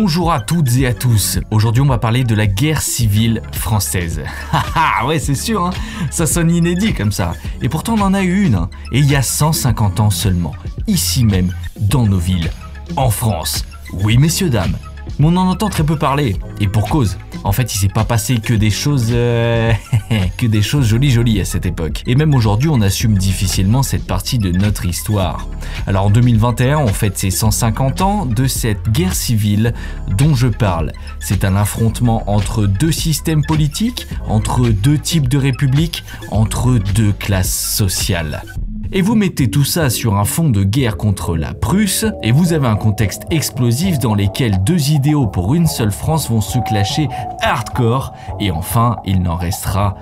Bonjour 0.00 0.30
à 0.30 0.38
toutes 0.38 0.76
et 0.76 0.86
à 0.86 0.94
tous. 0.94 1.40
Aujourd'hui, 1.50 1.82
on 1.82 1.86
va 1.86 1.98
parler 1.98 2.22
de 2.22 2.36
la 2.36 2.46
guerre 2.46 2.82
civile 2.82 3.42
française. 3.50 4.22
Haha, 4.52 5.04
ouais, 5.08 5.18
c'est 5.18 5.34
sûr, 5.34 5.64
hein 5.64 5.72
ça 6.12 6.24
sonne 6.24 6.52
inédit 6.52 6.94
comme 6.94 7.10
ça. 7.10 7.34
Et 7.62 7.68
pourtant, 7.68 7.96
on 7.98 8.02
en 8.02 8.14
a 8.14 8.22
eu 8.22 8.44
une, 8.44 8.54
hein. 8.54 8.70
et 8.92 9.00
il 9.00 9.10
y 9.10 9.16
a 9.16 9.22
150 9.22 9.98
ans 9.98 10.10
seulement, 10.10 10.54
ici 10.86 11.24
même, 11.24 11.52
dans 11.80 12.06
nos 12.06 12.18
villes, 12.18 12.52
en 12.94 13.10
France. 13.10 13.64
Oui, 13.92 14.18
messieurs, 14.18 14.50
dames. 14.50 14.76
Mais 15.18 15.26
on 15.26 15.36
en 15.36 15.48
entend 15.48 15.68
très 15.68 15.84
peu 15.84 15.96
parler, 15.96 16.36
et 16.60 16.68
pour 16.68 16.88
cause. 16.88 17.18
En 17.44 17.52
fait, 17.52 17.74
il 17.74 17.78
s'est 17.78 17.88
pas 17.88 18.04
passé 18.04 18.38
que 18.38 18.54
des 18.54 18.70
choses 18.70 19.08
euh, 19.10 19.72
que 20.38 20.46
des 20.46 20.62
choses 20.62 20.86
jolies 20.86 21.10
jolies 21.10 21.40
à 21.40 21.44
cette 21.44 21.66
époque. 21.66 22.02
Et 22.06 22.14
même 22.14 22.34
aujourd'hui, 22.34 22.68
on 22.68 22.80
assume 22.80 23.16
difficilement 23.16 23.82
cette 23.82 24.06
partie 24.06 24.38
de 24.38 24.50
notre 24.50 24.86
histoire. 24.86 25.46
Alors 25.86 26.06
en 26.06 26.10
2021, 26.10 26.78
on 26.78 26.88
fête 26.88 27.16
ses 27.16 27.30
150 27.30 28.00
ans 28.02 28.26
de 28.26 28.46
cette 28.46 28.90
guerre 28.90 29.14
civile 29.14 29.74
dont 30.16 30.34
je 30.34 30.48
parle. 30.48 30.92
C'est 31.20 31.44
un 31.44 31.56
affrontement 31.56 32.28
entre 32.30 32.66
deux 32.66 32.92
systèmes 32.92 33.44
politiques, 33.44 34.06
entre 34.26 34.68
deux 34.68 34.98
types 34.98 35.28
de 35.28 35.38
républiques, 35.38 36.04
entre 36.30 36.78
deux 36.94 37.12
classes 37.12 37.74
sociales. 37.76 38.42
Et 38.90 39.02
vous 39.02 39.14
mettez 39.14 39.50
tout 39.50 39.64
ça 39.64 39.90
sur 39.90 40.16
un 40.16 40.24
fond 40.24 40.48
de 40.48 40.64
guerre 40.64 40.96
contre 40.96 41.36
la 41.36 41.52
Prusse, 41.52 42.06
et 42.22 42.32
vous 42.32 42.54
avez 42.54 42.66
un 42.66 42.76
contexte 42.76 43.24
explosif 43.30 43.98
dans 43.98 44.14
lequel 44.14 44.64
deux 44.64 44.90
idéaux 44.90 45.26
pour 45.26 45.54
une 45.54 45.66
seule 45.66 45.92
France 45.92 46.30
vont 46.30 46.40
se 46.40 46.58
clasher 46.60 47.08
hardcore, 47.42 48.14
et 48.40 48.50
enfin, 48.50 48.96
il 49.04 49.20
n'en 49.20 49.36
restera 49.36 49.94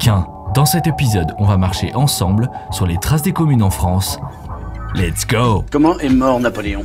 qu'un. 0.00 0.26
Dans 0.54 0.66
cet 0.66 0.88
épisode, 0.88 1.34
on 1.38 1.46
va 1.46 1.56
marcher 1.56 1.94
ensemble 1.94 2.50
sur 2.72 2.86
les 2.86 2.98
traces 2.98 3.22
des 3.22 3.32
communes 3.32 3.62
en 3.62 3.70
France. 3.70 4.18
Let's 4.94 5.24
go 5.26 5.64
Comment 5.70 5.98
est 6.00 6.08
mort 6.08 6.40
Napoléon? 6.40 6.82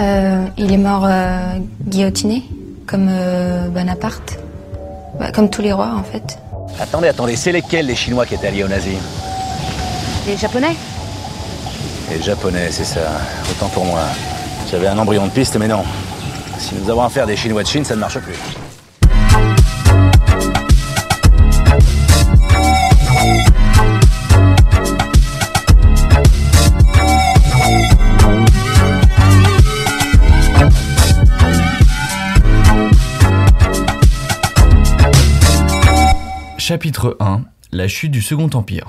Euh, 0.00 0.46
il 0.56 0.72
est 0.72 0.78
mort 0.78 1.04
euh, 1.04 1.58
guillotiné, 1.88 2.44
comme 2.86 3.08
euh, 3.10 3.68
Bonaparte. 3.68 4.38
Bah, 5.18 5.32
comme 5.32 5.50
tous 5.50 5.60
les 5.60 5.72
rois, 5.72 5.92
en 5.96 6.04
fait. 6.04 6.38
Attendez, 6.78 7.08
attendez, 7.08 7.34
c'est 7.34 7.50
lesquels 7.50 7.86
les 7.86 7.96
Chinois 7.96 8.24
qui 8.24 8.34
étaient 8.34 8.46
alliés 8.46 8.62
aux 8.62 8.68
nazis? 8.68 8.96
Les 10.28 10.36
Japonais 10.36 10.76
Les 12.10 12.20
Japonais, 12.20 12.68
c'est 12.70 12.84
ça. 12.84 13.18
Autant 13.50 13.70
pour 13.70 13.86
moi. 13.86 14.02
J'avais 14.70 14.86
un 14.86 14.98
embryon 14.98 15.24
de 15.24 15.30
piste, 15.30 15.56
mais 15.56 15.66
non. 15.66 15.82
Si 16.58 16.74
nous 16.74 16.90
avons 16.90 17.00
affaire 17.00 17.26
des 17.26 17.34
Chinois 17.34 17.62
de 17.62 17.66
Chine, 17.66 17.82
ça 17.82 17.94
ne 17.94 18.00
marche 18.00 18.18
plus. 18.18 18.34
Chapitre 36.58 37.16
1 37.18 37.40
La 37.72 37.88
chute 37.88 38.10
du 38.10 38.20
Second 38.20 38.50
Empire. 38.52 38.88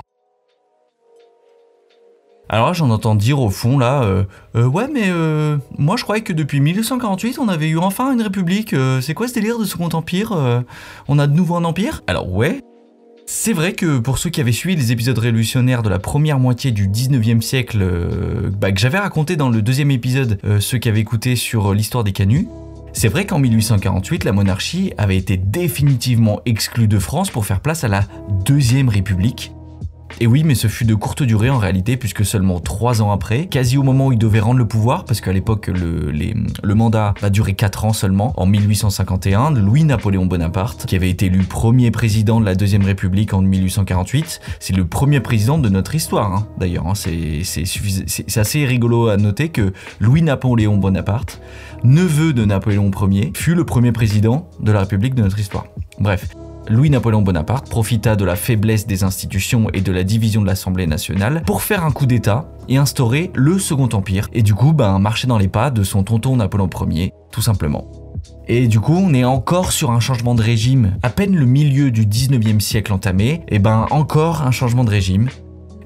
Alors 2.52 2.74
j'en 2.74 2.90
entends 2.90 3.14
dire 3.14 3.40
au 3.40 3.48
fond, 3.48 3.78
là, 3.78 4.02
euh, 4.02 4.24
euh, 4.56 4.66
ouais, 4.66 4.88
mais 4.92 5.04
euh, 5.06 5.56
moi 5.78 5.96
je 5.96 6.02
croyais 6.02 6.24
que 6.24 6.32
depuis 6.32 6.58
1848, 6.58 7.38
on 7.38 7.46
avait 7.46 7.68
eu 7.68 7.78
enfin 7.78 8.12
une 8.12 8.22
république. 8.22 8.74
c'est 9.00 9.14
quoi 9.14 9.28
ce 9.28 9.34
délire 9.34 9.56
de 9.56 9.64
Second 9.64 9.88
Empire 9.92 10.64
On 11.06 11.18
a 11.20 11.28
de 11.28 11.32
nouveau 11.32 11.54
un 11.54 11.64
empire? 11.64 12.02
Alors, 12.08 12.30
ouais. 12.30 12.60
C'est 13.24 13.52
vrai 13.52 13.74
que 13.74 14.00
pour 14.00 14.18
ceux 14.18 14.30
qui 14.30 14.40
avaient 14.40 14.50
suivi 14.50 14.74
les 14.74 14.90
épisodes 14.90 15.16
révolutionnaires 15.16 15.84
de 15.84 15.88
la 15.88 16.00
première 16.00 16.40
moitié 16.40 16.72
du 16.72 16.88
19e 16.88 17.40
siècle, 17.40 17.86
bah, 18.60 18.72
que 18.72 18.80
j'avais 18.80 18.98
raconté 18.98 19.36
dans 19.36 19.48
le 19.48 19.62
deuxième 19.62 19.92
épisode, 19.92 20.40
ceux 20.58 20.78
qui 20.78 20.88
avaient 20.88 20.98
écouté 20.98 21.36
sur 21.36 21.72
l'histoire 21.72 22.02
des 22.02 22.10
canuts, 22.10 22.48
c'est 22.92 23.06
vrai 23.06 23.26
qu'en 23.26 23.38
1848, 23.38 24.24
la 24.24 24.32
monarchie 24.32 24.92
avait 24.98 25.16
été 25.16 25.36
définitivement 25.36 26.40
exclue 26.44 26.88
de 26.88 26.98
France 26.98 27.30
pour 27.30 27.46
faire 27.46 27.60
place 27.60 27.84
à 27.84 27.88
la 27.88 28.02
Deuxième 28.44 28.88
République. 28.88 29.52
Et 30.18 30.26
oui, 30.26 30.42
mais 30.44 30.54
ce 30.54 30.66
fut 30.66 30.84
de 30.84 30.94
courte 30.94 31.22
durée 31.22 31.50
en 31.50 31.58
réalité, 31.58 31.96
puisque 31.96 32.24
seulement 32.24 32.60
trois 32.60 33.02
ans 33.02 33.10
après, 33.10 33.46
quasi 33.46 33.78
au 33.78 33.82
moment 33.82 34.08
où 34.08 34.12
il 34.12 34.18
devait 34.18 34.40
rendre 34.40 34.58
le 34.58 34.66
pouvoir, 34.66 35.04
parce 35.04 35.20
qu'à 35.20 35.32
l'époque 35.32 35.68
le, 35.68 36.74
mandat 36.74 37.14
va 37.20 37.30
durer 37.30 37.54
quatre 37.54 37.84
ans 37.84 37.92
seulement, 37.92 38.32
en 38.36 38.46
1851, 38.46 39.52
Louis-Napoléon 39.52 40.26
Bonaparte, 40.26 40.86
qui 40.86 40.96
avait 40.96 41.10
été 41.10 41.26
élu 41.26 41.44
premier 41.44 41.90
président 41.90 42.40
de 42.40 42.44
la 42.44 42.54
Deuxième 42.54 42.84
République 42.84 43.32
en 43.34 43.42
1848, 43.42 44.40
c'est 44.58 44.74
le 44.74 44.86
premier 44.86 45.20
président 45.20 45.58
de 45.58 45.68
notre 45.68 45.94
histoire, 45.94 46.32
hein, 46.32 46.46
d'ailleurs. 46.58 46.86
hein. 46.86 46.94
c'est 46.94 48.38
assez 48.38 48.64
rigolo 48.66 49.08
à 49.08 49.16
noter 49.16 49.48
que 49.48 49.72
Louis-Napoléon 50.00 50.76
Bonaparte, 50.76 51.40
neveu 51.84 52.32
de 52.32 52.44
Napoléon 52.44 52.90
Ier, 53.10 53.32
fut 53.34 53.54
le 53.54 53.64
premier 53.64 53.92
président 53.92 54.48
de 54.60 54.72
la 54.72 54.80
République 54.80 55.14
de 55.14 55.22
notre 55.22 55.38
histoire. 55.38 55.66
Bref. 55.98 56.28
Louis-Napoléon 56.70 57.22
Bonaparte 57.22 57.68
profita 57.68 58.14
de 58.14 58.24
la 58.24 58.36
faiblesse 58.36 58.86
des 58.86 59.02
institutions 59.02 59.68
et 59.74 59.80
de 59.80 59.90
la 59.90 60.04
division 60.04 60.40
de 60.40 60.46
l'Assemblée 60.46 60.86
nationale 60.86 61.42
pour 61.44 61.62
faire 61.62 61.84
un 61.84 61.90
coup 61.90 62.06
d'État 62.06 62.48
et 62.68 62.76
instaurer 62.76 63.32
le 63.34 63.58
Second 63.58 63.88
Empire, 63.92 64.28
et 64.32 64.42
du 64.42 64.54
coup, 64.54 64.72
ben, 64.72 65.00
marcher 65.00 65.26
dans 65.26 65.36
les 65.36 65.48
pas 65.48 65.72
de 65.72 65.82
son 65.82 66.04
tonton 66.04 66.36
Napoléon 66.36 66.70
Ier, 66.88 67.12
tout 67.32 67.42
simplement. 67.42 67.90
Et 68.46 68.68
du 68.68 68.78
coup, 68.78 68.94
on 68.94 69.12
est 69.14 69.24
encore 69.24 69.72
sur 69.72 69.90
un 69.90 69.98
changement 69.98 70.36
de 70.36 70.42
régime. 70.42 70.96
À 71.02 71.10
peine 71.10 71.34
le 71.34 71.46
milieu 71.46 71.90
du 71.90 72.06
19e 72.06 72.60
siècle 72.60 72.92
entamé, 72.92 73.42
et 73.48 73.58
ben 73.58 73.86
encore 73.90 74.42
un 74.42 74.52
changement 74.52 74.84
de 74.84 74.90
régime. 74.90 75.28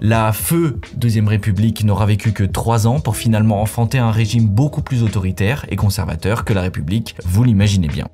La 0.02 0.32
feu 0.32 0.80
Deuxième 0.96 1.28
République 1.28 1.82
n'aura 1.82 2.04
vécu 2.04 2.32
que 2.32 2.44
trois 2.44 2.86
ans 2.86 3.00
pour 3.00 3.16
finalement 3.16 3.62
enfanter 3.62 3.98
un 3.98 4.10
régime 4.10 4.46
beaucoup 4.46 4.82
plus 4.82 5.02
autoritaire 5.02 5.64
et 5.70 5.76
conservateur 5.76 6.44
que 6.44 6.52
la 6.52 6.60
République, 6.60 7.16
vous 7.24 7.42
l'imaginez 7.42 7.88
bien. 7.88 8.08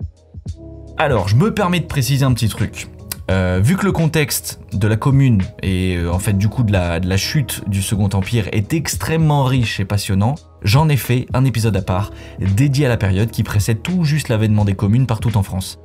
Alors, 1.01 1.29
je 1.29 1.35
me 1.35 1.55
permets 1.55 1.81
de 1.81 1.87
préciser 1.87 2.27
un 2.27 2.35
petit 2.35 2.51
truc. 2.51 2.89
Euh, 3.31 3.59
vu 3.65 3.79
que 3.79 3.87
le 3.87 3.93
contexte 3.93 4.61
de 4.75 4.87
la 4.87 4.97
commune 4.97 5.41
et 5.63 5.97
euh, 5.97 6.13
en 6.13 6.19
fait 6.19 6.35
du 6.35 6.49
coup 6.51 6.63
de 6.63 6.73
la, 6.73 7.17
chute 7.17 7.67
du 7.71 7.81
Second 7.81 8.11
Empire 8.13 8.49
est 8.53 8.75
extrêmement 8.75 9.45
riche 9.45 9.81
et 9.81 9.87
passionnant, 9.87 10.35
j'en 10.63 10.91
ai 10.91 10.99
fait 10.99 11.25
un 11.33 11.47
épisode 11.47 11.75
à 11.75 11.81
part 11.81 12.11
dédié 12.39 12.85
à 12.85 12.91
la 12.91 12.99
période 12.99 13.31
qui 13.31 13.45
précède 13.45 13.81
tout 13.81 14.05
juste 14.05 14.29
l'avènement 14.29 14.67
des 14.67 14.75
communes 14.75 15.07
partout 15.07 15.35
en 15.39 15.43
France. 15.43 15.79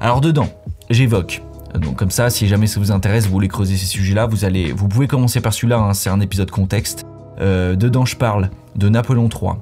Alors 0.00 0.22
dedans, 0.22 0.48
j'évoque. 0.88 1.42
Donc 1.74 1.96
comme 1.96 2.10
ça, 2.10 2.30
si 2.30 2.48
jamais 2.48 2.66
ça 2.66 2.80
vous 2.80 2.92
intéresse, 2.92 3.26
vous 3.26 3.32
voulez 3.32 3.48
creuser 3.48 3.76
ces 3.76 3.84
sujets-là, 3.84 4.24
vous 4.24 4.46
allez, 4.46 4.72
vous 4.72 4.88
pouvez 4.88 5.06
commencer 5.06 5.42
par 5.42 5.52
celui-là. 5.52 5.80
hein, 5.80 5.92
c'est 5.92 6.08
un 6.08 6.20
épisode 6.20 6.50
contexte. 6.50 7.04
Euh, 7.40 7.76
dedans, 7.76 8.04
je 8.04 8.16
parle 8.16 8.50
de 8.76 8.88
Napoléon 8.88 9.28
III, 9.28 9.52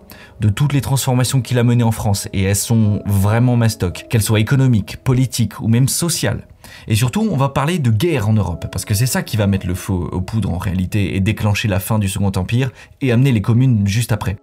de 0.40 0.48
toutes 0.48 0.72
les 0.72 0.80
transformations 0.80 1.40
qu'il 1.40 1.58
a 1.58 1.64
menées 1.64 1.84
en 1.84 1.92
France, 1.92 2.28
et 2.32 2.42
elles 2.42 2.56
sont 2.56 3.02
vraiment 3.06 3.56
mastoc, 3.56 4.06
qu'elles 4.08 4.22
soient 4.22 4.40
économiques, 4.40 4.98
politiques 4.98 5.60
ou 5.60 5.68
même 5.68 5.88
sociales. 5.88 6.46
Et 6.86 6.94
surtout, 6.94 7.26
on 7.28 7.36
va 7.36 7.48
parler 7.48 7.78
de 7.78 7.90
guerre 7.90 8.28
en 8.28 8.32
Europe, 8.32 8.66
parce 8.70 8.84
que 8.84 8.94
c'est 8.94 9.06
ça 9.06 9.22
qui 9.22 9.36
va 9.36 9.46
mettre 9.46 9.66
le 9.66 9.74
feu 9.74 9.92
aux 9.92 10.20
poudres 10.20 10.52
en 10.52 10.58
réalité, 10.58 11.16
et 11.16 11.20
déclencher 11.20 11.68
la 11.68 11.80
fin 11.80 11.98
du 11.98 12.08
Second 12.08 12.32
Empire, 12.36 12.70
et 13.00 13.12
amener 13.12 13.32
les 13.32 13.42
communes 13.42 13.86
juste 13.86 14.12
après. 14.12 14.36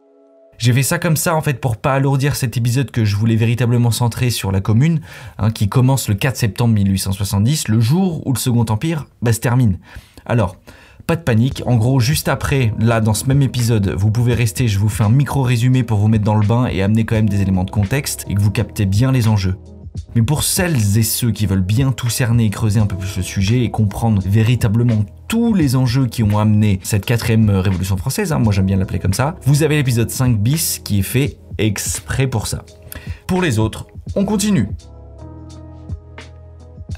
J'ai 0.58 0.74
fait 0.74 0.84
ça 0.84 0.98
comme 0.98 1.18
ça 1.18 1.36
en 1.36 1.42
fait 1.42 1.62
pour 1.62 1.78
pas 1.78 1.94
alourdir 1.94 2.36
cet 2.36 2.58
épisode 2.58 2.90
que 2.90 3.06
je 3.06 3.16
voulais 3.16 3.36
véritablement 3.36 3.92
centrer 3.92 4.32
sur 4.32 4.52
la 4.52 4.59
commune, 4.59 5.02
hein, 5.38 5.52
qui 5.52 5.70
commence 5.70 6.09
le 6.09 6.16
4 6.16 6.36
septembre 6.36 6.74
1870, 6.74 7.68
le 7.68 7.80
jour 7.80 8.26
où 8.26 8.34
le 8.34 8.40
Second 8.40 8.66
Empire 8.68 9.06
bah, 9.22 9.34
se 9.34 9.40
termine. 9.40 9.78
Alors, 10.26 10.58
pas 11.07 11.16
de 11.16 11.22
panique, 11.22 11.63
en 11.66 11.78
gros 11.78 12.01
juste 12.01 12.28
après, 12.28 12.73
là 12.79 13.00
dans 13.00 13.13
ce 13.13 13.28
même 13.28 13.41
épisode, 13.41 13.95
vous 13.97 14.12
pouvez 14.12 14.34
rester, 14.34 14.68
je 14.68 14.78
vous 14.78 14.90
fais 14.90 15.06
un 15.06 15.09
micro 15.09 15.41
résumé 15.41 15.84
pour 15.84 16.00
vous 16.00 16.09
mettre 16.09 16.25
dans 16.25 16.35
le 16.35 16.45
bain 16.45 16.68
et 16.68 16.84
amener 16.84 17.06
quand 17.06 17.16
même 17.16 17.29
des 17.29 17.41
éléments 17.41 17.63
de 17.63 17.72
contexte 17.72 18.25
et 18.29 18.35
que 18.35 18.41
vous 18.41 18.51
captez 18.51 18.85
bien 18.85 19.13
les 19.13 19.29
enjeux. 19.29 19.56
Mais 20.16 20.22
pour 20.22 20.44
celles 20.44 20.97
et 20.97 21.03
ceux 21.03 21.31
qui 21.31 21.46
veulent 21.46 21.62
bien 21.62 21.94
tout 21.94 22.09
cerner 22.09 22.46
et 22.46 22.50
creuser 22.50 22.81
un 22.81 22.85
peu 22.88 22.97
plus 22.97 23.16
le 23.16 23.23
sujet 23.23 23.63
et 23.63 23.72
comprendre 23.72 24.22
véritablement 24.25 25.06
tous 25.29 25.53
les 25.53 25.78
enjeux 25.78 26.07
qui 26.07 26.23
ont 26.23 26.38
amené 26.38 26.81
cette 26.84 27.06
quatrième 27.06 27.50
révolution 27.50 27.96
française, 27.96 28.34
hein, 28.34 28.40
moi 28.40 28.51
j'aime 28.51 28.66
bien 28.66 28.78
l'appeler 28.78 29.00
comme 29.00 29.13
ça, 29.13 29.38
vous 29.46 29.63
avez 29.63 29.78
l'épisode 29.78 30.09
5 30.09 30.38
bis 30.38 30.81
qui 30.84 31.00
est 31.00 31.03
fait 31.03 31.38
exprès 31.57 32.28
pour 32.28 32.47
ça. 32.47 32.66
Pour 33.28 33.41
les 33.41 33.59
autres, 33.59 33.88
on 34.16 34.25
continue. 34.25 34.67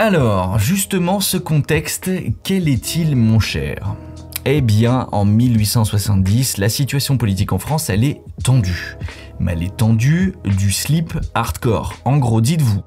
Alors, 0.02 0.60
justement, 0.60 1.20
ce 1.20 1.36
contexte, 1.36 2.10
quel 2.46 2.70
est-il, 2.70 3.18
mon 3.18 3.42
cher? 3.42 3.98
Eh 4.46 4.62
bien, 4.62 5.10
en 5.12 5.26
1870, 5.26 6.58
la 6.58 6.70
situation 6.70 7.18
politique 7.18 7.52
en 7.52 7.60
France, 7.60 7.90
elle 7.90 8.06
est 8.06 8.22
tendue. 8.42 8.96
Mais 9.42 9.52
elle 9.52 9.64
est 9.64 9.76
tendue 9.76 10.36
du 10.46 10.72
slip 10.72 11.20
hardcore. 11.34 11.96
En 12.06 12.16
gros, 12.16 12.40
dites-vous 12.40 12.82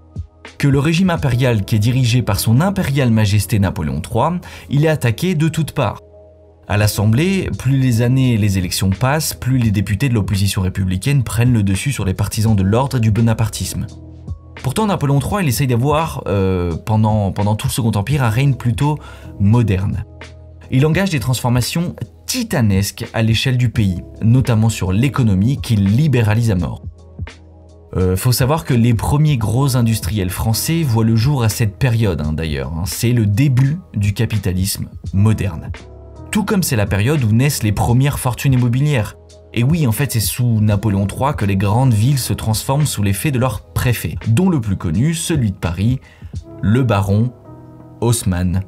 que 0.56 0.68
le 0.68 0.78
régime 0.78 1.10
impérial 1.10 1.66
qui 1.66 1.76
est 1.76 1.80
dirigé 1.80 2.22
par 2.22 2.40
son 2.40 2.62
impériale 2.62 3.10
majesté 3.10 3.58
Napoléon 3.58 4.00
III, 4.00 4.40
il 4.70 4.86
est 4.86 4.88
attaqué 4.88 5.34
de 5.34 5.48
toutes 5.48 5.72
parts. 5.72 6.00
À 6.66 6.78
l'Assemblée, 6.78 7.50
plus 7.58 7.76
les 7.76 8.00
années 8.00 8.32
et 8.32 8.38
les 8.38 8.56
élections 8.56 8.88
passent, 8.88 9.34
plus 9.34 9.58
les 9.58 9.70
députés 9.70 10.08
de 10.08 10.14
l'opposition 10.14 10.62
républicaine 10.62 11.24
prennent 11.24 11.52
le 11.52 11.62
dessus 11.62 11.92
sur 11.92 12.06
les 12.06 12.14
partisans 12.14 12.56
de 12.56 12.62
l'ordre 12.62 12.96
et 12.96 13.00
du 13.00 13.10
bonapartisme. 13.10 13.86
Pourtant, 14.62 14.86
Napoléon 14.86 15.18
III, 15.18 15.42
il 15.42 15.48
essaye 15.48 15.66
d'avoir, 15.66 16.22
euh, 16.26 16.72
pendant, 16.86 17.32
tout 17.56 17.66
le 17.66 17.72
Second 17.72 17.90
Empire, 17.92 18.22
un 18.22 18.30
règne 18.30 18.54
plutôt 18.54 18.98
moderne. 19.40 20.04
Il 20.70 20.86
engage 20.86 21.10
des 21.10 21.20
transformations 21.20 21.96
titanesques 22.26 23.06
à 23.12 23.22
l'échelle 23.22 23.58
du 23.58 23.68
pays, 23.70 24.02
notamment 24.22 24.68
sur 24.68 24.92
l'économie 24.92 25.60
qu'il 25.60 25.84
libéralise 25.84 26.50
à 26.50 26.54
mort. 26.54 26.82
Euh, 27.94 28.16
faut 28.16 28.32
savoir 28.32 28.64
que 28.64 28.72
les 28.72 28.94
premiers 28.94 29.36
gros 29.36 29.76
industriels 29.76 30.30
français 30.30 30.82
voient 30.82 31.04
le 31.04 31.16
jour 31.16 31.42
à 31.42 31.50
cette 31.50 31.76
période 31.76 32.22
hein, 32.22 32.32
d'ailleurs. 32.32 32.72
hein. 32.72 32.84
C'est 32.86 33.12
le 33.12 33.26
début 33.26 33.78
du 33.94 34.14
capitalisme 34.14 34.88
moderne. 35.12 35.70
Tout 36.30 36.44
comme 36.44 36.62
c'est 36.62 36.76
la 36.76 36.86
période 36.86 37.22
où 37.22 37.32
naissent 37.32 37.62
les 37.62 37.72
premières 37.72 38.18
fortunes 38.18 38.54
immobilières. 38.54 39.16
Et 39.54 39.64
oui, 39.64 39.86
en 39.86 39.92
fait, 39.92 40.12
c'est 40.12 40.20
sous 40.20 40.60
Napoléon 40.60 41.06
III 41.06 41.34
que 41.36 41.44
les 41.44 41.56
grandes 41.56 41.92
villes 41.92 42.18
se 42.18 42.32
transforment 42.32 42.86
sous 42.86 43.02
l'effet 43.02 43.30
de 43.30 43.38
leur 43.38 43.60
préfet, 43.60 44.16
dont 44.28 44.48
le 44.48 44.60
plus 44.60 44.76
connu, 44.76 45.12
celui 45.14 45.50
de 45.50 45.56
Paris, 45.56 46.00
le 46.62 46.82
baron 46.82 47.32
Haussmann. 48.00 48.62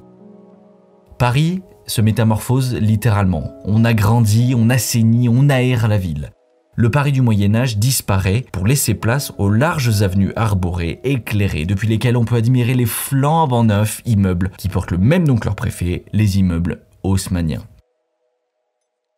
Paris 1.19 1.62
se 1.86 2.02
métamorphose 2.02 2.75
littéralement. 2.75 3.54
On 3.64 3.84
agrandit, 3.84 4.54
on 4.56 4.69
assainit, 4.69 5.28
on 5.28 5.48
aère 5.48 5.88
la 5.88 5.98
ville. 5.98 6.31
Le 6.76 6.90
Paris 6.90 7.12
du 7.12 7.22
Moyen 7.22 7.54
Âge 7.54 7.78
disparaît 7.78 8.44
pour 8.52 8.66
laisser 8.66 8.94
place 8.94 9.32
aux 9.38 9.48
larges 9.48 10.02
avenues 10.02 10.32
arborées, 10.34 11.00
éclairées, 11.04 11.66
depuis 11.66 11.88
lesquelles 11.88 12.16
on 12.16 12.25
peut 12.25 12.34
admirer 12.34 12.75
les 12.75 12.86
flambant 12.86 13.64
neufs 13.64 14.02
immeubles 14.06 14.50
qui 14.58 14.69
portent 14.69 14.90
le 14.90 14.98
même 14.98 15.26
nom 15.26 15.36
que 15.36 15.44
leur 15.44 15.54
préfet, 15.54 16.04
les 16.12 16.38
immeubles 16.38 16.81
haussmanniens. 17.04 17.62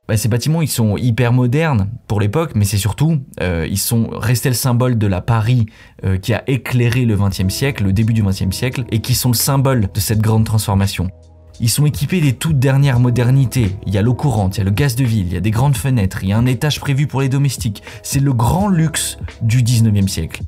Bah, 0.09 0.17
ces 0.17 0.29
bâtiments, 0.29 0.63
ils 0.63 0.69
sont 0.69 0.97
hyper 0.97 1.33
modernes 1.33 1.89
pour 2.07 2.21
l'époque, 2.21 2.53
mais 2.55 2.65
c'est 2.65 2.77
surtout, 2.77 3.19
euh, 3.41 3.67
ils 3.69 3.79
sont 3.79 4.09
restés 4.13 4.49
le 4.49 4.55
symbole 4.55 4.99
de 4.99 5.07
la 5.07 5.21
Paris 5.21 5.67
euh, 6.05 6.17
qui 6.17 6.33
a 6.33 6.49
éclairé 6.49 7.05
le 7.05 7.17
XXe 7.17 7.53
siècle, 7.53 7.85
le 7.85 7.93
début 7.93 8.13
du 8.13 8.23
XXe 8.23 8.55
siècle, 8.55 8.85
et 8.91 9.01
qui 9.01 9.15
sont 9.15 9.31
le 9.31 9.35
symbole 9.35 9.89
de 9.93 10.01
cette 10.01 10.21
grande 10.21 10.45
transformation. 10.45 11.11
Ils 11.59 11.71
sont 11.71 11.87
équipés 11.87 12.21
des 12.21 12.35
toutes 12.35 12.59
dernières 12.59 13.01
modernités. 13.01 13.77
Il 13.87 13.95
y 13.95 13.99
a 13.99 14.03
l'eau 14.03 14.15
courante, 14.15 14.57
il 14.57 14.59
y 14.59 14.61
a 14.61 14.65
le 14.65 14.71
gaz 14.71 14.95
de 14.95 15.05
ville, 15.05 15.27
il 15.27 15.33
y 15.33 15.39
a 15.39 15.41
des 15.41 15.51
grandes 15.51 15.77
fenêtres, 15.77 16.19
il 16.23 16.29
y 16.29 16.33
a 16.33 16.39
un 16.39 16.47
étage 16.47 16.79
prévu 16.79 17.07
pour 17.07 17.21
les 17.21 17.29
domestiques. 17.29 17.83
C'est 18.03 18.21
le 18.21 18.33
grand 18.33 18.69
luxe 18.69 19.19
du 19.41 19.63
19e 19.63 20.07
siècle. 20.07 20.43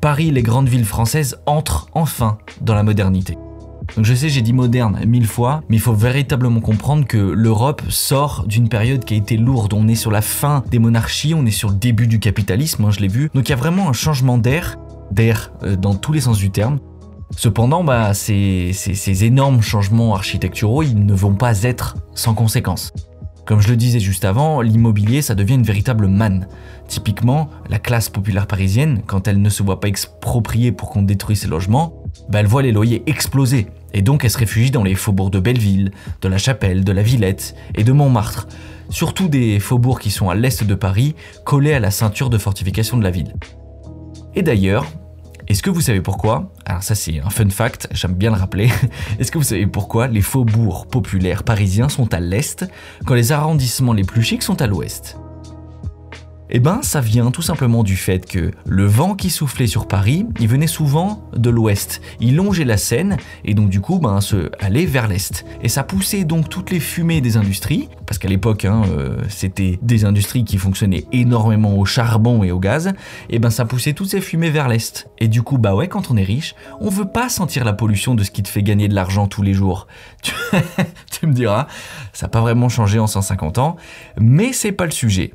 Paris, 0.00 0.30
les 0.30 0.42
grandes 0.42 0.68
villes 0.68 0.84
françaises 0.84 1.38
entrent 1.46 1.88
enfin 1.94 2.38
dans 2.60 2.74
la 2.74 2.82
modernité. 2.82 3.36
Donc 3.96 4.06
je 4.06 4.14
sais, 4.14 4.28
j'ai 4.30 4.40
dit 4.40 4.52
moderne 4.54 5.00
mille 5.06 5.26
fois, 5.26 5.62
mais 5.68 5.76
il 5.76 5.80
faut 5.80 5.92
véritablement 5.92 6.60
comprendre 6.60 7.06
que 7.06 7.18
l'Europe 7.18 7.82
sort 7.90 8.44
d'une 8.46 8.68
période 8.68 9.04
qui 9.04 9.14
a 9.14 9.16
été 9.18 9.36
lourde. 9.36 9.74
On 9.74 9.86
est 9.88 9.94
sur 9.94 10.10
la 10.10 10.22
fin 10.22 10.64
des 10.70 10.78
monarchies, 10.78 11.34
on 11.34 11.44
est 11.44 11.50
sur 11.50 11.68
le 11.68 11.74
début 11.76 12.06
du 12.06 12.18
capitalisme, 12.18 12.84
hein, 12.86 12.90
je 12.90 13.00
l'ai 13.00 13.08
vu. 13.08 13.30
Donc 13.34 13.48
il 13.48 13.50
y 13.50 13.52
a 13.52 13.56
vraiment 13.56 13.88
un 13.88 13.92
changement 13.92 14.38
d'air, 14.38 14.78
d'air 15.10 15.52
euh, 15.62 15.76
dans 15.76 15.94
tous 15.94 16.12
les 16.12 16.22
sens 16.22 16.38
du 16.38 16.50
terme. 16.50 16.78
Cependant, 17.36 17.82
bah, 17.84 18.12
ces, 18.14 18.72
ces- 18.74 19.24
énormes 19.24 19.62
changements 19.62 20.14
architecturaux, 20.14 20.82
ils 20.82 21.04
ne 21.06 21.14
vont 21.14 21.34
pas 21.34 21.62
être 21.62 21.96
sans 22.14 22.34
conséquences. 22.34 22.92
Comme 23.46 23.60
je 23.60 23.68
le 23.70 23.76
disais 23.76 24.00
juste 24.00 24.24
avant, 24.24 24.60
l'immobilier, 24.60 25.20
ça 25.22 25.34
devient 25.34 25.54
une 25.54 25.62
véritable 25.62 26.06
manne. 26.08 26.46
Typiquement, 26.88 27.48
la 27.70 27.78
classe 27.78 28.08
populaire 28.08 28.46
parisienne, 28.46 29.02
quand 29.06 29.28
elle 29.28 29.40
ne 29.40 29.48
se 29.48 29.62
voit 29.62 29.80
pas 29.80 29.88
expropriée 29.88 30.72
pour 30.72 30.90
qu'on 30.90 31.02
détruise 31.02 31.40
ses 31.40 31.48
logements, 31.48 31.94
bah, 32.28 32.40
elle 32.40 32.46
voit 32.46 32.62
les 32.62 32.72
loyers 32.72 33.02
exploser. 33.06 33.66
Et 33.92 34.02
donc 34.02 34.24
elle 34.24 34.30
se 34.30 34.38
réfugie 34.38 34.70
dans 34.70 34.82
les 34.82 34.94
faubourgs 34.94 35.30
de 35.30 35.40
Belleville, 35.40 35.92
de 36.20 36.28
la 36.28 36.38
Chapelle, 36.38 36.84
de 36.84 36.92
la 36.92 37.02
Villette 37.02 37.54
et 37.74 37.84
de 37.84 37.92
Montmartre. 37.92 38.48
Surtout 38.88 39.28
des 39.28 39.60
faubourgs 39.60 40.00
qui 40.00 40.10
sont 40.10 40.30
à 40.30 40.34
l'est 40.34 40.64
de 40.64 40.74
Paris, 40.74 41.14
collés 41.44 41.74
à 41.74 41.80
la 41.80 41.90
ceinture 41.90 42.30
de 42.30 42.38
fortification 42.38 42.96
de 42.96 43.02
la 43.02 43.10
ville. 43.10 43.34
Et 44.34 44.42
d'ailleurs, 44.42 44.86
est-ce 45.48 45.62
que 45.62 45.70
vous 45.70 45.80
savez 45.80 46.00
pourquoi? 46.00 46.52
Alors 46.64 46.82
ça 46.82 46.94
c'est 46.94 47.20
un 47.20 47.30
fun 47.30 47.48
fact, 47.50 47.88
j'aime 47.92 48.14
bien 48.14 48.30
le 48.30 48.36
rappeler. 48.36 48.70
Est-ce 49.18 49.30
que 49.32 49.38
vous 49.38 49.44
savez 49.44 49.66
pourquoi 49.66 50.06
les 50.06 50.22
faubourgs 50.22 50.86
populaires 50.86 51.42
parisiens 51.42 51.88
sont 51.88 52.14
à 52.14 52.20
l'est 52.20 52.64
quand 53.04 53.14
les 53.14 53.32
arrondissements 53.32 53.92
les 53.92 54.04
plus 54.04 54.22
chics 54.22 54.42
sont 54.42 54.62
à 54.62 54.66
l'ouest? 54.66 55.18
Eh 56.54 56.60
ben, 56.60 56.80
ça 56.82 57.00
vient 57.00 57.30
tout 57.30 57.40
simplement 57.40 57.82
du 57.82 57.96
fait 57.96 58.26
que 58.26 58.50
le 58.66 58.84
vent 58.84 59.14
qui 59.14 59.30
soufflait 59.30 59.66
sur 59.66 59.88
Paris, 59.88 60.26
il 60.38 60.48
venait 60.48 60.66
souvent 60.66 61.24
de 61.34 61.48
l'ouest. 61.48 62.02
Il 62.20 62.36
longeait 62.36 62.66
la 62.66 62.76
Seine 62.76 63.16
et 63.46 63.54
donc 63.54 63.70
du 63.70 63.80
coup, 63.80 63.98
ben, 63.98 64.20
se 64.20 64.50
allait 64.60 64.84
vers 64.84 65.08
l'est. 65.08 65.46
Et 65.62 65.70
ça 65.70 65.82
poussait 65.82 66.24
donc 66.24 66.50
toutes 66.50 66.70
les 66.70 66.78
fumées 66.78 67.22
des 67.22 67.38
industries, 67.38 67.88
parce 68.06 68.18
qu'à 68.18 68.28
l'époque, 68.28 68.66
hein, 68.66 68.82
euh, 68.90 69.16
c'était 69.30 69.78
des 69.80 70.04
industries 70.04 70.44
qui 70.44 70.58
fonctionnaient 70.58 71.06
énormément 71.10 71.74
au 71.78 71.86
charbon 71.86 72.44
et 72.44 72.52
au 72.52 72.60
gaz. 72.60 72.92
Et 73.30 73.38
ben, 73.38 73.48
ça 73.48 73.64
poussait 73.64 73.94
toutes 73.94 74.10
ces 74.10 74.20
fumées 74.20 74.50
vers 74.50 74.68
l'est. 74.68 75.08
Et 75.18 75.28
du 75.28 75.40
coup, 75.40 75.56
bah 75.56 75.74
ouais, 75.74 75.88
quand 75.88 76.10
on 76.10 76.18
est 76.18 76.22
riche, 76.22 76.54
on 76.80 76.90
veut 76.90 77.08
pas 77.08 77.30
sentir 77.30 77.64
la 77.64 77.72
pollution 77.72 78.14
de 78.14 78.24
ce 78.24 78.30
qui 78.30 78.42
te 78.42 78.48
fait 78.48 78.62
gagner 78.62 78.88
de 78.88 78.94
l'argent 78.94 79.26
tous 79.26 79.42
les 79.42 79.54
jours. 79.54 79.86
Tu 81.10 81.26
me 81.26 81.32
diras, 81.32 81.66
ça 82.12 82.26
n'a 82.26 82.30
pas 82.30 82.40
vraiment 82.40 82.68
changé 82.68 82.98
en 82.98 83.06
150 83.06 83.58
ans, 83.58 83.76
mais 84.18 84.52
c'est 84.52 84.72
pas 84.72 84.84
le 84.84 84.90
sujet. 84.90 85.32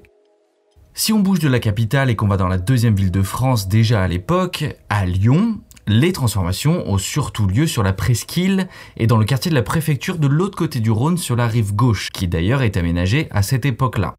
Si 1.00 1.14
on 1.14 1.20
bouge 1.20 1.38
de 1.38 1.48
la 1.48 1.60
capitale 1.60 2.10
et 2.10 2.16
qu'on 2.16 2.28
va 2.28 2.38
dans 2.38 2.48
la 2.48 2.58
deuxième 2.58 2.96
ville 2.96 3.12
de 3.12 3.22
France 3.22 3.68
déjà 3.68 4.02
à 4.02 4.08
l'époque, 4.08 4.66
à 4.90 5.06
Lyon, 5.06 5.60
les 5.86 6.12
transformations 6.12 6.90
ont 6.90 6.98
surtout 6.98 7.46
lieu 7.46 7.68
sur 7.68 7.84
la 7.84 7.94
presqu'île 7.94 8.68
et 8.98 9.06
dans 9.06 9.18
le 9.18 9.24
quartier 9.24 9.52
de 9.52 9.56
la 9.56 9.62
préfecture 9.62 10.18
de 10.18 10.26
l'autre 10.26 10.58
côté 10.58 10.80
du 10.80 10.90
Rhône 10.90 11.20
sur 11.20 11.36
la 11.36 11.46
rive 11.46 11.76
gauche, 11.76 12.10
qui 12.10 12.28
d'ailleurs 12.28 12.64
est 12.64 12.78
aménagé 12.78 13.28
à 13.30 13.44
cette 13.44 13.68
époque-là. 13.68 14.16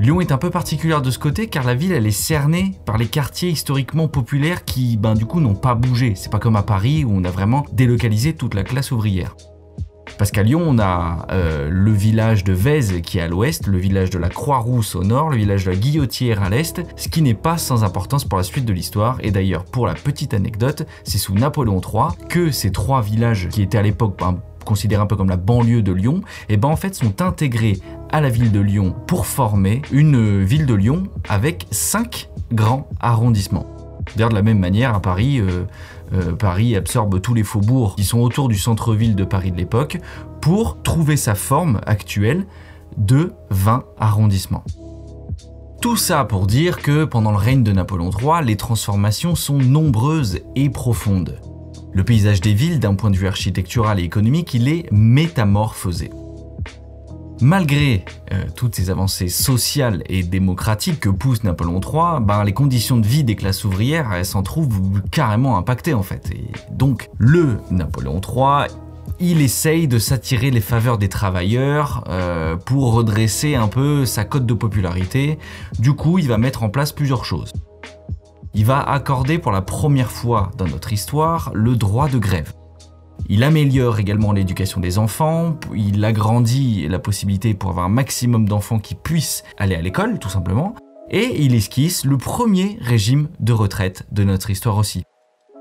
Lyon 0.00 0.22
est 0.22 0.32
un 0.32 0.38
peu 0.38 0.48
particulière 0.48 1.02
de 1.02 1.10
ce 1.10 1.18
côté 1.18 1.48
car 1.48 1.64
la 1.64 1.74
ville 1.74 1.92
elle 1.92 2.06
est 2.06 2.10
cernée 2.10 2.72
par 2.86 2.96
les 2.96 3.06
quartiers 3.06 3.50
historiquement 3.50 4.08
populaires 4.08 4.64
qui 4.64 4.96
ben 4.96 5.12
du 5.12 5.26
coup 5.26 5.40
n'ont 5.40 5.54
pas 5.54 5.74
bougé. 5.74 6.14
C'est 6.16 6.32
pas 6.32 6.38
comme 6.38 6.56
à 6.56 6.62
Paris 6.62 7.04
où 7.04 7.10
on 7.12 7.24
a 7.24 7.30
vraiment 7.30 7.66
délocalisé 7.72 8.32
toute 8.32 8.54
la 8.54 8.64
classe 8.64 8.92
ouvrière. 8.92 9.36
Parce 10.18 10.32
qu'à 10.32 10.42
Lyon, 10.42 10.64
on 10.66 10.78
a 10.80 11.26
euh, 11.30 11.68
le 11.70 11.92
village 11.92 12.42
de 12.42 12.52
Vèze 12.52 13.00
qui 13.02 13.18
est 13.18 13.20
à 13.20 13.28
l'ouest, 13.28 13.68
le 13.68 13.78
village 13.78 14.10
de 14.10 14.18
la 14.18 14.28
Croix-Rousse 14.28 14.96
au 14.96 15.04
nord, 15.04 15.30
le 15.30 15.36
village 15.36 15.64
de 15.64 15.70
la 15.70 15.76
Guillotière 15.76 16.42
à 16.42 16.50
l'est, 16.50 16.82
ce 16.96 17.08
qui 17.08 17.22
n'est 17.22 17.34
pas 17.34 17.56
sans 17.56 17.84
importance 17.84 18.24
pour 18.24 18.36
la 18.36 18.42
suite 18.42 18.64
de 18.64 18.72
l'histoire. 18.72 19.18
Et 19.22 19.30
d'ailleurs, 19.30 19.64
pour 19.64 19.86
la 19.86 19.94
petite 19.94 20.34
anecdote, 20.34 20.86
c'est 21.04 21.18
sous 21.18 21.34
Napoléon 21.34 21.80
III 21.80 22.26
que 22.28 22.50
ces 22.50 22.72
trois 22.72 23.00
villages 23.00 23.48
qui 23.48 23.62
étaient 23.62 23.78
à 23.78 23.82
l'époque 23.82 24.16
ben, 24.18 24.40
considérés 24.64 25.02
un 25.02 25.06
peu 25.06 25.14
comme 25.14 25.30
la 25.30 25.36
banlieue 25.36 25.82
de 25.82 25.92
Lyon, 25.92 26.22
et 26.48 26.56
ben 26.56 26.68
en 26.68 26.76
fait 26.76 26.96
sont 26.96 27.22
intégrés 27.22 27.78
à 28.10 28.20
la 28.20 28.28
ville 28.28 28.50
de 28.50 28.60
Lyon 28.60 28.96
pour 29.06 29.24
former 29.24 29.82
une 29.92 30.42
ville 30.42 30.66
de 30.66 30.74
Lyon 30.74 31.04
avec 31.28 31.66
cinq 31.70 32.28
grands 32.52 32.88
arrondissements. 33.00 33.66
D'ailleurs, 34.16 34.30
de 34.30 34.34
la 34.34 34.42
même 34.42 34.58
manière, 34.58 34.94
à 34.94 35.00
Paris, 35.00 35.38
euh, 35.40 35.64
euh, 36.12 36.34
Paris 36.34 36.76
absorbe 36.76 37.20
tous 37.20 37.34
les 37.34 37.44
faubourgs 37.44 37.96
qui 37.96 38.04
sont 38.04 38.20
autour 38.20 38.48
du 38.48 38.56
centre-ville 38.56 39.14
de 39.14 39.24
Paris 39.24 39.52
de 39.52 39.56
l'époque 39.56 39.98
pour 40.40 40.82
trouver 40.82 41.16
sa 41.16 41.34
forme 41.34 41.80
actuelle 41.86 42.46
de 42.96 43.32
20 43.50 43.84
arrondissements. 43.98 44.64
Tout 45.80 45.96
ça 45.96 46.24
pour 46.24 46.46
dire 46.46 46.78
que 46.78 47.04
pendant 47.04 47.30
le 47.30 47.36
règne 47.36 47.62
de 47.62 47.72
Napoléon 47.72 48.10
III, 48.10 48.44
les 48.44 48.56
transformations 48.56 49.36
sont 49.36 49.58
nombreuses 49.58 50.40
et 50.56 50.70
profondes. 50.70 51.40
Le 51.92 52.04
paysage 52.04 52.40
des 52.40 52.52
villes, 52.52 52.80
d'un 52.80 52.94
point 52.94 53.10
de 53.10 53.16
vue 53.16 53.28
architectural 53.28 54.00
et 54.00 54.02
économique, 54.02 54.54
il 54.54 54.68
est 54.68 54.90
métamorphosé. 54.90 56.10
Malgré 57.40 58.04
euh, 58.32 58.44
toutes 58.56 58.74
ces 58.74 58.90
avancées 58.90 59.28
sociales 59.28 60.02
et 60.08 60.22
démocratiques 60.22 61.00
que 61.00 61.08
pousse 61.08 61.44
Napoléon 61.44 61.80
III, 61.80 62.20
ben, 62.20 62.42
les 62.42 62.52
conditions 62.52 62.96
de 62.96 63.06
vie 63.06 63.22
des 63.22 63.36
classes 63.36 63.64
ouvrières 63.64 64.24
s'en 64.26 64.42
trouvent 64.42 65.00
carrément 65.12 65.56
impactées 65.56 65.94
en 65.94 66.02
fait. 66.02 66.30
Et 66.32 66.50
donc 66.72 67.08
le 67.18 67.58
Napoléon 67.70 68.20
III, 68.20 68.68
il 69.20 69.40
essaye 69.40 69.86
de 69.86 69.98
s'attirer 69.98 70.50
les 70.50 70.60
faveurs 70.60 70.98
des 70.98 71.08
travailleurs 71.08 72.04
euh, 72.08 72.56
pour 72.56 72.92
redresser 72.92 73.54
un 73.54 73.68
peu 73.68 74.04
sa 74.04 74.24
cote 74.24 74.46
de 74.46 74.54
popularité. 74.54 75.38
Du 75.78 75.94
coup, 75.94 76.18
il 76.18 76.28
va 76.28 76.38
mettre 76.38 76.62
en 76.62 76.70
place 76.70 76.92
plusieurs 76.92 77.24
choses. 77.24 77.52
Il 78.54 78.64
va 78.64 78.80
accorder 78.80 79.38
pour 79.38 79.52
la 79.52 79.62
première 79.62 80.10
fois 80.10 80.50
dans 80.56 80.66
notre 80.66 80.92
histoire 80.92 81.50
le 81.54 81.76
droit 81.76 82.08
de 82.08 82.18
grève. 82.18 82.52
Il 83.28 83.42
améliore 83.42 83.98
également 83.98 84.32
l'éducation 84.32 84.80
des 84.80 84.98
enfants, 84.98 85.58
il 85.74 86.04
agrandit 86.04 86.88
la 86.88 86.98
possibilité 86.98 87.54
pour 87.54 87.70
avoir 87.70 87.86
un 87.86 87.90
maximum 87.90 88.48
d'enfants 88.48 88.78
qui 88.78 88.94
puissent 88.94 89.44
aller 89.58 89.74
à 89.74 89.82
l'école, 89.82 90.18
tout 90.18 90.30
simplement, 90.30 90.74
et 91.10 91.42
il 91.42 91.54
esquisse 91.54 92.04
le 92.04 92.16
premier 92.16 92.78
régime 92.80 93.28
de 93.40 93.52
retraite 93.52 94.06
de 94.12 94.24
notre 94.24 94.50
histoire 94.50 94.76
aussi. 94.76 95.02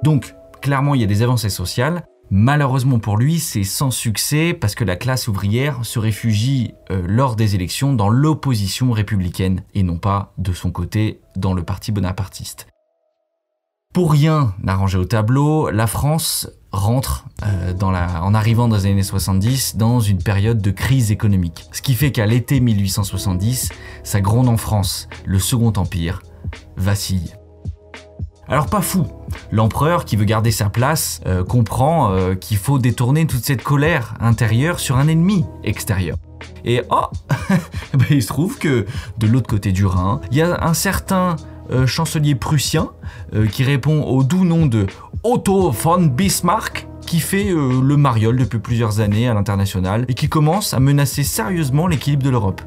Donc, 0.03 0.35
clairement, 0.61 0.95
il 0.95 1.01
y 1.01 1.03
a 1.03 1.07
des 1.07 1.23
avancées 1.23 1.49
sociales. 1.49 2.03
Malheureusement 2.29 2.99
pour 2.99 3.17
lui, 3.17 3.39
c'est 3.39 3.63
sans 3.63 3.89
succès 3.89 4.53
parce 4.53 4.75
que 4.75 4.83
la 4.83 4.97
classe 4.97 5.29
ouvrière 5.29 5.85
se 5.85 5.97
réfugie 5.97 6.73
euh, 6.91 7.01
lors 7.07 7.37
des 7.37 7.55
élections 7.55 7.93
dans 7.93 8.09
l'opposition 8.09 8.91
républicaine 8.91 9.63
et 9.73 9.83
non 9.83 9.97
pas 9.97 10.33
de 10.37 10.51
son 10.51 10.71
côté 10.71 11.21
dans 11.37 11.53
le 11.53 11.63
parti 11.63 11.93
bonapartiste. 11.93 12.67
Pour 13.93 14.11
rien 14.11 14.53
n'arranger 14.61 14.97
au 14.97 15.05
tableau, 15.05 15.69
la 15.71 15.87
France 15.87 16.49
rentre 16.71 17.25
euh, 17.43 17.73
en 17.81 18.33
arrivant 18.33 18.67
dans 18.67 18.75
les 18.75 18.85
années 18.85 19.01
70 19.01 19.77
dans 19.77 19.99
une 19.99 20.21
période 20.21 20.61
de 20.61 20.71
crise 20.71 21.11
économique. 21.11 21.65
Ce 21.71 21.81
qui 21.81 21.95
fait 21.95 22.11
qu'à 22.11 22.25
l'été 22.25 22.59
1870, 22.59 23.69
ça 24.03 24.21
gronde 24.21 24.49
en 24.49 24.57
France, 24.57 25.07
le 25.25 25.39
Second 25.39 25.73
Empire 25.75 26.21
vacille. 26.75 27.33
Alors 28.49 28.67
pas 28.67 28.81
fou, 28.81 29.05
l'empereur 29.51 30.05
qui 30.05 30.15
veut 30.15 30.25
garder 30.25 30.51
sa 30.51 30.69
place 30.69 31.19
euh, 31.25 31.43
comprend 31.43 32.11
euh, 32.11 32.35
qu'il 32.35 32.57
faut 32.57 32.79
détourner 32.79 33.27
toute 33.27 33.43
cette 33.43 33.61
colère 33.61 34.13
intérieure 34.21 34.79
sur 34.79 34.97
un 34.97 35.07
ennemi 35.07 35.43
extérieur. 35.63 36.17
Et 36.63 36.81
oh, 36.89 37.07
ben, 37.93 38.05
il 38.09 38.21
se 38.21 38.27
trouve 38.27 38.57
que 38.57 38.85
de 39.17 39.27
l'autre 39.27 39.47
côté 39.47 39.71
du 39.71 39.85
Rhin, 39.85 40.21
il 40.31 40.37
y 40.37 40.41
a 40.41 40.63
un 40.63 40.73
certain 40.73 41.35
chancelier 41.85 42.35
prussien, 42.35 42.89
euh, 43.33 43.45
qui 43.47 43.63
répond 43.63 44.03
au 44.03 44.23
doux 44.23 44.45
nom 44.45 44.65
de 44.65 44.87
Otto 45.23 45.71
von 45.71 46.03
Bismarck, 46.05 46.87
qui 47.07 47.19
fait 47.19 47.49
euh, 47.49 47.81
le 47.81 47.97
mariole 47.97 48.37
depuis 48.37 48.59
plusieurs 48.59 48.99
années 48.99 49.27
à 49.27 49.33
l'international 49.33 50.05
et 50.09 50.13
qui 50.13 50.29
commence 50.29 50.73
à 50.73 50.79
menacer 50.79 51.23
sérieusement 51.23 51.87
l'équilibre 51.87 52.23
de 52.23 52.29
l'Europe. 52.29 52.61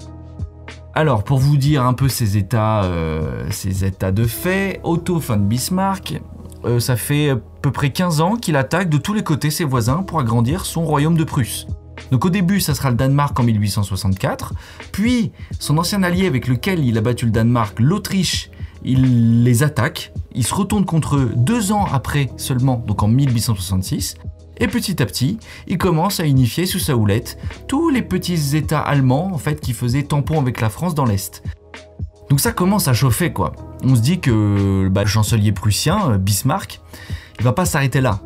Alors, 0.94 1.22
pour 1.22 1.38
vous 1.38 1.56
dire 1.56 1.84
un 1.84 1.92
peu 1.92 2.08
ces 2.08 2.36
états, 2.36 2.82
euh, 2.84 3.46
ces 3.50 3.84
états 3.84 4.10
de 4.10 4.24
fait, 4.24 4.80
Otto 4.82 5.18
von 5.18 5.36
Bismarck, 5.36 6.20
euh, 6.64 6.80
ça 6.80 6.96
fait 6.96 7.30
à 7.30 7.36
peu 7.36 7.70
près 7.70 7.90
15 7.90 8.20
ans 8.20 8.36
qu'il 8.36 8.56
attaque 8.56 8.88
de 8.88 8.98
tous 8.98 9.14
les 9.14 9.22
côtés 9.22 9.50
ses 9.50 9.64
voisins 9.64 10.02
pour 10.02 10.18
agrandir 10.18 10.66
son 10.66 10.84
royaume 10.84 11.16
de 11.16 11.24
Prusse. 11.24 11.66
Donc 12.10 12.24
au 12.24 12.30
début, 12.30 12.60
ça 12.60 12.74
sera 12.74 12.90
le 12.90 12.96
Danemark 12.96 13.38
en 13.38 13.44
1864, 13.44 14.54
puis 14.90 15.32
son 15.58 15.78
ancien 15.78 16.02
allié 16.02 16.26
avec 16.26 16.48
lequel 16.48 16.84
il 16.84 16.98
a 16.98 17.02
battu 17.02 17.26
le 17.26 17.30
Danemark, 17.30 17.78
l'Autriche, 17.78 18.50
il 18.84 19.44
les 19.44 19.62
attaque, 19.62 20.12
il 20.34 20.44
se 20.44 20.54
retourne 20.54 20.84
contre 20.84 21.16
eux 21.16 21.32
deux 21.34 21.72
ans 21.72 21.86
après 21.92 22.30
seulement, 22.36 22.82
donc 22.86 23.02
en 23.02 23.08
1866, 23.08 24.16
et 24.60 24.68
petit 24.68 25.02
à 25.02 25.06
petit, 25.06 25.38
il 25.66 25.78
commence 25.78 26.20
à 26.20 26.26
unifier 26.26 26.66
sous 26.66 26.78
sa 26.78 26.94
houlette 26.94 27.38
tous 27.66 27.88
les 27.88 28.02
petits 28.02 28.56
États 28.56 28.80
allemands 28.80 29.30
en 29.32 29.38
fait 29.38 29.60
qui 29.60 29.72
faisaient 29.72 30.02
tampon 30.02 30.38
avec 30.38 30.60
la 30.60 30.68
France 30.68 30.94
dans 30.94 31.06
l'Est. 31.06 31.42
Donc 32.28 32.40
ça 32.40 32.52
commence 32.52 32.86
à 32.86 32.92
chauffer 32.92 33.32
quoi. 33.32 33.52
On 33.82 33.96
se 33.96 34.00
dit 34.00 34.20
que 34.20 34.88
bah, 34.88 35.02
le 35.02 35.08
chancelier 35.08 35.52
prussien, 35.52 36.10
euh, 36.10 36.18
Bismarck, 36.18 36.80
il 37.38 37.44
va 37.44 37.52
pas 37.52 37.64
s'arrêter 37.64 38.00
là. 38.00 38.20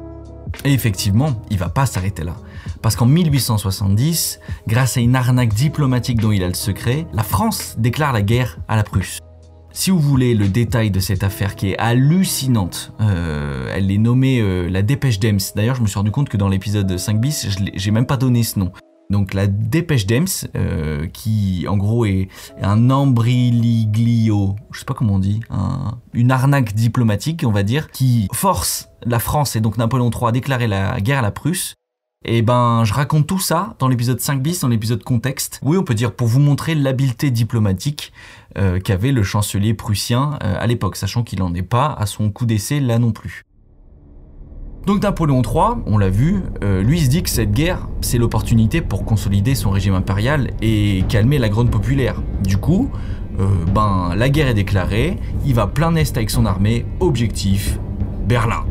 Et 0.64 0.72
effectivement, 0.72 1.42
il 1.50 1.58
va 1.58 1.68
pas 1.68 1.86
s'arrêter 1.86 2.24
là. 2.24 2.34
Parce 2.82 2.96
qu'en 2.96 3.06
1870, 3.06 4.40
grâce 4.66 4.96
à 4.96 5.00
une 5.00 5.16
arnaque 5.16 5.54
diplomatique 5.54 6.20
dont 6.20 6.32
il 6.32 6.42
a 6.42 6.48
le 6.48 6.54
secret, 6.54 7.06
la 7.12 7.22
France 7.22 7.76
déclare 7.78 8.12
la 8.12 8.22
guerre 8.22 8.58
à 8.68 8.76
la 8.76 8.82
Prusse. 8.82 9.20
Si 9.76 9.90
vous 9.90 9.98
voulez 9.98 10.34
le 10.34 10.48
détail 10.48 10.90
de 10.92 11.00
cette 11.00 11.24
affaire 11.24 11.56
qui 11.56 11.70
est 11.72 11.78
hallucinante, 11.78 12.92
euh, 13.00 13.72
elle 13.74 13.90
est 13.90 13.98
nommée 13.98 14.40
euh, 14.40 14.68
la 14.70 14.82
dépêche 14.82 15.18
d'Ems. 15.18 15.40
D'ailleurs, 15.56 15.74
je 15.74 15.82
me 15.82 15.88
suis 15.88 15.98
rendu 15.98 16.12
compte 16.12 16.28
que 16.28 16.36
dans 16.36 16.48
l'épisode 16.48 16.96
5 16.96 17.20
bis, 17.20 17.48
j'ai 17.74 17.90
même 17.90 18.06
pas 18.06 18.16
donné 18.16 18.44
ce 18.44 18.58
nom. 18.60 18.70
Donc 19.10 19.34
la 19.34 19.46
dépêche 19.48 20.06
d'Ems, 20.06 20.28
euh, 20.56 21.06
qui 21.08 21.66
en 21.68 21.76
gros 21.76 22.06
est 22.06 22.28
un 22.62 22.88
embryliglio, 22.88 24.54
je 24.70 24.78
sais 24.78 24.84
pas 24.86 24.94
comment 24.94 25.14
on 25.14 25.18
dit, 25.18 25.40
un- 25.50 25.98
une 26.14 26.30
arnaque 26.30 26.72
diplomatique, 26.74 27.42
on 27.44 27.50
va 27.52 27.64
dire, 27.64 27.90
qui 27.90 28.28
force 28.32 28.88
la 29.04 29.18
France 29.18 29.56
et 29.56 29.60
donc 29.60 29.76
Napoléon 29.76 30.10
III 30.10 30.28
à 30.28 30.32
déclarer 30.32 30.68
la 30.68 31.00
guerre 31.00 31.18
à 31.18 31.22
la 31.22 31.32
Prusse. 31.32 31.74
Et 32.24 32.42
ben, 32.42 32.84
je 32.84 32.94
raconte 32.94 33.26
tout 33.26 33.38
ça 33.38 33.74
dans 33.78 33.88
l'épisode 33.88 34.18
5 34.18 34.42
bis, 34.42 34.60
dans 34.60 34.68
l'épisode 34.68 35.02
contexte. 35.02 35.60
Oui, 35.62 35.76
on 35.76 35.82
peut 35.82 35.94
dire 35.94 36.12
pour 36.12 36.26
vous 36.26 36.40
montrer 36.40 36.74
l'habileté 36.74 37.30
diplomatique 37.30 38.12
euh, 38.56 38.80
qu'avait 38.80 39.12
le 39.12 39.22
chancelier 39.22 39.74
prussien 39.74 40.38
euh, 40.42 40.56
à 40.58 40.66
l'époque, 40.66 40.96
sachant 40.96 41.22
qu'il 41.22 41.40
n'en 41.40 41.52
est 41.54 41.62
pas 41.62 41.94
à 41.98 42.06
son 42.06 42.30
coup 42.30 42.46
d'essai 42.46 42.80
là 42.80 42.98
non 42.98 43.12
plus. 43.12 43.44
Donc 44.86 45.02
Napoléon 45.02 45.42
III, 45.42 45.82
on 45.86 45.98
l'a 45.98 46.10
vu, 46.10 46.42
euh, 46.62 46.82
lui 46.82 47.00
se 47.00 47.08
dit 47.08 47.22
que 47.22 47.30
cette 47.30 47.52
guerre, 47.52 47.88
c'est 48.00 48.18
l'opportunité 48.18 48.80
pour 48.80 49.04
consolider 49.04 49.54
son 49.54 49.70
régime 49.70 49.94
impérial 49.94 50.50
et 50.62 51.04
calmer 51.08 51.38
la 51.38 51.48
grogne 51.48 51.70
populaire. 51.70 52.22
Du 52.42 52.58
coup, 52.58 52.90
ben 53.74 54.14
la 54.14 54.28
guerre 54.28 54.46
est 54.46 54.54
déclarée, 54.54 55.18
il 55.44 55.54
va 55.54 55.66
plein 55.66 55.96
est 55.96 56.16
avec 56.16 56.30
son 56.30 56.46
armée, 56.46 56.86
objectif, 57.00 57.80
Berlin. 58.28 58.64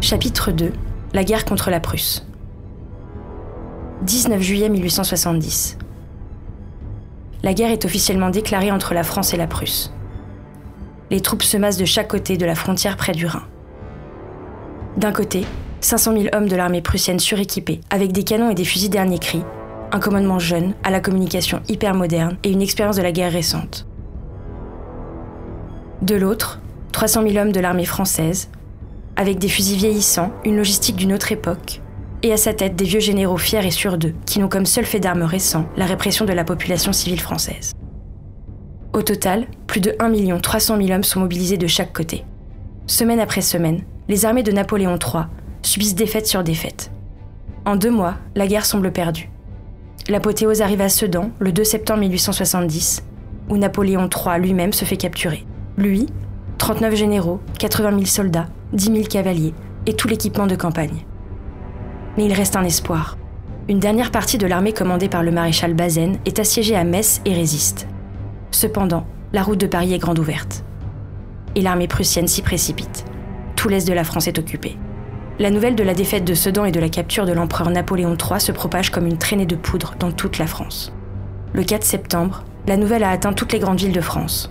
Chapitre 0.00 0.52
2 0.52 0.72
La 1.12 1.24
guerre 1.24 1.44
contre 1.44 1.70
la 1.70 1.80
Prusse. 1.80 2.24
19 4.02 4.40
juillet 4.40 4.68
1870. 4.68 5.76
La 7.42 7.52
guerre 7.52 7.72
est 7.72 7.84
officiellement 7.84 8.30
déclarée 8.30 8.70
entre 8.70 8.94
la 8.94 9.02
France 9.02 9.34
et 9.34 9.36
la 9.36 9.48
Prusse. 9.48 9.92
Les 11.10 11.20
troupes 11.20 11.42
se 11.42 11.56
massent 11.56 11.78
de 11.78 11.84
chaque 11.84 12.06
côté 12.06 12.36
de 12.36 12.46
la 12.46 12.54
frontière 12.54 12.96
près 12.96 13.10
du 13.10 13.26
Rhin. 13.26 13.42
D'un 14.96 15.10
côté, 15.10 15.44
500 15.80 16.12
000 16.12 16.24
hommes 16.32 16.48
de 16.48 16.56
l'armée 16.56 16.80
prussienne 16.80 17.18
suréquipés, 17.18 17.80
avec 17.90 18.12
des 18.12 18.22
canons 18.22 18.50
et 18.50 18.54
des 18.54 18.64
fusils 18.64 18.90
dernier 18.90 19.18
cri, 19.18 19.42
un 19.90 19.98
commandement 19.98 20.38
jeune, 20.38 20.74
à 20.84 20.90
la 20.90 21.00
communication 21.00 21.60
hyper 21.68 21.94
moderne 21.94 22.38
et 22.44 22.52
une 22.52 22.62
expérience 22.62 22.96
de 22.96 23.02
la 23.02 23.12
guerre 23.12 23.32
récente. 23.32 23.84
De 26.02 26.14
l'autre, 26.14 26.60
300 26.92 27.24
000 27.28 27.36
hommes 27.36 27.52
de 27.52 27.60
l'armée 27.60 27.84
française, 27.84 28.48
avec 29.18 29.38
des 29.38 29.48
fusils 29.48 29.76
vieillissants, 29.76 30.32
une 30.44 30.56
logistique 30.56 30.94
d'une 30.94 31.12
autre 31.12 31.32
époque, 31.32 31.82
et 32.22 32.32
à 32.32 32.36
sa 32.36 32.54
tête 32.54 32.76
des 32.76 32.84
vieux 32.84 33.00
généraux 33.00 33.36
fiers 33.36 33.66
et 33.66 33.72
sûrs 33.72 33.98
qui 34.24 34.38
n'ont 34.38 34.48
comme 34.48 34.64
seul 34.64 34.84
fait 34.84 35.00
d'armes 35.00 35.22
récent 35.22 35.66
la 35.76 35.86
répression 35.86 36.24
de 36.24 36.32
la 36.32 36.44
population 36.44 36.92
civile 36.92 37.20
française. 37.20 37.72
Au 38.92 39.02
total, 39.02 39.48
plus 39.66 39.80
de 39.80 39.94
1 39.98 40.38
300 40.38 40.76
000 40.76 40.90
hommes 40.90 41.04
sont 41.04 41.20
mobilisés 41.20 41.58
de 41.58 41.66
chaque 41.66 41.92
côté. 41.92 42.24
Semaine 42.86 43.20
après 43.20 43.40
semaine, 43.40 43.82
les 44.08 44.24
armées 44.24 44.44
de 44.44 44.52
Napoléon 44.52 44.96
III 44.96 45.24
subissent 45.62 45.96
défaite 45.96 46.28
sur 46.28 46.44
défaite. 46.44 46.92
En 47.64 47.74
deux 47.74 47.90
mois, 47.90 48.14
la 48.36 48.46
guerre 48.46 48.66
semble 48.66 48.92
perdue. 48.92 49.30
L'apothéose 50.08 50.62
arrive 50.62 50.80
à 50.80 50.88
Sedan, 50.88 51.30
le 51.40 51.50
2 51.50 51.64
septembre 51.64 52.00
1870, 52.00 53.02
où 53.50 53.56
Napoléon 53.56 54.08
III 54.08 54.40
lui-même 54.40 54.72
se 54.72 54.84
fait 54.84 54.96
capturer. 54.96 55.44
Lui, 55.76 56.06
39 56.58 56.94
généraux, 56.94 57.40
80 57.58 57.90
000 57.90 58.04
soldats, 58.04 58.46
10 58.72 58.84
000 58.84 58.98
cavaliers 59.08 59.54
et 59.86 59.94
tout 59.94 60.08
l'équipement 60.08 60.46
de 60.46 60.56
campagne. 60.56 61.06
Mais 62.16 62.26
il 62.26 62.32
reste 62.32 62.56
un 62.56 62.64
espoir. 62.64 63.16
Une 63.68 63.78
dernière 63.78 64.10
partie 64.10 64.38
de 64.38 64.46
l'armée 64.46 64.72
commandée 64.72 65.08
par 65.08 65.22
le 65.22 65.30
maréchal 65.30 65.74
Bazaine 65.74 66.18
est 66.26 66.38
assiégée 66.38 66.76
à 66.76 66.84
Metz 66.84 67.20
et 67.24 67.32
résiste. 67.32 67.86
Cependant, 68.50 69.06
la 69.32 69.42
route 69.42 69.60
de 69.60 69.66
Paris 69.66 69.94
est 69.94 69.98
grande 69.98 70.18
ouverte. 70.18 70.64
Et 71.54 71.62
l'armée 71.62 71.88
prussienne 71.88 72.28
s'y 72.28 72.42
précipite. 72.42 73.04
Tout 73.56 73.68
l'est 73.68 73.86
de 73.86 73.92
la 73.92 74.04
France 74.04 74.26
est 74.26 74.38
occupé. 74.38 74.76
La 75.38 75.50
nouvelle 75.50 75.76
de 75.76 75.84
la 75.84 75.94
défaite 75.94 76.24
de 76.24 76.34
Sedan 76.34 76.64
et 76.64 76.72
de 76.72 76.80
la 76.80 76.88
capture 76.88 77.24
de 77.24 77.32
l'empereur 77.32 77.70
Napoléon 77.70 78.16
III 78.16 78.40
se 78.40 78.52
propage 78.52 78.90
comme 78.90 79.06
une 79.06 79.18
traînée 79.18 79.46
de 79.46 79.56
poudre 79.56 79.94
dans 79.98 80.10
toute 80.10 80.38
la 80.38 80.46
France. 80.46 80.92
Le 81.52 81.62
4 81.62 81.84
septembre, 81.84 82.44
la 82.66 82.76
nouvelle 82.76 83.04
a 83.04 83.10
atteint 83.10 83.32
toutes 83.32 83.52
les 83.52 83.60
grandes 83.60 83.78
villes 83.78 83.92
de 83.92 84.00
France. 84.00 84.50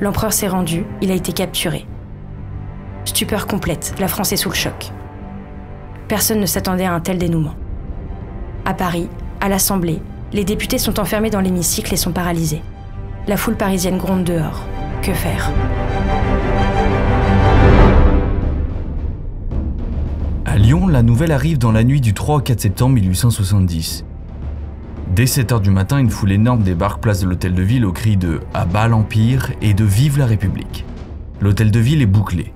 L'empereur 0.00 0.32
s'est 0.32 0.48
rendu, 0.48 0.84
il 1.00 1.10
a 1.10 1.14
été 1.14 1.32
capturé. 1.32 1.86
Stupeur 3.04 3.46
complète, 3.46 3.94
la 3.98 4.06
France 4.06 4.32
est 4.32 4.36
sous 4.36 4.50
le 4.50 4.54
choc. 4.54 4.92
Personne 6.06 6.40
ne 6.40 6.46
s'attendait 6.46 6.84
à 6.84 6.92
un 6.92 7.00
tel 7.00 7.18
dénouement. 7.18 7.54
À 8.64 8.74
Paris, 8.74 9.08
à 9.40 9.48
l'Assemblée, 9.48 10.00
les 10.32 10.44
députés 10.44 10.78
sont 10.78 11.00
enfermés 11.00 11.30
dans 11.30 11.40
l'hémicycle 11.40 11.92
et 11.92 11.96
sont 11.96 12.12
paralysés. 12.12 12.62
La 13.26 13.36
foule 13.36 13.56
parisienne 13.56 13.98
gronde 13.98 14.24
dehors. 14.24 14.64
Que 15.02 15.12
faire? 15.12 15.50
À 20.44 20.56
Lyon, 20.58 20.86
la 20.86 21.02
nouvelle 21.02 21.32
arrive 21.32 21.58
dans 21.58 21.72
la 21.72 21.82
nuit 21.84 22.00
du 22.00 22.14
3 22.14 22.36
au 22.36 22.40
4 22.40 22.60
septembre 22.60 22.94
1870. 22.94 24.04
Dès 25.18 25.24
7h 25.24 25.60
du 25.60 25.72
matin, 25.72 25.98
une 25.98 26.10
foule 26.10 26.30
énorme 26.30 26.62
débarque 26.62 27.00
place 27.00 27.18
de 27.18 27.26
l'hôtel 27.26 27.52
de 27.52 27.62
ville 27.64 27.84
au 27.84 27.90
cri 27.90 28.16
de 28.16 28.38
À 28.54 28.64
bas 28.64 28.86
l'Empire 28.86 29.50
et 29.60 29.74
de 29.74 29.82
Vive 29.82 30.16
la 30.16 30.26
République. 30.26 30.84
L'hôtel 31.40 31.72
de 31.72 31.80
ville 31.80 32.02
est 32.02 32.06
bouclé. 32.06 32.52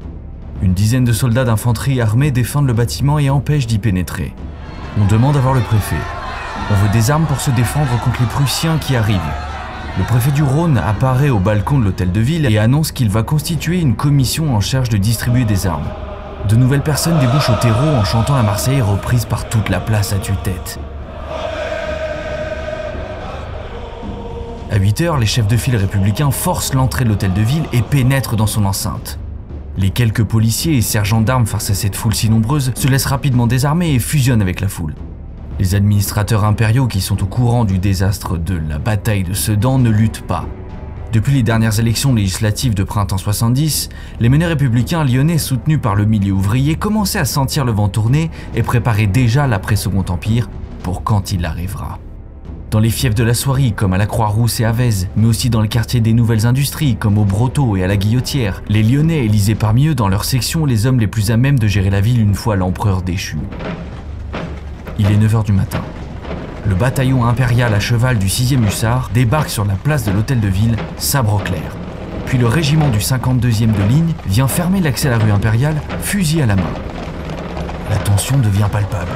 Une 0.62 0.72
dizaine 0.72 1.02
de 1.02 1.12
soldats 1.12 1.42
d'infanterie 1.42 2.00
armés 2.00 2.30
défendent 2.30 2.68
le 2.68 2.72
bâtiment 2.72 3.18
et 3.18 3.30
empêchent 3.30 3.66
d'y 3.66 3.80
pénétrer. 3.80 4.32
On 4.96 5.06
demande 5.06 5.36
à 5.36 5.40
voir 5.40 5.54
le 5.54 5.60
préfet. 5.60 5.96
On 6.70 6.74
veut 6.74 6.92
des 6.92 7.10
armes 7.10 7.24
pour 7.24 7.40
se 7.40 7.50
défendre 7.50 7.98
contre 8.04 8.20
les 8.20 8.28
Prussiens 8.28 8.78
qui 8.78 8.94
arrivent. 8.94 9.18
Le 9.98 10.04
préfet 10.04 10.30
du 10.30 10.44
Rhône 10.44 10.78
apparaît 10.78 11.30
au 11.30 11.40
balcon 11.40 11.80
de 11.80 11.86
l'hôtel 11.86 12.12
de 12.12 12.20
ville 12.20 12.46
et 12.46 12.58
annonce 12.58 12.92
qu'il 12.92 13.10
va 13.10 13.24
constituer 13.24 13.80
une 13.80 13.96
commission 13.96 14.54
en 14.54 14.60
charge 14.60 14.88
de 14.88 14.98
distribuer 14.98 15.44
des 15.44 15.66
armes. 15.66 15.90
De 16.48 16.54
nouvelles 16.54 16.82
personnes 16.82 17.18
débouchent 17.18 17.50
au 17.50 17.60
terreau 17.60 17.88
en 17.88 18.04
chantant 18.04 18.36
la 18.36 18.44
Marseillaise 18.44 18.84
reprise 18.84 19.24
par 19.24 19.48
toute 19.48 19.68
la 19.68 19.80
place 19.80 20.12
à 20.12 20.18
tue-tête. 20.18 20.78
À 24.72 24.78
8 24.78 25.02
heures, 25.02 25.18
les 25.18 25.26
chefs 25.26 25.48
de 25.48 25.58
file 25.58 25.76
républicains 25.76 26.30
forcent 26.30 26.72
l'entrée 26.72 27.04
de 27.04 27.10
l'hôtel 27.10 27.34
de 27.34 27.42
ville 27.42 27.64
et 27.74 27.82
pénètrent 27.82 28.36
dans 28.36 28.46
son 28.46 28.64
enceinte. 28.64 29.18
Les 29.76 29.90
quelques 29.90 30.24
policiers 30.24 30.78
et 30.78 30.80
sergents 30.80 31.20
d'armes 31.20 31.44
face 31.44 31.68
à 31.68 31.74
cette 31.74 31.94
foule 31.94 32.14
si 32.14 32.30
nombreuse 32.30 32.72
se 32.74 32.88
laissent 32.88 33.04
rapidement 33.04 33.46
désarmer 33.46 33.92
et 33.92 33.98
fusionnent 33.98 34.40
avec 34.40 34.62
la 34.62 34.68
foule. 34.68 34.94
Les 35.58 35.74
administrateurs 35.74 36.46
impériaux 36.46 36.86
qui 36.86 37.02
sont 37.02 37.22
au 37.22 37.26
courant 37.26 37.66
du 37.66 37.78
désastre 37.78 38.38
de 38.38 38.58
la 38.66 38.78
bataille 38.78 39.24
de 39.24 39.34
Sedan 39.34 39.78
ne 39.78 39.90
luttent 39.90 40.26
pas. 40.26 40.46
Depuis 41.12 41.34
les 41.34 41.42
dernières 41.42 41.78
élections 41.78 42.14
législatives 42.14 42.72
de 42.72 42.82
printemps 42.82 43.18
70, 43.18 43.90
les 44.20 44.28
meneurs 44.30 44.48
républicains 44.48 45.04
lyonnais 45.04 45.36
soutenus 45.36 45.82
par 45.82 45.96
le 45.96 46.06
milieu 46.06 46.32
ouvrier 46.32 46.76
commençaient 46.76 47.18
à 47.18 47.26
sentir 47.26 47.66
le 47.66 47.72
vent 47.72 47.90
tourner 47.90 48.30
et 48.54 48.62
préparaient 48.62 49.06
déjà 49.06 49.46
l'après-Second 49.46 50.06
Empire 50.08 50.48
pour 50.82 51.04
quand 51.04 51.30
il 51.30 51.44
arrivera. 51.44 51.98
Dans 52.72 52.80
les 52.80 52.88
fiefs 52.88 53.14
de 53.14 53.22
la 53.22 53.34
Soierie, 53.34 53.74
comme 53.74 53.92
à 53.92 53.98
la 53.98 54.06
Croix-Rousse 54.06 54.60
et 54.60 54.64
à 54.64 54.72
Vèze, 54.72 55.08
mais 55.14 55.26
aussi 55.26 55.50
dans 55.50 55.60
le 55.60 55.68
quartier 55.68 56.00
des 56.00 56.14
Nouvelles 56.14 56.46
Industries, 56.46 56.96
comme 56.96 57.18
au 57.18 57.24
Brotteau 57.24 57.76
et 57.76 57.84
à 57.84 57.86
la 57.86 57.98
Guillotière, 57.98 58.62
les 58.70 58.82
Lyonnais 58.82 59.26
élisaient 59.26 59.54
parmi 59.54 59.88
eux 59.88 59.94
dans 59.94 60.08
leur 60.08 60.24
section 60.24 60.64
les 60.64 60.86
hommes 60.86 60.98
les 60.98 61.06
plus 61.06 61.30
à 61.30 61.36
même 61.36 61.58
de 61.58 61.66
gérer 61.66 61.90
la 61.90 62.00
ville 62.00 62.18
une 62.18 62.34
fois 62.34 62.56
l'empereur 62.56 63.02
déchu. 63.02 63.36
Il 64.98 65.10
est 65.10 65.18
9h 65.18 65.44
du 65.44 65.52
matin. 65.52 65.82
le 66.66 66.74
bataillon 66.74 67.26
impérial 67.26 67.74
à 67.74 67.80
cheval 67.80 68.18
du 68.18 68.28
6e 68.28 68.66
hussard 68.66 69.10
débarque 69.12 69.50
sur 69.50 69.66
la 69.66 69.74
place 69.74 70.06
de 70.06 70.12
l'hôtel 70.12 70.40
de 70.40 70.48
ville, 70.48 70.76
sabre 70.96 71.34
au 71.34 71.38
clair. 71.40 71.76
Puis 72.24 72.38
le 72.38 72.46
régiment 72.46 72.88
du 72.88 73.00
52e 73.00 73.66
de 73.66 73.82
ligne 73.86 74.14
vient 74.26 74.48
fermer 74.48 74.80
l'accès 74.80 75.08
à 75.08 75.10
la 75.10 75.18
rue 75.18 75.30
impériale, 75.30 75.76
fusil 76.00 76.40
à 76.40 76.46
la 76.46 76.56
main. 76.56 76.72
La 77.90 77.98
tension 77.98 78.38
devient 78.38 78.68
palpable. 78.72 79.12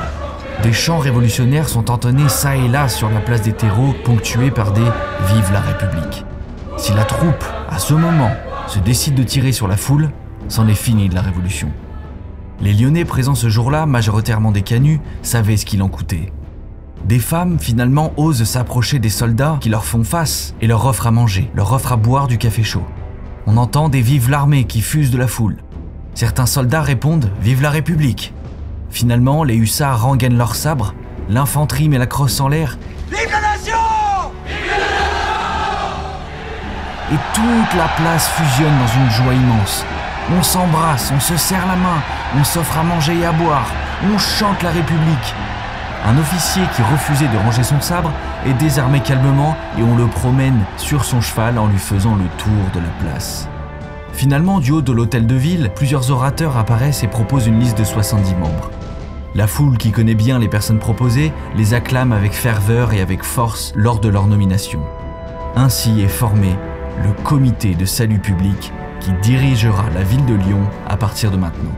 Des 0.62 0.72
chants 0.72 0.98
révolutionnaires 0.98 1.68
sont 1.68 1.90
entonnés 1.90 2.28
çà 2.28 2.56
et 2.56 2.68
là 2.68 2.88
sur 2.88 3.10
la 3.10 3.20
place 3.20 3.42
des 3.42 3.52
terreaux, 3.52 3.94
ponctués 4.04 4.50
par 4.50 4.72
des 4.72 4.80
Vive 4.80 5.52
la 5.52 5.60
République. 5.60 6.24
Si 6.78 6.92
la 6.92 7.04
troupe, 7.04 7.44
à 7.68 7.78
ce 7.78 7.94
moment, 7.94 8.32
se 8.66 8.78
décide 8.78 9.14
de 9.14 9.22
tirer 9.22 9.52
sur 9.52 9.68
la 9.68 9.76
foule, 9.76 10.10
c'en 10.48 10.66
est 10.66 10.74
fini 10.74 11.08
de 11.08 11.14
la 11.14 11.20
révolution. 11.20 11.68
Les 12.60 12.72
Lyonnais 12.72 13.04
présents 13.04 13.34
ce 13.34 13.48
jour-là, 13.48 13.86
majoritairement 13.86 14.50
des 14.50 14.62
canuts, 14.62 15.00
savaient 15.22 15.58
ce 15.58 15.66
qu'il 15.66 15.82
en 15.82 15.88
coûtait. 15.88 16.32
Des 17.04 17.18
femmes, 17.18 17.58
finalement, 17.60 18.12
osent 18.16 18.44
s'approcher 18.44 18.98
des 18.98 19.10
soldats 19.10 19.58
qui 19.60 19.68
leur 19.68 19.84
font 19.84 20.04
face 20.04 20.54
et 20.60 20.66
leur 20.66 20.86
offrent 20.86 21.06
à 21.06 21.10
manger, 21.10 21.50
leur 21.54 21.72
offrent 21.72 21.92
à 21.92 21.96
boire 21.96 22.28
du 22.28 22.38
café 22.38 22.62
chaud. 22.62 22.84
On 23.46 23.58
entend 23.58 23.88
des 23.88 24.00
Vive 24.00 24.30
l'armée 24.30 24.64
qui 24.64 24.80
fusent 24.80 25.10
de 25.10 25.18
la 25.18 25.28
foule. 25.28 25.58
Certains 26.14 26.46
soldats 26.46 26.82
répondent 26.82 27.30
Vive 27.42 27.62
la 27.62 27.70
République. 27.70 28.32
Finalement, 28.90 29.44
les 29.44 29.56
hussards 29.56 30.02
rengainent 30.02 30.38
leurs 30.38 30.54
sabres, 30.54 30.94
l'infanterie 31.28 31.88
met 31.88 31.98
la 31.98 32.06
crosse 32.06 32.40
en 32.40 32.48
l'air. 32.48 32.78
Vive 33.10 33.30
la 33.30 33.56
Et 37.12 37.18
toute 37.34 37.78
la 37.78 37.88
place 37.96 38.28
fusionne 38.28 38.74
dans 38.78 39.04
une 39.04 39.10
joie 39.10 39.34
immense. 39.34 39.84
On 40.36 40.42
s'embrasse, 40.42 41.12
on 41.14 41.20
se 41.20 41.36
serre 41.36 41.66
la 41.68 41.76
main, 41.76 42.02
on 42.36 42.42
s'offre 42.42 42.78
à 42.78 42.82
manger 42.82 43.16
et 43.20 43.24
à 43.24 43.30
boire, 43.30 43.70
on 44.12 44.18
chante 44.18 44.60
la 44.62 44.70
République. 44.70 45.34
Un 46.04 46.18
officier 46.18 46.62
qui 46.74 46.82
refusait 46.82 47.28
de 47.28 47.36
ranger 47.36 47.62
son 47.62 47.80
sabre 47.80 48.10
est 48.44 48.54
désarmé 48.54 49.00
calmement 49.00 49.56
et 49.78 49.82
on 49.82 49.96
le 49.96 50.06
promène 50.06 50.64
sur 50.76 51.04
son 51.04 51.20
cheval 51.20 51.58
en 51.58 51.68
lui 51.68 51.78
faisant 51.78 52.16
le 52.16 52.24
tour 52.38 52.70
de 52.74 52.80
la 52.80 52.90
place. 53.00 53.48
Finalement, 54.12 54.60
du 54.60 54.72
haut 54.72 54.82
de 54.82 54.92
l'hôtel 54.92 55.26
de 55.26 55.34
ville, 55.34 55.70
plusieurs 55.74 56.10
orateurs 56.10 56.56
apparaissent 56.56 57.02
et 57.02 57.08
proposent 57.08 57.46
une 57.46 57.60
liste 57.60 57.78
de 57.78 57.84
70 57.84 58.34
membres. 58.34 58.70
La 59.36 59.46
foule 59.46 59.76
qui 59.76 59.92
connaît 59.92 60.14
bien 60.14 60.38
les 60.38 60.48
personnes 60.48 60.78
proposées 60.78 61.30
les 61.58 61.74
acclame 61.74 62.12
avec 62.12 62.32
ferveur 62.32 62.94
et 62.94 63.02
avec 63.02 63.22
force 63.22 63.74
lors 63.76 64.00
de 64.00 64.08
leur 64.08 64.26
nomination. 64.28 64.80
Ainsi 65.54 66.00
est 66.00 66.08
formé 66.08 66.56
le 67.04 67.12
comité 67.22 67.74
de 67.74 67.84
salut 67.84 68.18
public 68.18 68.72
qui 68.98 69.12
dirigera 69.20 69.90
la 69.90 70.02
ville 70.02 70.24
de 70.24 70.32
Lyon 70.32 70.62
à 70.88 70.96
partir 70.96 71.30
de 71.30 71.36
maintenant. 71.36 71.76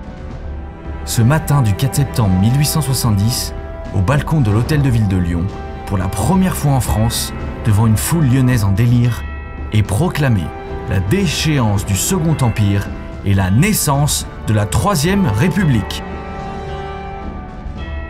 Ce 1.04 1.20
matin 1.20 1.62
du 1.62 1.74
4 1.74 1.96
septembre 1.96 2.38
1870, 2.40 3.54
au 3.92 4.02
balcon 4.02 4.40
de 4.40 4.52
l'hôtel 4.52 4.80
de 4.80 4.88
ville 4.88 5.08
de 5.08 5.16
Lyon, 5.16 5.44
pour 5.86 5.98
la 5.98 6.06
première 6.06 6.56
fois 6.56 6.70
en 6.70 6.80
France, 6.80 7.32
devant 7.64 7.88
une 7.88 7.96
foule 7.96 8.28
lyonnaise 8.28 8.62
en 8.62 8.70
délire, 8.70 9.24
est 9.72 9.82
proclamée 9.82 10.46
la 10.88 11.00
déchéance 11.00 11.84
du 11.84 11.96
Second 11.96 12.36
Empire 12.40 12.86
et 13.24 13.34
la 13.34 13.50
naissance 13.50 14.28
de 14.46 14.54
la 14.54 14.64
Troisième 14.64 15.26
République. 15.26 16.04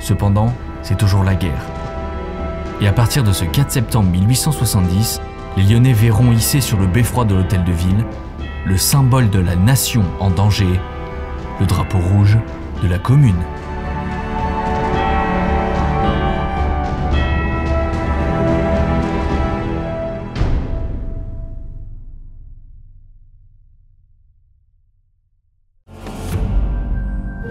Cependant, 0.09 0.55
c'est 0.81 0.97
toujours 0.97 1.23
la 1.23 1.35
guerre. 1.35 1.67
Et 2.81 2.89
à 2.89 2.95
partir 2.95 3.25
de 3.25 3.33
ce 3.35 3.45
4 3.45 3.71
septembre 3.71 4.09
1870, 4.09 5.21
les 5.59 5.63
Lyonnais 5.65 5.93
verront 5.93 6.33
hisser 6.33 6.63
sur 6.63 6.79
le 6.79 6.87
beffroi 6.87 7.27
de 7.27 7.35
l'hôtel 7.35 7.63
de 7.63 7.73
ville 7.73 8.07
le 8.65 8.79
symbole 8.79 9.29
de 9.29 9.39
la 9.39 9.55
nation 9.55 10.03
en 10.19 10.31
danger, 10.31 10.81
le 11.61 11.67
drapeau 11.67 11.99
rouge 11.99 12.39
de 12.83 12.89
la 12.89 12.99
commune. 12.99 13.35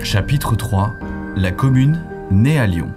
Chapitre 0.02 0.56
3 0.56 0.94
La 1.36 1.52
commune 1.52 2.02
née 2.32 2.60
à 2.60 2.68
Lyon. 2.68 2.92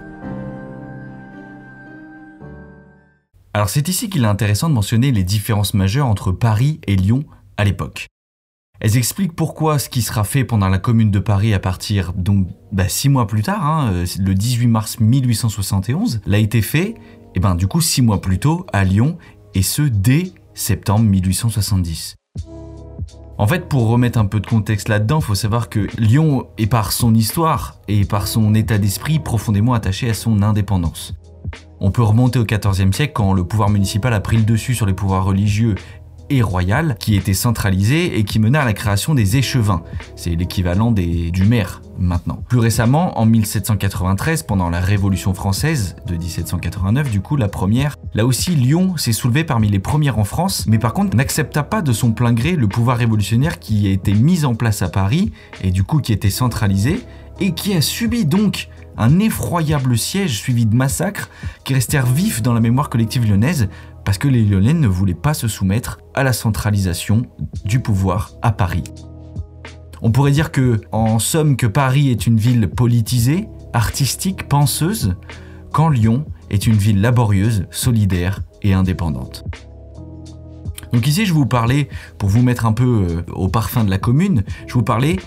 Alors 3.52 3.68
c'est 3.68 3.88
ici 3.88 4.08
qu'il 4.08 4.24
est 4.24 4.28
intéressant 4.28 4.68
de 4.68 4.74
mentionner 4.74 5.12
les 5.12 5.24
différences 5.24 5.74
majeures 5.74 6.06
entre 6.06 6.32
Paris 6.32 6.80
et 6.86 6.96
Lyon 6.96 7.24
à 7.56 7.64
l'époque. 7.64 8.06
Elles 8.80 8.96
expliquent 8.96 9.36
pourquoi 9.36 9.78
ce 9.78 9.90
qui 9.90 10.00
sera 10.00 10.24
fait 10.24 10.44
pendant 10.44 10.68
la 10.68 10.78
Commune 10.78 11.10
de 11.10 11.18
Paris 11.18 11.52
à 11.52 11.58
partir 11.58 12.12
donc 12.14 12.48
bah, 12.72 12.88
six 12.88 13.08
mois 13.08 13.26
plus 13.26 13.42
tard, 13.42 13.66
hein, 13.66 13.92
euh, 13.92 14.06
le 14.18 14.34
18 14.34 14.66
mars 14.68 15.00
1871, 15.00 16.22
l'a 16.24 16.38
été 16.38 16.62
fait, 16.62 16.94
et 17.34 17.40
ben 17.40 17.54
du 17.54 17.66
coup 17.66 17.82
six 17.82 18.00
mois 18.00 18.22
plus 18.22 18.38
tôt 18.38 18.66
à 18.72 18.84
Lyon, 18.84 19.18
et 19.54 19.62
ce 19.62 19.82
dès 19.82 20.32
septembre 20.54 21.04
1870. 21.04 22.19
En 23.40 23.46
fait, 23.46 23.70
pour 23.70 23.88
remettre 23.88 24.18
un 24.18 24.26
peu 24.26 24.38
de 24.38 24.46
contexte 24.46 24.90
là-dedans, 24.90 25.20
il 25.20 25.24
faut 25.24 25.34
savoir 25.34 25.70
que 25.70 25.88
Lyon 25.96 26.48
est 26.58 26.66
par 26.66 26.92
son 26.92 27.14
histoire 27.14 27.78
et 27.88 28.04
par 28.04 28.28
son 28.28 28.54
état 28.54 28.76
d'esprit 28.76 29.18
profondément 29.18 29.72
attaché 29.72 30.10
à 30.10 30.12
son 30.12 30.42
indépendance. 30.42 31.14
On 31.80 31.90
peut 31.90 32.02
remonter 32.02 32.38
au 32.38 32.44
XIVe 32.44 32.92
siècle 32.92 33.14
quand 33.14 33.32
le 33.32 33.44
pouvoir 33.44 33.70
municipal 33.70 34.12
a 34.12 34.20
pris 34.20 34.36
le 34.36 34.42
dessus 34.42 34.74
sur 34.74 34.84
les 34.84 34.92
pouvoirs 34.92 35.24
religieux 35.24 35.74
et 36.30 36.42
royal 36.42 36.96
qui 36.98 37.16
était 37.16 37.34
centralisé 37.34 38.18
et 38.18 38.24
qui 38.24 38.38
menait 38.38 38.58
à 38.58 38.64
la 38.64 38.72
création 38.72 39.14
des 39.14 39.36
échevins. 39.36 39.82
C'est 40.16 40.30
l'équivalent 40.30 40.92
du 40.92 41.44
maire 41.44 41.82
maintenant. 41.98 42.42
Plus 42.48 42.58
récemment, 42.58 43.18
en 43.18 43.26
1793, 43.26 44.44
pendant 44.44 44.70
la 44.70 44.80
Révolution 44.80 45.34
française 45.34 45.96
de 46.06 46.16
1789, 46.16 47.10
du 47.10 47.20
coup 47.20 47.36
la 47.36 47.48
première, 47.48 47.96
là 48.14 48.24
aussi 48.24 48.52
Lyon 48.52 48.96
s'est 48.96 49.12
soulevé 49.12 49.44
parmi 49.44 49.68
les 49.68 49.78
premières 49.78 50.18
en 50.18 50.24
France, 50.24 50.64
mais 50.66 50.78
par 50.78 50.94
contre 50.94 51.16
n'accepta 51.16 51.62
pas 51.62 51.82
de 51.82 51.92
son 51.92 52.12
plein 52.12 52.32
gré 52.32 52.52
le 52.52 52.68
pouvoir 52.68 52.96
révolutionnaire 52.96 53.58
qui 53.58 53.86
a 53.86 53.90
été 53.90 54.14
mis 54.14 54.44
en 54.44 54.54
place 54.54 54.82
à 54.82 54.88
Paris 54.88 55.32
et 55.62 55.70
du 55.70 55.84
coup 55.84 55.98
qui 55.98 56.12
était 56.12 56.30
centralisé 56.30 57.00
et 57.40 57.52
qui 57.52 57.74
a 57.74 57.80
subi 57.80 58.24
donc 58.24 58.68
un 58.96 59.18
effroyable 59.18 59.96
siège 59.96 60.38
suivi 60.38 60.66
de 60.66 60.74
massacres 60.74 61.30
qui 61.64 61.74
restèrent 61.74 62.06
vifs 62.06 62.42
dans 62.42 62.52
la 62.52 62.60
mémoire 62.60 62.90
collective 62.90 63.26
lyonnaise 63.26 63.68
parce 64.04 64.18
que 64.18 64.28
les 64.28 64.44
Lyonnais 64.44 64.74
ne 64.74 64.88
voulaient 64.88 65.14
pas 65.14 65.34
se 65.34 65.48
soumettre 65.48 66.00
à 66.20 66.22
la 66.22 66.32
centralisation 66.34 67.22
du 67.64 67.80
pouvoir 67.80 68.32
à 68.42 68.52
Paris. 68.52 68.84
On 70.02 70.12
pourrait 70.12 70.32
dire 70.32 70.52
que, 70.52 70.82
en 70.92 71.18
somme, 71.18 71.56
que 71.56 71.66
Paris 71.66 72.10
est 72.10 72.26
une 72.26 72.36
ville 72.36 72.68
politisée, 72.68 73.48
artistique, 73.72 74.46
penseuse, 74.46 75.14
quand 75.72 75.88
Lyon 75.88 76.26
est 76.50 76.66
une 76.66 76.76
ville 76.76 77.00
laborieuse, 77.00 77.66
solidaire 77.70 78.40
et 78.62 78.74
indépendante. 78.74 79.44
Donc 80.92 81.06
ici, 81.06 81.24
je 81.24 81.32
vous 81.32 81.46
parler, 81.46 81.88
pour 82.18 82.28
vous 82.28 82.42
mettre 82.42 82.66
un 82.66 82.72
peu 82.72 83.06
euh, 83.08 83.22
au 83.32 83.48
parfum 83.48 83.84
de 83.84 83.90
la 83.90 83.98
commune, 83.98 84.42
je 84.66 84.74
vous 84.74 84.82
parler 84.82 85.18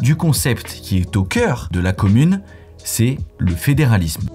du 0.00 0.16
concept 0.16 0.80
qui 0.82 0.98
est 0.98 1.16
au 1.16 1.22
cœur 1.22 1.68
de 1.70 1.78
la 1.78 1.92
commune, 1.92 2.42
c'est 2.78 3.18
le 3.38 3.54
fédéralisme. 3.54 4.28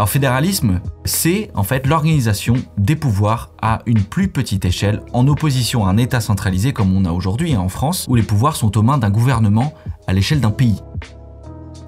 Alors 0.00 0.08
fédéralisme, 0.08 0.80
c'est 1.04 1.50
en 1.54 1.62
fait 1.62 1.86
l'organisation 1.86 2.54
des 2.78 2.96
pouvoirs 2.96 3.52
à 3.60 3.80
une 3.84 4.02
plus 4.02 4.28
petite 4.28 4.64
échelle 4.64 5.02
en 5.12 5.28
opposition 5.28 5.84
à 5.84 5.90
un 5.90 5.98
État 5.98 6.22
centralisé 6.22 6.72
comme 6.72 6.96
on 6.96 7.04
a 7.04 7.12
aujourd'hui 7.12 7.52
hein, 7.52 7.60
en 7.60 7.68
France, 7.68 8.06
où 8.08 8.14
les 8.14 8.22
pouvoirs 8.22 8.56
sont 8.56 8.78
aux 8.78 8.82
mains 8.82 8.96
d'un 8.96 9.10
gouvernement 9.10 9.74
à 10.06 10.14
l'échelle 10.14 10.40
d'un 10.40 10.52
pays. 10.52 10.80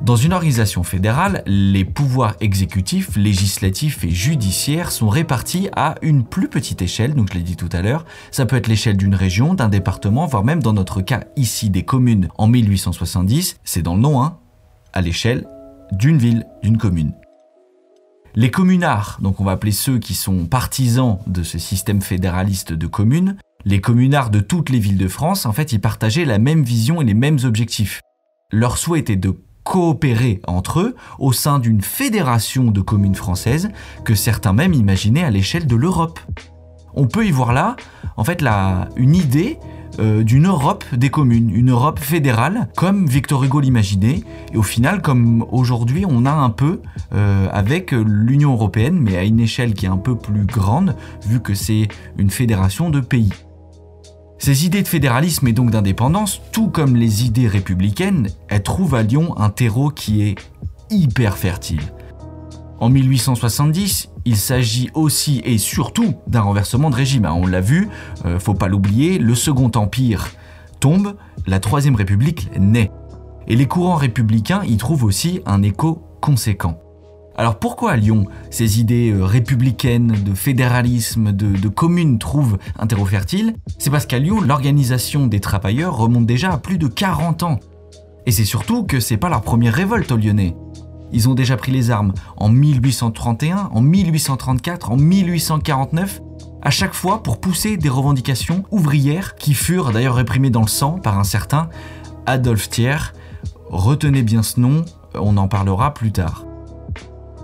Dans 0.02 0.16
une 0.16 0.34
organisation 0.34 0.82
fédérale, 0.82 1.42
les 1.46 1.86
pouvoirs 1.86 2.36
exécutifs, 2.42 3.16
législatifs 3.16 4.04
et 4.04 4.10
judiciaires 4.10 4.92
sont 4.92 5.08
répartis 5.08 5.70
à 5.74 5.94
une 6.02 6.22
plus 6.22 6.48
petite 6.48 6.82
échelle, 6.82 7.14
donc 7.14 7.30
je 7.32 7.38
l'ai 7.38 7.44
dit 7.44 7.56
tout 7.56 7.70
à 7.72 7.80
l'heure, 7.80 8.04
ça 8.30 8.44
peut 8.44 8.56
être 8.56 8.68
l'échelle 8.68 8.98
d'une 8.98 9.14
région, 9.14 9.54
d'un 9.54 9.70
département, 9.70 10.26
voire 10.26 10.44
même 10.44 10.62
dans 10.62 10.74
notre 10.74 11.00
cas 11.00 11.20
ici 11.36 11.70
des 11.70 11.86
communes 11.86 12.28
en 12.36 12.46
1870, 12.46 13.56
c'est 13.64 13.80
dans 13.80 13.94
le 13.94 14.02
nom, 14.02 14.22
hein, 14.22 14.36
à 14.92 15.00
l'échelle 15.00 15.48
d'une 15.92 16.18
ville, 16.18 16.44
d'une 16.62 16.76
commune. 16.76 17.14
Les 18.34 18.50
communards, 18.50 19.18
donc 19.20 19.40
on 19.40 19.44
va 19.44 19.52
appeler 19.52 19.72
ceux 19.72 19.98
qui 19.98 20.14
sont 20.14 20.46
partisans 20.46 21.18
de 21.26 21.42
ce 21.42 21.58
système 21.58 22.00
fédéraliste 22.00 22.72
de 22.72 22.86
communes, 22.86 23.36
les 23.66 23.82
communards 23.82 24.30
de 24.30 24.40
toutes 24.40 24.70
les 24.70 24.78
villes 24.78 24.96
de 24.96 25.06
France, 25.06 25.44
en 25.44 25.52
fait, 25.52 25.72
ils 25.72 25.80
partageaient 25.80 26.24
la 26.24 26.38
même 26.38 26.62
vision 26.62 27.02
et 27.02 27.04
les 27.04 27.14
mêmes 27.14 27.38
objectifs. 27.44 28.00
Leur 28.50 28.78
souhait 28.78 29.00
était 29.00 29.16
de 29.16 29.36
coopérer 29.64 30.40
entre 30.46 30.80
eux 30.80 30.96
au 31.18 31.32
sein 31.32 31.58
d'une 31.58 31.82
fédération 31.82 32.70
de 32.70 32.80
communes 32.80 33.14
françaises 33.14 33.70
que 34.04 34.14
certains 34.14 34.54
même 34.54 34.72
imaginaient 34.72 35.24
à 35.24 35.30
l'échelle 35.30 35.66
de 35.66 35.76
l'Europe. 35.76 36.18
On 36.94 37.06
peut 37.06 37.26
y 37.26 37.30
voir 37.30 37.52
là, 37.52 37.76
en 38.16 38.24
fait, 38.24 38.42
une 38.96 39.14
idée 39.14 39.58
euh, 39.98 40.22
d'une 40.22 40.46
Europe 40.46 40.84
des 40.92 41.10
communes, 41.10 41.50
une 41.50 41.70
Europe 41.70 41.98
fédérale, 41.98 42.68
comme 42.76 43.06
Victor 43.06 43.44
Hugo 43.44 43.60
l'imaginait, 43.60 44.22
et 44.52 44.56
au 44.56 44.62
final, 44.62 45.02
comme 45.02 45.44
aujourd'hui 45.50 46.04
on 46.08 46.24
a 46.24 46.32
un 46.32 46.50
peu 46.50 46.80
euh, 47.14 47.48
avec 47.52 47.92
l'Union 47.92 48.52
européenne, 48.52 48.98
mais 48.98 49.16
à 49.16 49.24
une 49.24 49.40
échelle 49.40 49.74
qui 49.74 49.86
est 49.86 49.90
un 49.90 49.98
peu 49.98 50.16
plus 50.16 50.44
grande, 50.44 50.96
vu 51.26 51.40
que 51.40 51.54
c'est 51.54 51.88
une 52.18 52.30
fédération 52.30 52.90
de 52.90 53.00
pays. 53.00 53.32
Ces 54.38 54.66
idées 54.66 54.82
de 54.82 54.88
fédéralisme 54.88 55.46
et 55.46 55.52
donc 55.52 55.70
d'indépendance, 55.70 56.40
tout 56.50 56.68
comme 56.68 56.96
les 56.96 57.24
idées 57.24 57.46
républicaines, 57.46 58.28
elles 58.48 58.62
trouvent 58.62 58.96
à 58.96 59.02
Lyon 59.02 59.38
un 59.38 59.50
terreau 59.50 59.90
qui 59.90 60.22
est 60.22 60.34
hyper 60.90 61.36
fertile. 61.38 61.82
En 62.80 62.88
1870, 62.88 64.11
il 64.24 64.36
s'agit 64.36 64.90
aussi 64.94 65.42
et 65.44 65.58
surtout 65.58 66.14
d'un 66.26 66.40
renversement 66.42 66.90
de 66.90 66.96
régime. 66.96 67.24
hein. 67.24 67.34
On 67.34 67.46
l'a 67.46 67.60
vu, 67.60 67.88
euh, 68.24 68.38
faut 68.38 68.54
pas 68.54 68.68
l'oublier, 68.68 69.18
le 69.18 69.34
Second 69.34 69.70
Empire 69.74 70.28
tombe, 70.80 71.14
la 71.46 71.60
Troisième 71.60 71.94
République 71.94 72.50
naît. 72.58 72.90
Et 73.48 73.56
les 73.56 73.66
courants 73.66 73.96
républicains 73.96 74.62
y 74.64 74.76
trouvent 74.76 75.04
aussi 75.04 75.40
un 75.46 75.62
écho 75.62 76.02
conséquent. 76.20 76.78
Alors 77.34 77.58
pourquoi 77.58 77.92
à 77.92 77.96
Lyon 77.96 78.26
ces 78.50 78.78
idées 78.78 79.10
euh, 79.10 79.24
républicaines, 79.24 80.14
de 80.24 80.34
fédéralisme, 80.34 81.32
de, 81.32 81.56
de 81.56 81.68
commune 81.68 82.18
trouvent 82.18 82.58
un 82.78 82.86
terreau 82.86 83.06
fertile 83.06 83.54
C'est 83.78 83.90
parce 83.90 84.06
qu'à 84.06 84.18
Lyon, 84.18 84.40
l'organisation 84.40 85.26
des 85.26 85.40
travailleurs 85.40 85.96
remonte 85.96 86.26
déjà 86.26 86.52
à 86.52 86.58
plus 86.58 86.78
de 86.78 86.86
40 86.86 87.42
ans. 87.42 87.58
Et 88.26 88.30
c'est 88.30 88.44
surtout 88.44 88.84
que 88.84 89.00
c'est 89.00 89.16
pas 89.16 89.28
leur 89.28 89.42
première 89.42 89.74
révolte 89.74 90.12
aux 90.12 90.16
Lyonnais. 90.16 90.54
Ils 91.12 91.28
ont 91.28 91.34
déjà 91.34 91.56
pris 91.56 91.72
les 91.72 91.90
armes 91.90 92.12
en 92.36 92.48
1831, 92.48 93.70
en 93.72 93.80
1834, 93.80 94.90
en 94.90 94.96
1849, 94.96 96.20
à 96.62 96.70
chaque 96.70 96.94
fois 96.94 97.22
pour 97.22 97.40
pousser 97.40 97.76
des 97.76 97.88
revendications 97.88 98.64
ouvrières 98.70 99.34
qui 99.36 99.54
furent 99.54 99.92
d'ailleurs 99.92 100.14
réprimées 100.14 100.50
dans 100.50 100.62
le 100.62 100.68
sang 100.68 100.92
par 100.92 101.18
un 101.18 101.24
certain 101.24 101.68
Adolphe 102.26 102.70
Thiers. 102.70 103.12
Retenez 103.68 104.22
bien 104.22 104.42
ce 104.42 104.60
nom, 104.60 104.84
on 105.14 105.36
en 105.36 105.48
parlera 105.48 105.92
plus 105.92 106.12
tard. 106.12 106.44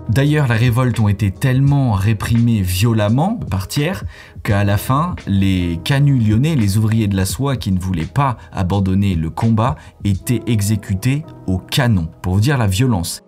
D'ailleurs, 0.09 0.47
les 0.47 0.55
révoltes 0.55 0.99
ont 0.99 1.07
été 1.07 1.29
tellement 1.29 1.91
réprimées 1.91 2.63
violemment 2.63 3.35
par 3.35 3.67
Thiers 3.67 4.03
qu'à 4.41 4.63
la 4.63 4.77
fin, 4.77 5.15
les 5.27 5.79
canuts 5.83 6.17
lyonnais, 6.17 6.55
les 6.55 6.77
ouvriers 6.79 7.07
de 7.07 7.15
la 7.15 7.25
soie 7.25 7.57
qui 7.57 7.71
ne 7.71 7.79
voulaient 7.79 8.05
pas 8.05 8.37
abandonner 8.51 9.13
le 9.13 9.29
combat, 9.29 9.75
étaient 10.03 10.41
exécutés 10.47 11.23
au 11.45 11.59
canon, 11.59 12.09
pour 12.23 12.33
vous 12.33 12.41
dire 12.41 12.57
la 12.57 12.65
violence. 12.65 13.21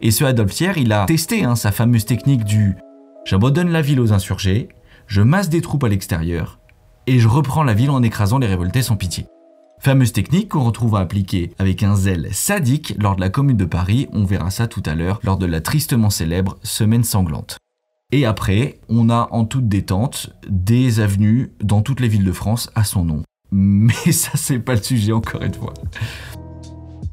Et 0.00 0.10
ce 0.10 0.24
Adolphe 0.24 0.54
Thiers, 0.54 0.72
il 0.76 0.92
a 0.92 1.06
testé 1.06 1.44
hein, 1.44 1.56
sa 1.56 1.72
fameuse 1.72 2.04
technique 2.04 2.44
du 2.44 2.76
j'abandonne 3.24 3.70
la 3.70 3.82
ville 3.82 4.00
aux 4.00 4.12
insurgés, 4.12 4.68
je 5.06 5.22
masse 5.22 5.48
des 5.48 5.62
troupes 5.62 5.84
à 5.84 5.88
l'extérieur, 5.88 6.60
et 7.06 7.18
je 7.18 7.28
reprends 7.28 7.62
la 7.62 7.74
ville 7.74 7.90
en 7.90 8.02
écrasant 8.02 8.38
les 8.38 8.46
révoltés 8.46 8.82
sans 8.82 8.96
pitié. 8.96 9.26
Fameuse 9.78 10.12
technique 10.12 10.50
qu'on 10.50 10.64
retrouve 10.64 10.96
à 10.96 11.00
appliquer 11.00 11.52
avec 11.58 11.82
un 11.82 11.96
zèle 11.96 12.28
sadique 12.32 12.94
lors 12.98 13.16
de 13.16 13.20
la 13.20 13.30
Commune 13.30 13.56
de 13.56 13.64
Paris, 13.64 14.08
on 14.12 14.24
verra 14.24 14.50
ça 14.50 14.66
tout 14.66 14.82
à 14.86 14.94
l'heure 14.94 15.20
lors 15.22 15.38
de 15.38 15.46
la 15.46 15.60
tristement 15.60 16.10
célèbre 16.10 16.58
Semaine 16.62 17.04
sanglante. 17.04 17.58
Et 18.12 18.24
après, 18.24 18.78
on 18.88 19.10
a 19.10 19.28
en 19.32 19.44
toute 19.44 19.68
détente 19.68 20.30
des 20.48 21.00
avenues 21.00 21.52
dans 21.62 21.82
toutes 21.82 22.00
les 22.00 22.08
villes 22.08 22.24
de 22.24 22.32
France 22.32 22.70
à 22.74 22.84
son 22.84 23.04
nom. 23.04 23.22
Mais 23.50 23.92
ça, 24.12 24.32
c'est 24.34 24.58
pas 24.58 24.74
le 24.74 24.82
sujet 24.82 25.12
encore 25.12 25.42
une 25.42 25.54
fois. 25.54 25.74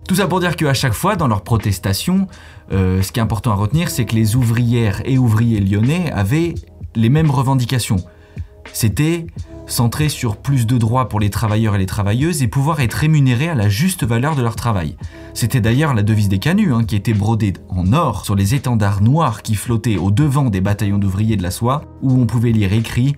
Tout 0.08 0.16
ça 0.16 0.28
pour 0.28 0.40
dire 0.40 0.56
qu'à 0.56 0.74
chaque 0.74 0.94
fois, 0.94 1.16
dans 1.16 1.28
leurs 1.28 1.44
protestations, 1.44 2.28
euh, 2.72 3.02
ce 3.02 3.12
qui 3.12 3.20
est 3.20 3.24
important 3.24 3.52
à 3.52 3.56
retenir, 3.56 3.90
c'est 3.90 4.06
que 4.06 4.16
les 4.16 4.36
ouvrières 4.36 5.02
et 5.06 5.18
ouvriers 5.18 5.60
lyonnais 5.60 6.12
avaient 6.12 6.56
les 6.96 7.10
mêmes 7.10 7.32
revendications. 7.32 7.98
C'était 8.74 9.28
centré 9.66 10.10
sur 10.10 10.38
plus 10.38 10.68
de 10.68 10.78
droits 10.78 11.08
pour 11.08 11.20
les 11.20 11.30
travailleurs 11.30 11.76
et 11.76 11.78
les 11.78 11.86
travailleuses 11.86 12.44
et 12.44 12.48
pouvoir 12.48 12.82
être 12.82 12.94
rémunérés 12.94 13.50
à 13.50 13.56
la 13.56 13.70
juste 13.70 14.04
valeur 14.04 14.36
de 14.36 14.42
leur 14.42 14.56
travail. 14.56 14.98
C'était 15.34 15.62
d'ailleurs 15.62 15.94
la 15.94 16.04
devise 16.04 16.30
des 16.30 16.40
canuts, 16.40 16.74
hein, 16.74 16.84
qui 16.84 16.96
était 16.96 17.14
brodée 17.14 17.54
en 17.70 17.94
or 17.94 18.26
sur 18.26 18.36
les 18.36 18.56
étendards 18.56 19.02
noirs 19.02 19.42
qui 19.42 19.56
flottaient 19.56 19.98
au 19.98 20.12
devant 20.12 20.50
des 20.50 20.62
bataillons 20.62 20.98
d'ouvriers 20.98 21.38
de 21.38 21.44
la 21.44 21.52
soie, 21.52 21.84
où 22.02 22.20
on 22.20 22.26
pouvait 22.26 22.52
lire 22.52 22.74
écrit 22.74 23.16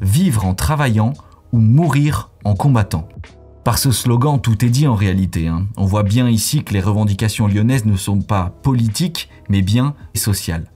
Vivre 0.00 0.44
en 0.44 0.54
travaillant 0.54 1.14
ou 1.52 1.58
mourir 1.58 2.30
en 2.44 2.54
combattant. 2.54 3.08
Par 3.66 3.78
ce 3.78 3.90
slogan, 3.90 4.40
tout 4.40 4.64
est 4.64 4.68
dit 4.68 4.86
en 4.86 4.94
réalité. 4.94 5.48
hein. 5.48 5.66
On 5.76 5.86
voit 5.86 6.04
bien 6.04 6.28
ici 6.28 6.62
que 6.62 6.72
les 6.72 6.80
revendications 6.80 7.48
lyonnaises 7.48 7.84
ne 7.84 7.96
sont 7.96 8.22
pas 8.22 8.54
politiques, 8.62 9.28
mais 9.48 9.60
bien 9.60 9.96
sociales. 10.14 10.70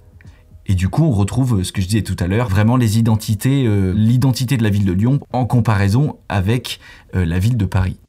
Et 0.66 0.74
du 0.74 0.88
coup, 0.88 1.04
on 1.04 1.12
retrouve 1.12 1.62
ce 1.62 1.70
que 1.70 1.80
je 1.80 1.86
disais 1.86 2.02
tout 2.02 2.16
à 2.18 2.26
l'heure, 2.26 2.48
vraiment 2.48 2.76
euh, 2.76 3.94
l'identité 3.94 4.56
de 4.56 4.62
la 4.64 4.70
ville 4.70 4.84
de 4.84 4.92
Lyon 4.92 5.20
en 5.32 5.46
comparaison 5.46 6.16
avec 6.28 6.80
euh, 7.14 7.24
la 7.24 7.38
ville 7.38 7.56
de 7.56 7.64
Paris. 7.64 8.00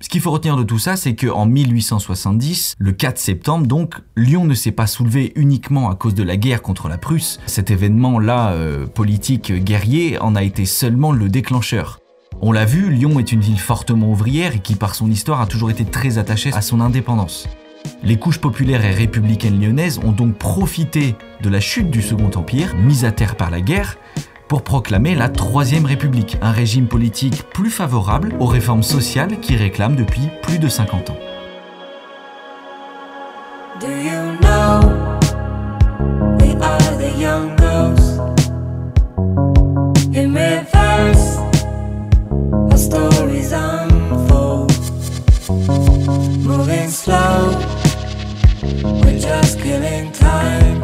Ce 0.00 0.08
qu'il 0.08 0.22
faut 0.22 0.32
retenir 0.32 0.56
de 0.56 0.64
tout 0.64 0.80
ça, 0.80 0.96
c'est 0.96 1.14
qu'en 1.14 1.46
1870, 1.46 2.74
le 2.78 2.90
4 2.90 3.16
septembre 3.16 3.68
donc, 3.68 3.94
Lyon 4.16 4.44
ne 4.44 4.54
s'est 4.54 4.72
pas 4.72 4.88
soulevé 4.88 5.32
uniquement 5.36 5.88
à 5.88 5.94
cause 5.94 6.16
de 6.16 6.24
la 6.24 6.36
guerre 6.36 6.62
contre 6.62 6.88
la 6.88 6.98
Prusse. 6.98 7.38
Cet 7.46 7.70
événement-là, 7.70 8.54
euh, 8.54 8.88
politique 8.88 9.52
guerrier, 9.52 10.18
en 10.18 10.34
a 10.34 10.42
été 10.42 10.64
seulement 10.66 11.12
le 11.12 11.28
déclencheur. 11.28 12.00
On 12.40 12.52
l'a 12.52 12.64
vu, 12.64 12.90
Lyon 12.90 13.18
est 13.18 13.32
une 13.32 13.40
ville 13.40 13.58
fortement 13.58 14.10
ouvrière 14.10 14.54
et 14.54 14.60
qui 14.60 14.74
par 14.74 14.94
son 14.94 15.10
histoire 15.10 15.40
a 15.40 15.46
toujours 15.46 15.70
été 15.70 15.84
très 15.84 16.18
attachée 16.18 16.52
à 16.52 16.62
son 16.62 16.80
indépendance. 16.80 17.48
Les 18.02 18.16
couches 18.16 18.40
populaires 18.40 18.84
et 18.84 18.92
républicaines 18.92 19.60
lyonnaises 19.60 20.00
ont 20.04 20.12
donc 20.12 20.36
profité 20.36 21.16
de 21.42 21.48
la 21.48 21.60
chute 21.60 21.90
du 21.90 22.02
Second 22.02 22.30
Empire, 22.36 22.74
mise 22.76 23.04
à 23.04 23.12
terre 23.12 23.36
par 23.36 23.50
la 23.50 23.60
guerre, 23.60 23.96
pour 24.46 24.62
proclamer 24.62 25.14
la 25.14 25.28
Troisième 25.28 25.84
République, 25.84 26.38
un 26.40 26.52
régime 26.52 26.86
politique 26.86 27.42
plus 27.52 27.70
favorable 27.70 28.34
aux 28.40 28.46
réformes 28.46 28.82
sociales 28.82 29.40
qui 29.40 29.56
réclament 29.56 29.96
depuis 29.96 30.28
plus 30.42 30.58
de 30.58 30.68
50 30.68 31.10
ans. 31.10 31.16
Stories 42.78 43.50
unfold, 43.52 44.70
moving 46.46 46.88
slow. 46.88 47.50
We're 49.02 49.18
just 49.18 49.58
killing 49.58 50.12
time, 50.12 50.77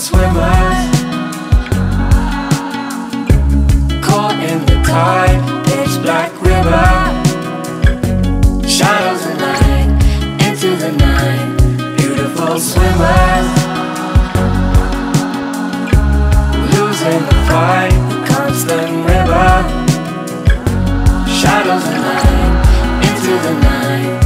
swimmers 0.00 0.80
caught 4.00 4.38
in 4.50 4.64
the 4.64 4.80
tide, 4.82 5.40
pitch 5.66 6.00
black 6.00 6.32
river. 6.40 6.88
Shadows 8.66 9.26
of 9.26 9.36
night 9.38 9.90
into 10.46 10.74
the 10.76 10.92
night. 10.92 11.96
Beautiful 11.98 12.58
swimmers 12.58 13.48
losing 16.72 17.20
the 17.28 17.38
fight. 17.48 17.92
The 18.10 18.20
constant 18.32 18.92
river. 19.04 19.48
Shadows 21.28 21.84
of 21.92 21.98
night 22.08 22.54
into 23.06 23.32
the 23.44 23.52
night. 23.60 24.19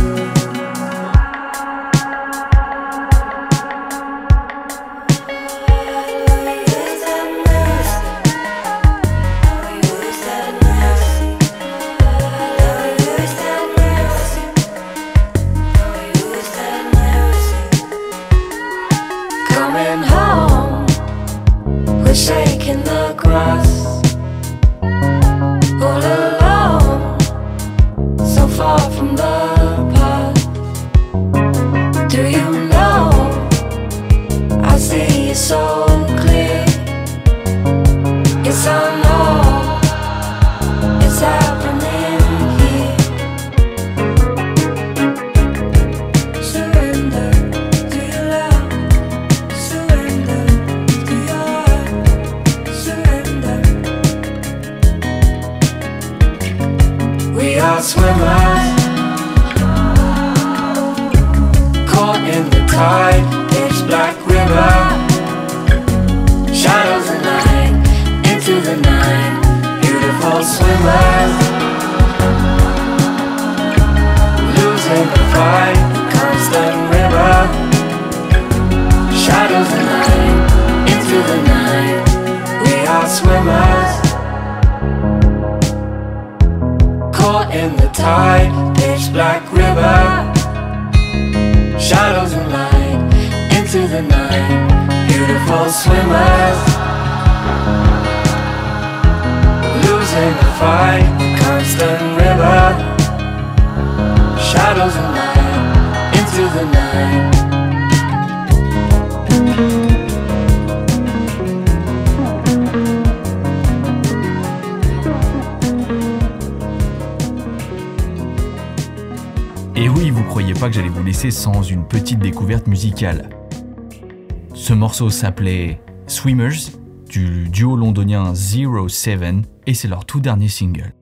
Ce 124.55 124.73
morceau 124.73 125.11
s'appelait 125.11 125.81
Swimmers 126.07 126.73
du 127.07 127.49
duo 127.51 127.77
londonien 127.77 128.35
Zero 128.35 128.89
Seven 128.89 129.43
et 129.67 129.75
c'est 129.75 129.89
leur 129.89 130.07
tout 130.07 130.21
dernier 130.21 130.49
single. 130.49 130.95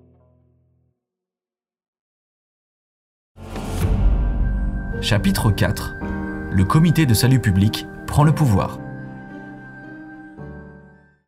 Chapitre 5.01 5.53
4 5.53 5.95
Le 6.51 6.65
comité 6.65 7.07
de 7.07 7.15
salut 7.15 7.41
public 7.41 7.87
prend 8.09 8.25
le 8.25 8.35
pouvoir. 8.35 8.81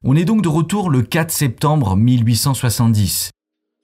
On 0.02 0.16
est 0.16 0.24
donc 0.24 0.42
de 0.42 0.48
retour 0.48 0.90
le 0.90 1.02
4 1.02 1.30
septembre 1.30 1.96
1870. 1.96 3.33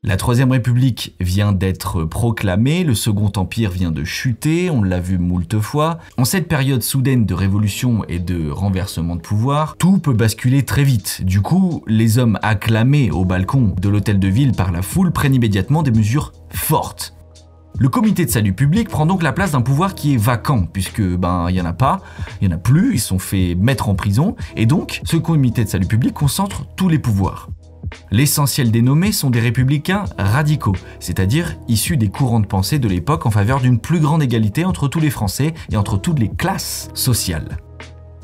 La 0.02 0.16
Troisième 0.16 0.50
République 0.50 1.14
vient 1.20 1.52
d'être 1.52 2.04
proclamée, 2.04 2.84
le 2.84 2.94
Second 2.94 3.30
Empire 3.36 3.70
vient 3.70 3.90
de 3.90 4.02
chuter, 4.02 4.70
on 4.70 4.82
l'a 4.82 4.98
vu 4.98 5.18
moult 5.18 5.60
fois. 5.60 5.98
En 6.16 6.24
cette 6.24 6.48
période 6.48 6.82
soudaine 6.82 7.26
de 7.26 7.34
révolution 7.34 8.02
et 8.08 8.18
de 8.18 8.48
renversement 8.48 9.14
de 9.14 9.20
pouvoir, 9.20 9.76
tout 9.76 9.98
peut 9.98 10.14
basculer 10.14 10.64
très 10.64 10.84
vite. 10.84 11.20
Du 11.22 11.42
coup, 11.42 11.84
les 11.86 12.16
hommes 12.16 12.38
acclamés 12.40 13.10
au 13.10 13.26
balcon 13.26 13.74
de 13.78 13.90
l'hôtel 13.90 14.18
de 14.18 14.28
ville 14.28 14.52
par 14.52 14.72
la 14.72 14.80
foule 14.80 15.12
prennent 15.12 15.34
immédiatement 15.34 15.82
des 15.82 15.90
mesures 15.90 16.32
fortes. 16.48 17.14
Le 17.78 17.90
comité 17.90 18.24
de 18.24 18.30
salut 18.30 18.54
public 18.54 18.88
prend 18.88 19.04
donc 19.04 19.22
la 19.22 19.32
place 19.32 19.52
d'un 19.52 19.60
pouvoir 19.60 19.94
qui 19.94 20.14
est 20.14 20.18
vacant, 20.18 20.62
puisque 20.64 21.02
ben 21.02 21.48
il 21.50 21.56
y 21.56 21.60
en 21.60 21.66
a 21.66 21.74
pas, 21.74 22.00
il 22.40 22.48
y 22.48 22.50
en 22.50 22.56
a 22.56 22.58
plus, 22.58 22.94
ils 22.94 23.00
sont 23.00 23.18
fait 23.18 23.54
mettre 23.54 23.90
en 23.90 23.94
prison, 23.94 24.34
et 24.56 24.64
donc 24.64 25.02
ce 25.04 25.18
comité 25.18 25.62
de 25.62 25.68
salut 25.68 25.86
public 25.86 26.14
concentre 26.14 26.64
tous 26.74 26.88
les 26.88 26.98
pouvoirs. 26.98 27.50
L'essentiel 28.10 28.70
des 28.70 28.82
nommés 28.82 29.12
sont 29.12 29.30
des 29.30 29.40
républicains 29.40 30.04
radicaux, 30.18 30.76
c'est-à-dire 30.98 31.56
issus 31.68 31.96
des 31.96 32.08
courants 32.08 32.40
de 32.40 32.46
pensée 32.46 32.78
de 32.78 32.88
l'époque 32.88 33.26
en 33.26 33.30
faveur 33.30 33.60
d'une 33.60 33.78
plus 33.78 34.00
grande 34.00 34.22
égalité 34.22 34.64
entre 34.64 34.88
tous 34.88 35.00
les 35.00 35.10
Français 35.10 35.54
et 35.70 35.76
entre 35.76 35.96
toutes 35.96 36.18
les 36.18 36.28
classes 36.28 36.90
sociales. 36.94 37.58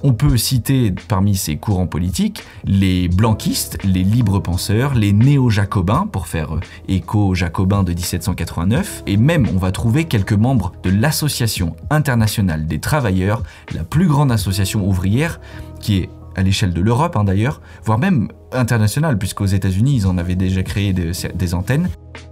On 0.03 0.13
peut 0.13 0.37
citer 0.37 0.93
parmi 1.09 1.35
ces 1.35 1.57
courants 1.57 1.87
politiques 1.87 2.45
les 2.65 3.09
blanquistes, 3.09 3.79
les 3.83 4.05
libres 4.05 4.41
penseurs, 4.41 4.95
les 4.95 5.13
néo-jacobins, 5.13 6.07
pour 6.07 6.27
faire 6.27 6.61
écho 6.87 7.29
aux 7.29 7.35
jacobins 7.35 7.83
de 7.83 7.93
1789, 7.93 9.05
et 9.07 9.17
même 9.17 9.49
on 9.55 9.59
va 9.59 9.73
trouver 9.73 10.05
quelques 10.05 10.35
membres 10.35 10.73
de 10.83 10.91
l'Association 10.91 11.75
internationale 11.91 12.67
des 12.67 12.79
travailleurs, 12.79 13.43
la 13.75 13.85
plus 13.85 14.07
grande 14.07 14.31
association 14.31 14.87
ouvrière, 14.87 15.41
qui 15.81 15.99
est 15.99 16.11
à 16.37 16.43
l'échelle 16.43 16.75
de 16.75 16.81
l'Europe 16.83 17.17
hein, 17.17 17.25
d'ailleurs, 17.25 17.63
voire 17.83 17.99
même 17.99 18.29
internationale, 18.57 19.19
puisqu'aux 19.19 19.47
États-Unis 19.47 19.97
ils 19.97 20.07
en 20.07 20.19
avaient 20.19 20.35
déjà 20.35 20.63
créé 20.63 20.93
des, 20.93 21.55
antennes, 21.55 21.89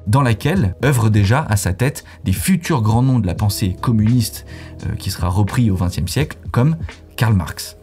dans 0.07 0.23
laquelle 0.23 0.75
œuvrent 0.85 1.11
déjà 1.11 1.45
à 1.49 1.57
sa 1.57 1.73
tête 1.73 2.05
des 2.25 2.33
futurs 2.33 2.83
grands 2.83 3.03
noms 3.03 3.19
de 3.19 3.27
la 3.27 3.35
pensée 3.35 3.77
communiste 3.81 4.47
euh, 4.87 4.95
qui 4.97 5.11
sera 5.11 5.29
repris 5.29 5.71
au 5.71 5.77
XXe 5.77 6.11
siècle, 6.11 6.39
comme 6.51 6.77
Karl 7.17 7.35
Marx. 7.35 7.77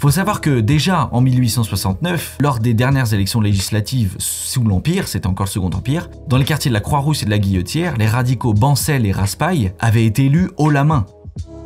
Faut 0.00 0.10
savoir 0.10 0.40
que 0.40 0.60
déjà 0.60 1.10
en 1.12 1.20
1869, 1.20 2.38
lors 2.40 2.58
des 2.58 2.72
dernières 2.72 3.12
élections 3.12 3.42
législatives 3.42 4.16
sous 4.18 4.64
l'Empire, 4.64 5.06
c'était 5.06 5.26
encore 5.26 5.44
le 5.44 5.50
Second 5.50 5.68
Empire, 5.68 6.08
dans 6.26 6.38
les 6.38 6.46
quartiers 6.46 6.70
de 6.70 6.74
la 6.74 6.80
Croix-Rousse 6.80 7.22
et 7.22 7.26
de 7.26 7.30
la 7.30 7.38
Guillotière, 7.38 7.98
les 7.98 8.06
radicaux 8.06 8.54
Bancel 8.54 9.04
et 9.04 9.12
Raspail 9.12 9.74
avaient 9.78 10.06
été 10.06 10.24
élus 10.24 10.50
haut 10.56 10.70
la 10.70 10.84
main. 10.84 11.04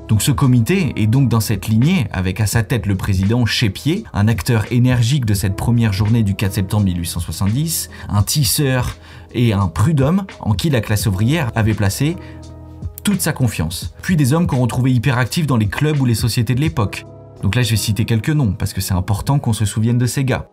Donc 0.08 0.20
ce 0.20 0.32
comité 0.32 0.92
est 0.96 1.06
donc 1.06 1.30
dans 1.30 1.40
cette 1.40 1.66
lignée, 1.66 2.06
avec 2.12 2.40
à 2.40 2.46
sa 2.46 2.62
tête 2.62 2.84
le 2.84 2.94
président 2.94 3.46
Chépier, 3.46 4.04
un 4.12 4.28
acteur 4.28 4.70
énergique 4.70 5.24
de 5.24 5.32
cette 5.32 5.56
première 5.56 5.94
journée 5.94 6.22
du 6.22 6.34
4 6.34 6.52
septembre 6.52 6.84
1870, 6.84 7.88
un 8.10 8.22
tisseur 8.22 8.96
et 9.32 9.54
un 9.54 9.66
prud'homme 9.66 10.24
en 10.40 10.52
qui 10.52 10.68
la 10.68 10.82
classe 10.82 11.06
ouvrière 11.06 11.50
avait 11.54 11.72
placé 11.72 12.16
toute 13.02 13.22
sa 13.22 13.32
confiance. 13.32 13.94
Puis 14.02 14.16
des 14.16 14.34
hommes 14.34 14.46
qu'on 14.46 14.60
retrouvait 14.60 14.92
hyperactifs 14.92 15.46
dans 15.46 15.56
les 15.56 15.68
clubs 15.68 15.98
ou 16.00 16.04
les 16.04 16.14
sociétés 16.14 16.54
de 16.54 16.60
l'époque. 16.60 17.06
Donc 17.42 17.54
là 17.54 17.62
je 17.62 17.70
vais 17.70 17.76
citer 17.76 18.04
quelques 18.04 18.30
noms, 18.30 18.52
parce 18.52 18.74
que 18.74 18.82
c'est 18.82 18.94
important 18.94 19.38
qu'on 19.38 19.54
se 19.54 19.64
souvienne 19.64 19.98
de 19.98 20.06
ces 20.06 20.24
gars. 20.24 20.48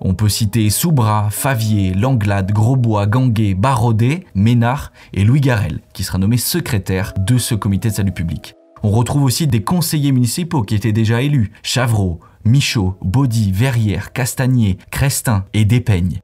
On 0.00 0.14
peut 0.14 0.28
citer 0.28 0.68
Soubra, 0.68 1.28
Favier, 1.30 1.94
Langlade, 1.94 2.52
Grosbois, 2.52 3.06
Ganguet, 3.06 3.54
Barodet, 3.54 4.24
Ménard 4.34 4.92
et 5.14 5.24
Louis 5.24 5.40
Garel, 5.40 5.80
qui 5.92 6.02
sera 6.02 6.18
nommé 6.18 6.36
secrétaire 6.36 7.14
de 7.18 7.38
ce 7.38 7.54
comité 7.54 7.88
de 7.88 7.94
salut 7.94 8.12
public. 8.12 8.56
On 8.82 8.90
retrouve 8.90 9.24
aussi 9.24 9.46
des 9.46 9.62
conseillers 9.62 10.12
municipaux 10.12 10.62
qui 10.62 10.74
étaient 10.74 10.92
déjà 10.92 11.22
élus, 11.22 11.52
Chavreau, 11.62 12.20
Michaud, 12.44 12.96
Baudy, 13.02 13.50
Verrières, 13.50 14.12
Castagnier, 14.12 14.78
Crestin 14.90 15.44
et 15.54 15.64
Despeigne. 15.64 16.20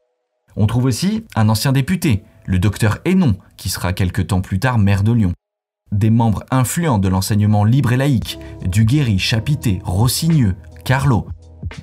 On 0.56 0.66
trouve 0.66 0.84
aussi 0.84 1.24
un 1.34 1.48
ancien 1.48 1.72
député, 1.72 2.22
le 2.44 2.58
docteur 2.58 2.98
Hénon, 3.04 3.36
qui 3.56 3.68
sera 3.68 3.92
quelque 3.92 4.22
temps 4.22 4.40
plus 4.40 4.58
tard 4.58 4.78
maire 4.78 5.02
de 5.02 5.12
Lyon. 5.12 5.32
Des 5.90 6.10
membres 6.10 6.44
influents 6.50 6.98
de 6.98 7.08
l'enseignement 7.08 7.64
libre 7.64 7.92
et 7.92 7.96
laïque, 7.96 8.38
Duguerry, 8.64 9.18
Chapité, 9.18 9.80
Rossigneux, 9.84 10.54
Carlot, 10.84 11.26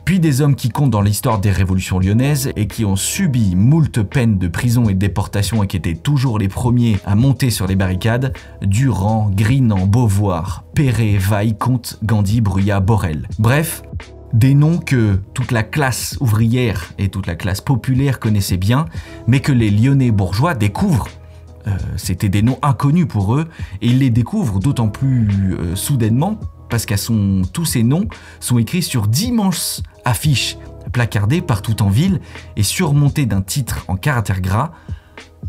puis 0.05 0.19
des 0.19 0.41
hommes 0.41 0.55
qui 0.55 0.69
comptent 0.69 0.91
dans 0.91 1.01
l'histoire 1.01 1.39
des 1.39 1.51
révolutions 1.51 1.99
lyonnaises 1.99 2.51
et 2.55 2.67
qui 2.67 2.85
ont 2.85 2.95
subi 2.95 3.55
moult 3.55 4.01
peines 4.03 4.37
de 4.37 4.47
prison 4.47 4.89
et 4.89 4.93
de 4.93 4.99
déportation 4.99 5.63
et 5.63 5.67
qui 5.67 5.77
étaient 5.77 5.95
toujours 5.95 6.39
les 6.39 6.47
premiers 6.47 6.97
à 7.05 7.15
monter 7.15 7.49
sur 7.49 7.67
les 7.67 7.75
barricades, 7.75 8.33
Durand, 8.61 9.31
Grinan, 9.33 9.85
Beauvoir, 9.87 10.63
Perret, 10.73 11.17
Vaille, 11.17 11.57
Comte, 11.57 11.99
Gandhi, 12.03 12.41
Bruyat, 12.41 12.79
Borel. 12.79 13.27
Bref, 13.39 13.83
des 14.33 14.53
noms 14.53 14.77
que 14.77 15.19
toute 15.33 15.51
la 15.51 15.63
classe 15.63 16.17
ouvrière 16.19 16.93
et 16.97 17.09
toute 17.09 17.27
la 17.27 17.35
classe 17.35 17.61
populaire 17.61 18.19
connaissaient 18.19 18.57
bien, 18.57 18.85
mais 19.27 19.39
que 19.39 19.51
les 19.51 19.71
Lyonnais 19.71 20.11
bourgeois 20.11 20.53
découvrent. 20.53 21.09
Euh, 21.67 21.77
C'était 21.97 22.29
des 22.29 22.41
noms 22.41 22.59
inconnus 22.61 23.07
pour 23.07 23.35
eux, 23.35 23.47
et 23.81 23.87
ils 23.87 23.99
les 23.99 24.09
découvrent 24.09 24.59
d'autant 24.59 24.87
plus 24.87 25.27
euh, 25.59 25.75
soudainement 25.75 26.39
parce 26.69 26.85
qu'à 26.85 26.97
son, 26.97 27.41
tous 27.53 27.65
ces 27.65 27.83
noms 27.83 28.07
sont 28.39 28.57
écrits 28.57 28.83
sur 28.83 29.07
d'immenses 29.07 29.83
affiches 30.05 30.57
placardées 30.91 31.41
partout 31.41 31.81
en 31.83 31.89
ville 31.89 32.19
et 32.55 32.63
surmontées 32.63 33.25
d'un 33.25 33.41
titre 33.41 33.85
en 33.87 33.95
caractère 33.95 34.41
gras 34.41 34.71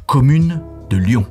Commune 0.07 0.63
de 0.91 0.97
Lyon. 0.97 1.27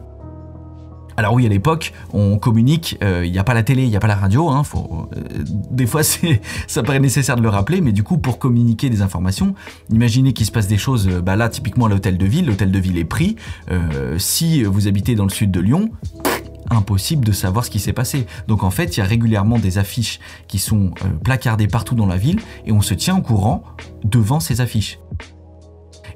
Alors 1.19 1.34
oui, 1.34 1.45
à 1.45 1.49
l'époque, 1.49 1.91
on 2.13 2.38
communique, 2.38 2.97
il 3.02 3.30
n'y 3.30 3.39
a 3.39 3.43
pas 3.43 3.54
la 3.54 3.62
télé, 3.62 3.84
il 3.84 3.89
n'y 3.89 3.97
a 3.97 3.99
pas 3.99 4.08
la 4.08 4.15
radio, 4.15 4.47
hein, 4.47 4.63
euh, 4.73 5.43
des 5.69 5.86
fois 5.86 6.02
ça 6.67 6.82
paraît 6.82 7.02
nécessaire 7.02 7.36
de 7.36 7.41
le 7.41 7.49
rappeler, 7.49 7.82
mais 7.82 7.91
du 7.91 8.04
coup 8.04 8.17
pour 8.17 8.39
communiquer 8.39 8.89
des 8.89 9.02
informations, 9.02 9.54
imaginez 9.91 10.32
qu'il 10.32 10.45
se 10.45 10.52
passe 10.54 10.67
des 10.67 10.78
choses, 10.78 11.10
euh, 11.10 11.21
bah 11.21 11.36
là 11.36 11.49
typiquement 11.49 11.88
à 11.88 11.89
l'hôtel 11.89 12.17
de 12.17 12.25
ville, 12.25 12.45
l'hôtel 12.45 12.71
de 12.71 12.80
ville 12.80 12.97
est 12.97 13.04
pris, 13.04 13.36
euh, 13.69 14.17
si 14.17 14.63
vous 14.63 14.88
habitez 14.88 15.15
dans 15.15 15.25
le 15.25 15.30
sud 15.30 15.52
de 15.52 15.60
Lyon, 15.60 15.89
impossible 16.69 17.26
de 17.26 17.32
savoir 17.32 17.65
ce 17.65 17.69
qui 17.69 17.80
s'est 17.80 17.93
passé. 17.93 18.26
Donc 18.48 18.63
en 18.63 18.72
fait, 18.72 18.98
il 18.98 19.00
y 19.00 19.04
a 19.04 19.06
régulièrement 19.06 19.58
des 19.58 19.78
affiches 19.78 20.19
qui 20.48 20.60
sont 20.60 20.91
euh, 21.04 21.10
placardées 21.24 21.67
partout 21.67 21.95
dans 21.95 22.06
la 22.06 22.17
ville 22.17 22.39
et 22.65 22.72
on 22.72 22.82
se 22.82 22.93
tient 22.93 23.17
au 23.17 23.22
courant 23.22 23.63
devant 24.04 24.39
ces 24.39 24.62
affiches. 24.62 25.00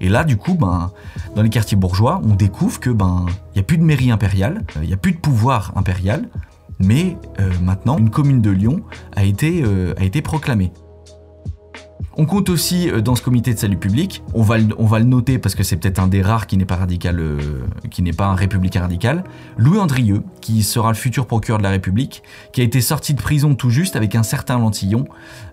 Et 0.01 0.09
là, 0.09 0.23
du 0.23 0.37
coup, 0.37 0.55
ben, 0.55 0.91
dans 1.35 1.41
les 1.41 1.49
quartiers 1.49 1.77
bourgeois, 1.77 2.21
on 2.23 2.35
découvre 2.35 2.79
que 2.79 2.89
ben, 2.89 3.25
il 3.53 3.57
y 3.57 3.59
a 3.59 3.63
plus 3.63 3.77
de 3.77 3.83
mairie 3.83 4.11
impériale, 4.11 4.65
euh, 4.75 4.79
il 4.83 4.87
n'y 4.87 4.93
a 4.93 4.97
plus 4.97 5.13
de 5.13 5.19
pouvoir 5.19 5.71
impérial, 5.75 6.27
mais 6.79 7.17
euh, 7.39 7.51
maintenant, 7.61 7.97
une 7.97 8.09
commune 8.09 8.41
de 8.41 8.49
Lyon 8.49 8.81
a 9.15 9.23
été 9.23 10.21
proclamée. 10.21 10.71
On 12.15 12.25
compte 12.25 12.49
aussi 12.49 12.89
euh, 12.89 13.01
dans 13.01 13.15
ce 13.15 13.23
comité 13.23 13.53
de 13.53 13.59
salut 13.59 13.77
public, 13.77 14.21
on 14.33 14.43
va 14.43 14.59
le, 14.59 14.67
on 14.77 14.85
va 14.85 14.99
le 14.99 15.05
noter 15.05 15.39
parce 15.39 15.55
que 15.55 15.63
c'est 15.63 15.77
peut-être 15.77 15.97
un 15.97 16.07
des 16.07 16.21
rares 16.21 16.45
qui 16.45 16.57
n'est 16.57 16.65
pas 16.65 16.75
radical, 16.75 17.19
euh, 17.19 17.39
qui 17.89 18.03
n'est 18.03 18.13
pas 18.13 18.27
un 18.27 18.35
républicain 18.35 18.81
radical, 18.81 19.23
Louis 19.57 19.79
Andrieux, 19.79 20.21
qui 20.39 20.61
sera 20.61 20.89
le 20.89 20.95
futur 20.95 21.25
procureur 21.25 21.57
de 21.57 21.63
la 21.63 21.71
République, 21.71 22.21
qui 22.51 22.61
a 22.61 22.63
été 22.63 22.81
sorti 22.81 23.15
de 23.15 23.21
prison 23.21 23.55
tout 23.55 23.71
juste 23.71 23.95
avec 23.95 24.13
un 24.13 24.21
certain 24.21 24.59
Lantillon, 24.59 25.05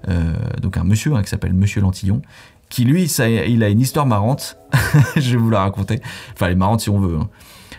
euh, 0.09 0.35
donc 0.61 0.77
un 0.77 0.85
monsieur 0.85 1.15
hein, 1.15 1.23
qui 1.23 1.31
s'appelle 1.31 1.55
Monsieur 1.55 1.81
Lantillon, 1.81 2.21
qui 2.69 2.85
lui, 2.85 3.09
ça, 3.09 3.29
il 3.29 3.65
a 3.65 3.69
une 3.71 3.81
histoire 3.81 4.05
marrante, 4.05 4.59
je 5.17 5.31
vais 5.31 5.39
vous 5.39 5.51
la 5.51 5.61
raconter, 5.61 6.01
enfin 6.35 6.47
elle 6.47 6.53
est 6.53 6.57
marrante 6.57 6.83
si 6.83 6.91
on 6.91 7.01
veut, 7.01 7.17
hein. 7.17 7.29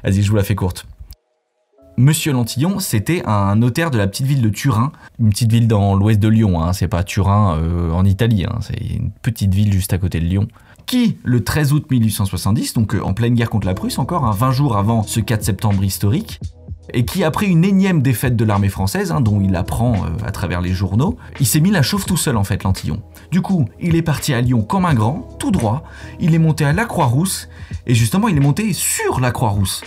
vas-y 0.04 0.24
je 0.24 0.30
vous 0.30 0.38
la 0.38 0.44
fais 0.44 0.56
courte. 0.56 0.88
Monsieur 1.98 2.32
Lantillon, 2.32 2.80
c'était 2.80 3.22
un 3.26 3.56
notaire 3.56 3.92
de 3.92 3.98
la 3.98 4.08
petite 4.08 4.26
ville 4.26 4.42
de 4.42 4.50
Turin, 4.50 4.92
une 5.20 5.30
petite 5.30 5.52
ville 5.52 5.68
dans 5.68 5.94
l'ouest 5.94 6.20
de 6.20 6.30
Lyon, 6.30 6.62
hein, 6.62 6.74
c'est 6.74 6.88
pas 6.88 7.04
Turin 7.04 7.58
euh, 7.58 7.92
en 7.92 8.06
Italie, 8.06 8.46
hein, 8.46 8.60
c'est 8.62 8.80
une 8.80 9.12
petite 9.12 9.54
ville 9.54 9.74
juste 9.74 9.92
à 9.92 9.98
côté 9.98 10.20
de 10.20 10.26
Lyon, 10.26 10.48
qui, 10.86 11.18
le 11.24 11.44
13 11.44 11.74
août 11.74 11.86
1870, 11.92 12.74
donc 12.74 12.96
euh, 12.96 13.04
en 13.04 13.14
pleine 13.14 13.36
guerre 13.36 13.50
contre 13.50 13.68
la 13.68 13.74
Prusse 13.74 14.00
encore, 14.00 14.26
hein, 14.26 14.32
20 14.32 14.52
jours 14.52 14.78
avant 14.78 15.04
ce 15.04 15.20
4 15.20 15.44
septembre 15.44 15.84
historique, 15.84 16.40
et 16.94 17.06
qui, 17.06 17.24
après 17.24 17.46
une 17.46 17.64
énième 17.64 18.02
défaite 18.02 18.36
de 18.36 18.46
l'armée 18.46 18.70
française, 18.70 19.12
hein, 19.12 19.22
dont 19.22 19.42
il 19.42 19.56
apprend 19.56 19.94
euh, 19.94 20.26
à 20.26 20.32
travers 20.32 20.62
les 20.62 20.74
journaux, 20.74 21.18
il 21.40 21.46
s'est 21.46 21.60
mis 21.60 21.72
la 21.72 21.82
chauffe 21.82 22.06
tout 22.06 22.18
seul 22.18 22.38
en 22.38 22.44
fait, 22.44 22.64
Lantillon. 22.64 23.02
Du 23.32 23.42
coup, 23.42 23.66
il 23.80 23.96
est 23.96 24.02
parti 24.02 24.34
à 24.34 24.42
Lyon 24.42 24.62
comme 24.62 24.86
un 24.86 24.94
grand, 24.94 25.28
tout 25.40 25.52
droit, 25.52 25.84
il 26.20 26.34
est 26.34 26.40
monté 26.40 26.64
à 26.64 26.74
la 26.74 26.86
Croix-Rousse, 26.86 27.50
et 27.86 27.94
justement, 27.96 28.30
il 28.30 28.38
est 28.38 28.42
monté 28.42 28.72
sur 28.74 29.20
la 29.20 29.32
Croix-Rousse 29.32 29.84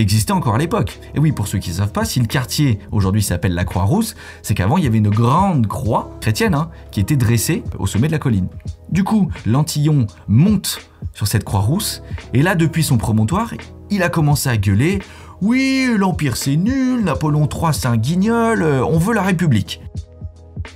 existait 0.00 0.32
encore 0.32 0.54
à 0.54 0.58
l'époque. 0.58 0.98
Et 1.14 1.18
oui, 1.18 1.32
pour 1.32 1.48
ceux 1.48 1.58
qui 1.58 1.70
ne 1.70 1.76
savent 1.76 1.92
pas, 1.92 2.04
si 2.04 2.20
le 2.20 2.26
quartier 2.26 2.78
aujourd'hui 2.92 3.22
s'appelle 3.22 3.54
la 3.54 3.64
Croix-Rousse, 3.64 4.14
c'est 4.42 4.54
qu'avant 4.54 4.76
il 4.76 4.84
y 4.84 4.86
avait 4.86 4.98
une 4.98 5.10
grande 5.10 5.66
croix 5.66 6.10
chrétienne 6.20 6.54
hein, 6.54 6.70
qui 6.90 7.00
était 7.00 7.16
dressée 7.16 7.62
au 7.78 7.86
sommet 7.86 8.06
de 8.08 8.12
la 8.12 8.18
colline. 8.18 8.48
Du 8.90 9.04
coup, 9.04 9.28
l'Antillon 9.46 10.06
monte 10.28 10.80
sur 11.12 11.26
cette 11.26 11.44
Croix-Rousse, 11.44 12.02
et 12.34 12.42
là, 12.42 12.54
depuis 12.54 12.84
son 12.84 12.98
promontoire, 12.98 13.52
il 13.90 14.02
a 14.02 14.08
commencé 14.08 14.48
à 14.48 14.56
gueuler 14.56 15.00
Oui, 15.40 15.88
l'Empire 15.96 16.36
c'est 16.36 16.56
nul, 16.56 17.04
Napoléon 17.04 17.48
III 17.48 17.72
c'est 17.72 17.86
un 17.86 17.96
guignol, 17.96 18.62
euh, 18.62 18.84
on 18.84 18.98
veut 18.98 19.14
la 19.14 19.22
République. 19.22 19.80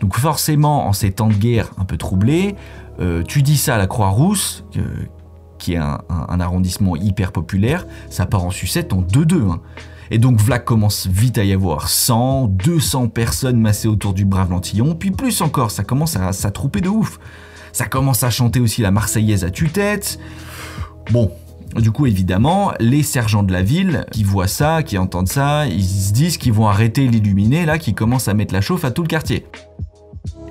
Donc 0.01 0.17
forcément, 0.19 0.87
en 0.87 0.93
ces 0.93 1.13
temps 1.13 1.29
de 1.29 1.35
guerre 1.35 1.71
un 1.79 1.85
peu 1.85 1.97
troublés, 1.97 2.55
euh, 3.01 3.23
tu 3.23 3.43
dis 3.43 3.57
ça 3.57 3.75
à 3.75 3.79
la 3.79 3.87
Croix-Rousse, 3.87 4.65
qui 5.61 5.75
est 5.75 5.77
un, 5.77 6.41
arrondissement 6.41 6.97
hyper 6.97 7.31
populaire, 7.31 7.87
ça 8.09 8.27
part 8.27 8.45
en 8.45 8.51
sucette 8.51 8.93
en 8.93 9.03
2-2. 9.03 9.51
hein. 9.51 9.61
Et 10.11 10.19
donc 10.19 10.41
Vlac 10.41 10.65
commence 10.65 11.07
vite 11.07 11.39
à 11.39 11.45
y 11.45 11.53
avoir 11.53 11.89
100, 11.89 12.49
200 12.49 13.09
personnes 13.09 13.61
massées 13.61 13.87
autour 13.87 14.13
du 14.13 14.25
brave 14.25 14.51
Lantillon, 14.51 14.97
puis 14.97 15.13
plus 15.13 15.41
encore, 15.41 15.71
ça 15.71 15.85
commence 15.85 16.17
à 16.17 16.33
s'attrouper 16.33 16.81
de 16.81 16.89
ouf. 16.89 17.21
Ça 17.73 17.87
commence 17.87 18.25
à 18.25 18.31
chanter 18.31 18.59
aussi 18.59 18.83
la 18.83 18.91
Marseillaise 18.91 19.45
à 19.45 19.51
tue-tête. 19.51 20.19
Bon, 21.13 21.31
du 21.77 21.93
coup, 21.93 22.07
évidemment, 22.07 22.73
les 22.81 23.05
sergents 23.05 23.45
de 23.45 23.53
la 23.53 23.63
ville 23.63 24.05
qui 24.11 24.25
voient 24.25 24.49
ça, 24.49 24.83
qui 24.83 24.99
entendent 24.99 25.29
ça, 25.29 25.67
ils 25.67 25.85
se 25.85 26.13
disent 26.13 26.37
qu'ils 26.37 26.53
vont 26.53 26.67
arrêter 26.67 27.07
l'illuminé, 27.07 27.65
là, 27.65 27.79
qui 27.79 27.95
commence 27.95 28.27
à 28.27 28.35
mettre 28.35 28.53
la 28.53 28.61
chauffe 28.61 28.85
à 28.85 28.91
tout 28.91 29.03
le 29.03 29.09
quartier. 29.09 29.47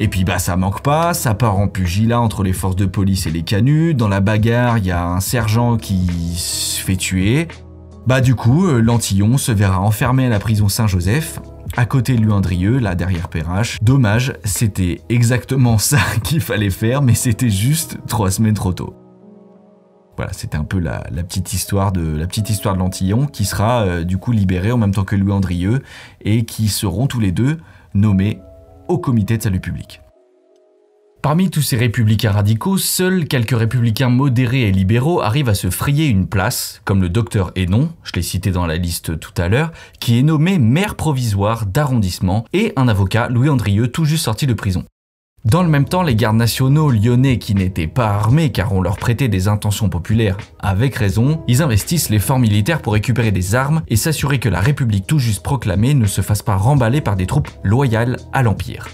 Et 0.01 0.07
puis 0.07 0.23
bah 0.23 0.39
ça 0.39 0.55
manque 0.55 0.81
pas, 0.81 1.13
ça 1.13 1.33
part 1.33 1.57
en 1.57 1.67
pugilat 1.67 2.21
entre 2.21 2.43
les 2.43 2.53
forces 2.53 2.77
de 2.77 2.85
police 2.85 3.27
et 3.27 3.31
les 3.31 3.43
canuts, 3.43 3.93
dans 3.93 4.07
la 4.07 4.21
bagarre 4.21 4.77
il 4.77 4.85
y 4.85 4.91
a 4.91 5.05
un 5.05 5.19
sergent 5.19 5.75
qui 5.75 6.07
se 6.37 6.81
fait 6.81 6.95
tuer. 6.95 7.49
Bah 8.07 8.21
du 8.21 8.33
coup, 8.33 8.65
euh, 8.65 8.79
Lantillon 8.79 9.37
se 9.37 9.51
verra 9.51 9.81
enfermé 9.81 10.25
à 10.25 10.29
la 10.29 10.39
prison 10.39 10.69
Saint-Joseph, 10.69 11.41
à 11.75 11.85
côté 11.85 12.15
de 12.15 12.21
Luandrieux, 12.21 12.79
là 12.79 12.95
derrière 12.95 13.27
Perrache. 13.27 13.77
Dommage, 13.81 14.33
c'était 14.45 15.01
exactement 15.09 15.77
ça 15.77 15.99
qu'il 16.23 16.39
fallait 16.39 16.69
faire, 16.69 17.01
mais 17.01 17.13
c'était 17.13 17.49
juste 17.49 17.97
trois 18.07 18.31
semaines 18.31 18.55
trop 18.55 18.71
tôt. 18.71 18.95
Voilà, 20.15 20.31
c'était 20.33 20.57
un 20.57 20.63
peu 20.63 20.79
la, 20.79 21.03
la 21.11 21.23
petite 21.23 21.53
histoire 21.53 21.91
de 21.91 22.15
la 22.17 22.25
petite 22.25 22.49
histoire 22.49 22.73
de 22.73 22.79
Lantillon 22.79 23.25
qui 23.25 23.45
sera 23.45 23.81
euh, 23.81 24.03
du 24.03 24.17
coup 24.17 24.31
libéré 24.31 24.71
en 24.71 24.77
même 24.77 24.93
temps 24.93 25.05
que 25.05 25.15
Louis 25.15 25.31
Andrieux 25.31 25.81
et 26.21 26.45
qui 26.45 26.69
seront 26.69 27.07
tous 27.07 27.19
les 27.19 27.31
deux 27.31 27.57
nommés 27.93 28.39
au 28.89 28.97
comité 28.97 29.37
de 29.37 29.43
salut 29.43 29.61
public. 29.61 30.01
Parmi 31.21 31.49
tous 31.49 31.61
ces 31.61 31.77
républicains 31.77 32.31
radicaux, 32.31 32.77
seuls 32.77 33.27
quelques 33.27 33.57
républicains 33.57 34.09
modérés 34.09 34.67
et 34.67 34.71
libéraux 34.71 35.21
arrivent 35.21 35.49
à 35.49 35.53
se 35.53 35.69
frayer 35.69 36.07
une 36.07 36.27
place, 36.27 36.81
comme 36.85 37.01
le 37.01 37.09
docteur 37.09 37.51
Hénon, 37.55 37.91
je 38.03 38.13
l'ai 38.15 38.21
cité 38.21 38.51
dans 38.51 38.65
la 38.65 38.77
liste 38.77 39.19
tout 39.19 39.33
à 39.37 39.49
l'heure, 39.49 39.71
qui 39.99 40.17
est 40.17 40.23
nommé 40.23 40.59
maire 40.59 40.95
provisoire 40.95 41.65
d'arrondissement, 41.65 42.45
et 42.53 42.73
un 42.77 42.87
avocat, 42.87 43.27
Louis 43.29 43.49
Andrieux, 43.49 43.89
tout 43.89 44.05
juste 44.05 44.25
sorti 44.25 44.47
de 44.47 44.53
prison. 44.53 44.85
Dans 45.45 45.63
le 45.63 45.69
même 45.69 45.85
temps, 45.85 46.03
les 46.03 46.15
gardes 46.15 46.35
nationaux 46.35 46.91
lyonnais 46.91 47.39
qui 47.39 47.55
n'étaient 47.55 47.87
pas 47.87 48.09
armés 48.09 48.51
car 48.51 48.73
on 48.73 48.81
leur 48.81 48.97
prêtait 48.97 49.29
des 49.29 49.47
intentions 49.47 49.87
populaires, 49.87 50.35
avec 50.59 50.95
raison, 50.95 51.41
ils 51.47 51.61
investissent 51.61 52.09
les 52.09 52.19
forts 52.19 52.39
militaires 52.39 52.81
pour 52.81 52.91
récupérer 52.91 53.31
des 53.31 53.55
armes 53.55 53.81
et 53.87 53.95
s'assurer 53.95 54.39
que 54.39 54.49
la 54.49 54.59
République 54.59 55.07
tout 55.07 55.17
juste 55.17 55.41
proclamée 55.41 55.93
ne 55.93 56.07
se 56.07 56.19
fasse 56.19 56.41
pas 56.41 56.57
remballer 56.57 56.99
par 56.99 57.15
des 57.15 57.25
troupes 57.25 57.49
loyales 57.63 58.17
à 58.33 58.43
l'Empire. 58.43 58.87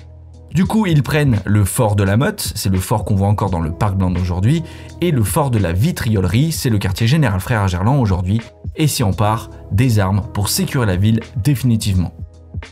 Du 0.54 0.66
coup, 0.66 0.86
ils 0.86 1.02
prennent 1.02 1.42
le 1.46 1.66
fort 1.66 1.96
de 1.96 2.04
la 2.04 2.16
Motte, 2.16 2.54
c'est 2.56 2.70
le 2.70 2.80
fort 2.80 3.06
qu'on 3.06 3.16
voit 3.16 3.28
encore 3.28 3.50
dans 3.50 3.60
le 3.60 3.72
parc 3.72 3.98
blanc 3.98 4.12
d'aujourd'hui, 4.12 4.64
et 5.02 5.10
le 5.10 5.24
fort 5.24 5.50
de 5.50 5.58
la 5.58 5.74
Vitriolerie, 5.74 6.52
c'est 6.52 6.70
le 6.70 6.78
quartier 6.78 7.08
général 7.08 7.40
frère 7.40 7.62
à 7.62 7.68
Gerland 7.68 8.00
aujourd'hui, 8.00 8.40
et 8.76 8.88
s'y 8.88 9.04
empare 9.04 9.50
des 9.72 9.98
armes 10.00 10.22
pour 10.34 10.48
sécuriser 10.48 10.86
la 10.86 10.96
ville 10.96 11.20
définitivement. 11.44 12.14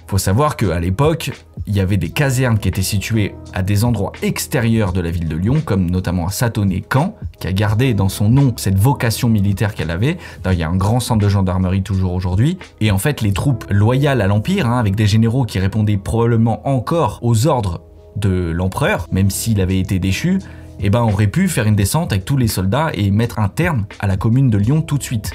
Faut 0.08 0.18
savoir 0.18 0.56
qu'à 0.56 0.80
l'époque, 0.80 1.32
il 1.66 1.76
y 1.76 1.80
avait 1.80 1.98
des 1.98 2.10
casernes 2.10 2.60
qui 2.60 2.68
étaient 2.68 2.82
situées 2.82 3.36
à 3.54 3.62
des 3.62 3.86
endroits 3.86 4.12
extérieurs 4.22 4.92
de 4.92 5.02
la 5.02 5.12
ville 5.12 5.28
de 5.28 5.36
Lyon, 5.36 5.62
comme 5.64 5.90
notamment 5.90 6.28
à 6.28 6.32
Satonnet-Camp, 6.32 7.16
qui 7.40 7.48
a 7.48 7.54
gardé 7.54 7.94
dans 7.94 8.10
son 8.10 8.30
nom 8.30 8.54
cette 8.58 8.78
vocation 8.78 9.30
militaire 9.30 9.74
qu'elle 9.74 9.92
avait. 9.92 10.18
Il 10.52 10.58
y 10.58 10.64
a 10.64 10.70
un 10.70 10.76
grand 10.76 11.00
centre 11.00 11.24
de 11.24 11.30
gendarmerie 11.30 11.84
toujours 11.84 12.14
aujourd'hui. 12.14 12.58
Et 12.82 12.92
en 12.92 12.98
fait, 12.98 13.22
les 13.22 13.32
troupes 13.32 13.66
loyales 13.70 14.22
à 14.22 14.28
l'Empire, 14.28 14.68
hein, 14.68 14.78
avec 14.78 14.96
des 14.96 15.08
généraux 15.08 15.46
qui 15.46 15.60
répondaient 15.60 15.98
probablement 15.98 16.68
encore 16.68 17.20
aux 17.22 17.48
ordres 17.48 17.82
de 18.18 18.52
l'empereur, 18.52 19.08
même 19.12 19.30
s'il 19.30 19.62
avait 19.62 19.80
été 19.80 20.00
déchu, 20.00 20.40
eh 20.80 20.90
ben, 20.90 21.02
auraient 21.02 21.28
pu 21.28 21.48
faire 21.48 21.66
une 21.66 21.76
descente 21.76 22.12
avec 22.12 22.26
tous 22.26 22.38
les 22.38 22.48
soldats 22.48 22.92
et 22.94 23.10
mettre 23.10 23.40
un 23.40 23.48
terme 23.48 23.86
à 24.00 24.08
la 24.08 24.18
commune 24.18 24.50
de 24.50 24.58
Lyon 24.58 24.82
tout 24.82 24.98
de 24.98 25.04
suite. 25.04 25.32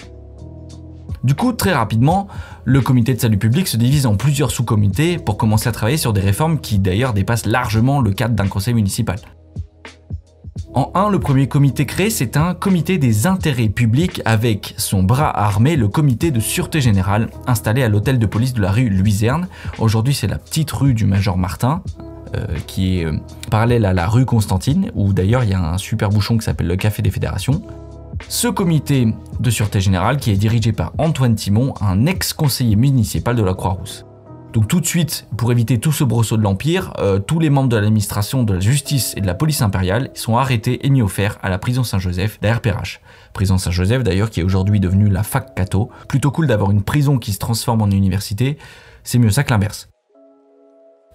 Du 1.25 1.35
coup, 1.35 1.53
très 1.53 1.73
rapidement, 1.73 2.29
le 2.69 2.83
comité 2.83 3.15
de 3.15 3.19
salut 3.19 3.39
public 3.39 3.67
se 3.67 3.79
divise 3.79 4.05
en 4.05 4.15
plusieurs 4.15 4.51
sous-comités 4.51 5.17
pour 5.17 5.39
commencer 5.39 5.71
à 5.71 5.73
travailler 5.73 5.97
sur 5.97 6.13
des 6.13 6.21
réformes 6.21 6.61
qui 6.61 6.79
d'ailleurs 6.79 7.15
dépassent 7.15 7.47
largement 7.47 8.03
le 8.03 8.11
cadre 8.11 8.35
d'un 8.35 8.47
conseil 8.47 8.75
municipal. 8.75 9.19
En 10.75 10.91
1, 10.95 11.09
le 11.09 11.19
premier 11.19 11.49
comité 11.49 11.87
créé, 11.87 12.11
c'est 12.11 12.37
un 12.37 12.53
comité 12.53 12.99
des 12.99 13.27
intérêts 13.27 13.71
publics 13.71 14.21
avec 14.27 14.75
son 14.77 15.03
bras 15.03 15.31
armé, 15.31 15.77
le 15.77 15.89
comité 15.89 16.31
de 16.31 16.41
sûreté 16.41 16.83
générale, 16.83 17.31
installé 17.47 17.83
à 17.83 17.89
l'hôtel 17.89 18.19
de 18.19 18.27
police 18.27 18.53
de 18.53 18.61
la 18.61 18.71
rue 18.71 18.91
Luzerne. 18.91 19.49
Aujourd'hui, 19.79 20.13
c'est 20.13 20.27
la 20.27 20.37
petite 20.37 20.71
rue 20.71 20.93
du 20.93 21.07
Major 21.07 21.39
Martin, 21.39 21.83
euh, 22.37 22.45
qui 22.67 22.99
est 22.99 23.07
euh, 23.07 23.17
parallèle 23.51 23.87
à 23.87 23.95
la 23.95 24.07
rue 24.07 24.27
Constantine, 24.27 24.91
où 24.95 25.15
d'ailleurs 25.15 25.43
il 25.43 25.49
y 25.49 25.55
a 25.55 25.73
un 25.73 25.79
super 25.79 26.11
bouchon 26.11 26.37
qui 26.37 26.45
s'appelle 26.45 26.67
le 26.67 26.77
Café 26.77 27.01
des 27.01 27.11
Fédérations. 27.11 27.63
Ce 28.27 28.49
comité 28.49 29.09
de 29.39 29.51
sûreté 29.51 29.81
générale 29.81 30.17
qui 30.19 30.31
est 30.31 30.37
dirigé 30.37 30.73
par 30.73 30.93
Antoine 30.99 31.35
Timon, 31.35 31.75
un 31.81 32.07
ex-conseiller 32.07 32.77
municipal 32.77 33.37
de 33.37 33.43
la 33.43 33.55
Croix-Rousse. 33.55 34.05
Donc 34.53 34.67
tout 34.67 34.81
de 34.81 34.87
suite, 34.87 35.29
pour 35.37 35.53
éviter 35.53 35.79
tout 35.79 35.93
ce 35.93 36.05
brosseau 36.05 36.37
de 36.37 36.43
l'Empire, 36.43 36.93
euh, 36.99 37.19
tous 37.19 37.39
les 37.39 37.51
membres 37.51 37.69
de 37.69 37.77
l'administration 37.77 38.43
de 38.43 38.55
la 38.55 38.61
justice 38.61 39.15
et 39.17 39.21
de 39.21 39.27
la 39.27 39.35
police 39.35 39.63
impériale 39.63 40.11
sont 40.15 40.37
arrêtés 40.37 40.85
et 40.87 40.91
mis 40.91 41.03
au 41.03 41.09
fer 41.09 41.39
à 41.43 41.51
la 41.51 41.59
prison 41.59 41.85
Saint-Joseph 41.85 42.41
derrière 42.41 42.61
Perrache. 42.61 43.01
Prison 43.35 43.59
Saint-Joseph 43.59 44.03
d'ailleurs 44.03 44.31
qui 44.31 44.41
est 44.41 44.43
aujourd'hui 44.43 44.81
devenue 44.81 45.09
la 45.09 45.23
fac 45.23 45.55
Cato. 45.55 45.91
Plutôt 46.09 46.31
cool 46.31 46.47
d'avoir 46.47 46.71
une 46.71 46.83
prison 46.83 47.19
qui 47.19 47.33
se 47.33 47.39
transforme 47.39 47.83
en 47.83 47.91
université, 47.91 48.59
c'est 49.05 49.19
mieux 49.19 49.31
ça 49.31 49.45
que 49.45 49.51
l'inverse. 49.51 49.91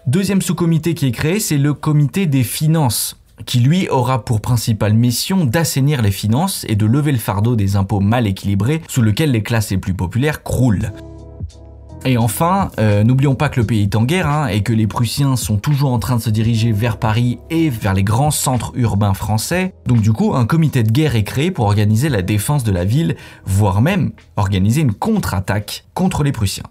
Deuxième 0.06 0.42
sous-comité 0.42 0.94
qui 0.94 1.08
est 1.08 1.12
créé, 1.12 1.40
c'est 1.40 1.58
le 1.58 1.74
comité 1.74 2.28
des 2.28 2.44
finances 2.44 3.18
qui 3.46 3.60
lui 3.60 3.90
aura 3.90 4.24
pour 4.24 4.42
principale 4.42 4.94
mission 4.94 5.46
d'assainir 5.46 6.02
les 6.02 6.12
finances 6.12 6.66
et 6.70 6.76
de 6.76 6.86
lever 6.86 7.12
le 7.12 7.18
fardeau 7.18 7.56
des 7.56 7.76
impôts 7.76 8.00
mal 8.00 8.28
équilibrés 8.28 8.82
sous 8.88 9.02
lequel 9.02 9.32
les 9.32 9.44
classes 9.44 9.72
les 9.72 9.78
plus 9.78 9.94
populaires 9.94 10.44
croulent. 10.44 10.92
Et 12.06 12.18
enfin, 12.18 12.70
euh, 12.80 13.04
n'oublions 13.04 13.36
pas 13.36 13.48
que 13.48 13.62
le 13.62 13.66
pays 13.66 13.84
est 13.84 13.96
en 13.96 14.04
guerre 14.04 14.28
hein, 14.28 14.48
et 14.48 14.62
que 14.62 14.74
les 14.74 14.88
Prussiens 14.88 15.38
sont 15.38 15.58
toujours 15.58 15.94
en 15.94 16.00
train 16.00 16.18
de 16.18 16.22
se 16.22 16.30
diriger 16.30 16.74
vers 16.74 16.98
Paris 16.98 17.40
et 17.50 17.70
vers 17.70 17.94
les 17.94 18.04
grands 18.04 18.32
centres 18.32 18.74
urbains 18.76 19.14
français. 19.14 19.74
Donc 19.86 20.02
du 20.02 20.12
coup, 20.12 20.36
un 20.36 20.46
comité 20.46 20.84
de 20.84 20.92
guerre 20.92 21.16
est 21.16 21.24
créé 21.24 21.50
pour 21.50 21.66
organiser 21.66 22.10
la 22.10 22.22
défense 22.22 22.66
de 22.66 22.74
la 22.74 22.84
ville, 22.84 23.16
voire 23.46 23.82
même 23.82 24.12
organiser 24.36 24.82
une 24.82 24.94
contre-attaque 24.94 25.86
contre 25.94 26.24
les 26.24 26.34
Prussiens. 26.34 26.66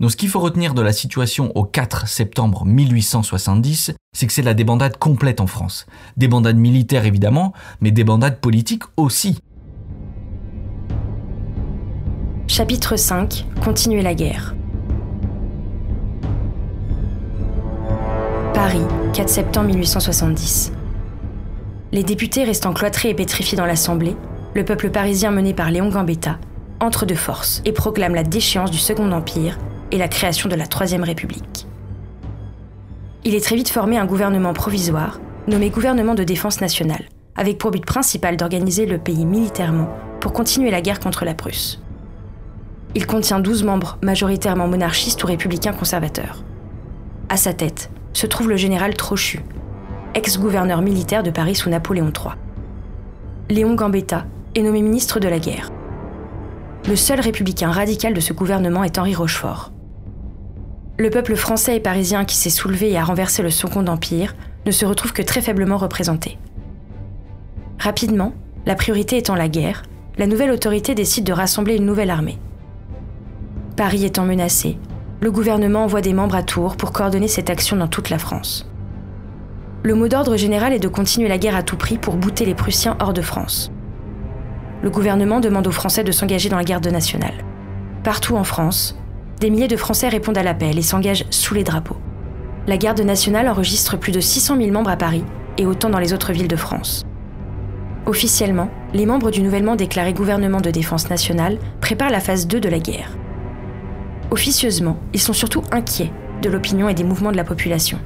Donc 0.00 0.10
ce 0.10 0.16
qu'il 0.16 0.28
faut 0.28 0.40
retenir 0.40 0.74
de 0.74 0.82
la 0.82 0.92
situation 0.92 1.52
au 1.54 1.62
4 1.62 2.08
septembre 2.08 2.64
1870, 2.64 3.92
c'est 4.12 4.26
que 4.26 4.32
c'est 4.32 4.42
la 4.42 4.54
débandade 4.54 4.96
complète 4.96 5.40
en 5.40 5.46
France. 5.46 5.86
Débandade 6.16 6.56
militaire 6.56 7.06
évidemment, 7.06 7.52
mais 7.80 7.92
débandade 7.92 8.40
politique 8.40 8.82
aussi. 8.96 9.38
Chapitre 12.48 12.96
5 12.96 13.46
Continuer 13.62 14.02
la 14.02 14.14
guerre. 14.14 14.56
Paris, 18.52 18.82
4 19.12 19.28
septembre 19.28 19.68
1870. 19.68 20.72
Les 21.92 22.02
députés 22.02 22.42
restant 22.42 22.72
cloîtrés 22.72 23.10
et 23.10 23.14
pétrifiés 23.14 23.56
dans 23.56 23.64
l'Assemblée, 23.64 24.16
le 24.54 24.64
peuple 24.64 24.90
parisien 24.90 25.30
mené 25.30 25.54
par 25.54 25.70
Léon 25.70 25.88
Gambetta 25.88 26.38
entre 26.80 27.06
de 27.06 27.14
force 27.14 27.62
et 27.64 27.70
proclame 27.70 28.16
la 28.16 28.24
déchéance 28.24 28.72
du 28.72 28.78
Second 28.78 29.12
Empire 29.12 29.56
et 29.94 29.98
la 29.98 30.08
création 30.08 30.48
de 30.48 30.56
la 30.56 30.66
Troisième 30.66 31.04
République. 31.04 31.68
Il 33.22 33.36
est 33.36 33.44
très 33.44 33.54
vite 33.54 33.68
formé 33.68 33.96
un 33.96 34.06
gouvernement 34.06 34.52
provisoire, 34.52 35.20
nommé 35.46 35.70
gouvernement 35.70 36.16
de 36.16 36.24
défense 36.24 36.60
nationale, 36.60 37.04
avec 37.36 37.58
pour 37.58 37.70
but 37.70 37.86
principal 37.86 38.36
d'organiser 38.36 38.86
le 38.86 38.98
pays 38.98 39.24
militairement 39.24 39.88
pour 40.20 40.32
continuer 40.32 40.72
la 40.72 40.80
guerre 40.80 40.98
contre 40.98 41.24
la 41.24 41.34
Prusse. 41.34 41.80
Il 42.96 43.06
contient 43.06 43.38
12 43.38 43.62
membres 43.62 43.98
majoritairement 44.02 44.66
monarchistes 44.66 45.22
ou 45.22 45.28
républicains 45.28 45.72
conservateurs. 45.72 46.42
À 47.28 47.36
sa 47.36 47.52
tête 47.52 47.88
se 48.14 48.26
trouve 48.26 48.48
le 48.48 48.56
général 48.56 48.94
Trochu, 48.94 49.42
ex-gouverneur 50.14 50.82
militaire 50.82 51.22
de 51.22 51.30
Paris 51.30 51.54
sous 51.54 51.70
Napoléon 51.70 52.12
III. 52.12 52.34
Léon 53.48 53.74
Gambetta 53.74 54.26
est 54.56 54.62
nommé 54.62 54.82
ministre 54.82 55.20
de 55.20 55.28
la 55.28 55.38
guerre. 55.38 55.70
Le 56.88 56.96
seul 56.96 57.20
républicain 57.20 57.70
radical 57.70 58.12
de 58.12 58.20
ce 58.20 58.32
gouvernement 58.32 58.82
est 58.82 58.98
Henri 58.98 59.14
Rochefort. 59.14 59.70
Le 60.96 61.10
peuple 61.10 61.34
français 61.34 61.76
et 61.76 61.80
parisien 61.80 62.24
qui 62.24 62.36
s'est 62.36 62.50
soulevé 62.50 62.92
et 62.92 62.96
a 62.96 63.04
renversé 63.04 63.42
le 63.42 63.50
Second 63.50 63.84
Empire 63.88 64.36
ne 64.64 64.70
se 64.70 64.86
retrouve 64.86 65.12
que 65.12 65.22
très 65.22 65.40
faiblement 65.40 65.76
représenté. 65.76 66.38
Rapidement, 67.80 68.32
la 68.64 68.76
priorité 68.76 69.18
étant 69.18 69.34
la 69.34 69.48
guerre, 69.48 69.82
la 70.18 70.28
nouvelle 70.28 70.52
autorité 70.52 70.94
décide 70.94 71.24
de 71.24 71.32
rassembler 71.32 71.76
une 71.76 71.84
nouvelle 71.86 72.10
armée. 72.10 72.38
Paris 73.76 74.04
étant 74.04 74.24
menacé, 74.24 74.78
le 75.20 75.32
gouvernement 75.32 75.82
envoie 75.82 76.00
des 76.00 76.12
membres 76.12 76.36
à 76.36 76.44
Tours 76.44 76.76
pour 76.76 76.92
coordonner 76.92 77.26
cette 77.26 77.50
action 77.50 77.76
dans 77.76 77.88
toute 77.88 78.10
la 78.10 78.18
France. 78.18 78.70
Le 79.82 79.96
mot 79.96 80.06
d'ordre 80.06 80.36
général 80.36 80.72
est 80.72 80.78
de 80.78 80.88
continuer 80.88 81.28
la 81.28 81.38
guerre 81.38 81.56
à 81.56 81.64
tout 81.64 81.76
prix 81.76 81.98
pour 81.98 82.14
bouter 82.14 82.44
les 82.44 82.54
Prussiens 82.54 82.96
hors 83.00 83.12
de 83.12 83.20
France. 83.20 83.72
Le 84.82 84.90
gouvernement 84.90 85.40
demande 85.40 85.66
aux 85.66 85.72
Français 85.72 86.04
de 86.04 86.12
s'engager 86.12 86.48
dans 86.48 86.56
la 86.56 86.64
garde 86.64 86.86
nationale. 86.86 87.44
Partout 88.04 88.36
en 88.36 88.44
France, 88.44 88.96
des 89.40 89.50
milliers 89.50 89.68
de 89.68 89.76
Français 89.76 90.08
répondent 90.08 90.38
à 90.38 90.42
l'appel 90.42 90.78
et 90.78 90.82
s'engagent 90.82 91.26
sous 91.30 91.54
les 91.54 91.64
drapeaux. 91.64 91.96
La 92.66 92.76
garde 92.76 93.00
nationale 93.00 93.48
enregistre 93.48 93.98
plus 93.98 94.12
de 94.12 94.20
600 94.20 94.56
000 94.56 94.70
membres 94.70 94.90
à 94.90 94.96
Paris 94.96 95.24
et 95.58 95.66
autant 95.66 95.90
dans 95.90 95.98
les 95.98 96.12
autres 96.12 96.32
villes 96.32 96.48
de 96.48 96.56
France. 96.56 97.04
Officiellement, 98.06 98.70
les 98.92 99.06
membres 99.06 99.30
du 99.30 99.42
nouvellement 99.42 99.76
déclaré 99.76 100.12
gouvernement 100.12 100.60
de 100.60 100.70
défense 100.70 101.10
nationale 101.10 101.58
préparent 101.80 102.10
la 102.10 102.20
phase 102.20 102.46
2 102.46 102.60
de 102.60 102.68
la 102.68 102.78
guerre. 102.78 103.10
Officieusement, 104.30 104.98
ils 105.12 105.20
sont 105.20 105.32
surtout 105.32 105.62
inquiets 105.72 106.12
de 106.42 106.50
l'opinion 106.50 106.88
et 106.88 106.94
des 106.94 107.04
mouvements 107.04 107.32
de 107.32 107.36
la 107.36 107.44
population. 107.44 107.98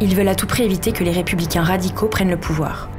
Ils 0.00 0.14
veulent 0.14 0.28
à 0.28 0.34
tout 0.34 0.46
prix 0.46 0.64
éviter 0.64 0.92
que 0.92 1.04
les 1.04 1.10
républicains 1.10 1.62
radicaux 1.62 2.08
prennent 2.08 2.30
le 2.30 2.36
pouvoir. 2.36 2.90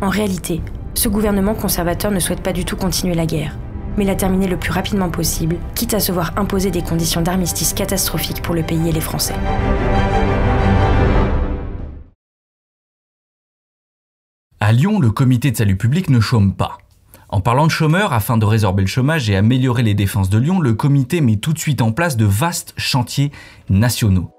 En 0.00 0.08
réalité, 0.08 0.60
ce 0.94 1.08
gouvernement 1.08 1.54
conservateur 1.54 2.10
ne 2.10 2.20
souhaite 2.20 2.42
pas 2.42 2.52
du 2.52 2.64
tout 2.64 2.76
continuer 2.76 3.14
la 3.14 3.26
guerre, 3.26 3.56
mais 3.96 4.04
la 4.04 4.14
terminer 4.14 4.46
le 4.46 4.56
plus 4.56 4.72
rapidement 4.72 5.10
possible, 5.10 5.56
quitte 5.74 5.94
à 5.94 6.00
se 6.00 6.12
voir 6.12 6.32
imposer 6.36 6.70
des 6.70 6.82
conditions 6.82 7.22
d'armistice 7.22 7.74
catastrophiques 7.74 8.42
pour 8.42 8.54
le 8.54 8.62
pays 8.62 8.88
et 8.88 8.92
les 8.92 9.00
Français. 9.00 9.34
À 14.60 14.72
Lyon, 14.72 15.00
le 15.00 15.10
comité 15.10 15.50
de 15.50 15.56
salut 15.56 15.76
public 15.76 16.08
ne 16.08 16.20
chôme 16.20 16.54
pas. 16.54 16.78
En 17.28 17.40
parlant 17.40 17.66
de 17.66 17.70
chômeurs, 17.72 18.12
afin 18.12 18.36
de 18.36 18.44
résorber 18.44 18.82
le 18.82 18.88
chômage 18.88 19.28
et 19.28 19.36
améliorer 19.36 19.82
les 19.82 19.94
défenses 19.94 20.30
de 20.30 20.38
Lyon, 20.38 20.60
le 20.60 20.74
comité 20.74 21.20
met 21.20 21.36
tout 21.36 21.52
de 21.52 21.58
suite 21.58 21.82
en 21.82 21.90
place 21.90 22.16
de 22.16 22.26
vastes 22.26 22.74
chantiers 22.76 23.32
nationaux. 23.70 24.30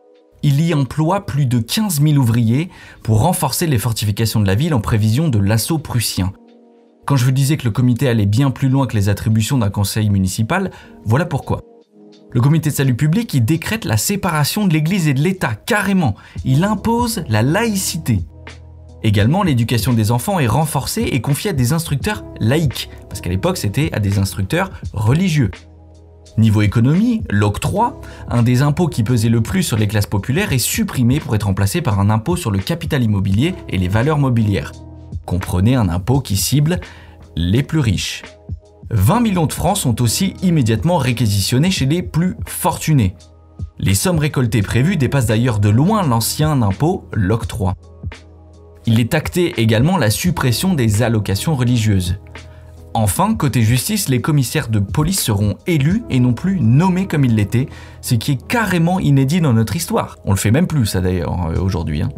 Il 0.44 0.62
y 0.62 0.74
emploie 0.74 1.26
plus 1.26 1.46
de 1.46 1.60
15 1.60 2.02
000 2.02 2.18
ouvriers 2.18 2.70
pour 3.02 3.22
renforcer 3.22 3.66
les 3.66 3.80
fortifications 3.80 4.40
de 4.40 4.48
la 4.48 4.56
ville 4.56 4.74
en 4.74 4.80
prévision 4.80 5.28
de 5.28 5.40
l'assaut 5.40 5.78
prussien. 5.78 6.34
Quand 7.06 7.18
je 7.18 7.26
vous 7.26 7.32
disais 7.32 7.58
que 7.58 7.66
le 7.66 7.72
comité 7.72 8.08
allait 8.08 8.26
bien 8.26 8.50
plus 8.50 8.70
loin 8.70 8.88
que 8.88 8.96
les 8.96 9.10
attributions 9.10 9.58
d'un 9.58 9.70
conseil 9.70 10.10
municipal, 10.10 10.72
voilà 11.04 11.26
pourquoi. 11.26 11.62
Le 12.32 12.40
comité 12.40 12.70
de 12.70 12.76
salut 12.76 12.96
public, 12.96 13.34
il 13.34 13.44
décrète 13.44 13.84
la 13.84 13.98
séparation 13.98 14.66
de 14.66 14.74
l'Église 14.74 15.10
et 15.10 15.14
de 15.14 15.22
l'État, 15.22 15.54
carrément. 15.54 16.16
Il 16.46 16.64
impose 16.64 17.24
la 17.28 17.42
laïcité. 17.42 18.22
Également, 19.04 19.44
l'éducation 19.44 19.92
des 19.92 20.12
enfants 20.12 20.40
est 20.40 20.48
renforcée 20.48 21.02
et 21.02 21.20
confiée 21.20 21.50
à 21.50 21.54
des 21.54 21.74
instructeurs 21.74 22.24
laïcs, 22.40 22.90
parce 23.10 23.20
qu'à 23.20 23.30
l'époque 23.30 23.58
c'était 23.58 23.92
à 23.92 24.00
des 24.00 24.18
instructeurs 24.18 24.72
religieux. 24.94 25.52
Niveau 26.38 26.62
économie, 26.62 27.22
l'octroi, 27.30 28.00
un 28.30 28.44
des 28.44 28.62
impôts 28.62 28.88
qui 28.88 29.04
pesait 29.04 29.30
le 29.30 29.42
plus 29.42 29.62
sur 29.62 29.78
les 29.78 29.88
classes 29.88 30.08
populaires, 30.08 30.54
est 30.54 30.58
supprimé 30.58 31.20
pour 31.20 31.36
être 31.36 31.44
remplacé 31.44 31.82
par 31.82 32.00
un 32.00 32.10
impôt 32.10 32.38
sur 32.38 32.50
le 32.50 32.60
capital 32.60 33.04
immobilier 33.04 33.56
et 33.68 33.78
les 33.78 33.90
valeurs 33.90 34.18
mobilières. 34.18 34.72
Comprenez 35.26 35.76
un 35.76 35.90
impôt 35.90 36.20
qui 36.20 36.38
cible 36.38 36.80
les 37.36 37.64
plus 37.64 37.80
riches. 37.80 38.24
20 38.92 39.22
millions 39.22 39.46
de 39.46 39.54
francs 39.54 39.78
sont 39.78 40.02
aussi 40.02 40.36
immédiatement 40.44 40.98
réquisitionnés 40.98 41.72
chez 41.72 41.86
les 41.86 42.04
plus 42.04 42.36
fortunés. 42.46 43.16
Les 43.80 43.96
sommes 43.96 44.20
récoltées 44.20 44.62
prévues 44.62 44.98
dépassent 44.98 45.26
d'ailleurs 45.26 45.60
de 45.60 45.70
loin 45.70 46.06
l'ancien 46.06 46.62
impôt, 46.62 47.08
l'octroi. 47.14 47.74
Il 48.86 49.00
est 49.00 49.14
acté 49.14 49.60
également 49.62 49.98
la 49.98 50.10
suppression 50.10 50.74
des 50.74 51.02
allocations 51.02 51.56
religieuses. 51.56 52.18
Enfin, 52.94 53.34
côté 53.34 53.64
justice, 53.64 54.10
les 54.10 54.22
commissaires 54.22 54.68
de 54.68 54.78
police 54.80 55.22
seront 55.22 55.58
élus 55.66 56.04
et 56.12 56.20
non 56.20 56.34
plus 56.34 56.60
nommés 56.62 57.08
comme 57.08 57.26
ils 57.26 57.34
l'étaient, 57.34 57.68
ce 58.02 58.14
qui 58.14 58.34
est 58.34 58.48
carrément 58.48 59.00
inédit 59.00 59.42
dans 59.42 59.54
notre 59.54 59.76
histoire. 59.76 60.18
On 60.26 60.32
le 60.32 60.38
fait 60.38 60.52
même 60.52 60.68
plus 60.68 60.86
ça 60.86 61.02
d'ailleurs 61.02 61.48
euh, 61.48 61.60
aujourd'hui. 61.60 62.04
hein. 62.04 62.10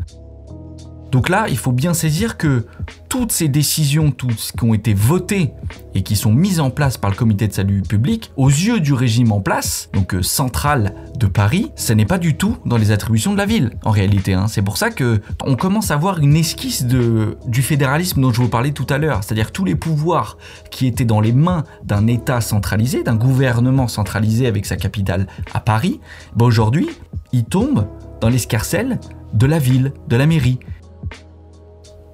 Donc 1.15 1.29
là, 1.29 1.45
il 1.47 1.57
faut 1.57 1.71
bien 1.71 1.93
saisir 1.93 2.35
que 2.35 2.65
toutes 3.07 3.31
ces 3.31 3.47
décisions, 3.47 4.11
toutes 4.11 4.37
ce 4.37 4.51
qui 4.51 4.65
ont 4.65 4.73
été 4.73 4.93
votées 4.93 5.53
et 5.93 6.03
qui 6.03 6.17
sont 6.17 6.33
mises 6.33 6.59
en 6.59 6.71
place 6.71 6.97
par 6.97 7.09
le 7.09 7.15
comité 7.15 7.47
de 7.47 7.53
salut 7.53 7.83
public, 7.83 8.33
aux 8.35 8.49
yeux 8.49 8.81
du 8.81 8.91
régime 8.91 9.31
en 9.31 9.39
place, 9.39 9.87
donc 9.93 10.13
euh, 10.13 10.21
central 10.21 10.93
de 11.17 11.27
Paris, 11.27 11.71
ce 11.77 11.93
n'est 11.93 12.05
pas 12.05 12.17
du 12.17 12.35
tout 12.35 12.57
dans 12.65 12.75
les 12.75 12.91
attributions 12.91 13.31
de 13.31 13.37
la 13.37 13.45
ville, 13.45 13.71
en 13.85 13.91
réalité. 13.91 14.33
hein. 14.33 14.47
C'est 14.49 14.61
pour 14.61 14.75
ça 14.75 14.89
que 14.89 15.21
on 15.45 15.55
commence 15.55 15.89
à 15.89 15.95
voir 15.95 16.19
une 16.19 16.35
esquisse 16.35 16.83
du 16.83 17.61
fédéralisme 17.61 18.19
dont 18.19 18.33
je 18.33 18.41
vous 18.41 18.49
parlais 18.49 18.71
tout 18.71 18.87
à 18.89 18.97
l'heure, 18.97 19.23
c'est-à-dire 19.23 19.53
tous 19.53 19.63
les 19.63 19.75
pouvoirs 19.75 20.37
qui 20.69 20.85
étaient 20.85 21.05
dans 21.05 21.21
les 21.21 21.31
mains 21.31 21.63
d'un 21.85 22.07
État 22.07 22.41
centralisé, 22.41 23.03
d'un 23.03 23.15
gouvernement 23.15 23.87
centralisé 23.87 24.47
avec 24.47 24.65
sa 24.65 24.75
capitale 24.75 25.27
à 25.53 25.61
Paris, 25.61 26.01
ben 26.35 26.43
aujourd'hui, 26.43 26.89
ils 27.31 27.45
tombent 27.45 27.87
dans 28.19 28.27
l'escarcelle 28.27 28.99
de 29.33 29.45
la 29.45 29.59
ville, 29.59 29.93
de 30.07 30.15
la 30.15 30.25
mairie. 30.25 30.59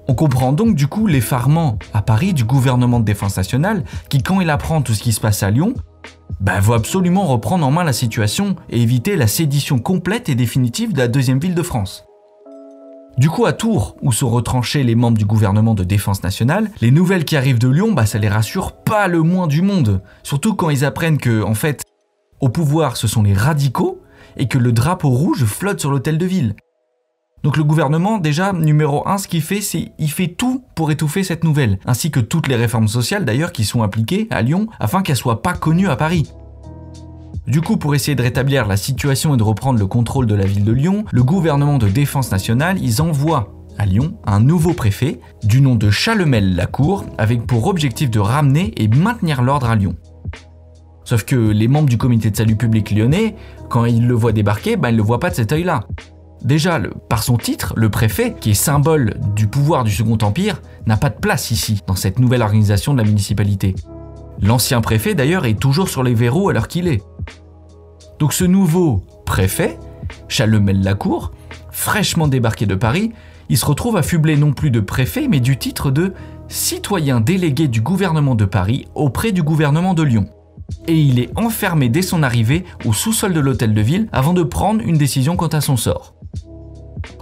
On 0.08 0.14
comprend 0.14 0.52
donc 0.52 0.74
du 0.74 0.88
coup 0.88 1.06
l'effarement 1.06 1.78
à 1.94 2.02
Paris 2.02 2.34
du 2.34 2.44
gouvernement 2.44 2.98
de 2.98 3.04
défense 3.04 3.36
nationale 3.36 3.84
qui, 4.08 4.22
quand 4.22 4.40
il 4.40 4.50
apprend 4.50 4.82
tout 4.82 4.94
ce 4.94 5.02
qui 5.02 5.12
se 5.12 5.20
passe 5.20 5.42
à 5.42 5.50
Lyon, 5.50 5.74
bah, 6.40 6.58
veut 6.60 6.74
absolument 6.74 7.24
reprendre 7.24 7.64
en 7.64 7.70
main 7.70 7.84
la 7.84 7.92
situation 7.92 8.56
et 8.68 8.82
éviter 8.82 9.16
la 9.16 9.28
sédition 9.28 9.78
complète 9.78 10.28
et 10.28 10.34
définitive 10.34 10.92
de 10.92 10.98
la 10.98 11.08
deuxième 11.08 11.38
ville 11.38 11.54
de 11.54 11.62
France. 11.62 12.04
Du 13.18 13.28
coup, 13.28 13.44
à 13.44 13.52
Tours, 13.52 13.96
où 14.02 14.10
sont 14.10 14.30
retranchés 14.30 14.82
les 14.82 14.94
membres 14.94 15.18
du 15.18 15.26
gouvernement 15.26 15.74
de 15.74 15.84
défense 15.84 16.22
nationale, 16.22 16.70
les 16.80 16.90
nouvelles 16.90 17.24
qui 17.24 17.36
arrivent 17.36 17.58
de 17.58 17.68
Lyon, 17.68 17.92
bah, 17.92 18.06
ça 18.06 18.18
les 18.18 18.28
rassure 18.28 18.72
pas 18.72 19.06
le 19.06 19.22
moins 19.22 19.46
du 19.46 19.62
monde. 19.62 20.00
Surtout 20.22 20.54
quand 20.54 20.70
ils 20.70 20.84
apprennent 20.84 21.18
que, 21.18 21.42
en 21.42 21.54
fait, 21.54 21.82
au 22.40 22.48
pouvoir, 22.48 22.96
ce 22.96 23.06
sont 23.06 23.22
les 23.22 23.34
radicaux 23.34 24.00
et 24.36 24.48
que 24.48 24.58
le 24.58 24.72
drapeau 24.72 25.10
rouge 25.10 25.44
flotte 25.44 25.78
sur 25.78 25.90
l'hôtel 25.90 26.18
de 26.18 26.26
ville. 26.26 26.56
Donc 27.42 27.56
le 27.56 27.64
gouvernement, 27.64 28.18
déjà, 28.18 28.52
numéro 28.52 29.06
un, 29.08 29.18
ce 29.18 29.26
qu'il 29.26 29.42
fait, 29.42 29.60
c'est 29.60 29.92
il 29.98 30.10
fait 30.10 30.28
tout 30.28 30.64
pour 30.76 30.92
étouffer 30.92 31.24
cette 31.24 31.42
nouvelle, 31.42 31.78
ainsi 31.86 32.10
que 32.10 32.20
toutes 32.20 32.46
les 32.46 32.54
réformes 32.56 32.88
sociales 32.88 33.24
d'ailleurs 33.24 33.52
qui 33.52 33.64
sont 33.64 33.82
appliquées 33.82 34.28
à 34.30 34.42
Lyon 34.42 34.68
afin 34.78 35.02
qu'elles 35.02 35.16
soient 35.16 35.42
pas 35.42 35.54
connues 35.54 35.88
à 35.88 35.96
Paris. 35.96 36.30
Du 37.48 37.60
coup, 37.60 37.76
pour 37.76 37.96
essayer 37.96 38.14
de 38.14 38.22
rétablir 38.22 38.68
la 38.68 38.76
situation 38.76 39.34
et 39.34 39.36
de 39.36 39.42
reprendre 39.42 39.80
le 39.80 39.86
contrôle 39.86 40.26
de 40.26 40.34
la 40.36 40.46
ville 40.46 40.64
de 40.64 40.70
Lyon, 40.70 41.04
le 41.10 41.24
gouvernement 41.24 41.78
de 41.78 41.88
défense 41.88 42.30
nationale, 42.30 42.78
ils 42.80 43.02
envoient 43.02 43.52
à 43.78 43.86
Lyon 43.86 44.14
un 44.24 44.38
nouveau 44.38 44.74
préfet 44.74 45.18
du 45.42 45.60
nom 45.60 45.74
de 45.74 45.90
Chalemel-Lacour 45.90 47.04
avec 47.18 47.44
pour 47.44 47.66
objectif 47.66 48.10
de 48.10 48.20
ramener 48.20 48.72
et 48.76 48.86
maintenir 48.86 49.42
l'ordre 49.42 49.68
à 49.68 49.74
Lyon. 49.74 49.96
Sauf 51.04 51.24
que 51.24 51.34
les 51.34 51.66
membres 51.66 51.88
du 51.88 51.98
comité 51.98 52.30
de 52.30 52.36
salut 52.36 52.54
public 52.54 52.92
lyonnais, 52.92 53.34
quand 53.68 53.86
ils 53.86 54.06
le 54.06 54.14
voient 54.14 54.30
débarquer, 54.30 54.76
ben 54.76 54.90
ils 54.90 54.96
le 54.96 55.02
voient 55.02 55.18
pas 55.18 55.30
de 55.30 55.34
cet 55.34 55.52
œil-là. 55.52 55.80
Déjà, 56.44 56.80
par 57.08 57.22
son 57.22 57.36
titre, 57.36 57.72
le 57.76 57.88
préfet, 57.88 58.34
qui 58.38 58.50
est 58.50 58.54
symbole 58.54 59.14
du 59.36 59.46
pouvoir 59.46 59.84
du 59.84 59.92
Second 59.92 60.18
Empire, 60.22 60.60
n'a 60.86 60.96
pas 60.96 61.08
de 61.08 61.18
place 61.18 61.52
ici, 61.52 61.80
dans 61.86 61.94
cette 61.94 62.18
nouvelle 62.18 62.42
organisation 62.42 62.94
de 62.94 62.98
la 62.98 63.04
municipalité. 63.04 63.76
L'ancien 64.40 64.80
préfet, 64.80 65.14
d'ailleurs, 65.14 65.46
est 65.46 65.58
toujours 65.58 65.88
sur 65.88 66.02
les 66.02 66.14
verrous 66.14 66.50
l'heure 66.50 66.66
qu'il 66.66 66.88
est. 66.88 67.02
Donc 68.18 68.32
ce 68.32 68.44
nouveau 68.44 69.04
préfet, 69.24 69.78
Chalemel-Lacour, 70.26 71.30
fraîchement 71.70 72.26
débarqué 72.26 72.66
de 72.66 72.74
Paris, 72.74 73.12
il 73.48 73.56
se 73.56 73.64
retrouve 73.64 73.96
affublé 73.96 74.36
non 74.36 74.52
plus 74.52 74.70
de 74.70 74.80
préfet, 74.80 75.28
mais 75.28 75.40
du 75.40 75.56
titre 75.58 75.92
de 75.92 76.12
citoyen 76.48 77.20
délégué 77.20 77.68
du 77.68 77.80
gouvernement 77.80 78.34
de 78.34 78.44
Paris 78.44 78.86
auprès 78.96 79.30
du 79.30 79.44
gouvernement 79.44 79.94
de 79.94 80.02
Lyon. 80.02 80.26
Et 80.88 80.98
il 80.98 81.20
est 81.20 81.30
enfermé 81.36 81.88
dès 81.88 82.02
son 82.02 82.22
arrivée 82.22 82.64
au 82.84 82.92
sous-sol 82.92 83.32
de 83.32 83.40
l'hôtel 83.40 83.74
de 83.74 83.80
ville 83.80 84.08
avant 84.10 84.32
de 84.32 84.42
prendre 84.42 84.82
une 84.82 84.96
décision 84.96 85.36
quant 85.36 85.48
à 85.48 85.60
son 85.60 85.76
sort. 85.76 86.14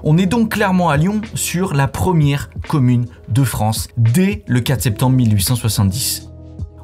On 0.02 0.16
est 0.16 0.26
donc 0.26 0.52
clairement 0.52 0.88
à 0.88 0.96
Lyon 0.96 1.20
sur 1.34 1.74
la 1.74 1.86
première 1.86 2.48
commune 2.68 3.06
de 3.28 3.44
France 3.44 3.88
dès 3.98 4.44
le 4.46 4.60
4 4.60 4.80
septembre 4.82 5.16
1870. 5.16 6.28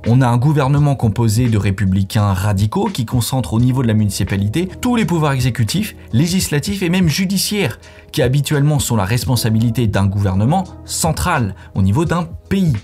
On 0.07 0.21
a 0.21 0.29
un 0.29 0.37
gouvernement 0.37 0.95
composé 0.95 1.49
de 1.49 1.57
républicains 1.57 2.35
radicaux 2.35 2.91
qui 2.93 3.07
concentrent 3.07 3.55
au 3.55 3.61
niveau 3.61 3.83
de 3.83 3.89
la 3.89 3.95
municipalité 3.95 4.69
tous 4.81 4.97
les 4.97 5.07
pouvoirs 5.07 5.33
exécutifs, 5.33 5.97
législatifs 6.13 6.83
et 6.83 6.91
même 6.91 7.09
judiciaires, 7.09 7.79
qui 8.13 8.21
habituellement 8.23 8.79
sont 8.79 8.97
la 8.97 9.07
responsabilité 9.07 9.87
d'un 9.87 10.07
gouvernement 10.07 10.65
central 10.85 11.55
au 11.75 11.83
niveau 11.83 12.05
d'un 12.05 12.25
pays. 12.49 12.77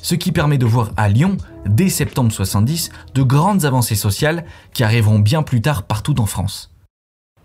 Ce 0.00 0.14
qui 0.14 0.30
permet 0.30 0.58
de 0.58 0.66
voir 0.66 0.92
à 0.96 1.08
Lyon, 1.08 1.36
dès 1.66 1.88
septembre 1.88 2.30
70, 2.30 2.90
de 3.14 3.22
grandes 3.22 3.64
avancées 3.64 3.96
sociales 3.96 4.44
qui 4.72 4.84
arriveront 4.84 5.18
bien 5.18 5.42
plus 5.42 5.60
tard 5.60 5.82
partout 5.82 6.20
en 6.20 6.26
France. 6.26 6.75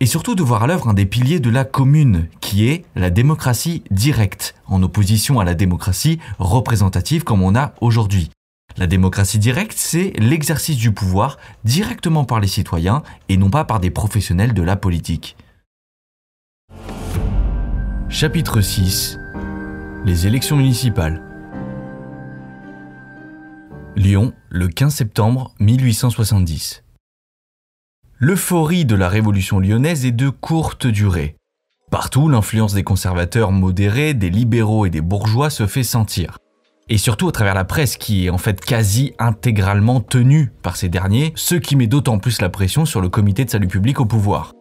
Et 0.02 0.08
surtout 0.08 0.34
de 0.34 0.42
voir 0.42 0.64
à 0.64 0.68
l'œuvre 0.68 0.90
un 0.90 0.96
des 0.96 1.06
piliers 1.06 1.40
de 1.40 1.52
la 1.52 1.64
commune, 1.64 2.28
qui 2.42 2.68
est 2.68 2.86
la 2.96 3.12
démocratie 3.12 3.84
directe, 3.92 4.56
en 4.66 4.82
opposition 4.82 5.40
à 5.40 5.46
la 5.46 5.54
démocratie 5.54 6.18
représentative 6.40 7.24
comme 7.24 7.44
on 7.44 7.56
a 7.56 7.76
aujourd'hui. 7.82 8.32
La 8.78 8.88
démocratie 8.88 9.38
directe, 9.38 9.76
c'est 9.78 10.14
l'exercice 10.18 10.78
du 10.78 10.92
pouvoir 10.92 11.38
directement 11.66 12.26
par 12.26 12.40
les 12.40 12.48
citoyens 12.48 13.04
et 13.30 13.38
non 13.38 13.52
pas 13.52 13.64
par 13.64 13.80
des 13.80 13.92
professionnels 13.92 14.56
de 14.56 14.64
la 14.64 14.76
politique. 14.76 15.38
Chapitre 18.10 18.60
6 18.60 19.20
Les 20.04 20.26
élections 20.26 20.58
municipales. 20.58 21.22
Lyon, 23.96 24.34
le 24.50 24.68
15 24.68 24.96
septembre 24.96 25.54
1870. 25.60 26.82
L'euphorie 28.24 28.86
de 28.86 28.94
la 28.94 29.10
révolution 29.10 29.60
lyonnaise 29.60 30.06
est 30.06 30.12
de 30.12 30.30
courte 30.30 30.86
durée. 30.86 31.38
Partout, 31.90 32.30
l'influence 32.30 32.76
des 32.76 32.84
conservateurs 32.84 33.52
modérés, 33.52 34.14
des 34.14 34.30
libéraux 34.30 34.86
et 34.86 34.92
des 34.92 35.02
bourgeois 35.02 35.50
se 35.50 35.66
fait 35.66 35.82
sentir. 35.82 36.38
Et 36.88 37.00
surtout 37.00 37.30
à 37.30 37.32
travers 37.32 37.56
la 37.56 37.66
presse 37.66 37.98
qui 37.98 38.28
est 38.28 38.30
en 38.30 38.38
fait 38.38 38.62
quasi 38.62 39.14
intégralement 39.18 40.02
tenue 40.02 40.52
par 40.62 40.76
ces 40.76 40.88
derniers, 40.88 41.34
ce 41.34 41.56
qui 41.56 41.76
met 41.76 41.88
d'autant 41.88 42.20
plus 42.20 42.42
la 42.42 42.50
pression 42.50 42.86
sur 42.86 43.02
le 43.02 43.10
comité 43.10 43.44
de 43.44 43.50
salut 43.50 43.68
public 43.68 44.00
au 44.00 44.06
pouvoir. 44.06 44.54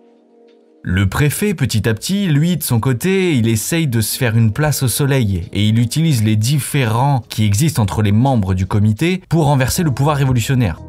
Le 0.83 1.07
préfet, 1.07 1.53
petit 1.53 1.87
à 1.87 1.93
petit, 1.93 2.29
lui, 2.29 2.57
de 2.57 2.63
son 2.63 2.81
côté, 2.81 3.35
il 3.35 3.47
essaye 3.47 3.87
de 3.87 4.01
se 4.01 4.17
faire 4.17 4.39
une 4.39 4.55
place 4.55 4.83
au 4.83 4.89
soleil 4.89 5.51
et 5.53 5.69
il 5.69 5.79
utilise 5.79 6.25
les 6.25 6.37
différends 6.37 7.23
qui 7.29 7.45
existent 7.45 7.83
entre 7.83 8.01
les 8.01 8.13
membres 8.13 8.55
du 8.55 8.65
comité 8.65 9.21
pour 9.29 9.45
renverser 9.45 9.83
le 9.83 9.91
pouvoir 9.91 10.17
révolutionnaire. 10.17 10.81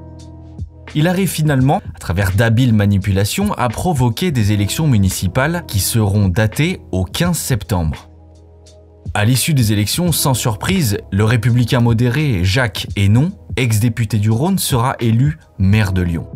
Il 0.94 1.08
arrive 1.08 1.30
finalement, 1.30 1.82
à 1.96 2.00
travers 2.00 2.34
d'habiles 2.34 2.74
manipulations, 2.74 3.54
à 3.54 3.70
provoquer 3.70 4.32
des 4.32 4.52
élections 4.52 4.88
municipales 4.88 5.64
qui 5.68 5.80
seront 5.80 6.28
datées 6.28 6.82
au 6.92 7.06
15 7.06 7.38
septembre. 7.38 8.10
À 9.14 9.26
l'issue 9.26 9.54
des 9.54 9.74
élections, 9.74 10.12
sans 10.12 10.34
surprise, 10.34 10.98
le 11.12 11.24
républicain 11.24 11.80
modéré 11.80 12.44
Jacques 12.44 12.88
Hénon, 12.96 13.32
ex-député 13.56 14.20
du 14.20 14.32
Rhône, 14.32 14.58
sera 14.58 14.96
élu 15.00 15.38
maire 15.58 15.94
de 15.94 16.02
Lyon. 16.02 16.28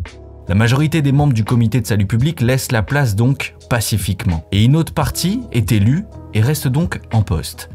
La 0.48 0.54
majorité 0.54 1.02
des 1.02 1.12
membres 1.12 1.32
du 1.32 1.44
comité 1.44 1.80
de 1.80 1.86
salut 1.86 2.06
public 2.06 2.40
laisse 2.40 2.72
la 2.72 2.82
place 2.82 3.16
donc 3.16 3.54
pacifiquement. 3.68 4.46
Et 4.52 4.64
une 4.64 4.76
autre 4.76 4.94
partie 4.94 5.40
est 5.52 5.72
élue 5.72 6.04
et 6.34 6.40
reste 6.40 6.68
donc 6.68 7.00
en 7.12 7.22
poste. 7.22 7.68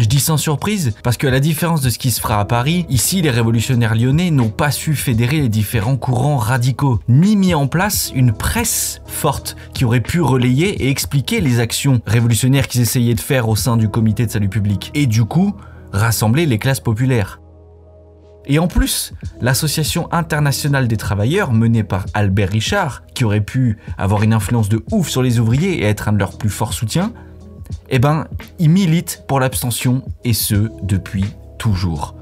Je 0.00 0.06
dis 0.06 0.18
sans 0.18 0.38
surprise 0.38 0.94
parce 1.02 1.18
que 1.18 1.26
à 1.26 1.30
la 1.30 1.40
différence 1.40 1.82
de 1.82 1.90
ce 1.90 1.98
qui 1.98 2.10
se 2.10 2.22
fera 2.22 2.40
à 2.40 2.46
Paris, 2.46 2.86
ici 2.88 3.20
les 3.20 3.28
révolutionnaires 3.28 3.94
lyonnais 3.94 4.30
n'ont 4.30 4.48
pas 4.48 4.70
su 4.70 4.94
fédérer 4.94 5.42
les 5.42 5.50
différents 5.50 5.98
courants 5.98 6.38
radicaux, 6.38 7.00
ni 7.06 7.36
mis 7.36 7.52
en 7.52 7.66
place 7.66 8.10
une 8.14 8.32
presse 8.32 9.02
forte 9.04 9.56
qui 9.74 9.84
aurait 9.84 10.00
pu 10.00 10.22
relayer 10.22 10.84
et 10.84 10.88
expliquer 10.88 11.42
les 11.42 11.60
actions 11.60 12.00
révolutionnaires 12.06 12.66
qu'ils 12.66 12.80
essayaient 12.80 13.14
de 13.14 13.20
faire 13.20 13.50
au 13.50 13.56
sein 13.56 13.76
du 13.76 13.90
comité 13.90 14.24
de 14.24 14.30
salut 14.30 14.48
public, 14.48 14.90
et 14.94 15.06
du 15.06 15.26
coup 15.26 15.54
rassembler 15.92 16.46
les 16.46 16.56
classes 16.56 16.80
populaires. 16.80 17.42
Et 18.46 18.58
en 18.58 18.68
plus, 18.68 19.12
l'Association 19.42 20.10
internationale 20.14 20.88
des 20.88 20.96
travailleurs, 20.96 21.52
menée 21.52 21.84
par 21.84 22.06
Albert 22.14 22.48
Richard, 22.48 23.02
qui 23.12 23.26
aurait 23.26 23.42
pu 23.42 23.76
avoir 23.98 24.22
une 24.22 24.32
influence 24.32 24.70
de 24.70 24.82
ouf 24.92 25.10
sur 25.10 25.22
les 25.22 25.40
ouvriers 25.40 25.82
et 25.82 25.84
être 25.84 26.08
un 26.08 26.14
de 26.14 26.18
leurs 26.18 26.38
plus 26.38 26.48
forts 26.48 26.72
soutiens, 26.72 27.12
eh 27.88 27.98
ben, 27.98 28.26
ils 28.58 28.70
militent 28.70 29.24
pour 29.26 29.40
l'abstention, 29.40 30.02
et 30.24 30.32
ce, 30.32 30.70
depuis 30.82 31.24
toujours. 31.58 32.14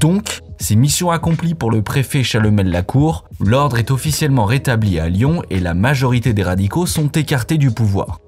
Donc, 0.00 0.40
c'est 0.58 0.76
mission 0.76 1.10
accomplie 1.10 1.54
pour 1.54 1.70
le 1.70 1.82
préfet 1.82 2.22
Chalomel-Lacour, 2.22 3.24
l'ordre 3.40 3.78
est 3.78 3.90
officiellement 3.90 4.44
rétabli 4.44 4.98
à 4.98 5.08
Lyon 5.08 5.42
et 5.50 5.60
la 5.60 5.74
majorité 5.74 6.32
des 6.32 6.42
radicaux 6.42 6.86
sont 6.86 7.08
écartés 7.08 7.58
du 7.58 7.70
pouvoir. 7.70 8.20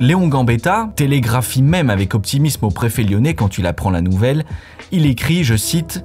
Léon 0.00 0.28
Gambetta 0.28 0.92
télégraphie 0.96 1.62
même 1.62 1.90
avec 1.90 2.14
optimisme 2.14 2.64
au 2.64 2.70
préfet 2.70 3.02
lyonnais 3.02 3.34
quand 3.34 3.58
il 3.58 3.66
apprend 3.66 3.90
la 3.90 4.00
nouvelle. 4.00 4.44
Il 4.90 5.06
écrit, 5.06 5.44
je 5.44 5.56
cite, 5.56 6.04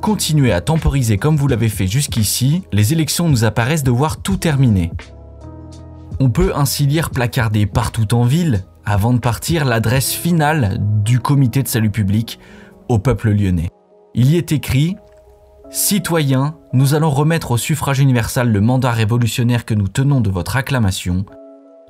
Continuez 0.00 0.52
à 0.52 0.60
temporiser 0.60 1.18
comme 1.18 1.36
vous 1.36 1.48
l'avez 1.48 1.68
fait 1.68 1.86
jusqu'ici, 1.86 2.62
les 2.72 2.92
élections 2.92 3.28
nous 3.28 3.44
apparaissent 3.44 3.82
devoir 3.82 4.22
tout 4.22 4.36
terminer. 4.36 4.92
On 6.20 6.30
peut 6.30 6.52
ainsi 6.54 6.86
lire 6.86 7.10
placardé 7.10 7.66
partout 7.66 8.14
en 8.14 8.24
ville, 8.24 8.64
avant 8.88 9.12
de 9.12 9.18
partir, 9.18 9.66
l'adresse 9.66 10.12
finale 10.12 10.78
du 11.04 11.20
comité 11.20 11.62
de 11.62 11.68
salut 11.68 11.90
public 11.90 12.38
au 12.88 12.98
peuple 12.98 13.30
lyonnais. 13.30 13.68
Il 14.14 14.30
y 14.30 14.38
est 14.38 14.50
écrit 14.50 14.96
Citoyens, 15.68 16.56
nous 16.72 16.94
allons 16.94 17.10
remettre 17.10 17.50
au 17.50 17.58
suffrage 17.58 18.00
universel 18.00 18.50
le 18.50 18.62
mandat 18.62 18.92
révolutionnaire 18.92 19.66
que 19.66 19.74
nous 19.74 19.88
tenons 19.88 20.22
de 20.22 20.30
votre 20.30 20.56
acclamation. 20.56 21.26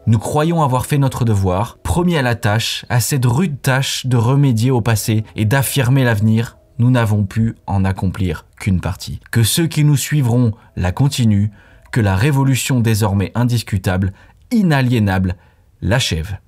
Nous 0.09 0.19
croyons 0.19 0.61
avoir 0.61 0.87
fait 0.87 0.99
notre 0.99 1.25
devoir, 1.25 1.79
promis 1.85 2.17
à 2.17 2.23
la 2.23 2.35
tâche, 2.35 2.85
à 2.89 2.99
cette 2.99 3.27
rude 3.27 3.63
tâche 3.63 4.07
de 4.07 4.17
remédier 4.17 4.73
au 4.73 4.81
passé 4.81 5.23
et 5.37 5.45
d'affirmer 5.45 6.03
l'avenir 6.03 6.59
nous 6.81 6.91
n'avons 6.91 7.25
pu 7.25 7.55
en 7.67 7.85
accomplir 7.85 8.47
qu'une 8.59 8.81
partie. 8.81 9.21
Que 9.31 9.45
ceux 9.45 9.67
qui 9.67 9.85
nous 9.85 9.97
suivront 9.97 10.53
la 10.77 10.93
continuent, 10.93 11.51
que 11.93 12.01
la 12.01 12.17
révolution 12.17 12.81
désormais 12.81 13.33
indiscutable, 13.35 14.13
inaliénable, 14.51 15.37
l'achève. 15.81 16.39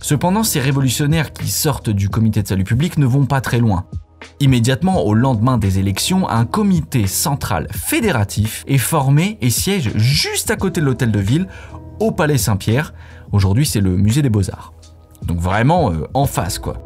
Cependant, 0.00 0.42
ces 0.42 0.60
révolutionnaires 0.60 1.32
qui 1.32 1.48
sortent 1.48 1.90
du 1.90 2.08
comité 2.08 2.42
de 2.42 2.48
salut 2.48 2.64
public 2.64 2.98
ne 2.98 3.06
vont 3.06 3.26
pas 3.26 3.40
très 3.40 3.58
loin. 3.58 3.86
Immédiatement 4.40 5.04
au 5.04 5.14
lendemain 5.14 5.58
des 5.58 5.78
élections, 5.78 6.28
un 6.28 6.44
comité 6.44 7.06
central 7.06 7.68
fédératif 7.72 8.64
est 8.66 8.78
formé 8.78 9.38
et 9.40 9.50
siège 9.50 9.96
juste 9.96 10.50
à 10.50 10.56
côté 10.56 10.80
de 10.80 10.86
l'hôtel 10.86 11.10
de 11.10 11.20
ville, 11.20 11.48
au 12.00 12.12
Palais 12.12 12.38
Saint-Pierre. 12.38 12.92
Aujourd'hui, 13.32 13.66
c'est 13.66 13.80
le 13.80 13.96
musée 13.96 14.22
des 14.22 14.28
beaux-arts. 14.28 14.74
Donc 15.22 15.38
vraiment 15.38 15.90
euh, 15.92 16.06
en 16.14 16.26
face, 16.26 16.58
quoi. 16.58 16.82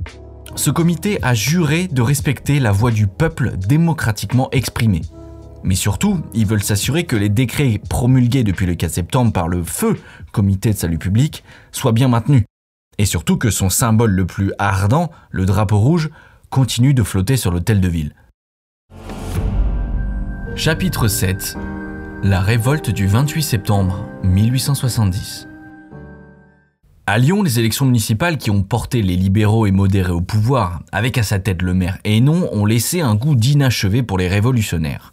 Ce 0.56 0.70
comité 0.70 1.18
a 1.22 1.34
juré 1.34 1.88
de 1.88 2.02
respecter 2.02 2.60
la 2.60 2.72
voix 2.72 2.90
du 2.90 3.06
peuple 3.06 3.56
démocratiquement 3.56 4.48
exprimée. 4.50 5.02
Mais 5.62 5.74
surtout, 5.74 6.20
ils 6.34 6.46
veulent 6.46 6.62
s'assurer 6.62 7.04
que 7.04 7.16
les 7.16 7.28
décrets 7.28 7.80
promulgués 7.88 8.44
depuis 8.44 8.66
le 8.66 8.74
4 8.74 8.90
septembre 8.90 9.32
par 9.32 9.48
le 9.48 9.62
feu 9.62 9.96
comité 10.32 10.72
de 10.72 10.78
salut 10.78 10.98
public 10.98 11.44
soient 11.70 11.92
bien 11.92 12.08
maintenus. 12.08 12.44
Et 13.00 13.06
surtout 13.06 13.38
que 13.38 13.48
son 13.48 13.70
symbole 13.70 14.10
le 14.10 14.26
plus 14.26 14.52
ardent, 14.58 15.10
le 15.30 15.46
drapeau 15.46 15.78
rouge, 15.78 16.10
continue 16.50 16.92
de 16.92 17.02
flotter 17.02 17.38
sur 17.38 17.50
l'hôtel 17.50 17.80
de 17.80 17.88
ville. 17.88 18.14
Chapitre 20.54 21.08
7 21.08 21.56
La 22.22 22.42
révolte 22.42 22.90
du 22.90 23.06
28 23.06 23.42
septembre 23.42 24.04
1870 24.22 25.46
à 27.06 27.18
Lyon, 27.18 27.42
les 27.42 27.58
élections 27.58 27.86
municipales 27.86 28.38
qui 28.38 28.50
ont 28.50 28.62
porté 28.62 29.02
les 29.02 29.16
libéraux 29.16 29.66
et 29.66 29.72
modérés 29.72 30.12
au 30.12 30.20
pouvoir, 30.20 30.82
avec 30.92 31.18
à 31.18 31.24
sa 31.24 31.40
tête 31.40 31.62
le 31.62 31.74
maire 31.74 31.98
Hénon, 32.04 32.48
ont 32.52 32.66
laissé 32.66 33.00
un 33.00 33.16
goût 33.16 33.34
d'inachevé 33.34 34.04
pour 34.04 34.16
les 34.16 34.28
révolutionnaires. 34.28 35.12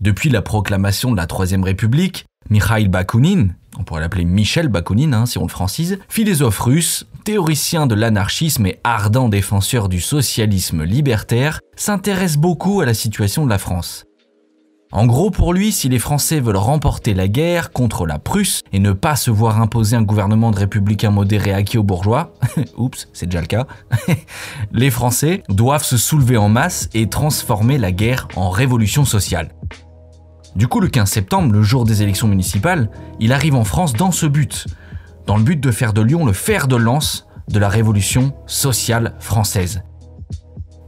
Depuis 0.00 0.28
la 0.28 0.40
proclamation 0.40 1.10
de 1.10 1.16
la 1.16 1.26
Troisième 1.26 1.64
République, 1.64 2.26
Mikhail 2.50 2.86
Bakounine, 2.86 3.56
on 3.78 3.84
pourrait 3.84 4.00
l'appeler 4.00 4.24
Michel 4.24 4.68
Bakounine 4.68 5.14
hein, 5.14 5.26
si 5.26 5.38
on 5.38 5.42
le 5.42 5.48
francise, 5.48 5.98
philosophe 6.08 6.58
russe, 6.60 7.06
théoricien 7.24 7.86
de 7.86 7.94
l'anarchisme 7.94 8.66
et 8.66 8.78
ardent 8.84 9.28
défenseur 9.28 9.88
du 9.88 10.00
socialisme 10.00 10.84
libertaire, 10.84 11.60
s'intéresse 11.76 12.36
beaucoup 12.36 12.80
à 12.80 12.86
la 12.86 12.94
situation 12.94 13.44
de 13.44 13.50
la 13.50 13.58
France. 13.58 14.04
En 14.92 15.06
gros, 15.06 15.32
pour 15.32 15.52
lui, 15.52 15.72
si 15.72 15.88
les 15.88 15.98
Français 15.98 16.38
veulent 16.38 16.56
remporter 16.56 17.14
la 17.14 17.26
guerre 17.26 17.72
contre 17.72 18.06
la 18.06 18.20
Prusse 18.20 18.60
et 18.72 18.78
ne 18.78 18.92
pas 18.92 19.16
se 19.16 19.32
voir 19.32 19.60
imposer 19.60 19.96
un 19.96 20.02
gouvernement 20.02 20.52
de 20.52 20.58
républicains 20.58 21.10
modérés 21.10 21.52
acquis 21.52 21.78
aux 21.78 21.82
bourgeois, 21.82 22.32
oups, 22.76 23.08
c'est 23.12 23.26
déjà 23.26 23.40
le 23.40 23.48
cas, 23.48 23.66
les 24.72 24.90
Français 24.90 25.42
doivent 25.48 25.82
se 25.82 25.96
soulever 25.96 26.36
en 26.36 26.48
masse 26.48 26.90
et 26.94 27.08
transformer 27.08 27.76
la 27.76 27.90
guerre 27.90 28.28
en 28.36 28.50
révolution 28.50 29.04
sociale. 29.04 29.48
Du 30.56 30.68
coup, 30.68 30.80
le 30.80 30.88
15 30.88 31.10
septembre, 31.10 31.52
le 31.52 31.62
jour 31.62 31.84
des 31.84 32.02
élections 32.02 32.28
municipales, 32.28 32.88
il 33.18 33.32
arrive 33.32 33.56
en 33.56 33.64
France 33.64 33.92
dans 33.92 34.12
ce 34.12 34.26
but, 34.26 34.66
dans 35.26 35.36
le 35.36 35.42
but 35.42 35.60
de 35.60 35.70
faire 35.70 35.92
de 35.92 36.00
Lyon 36.00 36.24
le 36.24 36.32
fer 36.32 36.68
de 36.68 36.76
lance 36.76 37.26
de 37.48 37.58
la 37.58 37.68
révolution 37.68 38.32
sociale 38.46 39.14
française. 39.18 39.82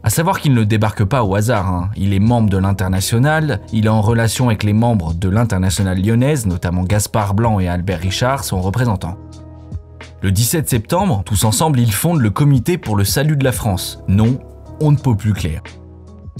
À 0.04 0.10
savoir 0.10 0.40
qu'il 0.40 0.54
ne 0.54 0.62
débarque 0.62 1.04
pas 1.04 1.24
au 1.24 1.34
hasard, 1.34 1.68
hein. 1.68 1.90
il 1.96 2.14
est 2.14 2.20
membre 2.20 2.48
de 2.48 2.58
l'international, 2.58 3.60
il 3.72 3.86
est 3.86 3.88
en 3.88 4.00
relation 4.00 4.46
avec 4.46 4.62
les 4.62 4.72
membres 4.72 5.14
de 5.14 5.28
l'international 5.28 6.00
lyonnaise, 6.00 6.46
notamment 6.46 6.84
Gaspard 6.84 7.34
Blanc 7.34 7.58
et 7.58 7.66
Albert 7.66 7.98
Richard, 7.98 8.44
son 8.44 8.60
représentant. 8.60 9.16
Le 10.22 10.30
17 10.30 10.68
septembre, 10.68 11.22
tous 11.26 11.42
ensemble, 11.42 11.80
ils 11.80 11.92
fondent 11.92 12.20
le 12.20 12.30
Comité 12.30 12.78
pour 12.78 12.94
le 12.94 13.04
salut 13.04 13.36
de 13.36 13.42
la 13.42 13.52
France. 13.52 13.98
Non, 14.06 14.38
on 14.80 14.92
ne 14.92 14.96
peut 14.96 15.16
plus 15.16 15.32
clair. 15.32 15.60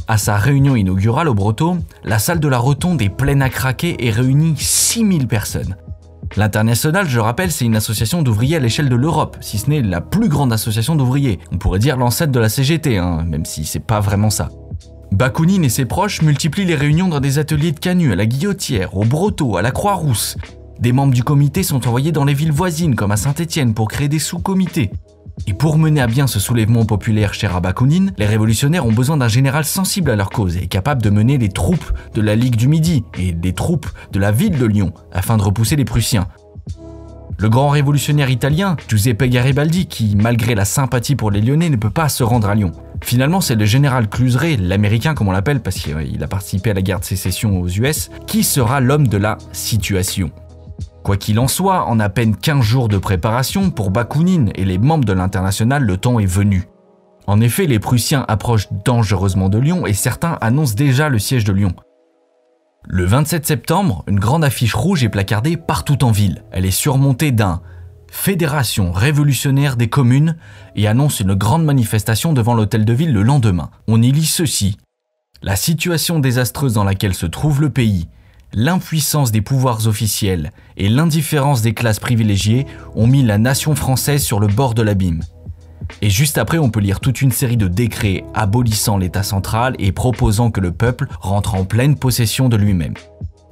À 0.09 0.19
sa 0.19 0.37
réunion 0.37 0.77
inaugurale 0.77 1.29
au 1.29 1.35
Breton, 1.35 1.83
la 2.05 2.19
salle 2.19 2.41
de 2.41 2.49
la 2.49 2.59
Rotonde 2.59 3.03
est 3.03 3.09
pleine 3.09 3.43
à 3.43 3.49
craquer 3.49 3.97
et 3.99 4.11
réunit 4.11 4.55
6000 4.57 5.27
personnes. 5.27 5.77
L'International, 6.37 7.09
je 7.09 7.19
rappelle, 7.19 7.51
c'est 7.51 7.65
une 7.65 7.77
association 7.77 8.23
d'ouvriers 8.23 8.57
à 8.57 8.61
l'échelle 8.61 8.89
de 8.89 8.97
l'Europe, 8.97 9.37
si 9.41 9.59
ce 9.59 9.71
n'est 9.71 9.83
la 9.83 10.01
plus 10.01 10.29
grande 10.29 10.53
association 10.53 10.95
d'ouvriers. 10.95 11.39
On 11.53 11.59
pourrait 11.59 11.79
dire 11.79 11.97
l'ancêtre 11.97 12.33
de 12.33 12.41
la 12.41 12.49
CGT, 12.49 12.99
hein, 12.99 13.25
même 13.27 13.45
si 13.45 13.65
c'est 13.65 13.81
pas 13.81 14.01
vraiment 14.01 14.31
ça. 14.31 14.51
Bakounine 15.13 15.65
et 15.65 15.69
ses 15.69 15.87
proches 15.87 16.23
multiplient 16.23 16.67
les 16.67 16.75
réunions 16.75 17.09
dans 17.09 17.21
des 17.21 17.39
ateliers 17.39 17.73
de 17.73 17.81
canut, 17.81 18.13
à 18.13 18.17
la 18.17 18.27
guillotière, 18.27 18.97
au 18.97 19.05
broto, 19.05 19.57
à 19.57 19.63
la 19.63 19.71
Croix-Rousse. 19.71 20.37
Des 20.79 20.93
membres 20.93 21.15
du 21.15 21.25
comité 21.25 21.63
sont 21.63 21.87
envoyés 21.89 22.13
dans 22.13 22.25
les 22.25 22.35
villes 22.35 22.53
voisines 22.53 22.97
comme 22.97 23.13
à 23.13 23.17
Saint-Étienne 23.17 23.73
pour 23.73 23.89
créer 23.89 24.09
des 24.09 24.19
sous-comités. 24.19 24.91
Et 25.47 25.55
pour 25.55 25.79
mener 25.79 26.01
à 26.01 26.07
bien 26.07 26.27
ce 26.27 26.41
soulèvement 26.41 26.85
populaire 26.85 27.35
cher 27.35 27.55
à 27.55 27.61
Bakounine, 27.61 28.13
les 28.19 28.27
révolutionnaires 28.27 28.87
ont 28.87 28.93
besoin 28.93 29.17
d'un 29.17 29.29
général 29.29 29.65
sensible 29.65 30.11
à 30.11 30.17
leur 30.17 30.31
cause 30.31 30.57
et 30.57 30.67
capable 30.67 31.03
de 31.03 31.11
mener 31.11 31.39
les 31.39 31.51
troupes 31.51 31.93
de 32.15 32.21
la 32.21 32.35
Ligue 32.35 32.57
du 32.57 32.69
Midi 32.69 33.05
et 33.19 33.33
des 33.33 33.53
troupes 33.53 33.87
de 34.13 34.19
la 34.19 34.33
ville 34.33 34.59
de 34.59 34.67
Lyon 34.67 34.93
afin 35.13 35.37
de 35.37 35.43
repousser 35.43 35.77
les 35.77 35.85
Prussiens. 35.85 36.27
Le 37.39 37.51
grand 37.51 37.69
révolutionnaire 37.69 38.31
italien, 38.31 38.77
Giuseppe 38.89 39.25
Garibaldi, 39.25 39.87
qui, 39.87 40.17
malgré 40.17 40.55
la 40.55 40.65
sympathie 40.65 41.17
pour 41.17 41.31
les 41.31 41.43
Lyonnais, 41.43 41.69
ne 41.69 41.77
peut 41.77 41.91
pas 41.91 42.09
se 42.09 42.23
rendre 42.25 42.49
à 42.49 42.55
Lyon. 42.55 42.73
Finalement, 43.03 43.43
c'est 43.43 43.57
le 43.57 43.67
général 43.67 44.09
Cluseret, 44.09 44.57
l'américain 44.57 45.15
comme 45.15 45.29
on 45.29 45.33
l'appelle 45.33 45.61
parce 45.61 45.77
qu'il 45.77 46.23
a 46.23 46.29
participé 46.29 46.71
à 46.71 46.75
la 46.75 46.81
guerre 46.81 47.01
de 47.01 47.05
sécession 47.05 47.61
aux 47.61 47.69
US, 47.69 48.11
qui 48.27 48.43
sera 48.43 48.81
l'homme 48.81 49.07
de 49.07 49.19
la 49.19 49.37
situation. 49.53 50.31
Quoi 51.07 51.17
qu'il 51.17 51.39
en 51.39 51.47
soit, 51.47 51.85
en 51.85 52.01
à 52.01 52.09
peine 52.09 52.35
15 52.35 52.63
jours 52.63 52.89
de 52.89 52.99
préparation, 52.99 53.71
pour 53.71 53.93
Bakounine 53.93 54.51
et 54.57 54.65
les 54.65 54.77
membres 54.77 55.05
de 55.05 55.13
l'international, 55.13 55.85
le 55.85 55.97
temps 55.99 56.19
est 56.19 56.27
venu. 56.27 56.67
En 57.29 57.41
effet, 57.41 57.69
les 57.69 57.79
Prussiens 57.79 58.25
approchent 58.27 58.67
dangereusement 58.85 59.49
de 59.49 59.59
Lyon 59.59 59.87
et 59.87 59.93
certains 59.93 60.37
annoncent 60.41 60.75
déjà 60.75 61.09
le 61.09 61.21
siège 61.21 61.45
de 61.45 61.53
Lyon. 61.53 61.75
Le 62.89 63.05
27 63.05 63.47
septembre, 63.47 64.03
une 64.09 64.19
grande 64.19 64.43
affiche 64.43 64.75
rouge 64.75 65.05
est 65.05 65.09
placardée 65.09 65.57
partout 65.57 66.03
en 66.03 66.11
ville. 66.11 66.43
Elle 66.51 66.67
est 66.67 66.73
surmontée 66.73 67.31
d'un 67.31 67.61
Fédération 68.11 68.91
révolutionnaire 68.91 69.77
des 69.77 69.89
communes 69.89 70.37
et 70.75 70.89
annonce 70.89 71.21
une 71.21 71.35
grande 71.35 71.65
manifestation 71.65 72.33
devant 72.33 72.55
l'hôtel 72.55 72.85
de 72.85 72.93
ville 72.93 73.13
le 73.13 73.23
lendemain. 73.23 73.71
On 73.87 74.03
y 74.03 74.11
lit 74.11 74.27
ceci. 74.27 74.77
La 75.41 75.55
situation 75.55 76.19
désastreuse 76.19 76.75
dans 76.75 76.83
laquelle 76.83 77.15
se 77.15 77.27
trouve 77.27 77.61
le 77.61 77.71
pays, 77.71 78.09
l'impuissance 78.53 79.33
des 79.33 79.43
pouvoirs 79.43 79.87
officiels 79.87 80.53
et 80.77 80.89
l'indifférence 80.89 81.63
des 81.63 81.75
classes 81.75 82.01
privilégiées 82.01 82.67
ont 82.95 83.07
mis 83.07 83.23
la 83.23 83.39
nation 83.39 83.75
française 83.75 84.23
sur 84.23 84.41
le 84.41 84.47
bord 84.47 84.75
de 84.75 84.83
l'abîme. 84.83 85.23
Et 86.03 86.11
juste 86.11 86.39
après, 86.39 86.59
on 86.59 86.71
peut 86.71 86.81
lire 86.81 87.01
toute 87.01 87.23
une 87.23 87.33
série 87.33 87.57
de 87.57 87.69
décrets 87.69 88.25
abolissant 88.35 88.99
l'État 88.99 89.23
central 89.23 89.75
et 89.79 89.93
proposant 89.93 90.51
que 90.51 90.61
le 90.61 90.73
peuple 90.73 91.07
rentre 91.21 91.55
en 91.55 91.65
pleine 91.65 91.97
possession 91.97 92.49
de 92.49 92.57
lui-même. 92.57 92.95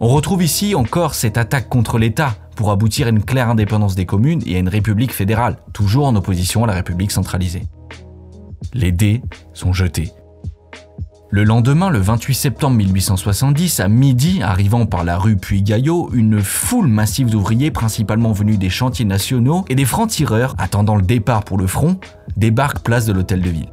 On 0.00 0.08
retrouve 0.08 0.42
ici 0.42 0.74
encore 0.74 1.14
cette 1.14 1.38
attaque 1.38 1.68
contre 1.68 1.98
l'État 1.98 2.36
pour 2.56 2.70
aboutir 2.70 3.06
à 3.06 3.10
une 3.10 3.24
claire 3.24 3.48
indépendance 3.48 3.94
des 3.94 4.06
communes 4.06 4.42
et 4.46 4.56
à 4.56 4.58
une 4.58 4.68
république 4.68 5.12
fédérale, 5.12 5.58
toujours 5.72 6.06
en 6.06 6.16
opposition 6.16 6.64
à 6.64 6.66
la 6.66 6.74
république 6.74 7.12
centralisée. 7.12 7.66
Les 8.72 8.92
dés 8.92 9.22
sont 9.52 9.72
jetés. 9.72 10.12
Le 11.34 11.42
lendemain, 11.42 11.90
le 11.90 11.98
28 11.98 12.32
septembre 12.32 12.76
1870, 12.76 13.80
à 13.80 13.88
midi, 13.88 14.40
arrivant 14.40 14.86
par 14.86 15.02
la 15.02 15.18
rue 15.18 15.34
Puy-Gaillot, 15.34 16.10
une 16.12 16.40
foule 16.40 16.86
massive 16.86 17.28
d'ouvriers, 17.28 17.72
principalement 17.72 18.30
venus 18.30 18.56
des 18.56 18.70
chantiers 18.70 19.04
nationaux 19.04 19.64
et 19.68 19.74
des 19.74 19.84
francs-tireurs, 19.84 20.54
attendant 20.58 20.94
le 20.94 21.02
départ 21.02 21.42
pour 21.42 21.58
le 21.58 21.66
front, 21.66 21.98
débarque 22.36 22.84
place 22.84 23.04
de 23.04 23.12
l'hôtel 23.12 23.40
de 23.40 23.50
ville. 23.50 23.72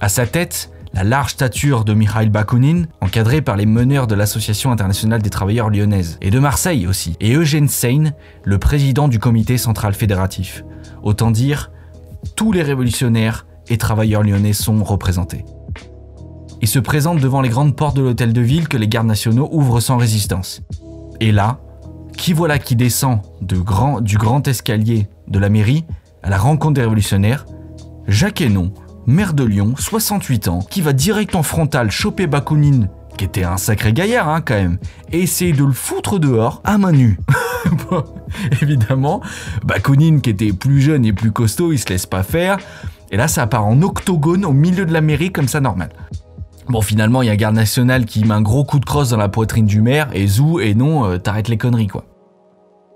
À 0.00 0.08
sa 0.08 0.24
tête, 0.24 0.70
la 0.94 1.04
large 1.04 1.32
stature 1.32 1.84
de 1.84 1.92
Mikhail 1.92 2.30
Bakounine, 2.30 2.86
encadré 3.02 3.42
par 3.42 3.58
les 3.58 3.66
meneurs 3.66 4.06
de 4.06 4.14
l'Association 4.14 4.72
internationale 4.72 5.20
des 5.20 5.28
travailleurs 5.28 5.68
lyonnaises, 5.68 6.16
et 6.22 6.30
de 6.30 6.38
Marseille 6.38 6.86
aussi, 6.86 7.18
et 7.20 7.34
Eugène 7.34 7.68
Seine, 7.68 8.14
le 8.44 8.56
président 8.56 9.08
du 9.08 9.18
comité 9.18 9.58
central 9.58 9.92
fédératif. 9.92 10.64
Autant 11.02 11.32
dire, 11.32 11.70
tous 12.34 12.50
les 12.50 12.62
révolutionnaires 12.62 13.44
et 13.68 13.76
travailleurs 13.76 14.22
lyonnais 14.22 14.54
sont 14.54 14.82
représentés. 14.82 15.44
Ils 16.62 16.68
se 16.68 16.78
présentent 16.78 17.20
devant 17.20 17.40
les 17.40 17.48
grandes 17.48 17.74
portes 17.74 17.96
de 17.96 18.02
l'hôtel 18.02 18.32
de 18.32 18.40
ville 18.40 18.68
que 18.68 18.76
les 18.76 18.86
gardes 18.86 19.08
nationaux 19.08 19.48
ouvrent 19.50 19.80
sans 19.80 19.96
résistance. 19.96 20.62
Et 21.18 21.32
là, 21.32 21.58
qui 22.16 22.32
voilà 22.32 22.60
qui 22.60 22.76
descend 22.76 23.20
du 23.40 23.58
grand 24.16 24.46
escalier 24.46 25.08
de 25.26 25.40
la 25.40 25.48
mairie 25.48 25.84
à 26.22 26.30
la 26.30 26.38
rencontre 26.38 26.74
des 26.74 26.82
révolutionnaires? 26.82 27.46
Jacques 28.06 28.40
Hénon, 28.40 28.72
maire 29.06 29.34
de 29.34 29.42
Lyon, 29.42 29.74
68 29.76 30.46
ans, 30.46 30.60
qui 30.60 30.82
va 30.82 30.92
direct 30.92 31.34
en 31.34 31.42
frontal 31.42 31.90
choper 31.90 32.28
Bakounine, 32.28 32.88
qui 33.18 33.24
était 33.24 33.42
un 33.42 33.56
sacré 33.56 33.92
gaillard 33.92 34.28
hein, 34.28 34.40
quand 34.40 34.54
même, 34.54 34.78
et 35.10 35.20
essayer 35.20 35.52
de 35.52 35.64
le 35.64 35.72
foutre 35.72 36.20
dehors 36.20 36.60
à 36.62 36.78
main 36.78 36.92
nue. 36.92 37.18
Évidemment, 38.62 39.20
Bakounine 39.64 40.20
qui 40.20 40.30
était 40.30 40.52
plus 40.52 40.80
jeune 40.80 41.04
et 41.04 41.12
plus 41.12 41.32
costaud, 41.32 41.72
il 41.72 41.78
se 41.78 41.88
laisse 41.88 42.06
pas 42.06 42.22
faire. 42.22 42.58
Et 43.10 43.16
là, 43.16 43.26
ça 43.26 43.48
part 43.48 43.66
en 43.66 43.82
octogone 43.82 44.44
au 44.44 44.52
milieu 44.52 44.86
de 44.86 44.92
la 44.92 45.00
mairie 45.00 45.32
comme 45.32 45.48
ça 45.48 45.60
normal. 45.60 45.90
Bon, 46.68 46.80
finalement, 46.80 47.22
il 47.22 47.26
y 47.26 47.28
a 47.28 47.32
un 47.32 47.36
garde 47.36 47.56
national 47.56 48.04
qui 48.06 48.24
met 48.24 48.34
un 48.34 48.40
gros 48.40 48.64
coup 48.64 48.78
de 48.78 48.84
crosse 48.84 49.10
dans 49.10 49.16
la 49.16 49.28
poitrine 49.28 49.66
du 49.66 49.80
maire 49.82 50.08
et 50.14 50.26
zou 50.26 50.60
et 50.60 50.74
non, 50.74 51.04
euh, 51.04 51.18
t'arrêtes 51.18 51.48
les 51.48 51.58
conneries 51.58 51.88
quoi. 51.88 52.04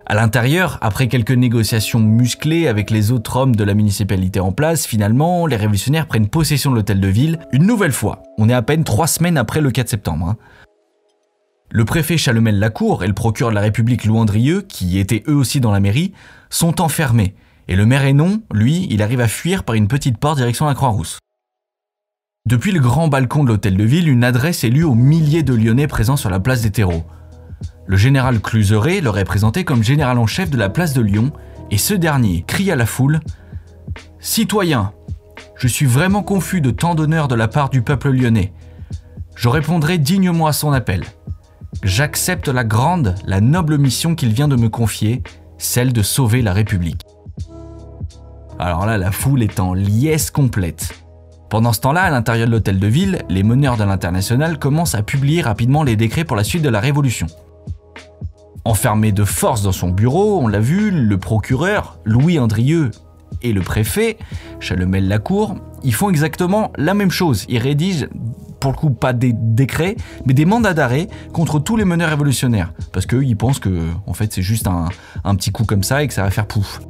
À 0.09 0.15
l'intérieur, 0.15 0.79
après 0.83 1.09
quelques 1.09 1.33
négociations 1.33 1.99
musclées 1.99 2.69
avec 2.69 2.91
les 2.91 3.11
autres 3.11 3.37
hommes 3.37 3.57
de 3.57 3.65
la 3.65 3.75
municipalité 3.75 4.39
en 4.39 4.53
place, 4.53 4.87
finalement, 4.87 5.49
les 5.49 5.57
révolutionnaires 5.57 6.07
prennent 6.07 6.29
possession 6.29 6.71
de 6.71 6.77
l'hôtel 6.77 7.01
de 7.01 7.09
ville 7.09 7.41
une 7.53 7.67
nouvelle 7.67 7.91
fois. 7.91 8.23
On 8.39 8.49
est 8.49 8.55
à 8.55 8.63
peine 8.63 8.85
trois 8.85 9.09
semaines 9.09 9.37
après 9.37 9.61
le 9.61 9.73
4 9.73 9.89
septembre. 9.89 10.29
hein. 10.29 10.37
Le 11.73 11.85
préfet 11.85 12.17
Chalomel-Lacour 12.17 13.03
et 13.03 13.09
le 13.09 13.15
procureur 13.15 13.51
de 13.51 13.57
la 13.57 13.63
République 13.63 14.05
Louandrieux, 14.05 14.63
qui 14.63 15.01
étaient 15.01 15.25
eux 15.27 15.35
aussi 15.35 15.61
dans 15.61 15.73
la 15.73 15.81
mairie, 15.81 16.13
sont 16.51 16.81
enfermés. 16.81 17.35
Et 17.67 17.75
le 17.75 17.85
maire 17.85 18.05
Hénon, 18.05 18.43
lui, 18.53 18.87
il 18.89 19.03
arrive 19.03 19.21
à 19.21 19.27
fuir 19.27 19.65
par 19.65 19.75
une 19.75 19.89
petite 19.89 20.19
porte 20.19 20.37
direction 20.37 20.67
la 20.67 20.75
Croix-Rousse. 20.75 21.19
Depuis 22.47 22.71
le 22.71 22.79
grand 22.79 23.09
balcon 23.09 23.43
de 23.43 23.49
l'hôtel 23.49 23.77
de 23.77 23.83
ville, 23.83 24.09
une 24.09 24.23
adresse 24.23 24.63
est 24.63 24.69
lue 24.69 24.85
aux 24.85 24.95
milliers 24.95 25.43
de 25.43 25.53
Lyonnais 25.53 25.89
présents 25.89 26.17
sur 26.17 26.31
la 26.31 26.39
place 26.39 26.63
des 26.63 26.71
terreaux. 26.71 27.03
Le 27.89 27.97
général 27.97 28.39
Cluseret 28.39 29.01
leur 29.01 29.19
est 29.19 29.25
présenté 29.25 29.65
comme 29.65 29.83
général 29.83 30.17
en 30.17 30.29
chef 30.29 30.49
de 30.49 30.57
la 30.57 30.69
place 30.69 30.93
de 30.93 31.01
Lyon, 31.01 31.33
et 31.73 31.77
ce 31.77 31.93
dernier 31.93 32.45
crie 32.47 32.71
à 32.71 32.77
la 32.77 32.87
foule 32.87 33.19
Citoyens, 34.21 34.93
je 35.57 35.67
suis 35.67 35.87
vraiment 35.87 36.23
confus 36.23 36.61
de 36.61 36.71
tant 36.71 36.95
d'honneur 36.95 37.27
de 37.27 37.35
la 37.35 37.49
part 37.49 37.69
du 37.69 37.83
peuple 37.83 38.11
lyonnais. 38.11 38.53
Je 39.35 39.49
répondrai 39.49 39.99
dignement 39.99 40.47
à 40.47 40.53
son 40.53 40.73
appel. 40.73 41.03
J'accepte 41.83 42.47
la 42.47 42.63
grande, 42.63 43.17
la 43.27 43.41
noble 43.41 43.77
mission 43.77 44.15
qu'il 44.15 44.33
vient 44.33 44.47
de 44.47 44.55
me 44.55 44.69
confier, 44.69 45.25
celle 45.59 45.93
de 45.93 46.03
sauver 46.03 46.43
la 46.43 46.53
République. 46.53 47.03
Alors 48.61 48.87
là, 48.87 48.99
la 48.99 49.11
foule 49.11 49.43
est 49.43 49.59
en 49.59 49.75
liesse 49.75 50.31
complète. 50.31 51.06
Pendant 51.49 51.73
ce 51.73 51.81
temps-là, 51.81 52.03
à 52.03 52.11
l'intérieur 52.11 52.49
de 52.49 52.53
l'hôtel 52.53 52.81
de 52.81 52.87
ville, 52.89 53.23
les 53.29 53.45
meneurs 53.45 53.77
de 53.77 53.85
l'international 53.85 54.59
commencent 54.59 54.97
à 54.97 55.03
publier 55.03 55.43
rapidement 55.43 55.85
les 55.85 55.95
décrets 55.95 56.25
pour 56.25 56.37
la 56.37 56.43
suite 56.43 56.63
de 56.63 56.69
la 56.69 56.81
Révolution. 56.81 57.29
Enfermé 58.65 59.13
de 59.13 59.23
force 59.23 59.63
dans 59.63 59.73
son 59.73 59.91
bureau, 59.91 60.41
on 60.43 60.49
l'a 60.49 60.59
vu, 60.59 60.91
le 60.91 61.19
procureur, 61.19 61.99
Louis 62.05 62.41
Andrieux, 62.41 62.91
et 63.43 63.53
le 63.53 63.61
préfet, 63.61 64.19
Chalomel-Lacour, 64.59 65.57
ils 65.85 65.95
font 65.95 66.11
exactement 66.11 66.73
la 66.77 66.95
même 66.95 67.13
chose. 67.13 67.45
Ils 67.49 67.59
rédigent, 67.59 68.07
pour 68.59 68.73
le 68.73 68.77
coup, 68.77 68.91
pas 68.91 69.13
des 69.13 69.33
décrets, 69.33 69.97
mais 70.25 70.35
des 70.35 70.47
mandats 70.47 70.75
d'arrêt 70.75 71.07
contre 71.33 71.61
tous 71.61 71.77
les 71.77 71.85
meneurs 71.85 72.09
révolutionnaires. 72.09 72.73
Parce 72.93 73.07
qu'eux, 73.07 73.25
ils 73.25 73.37
pensent 73.37 73.61
que, 73.61 73.89
en 74.07 74.15
fait, 74.15 74.33
c'est 74.33 74.43
juste 74.43 74.67
un, 74.67 74.89
un 75.23 75.35
petit 75.37 75.53
coup 75.53 75.65
comme 75.65 75.85
ça 75.85 76.03
et 76.03 76.09
que 76.09 76.15
ça 76.15 76.23
va 76.23 76.31
faire 76.31 76.47
pouf. 76.47 76.81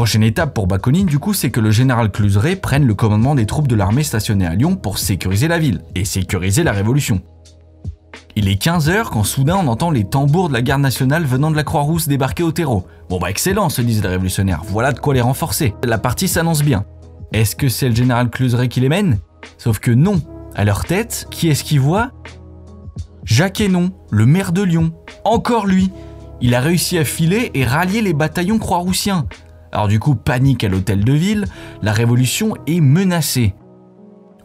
Prochaine 0.00 0.22
étape 0.22 0.54
pour 0.54 0.66
Bakounine, 0.66 1.04
du 1.04 1.18
coup, 1.18 1.34
c'est 1.34 1.50
que 1.50 1.60
le 1.60 1.70
général 1.70 2.10
Cluseret 2.10 2.56
prenne 2.56 2.86
le 2.86 2.94
commandement 2.94 3.34
des 3.34 3.44
troupes 3.44 3.68
de 3.68 3.74
l'armée 3.74 4.02
stationnées 4.02 4.46
à 4.46 4.54
Lyon 4.54 4.74
pour 4.74 4.96
sécuriser 4.96 5.46
la 5.46 5.58
ville 5.58 5.82
et 5.94 6.06
sécuriser 6.06 6.62
la 6.62 6.72
révolution. 6.72 7.20
Il 8.34 8.48
est 8.48 8.58
15h 8.58 9.10
quand 9.10 9.24
soudain 9.24 9.58
on 9.62 9.68
entend 9.68 9.90
les 9.90 10.04
tambours 10.04 10.48
de 10.48 10.54
la 10.54 10.62
garde 10.62 10.80
nationale 10.80 11.26
venant 11.26 11.50
de 11.50 11.56
la 11.56 11.64
Croix-Rousse 11.64 12.08
débarquer 12.08 12.42
au 12.42 12.50
terreau. 12.50 12.86
Bon 13.10 13.18
bah 13.18 13.28
excellent, 13.28 13.68
se 13.68 13.82
disent 13.82 14.02
les 14.02 14.08
révolutionnaires, 14.08 14.62
voilà 14.64 14.92
de 14.92 14.98
quoi 14.98 15.12
les 15.12 15.20
renforcer. 15.20 15.74
La 15.84 15.98
partie 15.98 16.28
s'annonce 16.28 16.62
bien. 16.62 16.86
Est-ce 17.34 17.54
que 17.54 17.68
c'est 17.68 17.90
le 17.90 17.94
général 17.94 18.30
Cluseret 18.30 18.68
qui 18.68 18.80
les 18.80 18.88
mène? 18.88 19.18
Sauf 19.58 19.80
que 19.80 19.90
non. 19.90 20.22
À 20.54 20.64
leur 20.64 20.86
tête, 20.86 21.26
qui 21.30 21.50
est-ce 21.50 21.62
qu'ils 21.62 21.80
voient 21.80 22.10
Jacques 23.26 23.60
Hénon, 23.60 23.92
le 24.10 24.24
maire 24.24 24.52
de 24.52 24.62
Lyon. 24.62 24.94
Encore 25.24 25.66
lui. 25.66 25.90
Il 26.40 26.54
a 26.54 26.60
réussi 26.60 26.96
à 26.96 27.04
filer 27.04 27.50
et 27.52 27.66
rallier 27.66 28.00
les 28.00 28.14
bataillons 28.14 28.58
croix-roussiens. 28.58 29.26
Alors 29.72 29.88
du 29.88 30.00
coup, 30.00 30.14
panique 30.14 30.64
à 30.64 30.68
l'hôtel 30.68 31.04
de 31.04 31.12
ville, 31.12 31.46
la 31.82 31.92
révolution 31.92 32.54
est 32.66 32.80
menacée. 32.80 33.54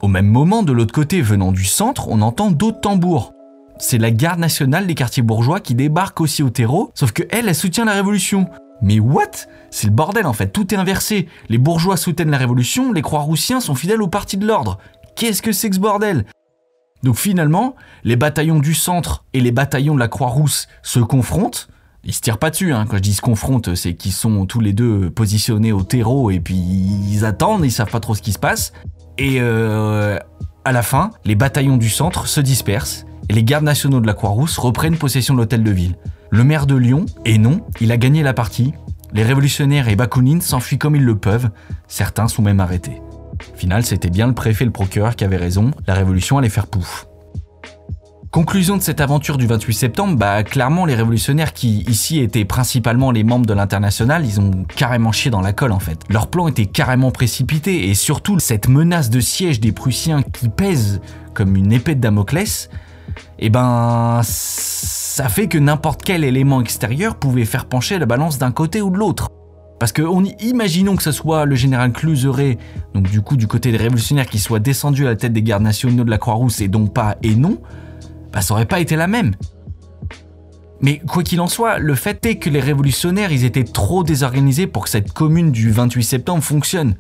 Au 0.02 0.08
même 0.08 0.28
moment, 0.28 0.64
de 0.64 0.72
l'autre 0.72 0.94
côté, 0.94 1.22
venant 1.22 1.52
du 1.52 1.66
centre, 1.66 2.08
on 2.10 2.22
entend 2.22 2.52
d'autres 2.52 2.82
tambours. 2.82 3.34
C'est 3.78 3.98
la 3.98 4.12
garde 4.12 4.40
nationale 4.40 4.88
des 4.88 4.96
quartiers 4.96 5.24
bourgeois 5.24 5.60
qui 5.60 5.76
débarque 5.76 6.22
aussi 6.22 6.44
au 6.44 6.50
terreau, 6.50 6.92
sauf 6.94 7.12
que 7.12 7.24
elle, 7.30 7.50
elle 7.50 7.56
soutient 7.56 7.86
la 7.86 7.94
révolution. 7.94 8.48
Mais 8.82 9.00
what? 9.00 9.32
C'est 9.72 9.88
le 9.88 9.94
bordel 9.94 10.26
en 10.26 10.34
fait, 10.34 10.50
tout 10.50 10.74
est 10.74 10.78
inversé. 10.78 11.28
Les 11.50 11.58
bourgeois 11.58 11.98
soutiennent 11.98 12.32
la 12.32 12.38
révolution, 12.38 12.94
les 12.94 13.02
croix-roussiens 13.02 13.60
sont 13.60 13.76
fidèles 13.76 14.02
au 14.02 14.08
parti 14.08 14.38
de 14.38 14.46
l'ordre. 14.46 14.78
Qu'est-ce 15.16 15.42
que 15.42 15.52
c'est 15.52 15.70
que 15.70 15.76
ce 15.76 15.82
bordel? 15.82 16.26
Donc 17.04 17.16
finalement, 17.16 17.76
les 18.04 18.16
bataillons 18.16 18.60
du 18.60 18.74
centre 18.74 19.26
et 19.34 19.40
les 19.40 19.52
bataillons 19.52 19.96
de 19.96 20.00
la 20.00 20.08
Croix-Rousse 20.08 20.68
se 20.82 21.00
confrontent. 21.00 21.68
Ils 22.08 22.14
se 22.14 22.22
tirent 22.22 22.38
pas 22.38 22.52
dessus, 22.52 22.72
hein. 22.72 22.86
quand 22.88 22.98
je 22.98 23.02
dis 23.02 23.16
se 23.16 23.22
confrontent, 23.22 23.74
c'est 23.74 23.96
qu'ils 23.96 24.12
sont 24.12 24.46
tous 24.46 24.60
les 24.60 24.74
deux 24.74 25.10
positionnés 25.10 25.72
au 25.72 25.82
terreau 25.82 26.30
et 26.30 26.40
puis 26.40 26.56
ils 26.56 27.26
attendent, 27.26 27.66
ils 27.66 27.72
savent 27.72 27.90
pas 27.90 28.00
trop 28.00 28.14
ce 28.14 28.22
qui 28.22 28.32
se 28.32 28.38
passe. 28.38 28.74
Et 29.18 29.38
euh, 29.40 30.20
à 30.66 30.72
la 30.72 30.84
fin, 30.84 31.10
les 31.26 31.34
bataillons 31.34 31.78
du 31.78 31.90
centre 31.90 32.28
se 32.28 32.42
dispersent 32.42 33.08
et 33.28 33.34
les 33.34 33.44
gardes 33.44 33.64
nationaux 33.64 34.02
de 34.02 34.06
la 34.08 34.14
Croix-Rousse 34.14 34.60
reprennent 34.60 34.98
possession 34.98 35.34
de 35.34 35.40
l'hôtel 35.40 35.64
de 35.64 35.72
ville. 35.72 35.96
Le 36.30 36.44
maire 36.44 36.68
de 36.68 36.76
Lyon, 36.76 37.08
et 37.26 37.40
non, 37.40 37.62
il 37.82 37.92
a 37.92 37.98
gagné 37.98 38.22
la 38.22 38.34
partie. 38.34 38.74
Les 39.14 39.24
révolutionnaires 39.24 39.90
et 39.90 39.96
Bakounine 39.96 40.42
s'enfuient 40.42 40.78
comme 40.78 40.96
ils 40.96 41.04
le 41.04 41.18
peuvent, 41.18 41.50
certains 41.88 42.28
sont 42.28 42.44
même 42.44 42.60
arrêtés. 42.60 43.02
Au 43.52 43.58
final, 43.58 43.84
c'était 43.84 44.12
bien 44.12 44.28
le 44.28 44.34
préfet 44.34 44.64
et 44.64 44.68
le 44.68 44.72
procureur 44.72 45.16
qui 45.16 45.24
avaient 45.24 45.38
raison, 45.38 45.72
la 45.88 45.96
révolution 45.96 46.38
allait 46.38 46.50
faire 46.50 46.68
pouf. 46.68 47.08
Conclusion 48.36 48.76
de 48.76 48.82
cette 48.82 49.00
aventure 49.00 49.38
du 49.38 49.48
28 49.48 49.74
septembre, 49.74 50.18
bah 50.18 50.44
clairement 50.44 50.86
les 50.86 50.94
révolutionnaires 50.94 51.54
qui 51.54 51.86
ici 51.88 52.20
étaient 52.20 52.44
principalement 52.44 53.12
les 53.12 53.24
membres 53.24 53.46
de 53.46 53.54
l'international, 53.54 54.26
ils 54.26 54.42
ont 54.42 54.66
carrément 54.76 55.14
chié 55.14 55.32
dans 55.32 55.40
la 55.40 55.54
colle 55.54 55.72
en 55.72 55.80
fait. 55.80 56.02
Leur 56.10 56.28
plan 56.28 56.50
était 56.50 56.66
carrément 56.66 57.12
précipité 57.12 57.88
et 57.88 57.94
surtout 57.94 58.38
cette 58.40 58.68
menace 58.68 59.10
de 59.10 59.22
siège 59.22 59.62
des 59.62 59.72
Prussiens 59.72 60.22
qui 60.22 60.50
pèse 60.50 61.00
comme 61.34 61.56
une 61.56 61.72
épée 61.72 61.96
de 61.96 62.02
Damoclès, 62.02 62.70
eh 63.40 63.50
ben 63.50 64.20
ça 64.22 65.30
fait 65.30 65.48
que 65.48 65.58
n'importe 65.58 66.02
quel 66.04 66.26
élément 66.26 66.60
extérieur 66.60 67.16
pouvait 67.16 67.46
faire 67.46 67.64
pencher 67.64 67.98
la 68.00 68.06
balance 68.06 68.38
d'un 68.38 68.52
côté 68.52 68.82
ou 68.82 68.90
de 68.90 68.98
l'autre. 68.98 69.30
Parce 69.80 69.94
que 69.94 70.02
on, 70.02 70.26
imaginons 70.42 70.98
que 70.98 71.04
ce 71.04 71.14
soit 71.14 71.46
le 71.46 71.56
général 71.56 71.94
Cluseret, 71.94 72.58
donc 72.94 73.10
du 73.10 73.22
coup 73.22 73.38
du 73.38 73.48
côté 73.48 73.72
des 73.72 73.78
révolutionnaires, 73.78 74.28
qui 74.28 74.40
soit 74.40 74.60
descendu 74.60 75.06
à 75.06 75.12
la 75.12 75.16
tête 75.16 75.32
des 75.32 75.42
gardes 75.42 75.64
nationaux 75.64 76.04
de 76.04 76.10
la 76.10 76.18
Croix-Rousse 76.18 76.60
et 76.60 76.68
donc 76.68 76.94
pas 76.94 77.16
et 77.24 77.34
non, 77.34 77.60
bah, 78.36 78.42
ça 78.42 78.54
aurait 78.54 78.66
pas 78.66 78.82
été 78.82 78.98
la 78.98 79.08
même. 79.08 79.34
Mais 80.82 81.00
quoi 81.00 81.24
qu'il 81.24 81.40
en 81.40 81.48
soit, 81.48 81.80
le 81.80 81.96
fait 81.96 82.26
est 82.26 82.36
que 82.36 82.50
les 82.50 82.60
révolutionnaires, 82.60 83.32
ils 83.32 83.46
étaient 83.46 83.64
trop 83.64 84.04
désorganisés 84.04 84.68
pour 84.68 84.84
que 84.84 84.90
cette 84.90 85.14
commune 85.14 85.54
du 85.54 85.72
28 85.72 86.04
septembre 86.04 86.44
fonctionne. 86.44 86.96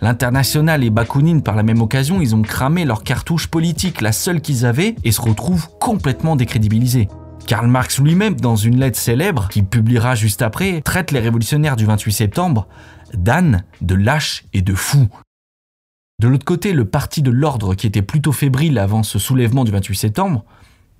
L'international 0.00 0.82
et 0.82 0.88
Bakounine, 0.88 1.42
par 1.42 1.54
la 1.54 1.62
même 1.62 1.82
occasion, 1.82 2.22
ils 2.22 2.34
ont 2.34 2.40
cramé 2.40 2.86
leur 2.86 3.04
cartouche 3.04 3.46
politique, 3.46 4.00
la 4.00 4.12
seule 4.12 4.40
qu'ils 4.40 4.64
avaient, 4.64 4.96
et 5.04 5.12
se 5.12 5.20
retrouvent 5.20 5.68
complètement 5.78 6.34
décrédibilisés. 6.34 7.08
Karl 7.46 7.66
Marx 7.66 8.00
lui-même, 8.00 8.40
dans 8.40 8.56
une 8.56 8.80
lettre 8.80 8.98
célèbre, 8.98 9.48
qu'il 9.48 9.66
publiera 9.66 10.14
juste 10.14 10.40
après, 10.40 10.80
traite 10.80 11.10
les 11.10 11.20
révolutionnaires 11.20 11.76
du 11.76 11.84
28 11.84 12.12
septembre 12.12 12.68
d'ânes, 13.12 13.64
de 13.82 13.94
lâches 13.94 14.44
et 14.54 14.62
de 14.62 14.74
fous. 14.74 15.08
De 16.20 16.28
l'autre 16.28 16.44
côté, 16.46 16.72
le 16.72 16.86
parti 16.86 17.20
de 17.20 17.30
l'ordre, 17.30 17.74
qui 17.74 17.86
était 17.86 18.02
plutôt 18.02 18.32
fébrile 18.32 18.78
avant 18.78 19.02
ce 19.02 19.18
soulèvement 19.18 19.64
du 19.64 19.72
28 19.72 19.94
septembre, 19.94 20.46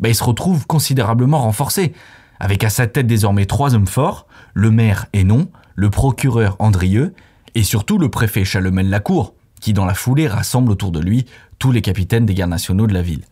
bah, 0.00 0.08
il 0.08 0.14
se 0.14 0.24
retrouve 0.24 0.66
considérablement 0.66 1.40
renforcé, 1.40 1.92
avec 2.40 2.64
à 2.64 2.70
sa 2.70 2.86
tête 2.86 3.06
désormais 3.06 3.46
trois 3.46 3.74
hommes 3.74 3.86
forts, 3.86 4.26
le 4.54 4.70
maire 4.70 5.06
Hénon, 5.12 5.48
le 5.76 5.90
procureur 5.90 6.56
Andrieux, 6.58 7.14
et 7.54 7.62
surtout 7.62 7.98
le 7.98 8.08
préfet 8.08 8.44
Chalomel-Lacour, 8.44 9.34
qui 9.60 9.72
dans 9.72 9.84
la 9.84 9.94
foulée 9.94 10.26
rassemble 10.26 10.72
autour 10.72 10.90
de 10.90 11.00
lui 11.00 11.26
tous 11.58 11.70
les 11.70 11.82
capitaines 11.82 12.24
des 12.24 12.34
gardes 12.34 12.50
nationaux 12.50 12.86
de 12.86 12.94
la 12.94 13.02
ville. 13.02 13.24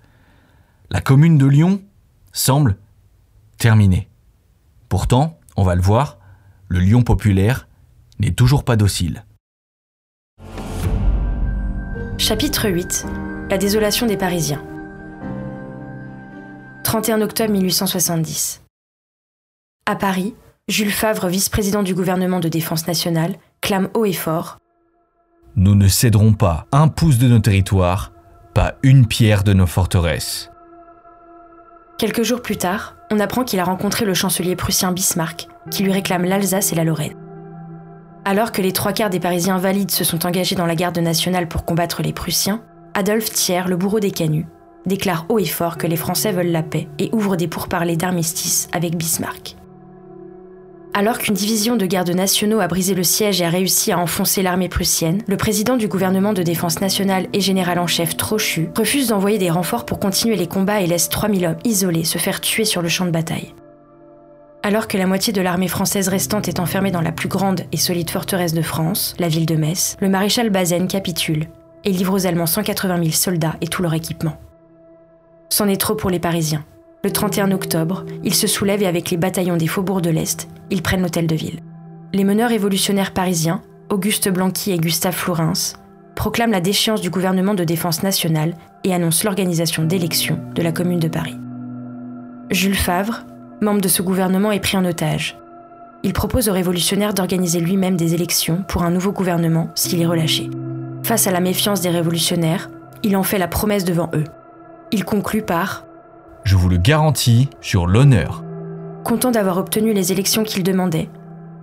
La 0.90 1.00
commune 1.00 1.38
de 1.38 1.46
Lyon 1.46 1.80
semble 2.32 2.76
terminée. 3.56 4.08
Pourtant, 4.88 5.38
on 5.56 5.64
va 5.64 5.74
le 5.74 5.82
voir, 5.82 6.18
le 6.68 6.80
Lyon 6.80 7.02
populaire 7.02 7.66
n'est 8.20 8.32
toujours 8.32 8.64
pas 8.64 8.76
docile. 8.76 9.24
Chapitre 12.18 12.68
8 12.68 13.06
La 13.50 13.58
désolation 13.58 14.06
des 14.06 14.16
Parisiens. 14.16 14.62
31 16.84 17.20
octobre 17.20 17.50
1870. 17.50 18.62
À 19.84 19.96
Paris, 19.96 20.34
Jules 20.68 20.92
Favre, 20.92 21.28
vice-président 21.28 21.82
du 21.82 21.94
gouvernement 21.94 22.40
de 22.40 22.48
défense 22.48 22.86
nationale, 22.86 23.34
clame 23.60 23.88
haut 23.94 24.04
et 24.04 24.12
fort 24.12 24.58
Nous 25.56 25.74
ne 25.74 25.88
céderons 25.88 26.32
pas 26.32 26.66
un 26.72 26.88
pouce 26.88 27.18
de 27.18 27.28
nos 27.28 27.40
territoires, 27.40 28.12
pas 28.54 28.74
une 28.82 29.06
pierre 29.06 29.44
de 29.44 29.52
nos 29.52 29.66
forteresses. 29.66 30.50
Quelques 31.98 32.22
jours 32.22 32.42
plus 32.42 32.56
tard, 32.56 32.96
on 33.10 33.20
apprend 33.20 33.44
qu'il 33.44 33.60
a 33.60 33.64
rencontré 33.64 34.04
le 34.04 34.14
chancelier 34.14 34.56
prussien 34.56 34.92
Bismarck, 34.92 35.48
qui 35.70 35.82
lui 35.82 35.92
réclame 35.92 36.24
l'Alsace 36.24 36.72
et 36.72 36.76
la 36.76 36.84
Lorraine. 36.84 37.16
Alors 38.24 38.52
que 38.52 38.62
les 38.62 38.72
trois 38.72 38.92
quarts 38.92 39.10
des 39.10 39.20
Parisiens 39.20 39.58
valides 39.58 39.90
se 39.90 40.04
sont 40.04 40.26
engagés 40.26 40.54
dans 40.54 40.66
la 40.66 40.76
garde 40.76 40.98
nationale 40.98 41.48
pour 41.48 41.64
combattre 41.64 42.02
les 42.02 42.12
Prussiens, 42.12 42.62
Adolphe 42.94 43.30
Thiers, 43.30 43.68
le 43.68 43.76
bourreau 43.76 44.00
des 44.00 44.10
canuts, 44.10 44.46
déclare 44.86 45.26
haut 45.28 45.38
et 45.38 45.44
fort 45.44 45.78
que 45.78 45.86
les 45.86 45.96
Français 45.96 46.32
veulent 46.32 46.52
la 46.52 46.62
paix 46.62 46.88
et 46.98 47.10
ouvre 47.12 47.36
des 47.36 47.48
pourparlers 47.48 47.96
d'armistice 47.96 48.68
avec 48.72 48.96
Bismarck. 48.96 49.56
Alors 50.94 51.18
qu'une 51.18 51.34
division 51.34 51.76
de 51.76 51.86
gardes 51.86 52.10
nationaux 52.10 52.58
a 52.58 52.66
brisé 52.66 52.94
le 52.94 53.04
siège 53.04 53.40
et 53.40 53.44
a 53.44 53.50
réussi 53.50 53.92
à 53.92 53.98
enfoncer 53.98 54.42
l'armée 54.42 54.68
prussienne, 54.68 55.22
le 55.28 55.36
président 55.36 55.76
du 55.76 55.86
gouvernement 55.86 56.32
de 56.32 56.42
défense 56.42 56.80
nationale 56.80 57.28
et 57.32 57.40
général 57.40 57.78
en 57.78 57.86
chef 57.86 58.16
Trochu 58.16 58.70
refuse 58.76 59.08
d'envoyer 59.08 59.38
des 59.38 59.50
renforts 59.50 59.86
pour 59.86 60.00
continuer 60.00 60.34
les 60.34 60.48
combats 60.48 60.80
et 60.80 60.86
laisse 60.86 61.08
3000 61.08 61.46
hommes 61.46 61.58
isolés 61.64 62.04
se 62.04 62.18
faire 62.18 62.40
tuer 62.40 62.64
sur 62.64 62.82
le 62.82 62.88
champ 62.88 63.04
de 63.04 63.10
bataille. 63.10 63.54
Alors 64.64 64.88
que 64.88 64.98
la 64.98 65.06
moitié 65.06 65.32
de 65.32 65.40
l'armée 65.40 65.68
française 65.68 66.08
restante 66.08 66.48
est 66.48 66.58
enfermée 66.58 66.90
dans 66.90 67.00
la 67.00 67.12
plus 67.12 67.28
grande 67.28 67.62
et 67.70 67.76
solide 67.76 68.10
forteresse 68.10 68.54
de 68.54 68.62
France, 68.62 69.14
la 69.20 69.28
ville 69.28 69.46
de 69.46 69.54
Metz, 69.54 69.96
le 70.00 70.08
maréchal 70.08 70.50
Bazaine 70.50 70.88
capitule 70.88 71.46
et 71.84 71.92
livre 71.92 72.14
aux 72.14 72.26
Allemands 72.26 72.46
180 72.46 72.98
000 72.98 73.10
soldats 73.12 73.54
et 73.60 73.68
tout 73.68 73.82
leur 73.82 73.94
équipement. 73.94 74.36
C'en 75.48 75.68
est 75.68 75.80
trop 75.80 75.94
pour 75.94 76.10
les 76.10 76.18
Parisiens. 76.18 76.64
Le 77.04 77.10
31 77.10 77.52
octobre, 77.52 78.04
ils 78.24 78.34
se 78.34 78.46
soulèvent 78.46 78.82
et 78.82 78.86
avec 78.86 79.10
les 79.10 79.16
bataillons 79.16 79.56
des 79.56 79.66
faubourgs 79.66 80.02
de 80.02 80.10
l'Est, 80.10 80.48
ils 80.70 80.82
prennent 80.82 81.02
l'hôtel 81.02 81.26
de 81.26 81.34
ville. 81.34 81.60
Les 82.12 82.24
meneurs 82.24 82.50
révolutionnaires 82.50 83.12
parisiens, 83.12 83.62
Auguste 83.90 84.28
Blanqui 84.28 84.72
et 84.72 84.78
Gustave 84.78 85.14
Flourens, 85.14 85.74
proclament 86.16 86.50
la 86.50 86.60
déchéance 86.60 87.00
du 87.00 87.10
gouvernement 87.10 87.54
de 87.54 87.64
défense 87.64 88.02
nationale 88.02 88.54
et 88.84 88.92
annoncent 88.92 89.24
l'organisation 89.24 89.84
d'élections 89.84 90.40
de 90.54 90.62
la 90.62 90.72
Commune 90.72 90.98
de 90.98 91.08
Paris. 91.08 91.38
Jules 92.50 92.76
Favre, 92.76 93.24
membre 93.60 93.80
de 93.80 93.88
ce 93.88 94.02
gouvernement, 94.02 94.50
est 94.50 94.60
pris 94.60 94.76
en 94.76 94.84
otage. 94.84 95.38
Il 96.02 96.12
propose 96.12 96.48
aux 96.48 96.52
révolutionnaires 96.52 97.14
d'organiser 97.14 97.60
lui-même 97.60 97.96
des 97.96 98.14
élections 98.14 98.64
pour 98.68 98.82
un 98.82 98.90
nouveau 98.90 99.12
gouvernement 99.12 99.70
s'il 99.74 100.00
est 100.00 100.06
relâché. 100.06 100.50
Face 101.04 101.26
à 101.26 101.30
la 101.30 101.40
méfiance 101.40 101.80
des 101.80 101.90
révolutionnaires, 101.90 102.70
il 103.02 103.16
en 103.16 103.22
fait 103.22 103.38
la 103.38 103.48
promesse 103.48 103.84
devant 103.84 104.10
eux. 104.14 104.24
Il 104.90 105.04
conclut 105.04 105.42
par 105.42 105.84
Je 106.44 106.56
vous 106.56 106.70
le 106.70 106.78
garantis 106.78 107.50
sur 107.60 107.86
l'honneur. 107.86 108.42
Content 109.04 109.30
d'avoir 109.30 109.58
obtenu 109.58 109.92
les 109.92 110.12
élections 110.12 110.44
qu'il 110.44 110.62
demandait, 110.62 111.10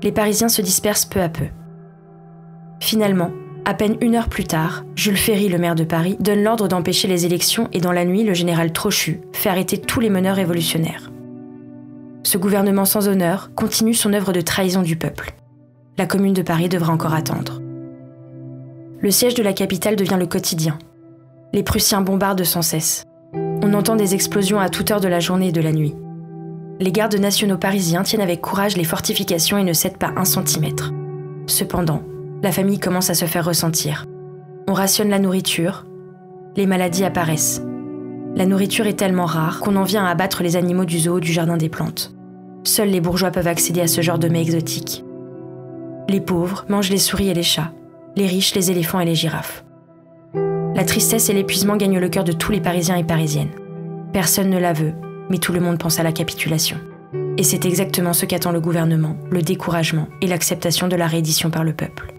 les 0.04 0.12
Parisiens 0.12 0.50
se 0.50 0.62
dispersent 0.62 1.06
peu 1.06 1.22
à 1.22 1.30
peu. 1.30 1.46
Finalement, 2.80 3.32
à 3.66 3.74
peine 3.74 3.98
une 4.02 4.14
heure 4.14 4.30
plus 4.30 4.44
tard, 4.44 4.84
Jules 4.96 5.18
Ferry, 5.18 5.50
le 5.50 5.58
maire 5.58 5.74
de 5.74 5.84
Paris, 5.84 6.18
donne 6.20 6.44
l'ordre 6.44 6.68
d'empêcher 6.68 7.08
les 7.08 7.26
élections 7.26 7.68
et 7.74 7.80
dans 7.82 7.92
la 7.92 8.06
nuit, 8.06 8.24
le 8.24 8.36
général 8.36 8.72
Trochu 8.72 9.22
fait 9.34 9.50
arrêter 9.50 9.80
tous 9.80 10.00
les 10.00 10.12
meneurs 10.12 10.36
révolutionnaires. 10.36 11.12
Ce 12.22 12.38
gouvernement 12.38 12.86
sans 12.86 13.08
honneur 13.08 13.50
continue 13.56 13.96
son 13.96 14.14
œuvre 14.14 14.34
de 14.34 14.42
trahison 14.42 14.84
du 14.84 14.98
peuple. 14.98 15.34
La 15.98 16.06
commune 16.06 16.34
de 16.34 16.44
Paris 16.44 16.70
devra 16.70 16.94
encore 16.94 17.16
attendre. 17.16 17.60
Le 19.00 19.10
siège 19.10 19.34
de 19.34 19.44
la 19.44 19.54
capitale 19.54 19.96
devient 19.96 20.18
le 20.20 20.28
quotidien. 20.28 20.78
Les 21.54 21.64
Prussiens 21.64 22.02
bombardent 22.02 22.44
sans 22.44 22.62
cesse. 22.62 23.04
On 23.68 23.74
entend 23.74 23.96
des 23.96 24.14
explosions 24.14 24.60
à 24.60 24.70
toute 24.70 24.92
heure 24.92 25.02
de 25.02 25.08
la 25.08 25.20
journée 25.20 25.48
et 25.48 25.52
de 25.52 25.60
la 25.60 25.72
nuit. 25.72 25.96
Les 26.80 26.92
gardes 26.92 27.16
nationaux 27.16 27.58
parisiens 27.58 28.04
tiennent 28.04 28.22
avec 28.22 28.40
courage 28.40 28.78
les 28.78 28.84
fortifications 28.84 29.58
et 29.58 29.64
ne 29.64 29.74
cèdent 29.74 29.98
pas 29.98 30.14
un 30.18 30.24
centimètre. 30.24 30.94
Cependant, 31.48 32.04
la 32.44 32.52
famille 32.52 32.78
commence 32.78 33.10
à 33.10 33.16
se 33.16 33.26
faire 33.26 33.44
ressentir. 33.44 34.06
On 34.68 34.74
rationne 34.74 35.10
la 35.10 35.18
nourriture, 35.18 35.88
les 36.56 36.68
maladies 36.68 37.06
apparaissent. 37.06 37.64
La 38.36 38.46
nourriture 38.46 38.86
est 38.86 39.00
tellement 39.00 39.26
rare 39.26 39.62
qu'on 39.62 39.78
en 39.78 39.84
vient 39.84 40.06
à 40.06 40.12
abattre 40.12 40.44
les 40.44 40.58
animaux 40.58 40.86
du 40.86 41.00
zoo 41.00 41.20
du 41.20 41.34
jardin 41.34 41.58
des 41.58 41.70
plantes. 41.70 42.14
Seuls 42.66 42.90
les 42.90 43.02
bourgeois 43.02 43.32
peuvent 43.32 43.48
accéder 43.48 43.82
à 43.82 43.88
ce 43.88 44.02
genre 44.02 44.20
de 44.20 44.30
mets 44.30 44.44
exotiques. 44.44 45.04
Les 46.08 46.22
pauvres 46.22 46.66
mangent 46.70 46.92
les 46.92 47.00
souris 47.00 47.30
et 47.30 47.34
les 47.34 47.42
chats, 47.42 47.72
les 48.16 48.28
riches 48.28 48.54
les 48.54 48.70
éléphants 48.70 49.00
et 49.00 49.06
les 49.06 49.16
girafes. 49.16 49.65
La 50.76 50.84
tristesse 50.84 51.30
et 51.30 51.34
l'épuisement 51.34 51.78
gagnent 51.78 52.00
le 52.00 52.10
cœur 52.10 52.26
de 52.26 52.34
tous 52.34 52.52
les 52.52 52.60
Parisiens 52.60 52.98
et 52.98 53.06
Parisiennes. 53.06 53.54
Personne 54.12 54.50
ne 54.50 54.60
la 54.60 54.74
veut, 54.74 54.94
mais 55.30 55.38
tout 55.38 55.54
le 55.54 55.62
monde 55.62 55.80
pense 55.80 56.02
à 56.02 56.04
la 56.04 56.12
capitulation. 56.12 56.78
Et 57.38 57.44
c'est 57.44 57.64
exactement 57.64 58.12
ce 58.12 58.26
qu'attend 58.26 58.52
le 58.52 58.60
gouvernement, 58.60 59.16
le 59.32 59.42
découragement 59.42 60.10
et 60.20 60.28
l'acceptation 60.28 60.90
de 60.90 60.98
la 60.98 61.08
réédition 61.08 61.50
par 61.50 61.64
le 61.64 61.74
peuple. 61.74 62.14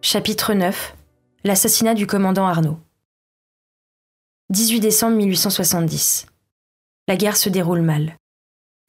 Chapitre 0.00 0.54
9 0.54 0.94
L'assassinat 1.42 1.94
du 1.94 2.06
commandant 2.06 2.46
Arnaud. 2.46 2.78
18 4.50 4.78
décembre 4.78 5.16
1870. 5.16 6.26
La 7.08 7.16
guerre 7.16 7.36
se 7.36 7.48
déroule 7.48 7.82
mal. 7.82 8.14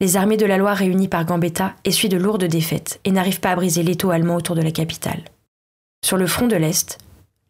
Les 0.00 0.16
armées 0.16 0.36
de 0.36 0.46
la 0.46 0.56
Loire 0.56 0.76
réunies 0.76 1.08
par 1.08 1.24
Gambetta 1.24 1.74
essuient 1.84 2.08
de 2.08 2.16
lourdes 2.16 2.44
défaites 2.44 3.00
et 3.04 3.10
n'arrivent 3.10 3.40
pas 3.40 3.50
à 3.50 3.56
briser 3.56 3.82
l'étau 3.82 4.10
allemand 4.10 4.36
autour 4.36 4.54
de 4.54 4.62
la 4.62 4.70
capitale. 4.70 5.24
Sur 6.04 6.16
le 6.16 6.26
front 6.26 6.46
de 6.46 6.56
l'Est, 6.56 6.98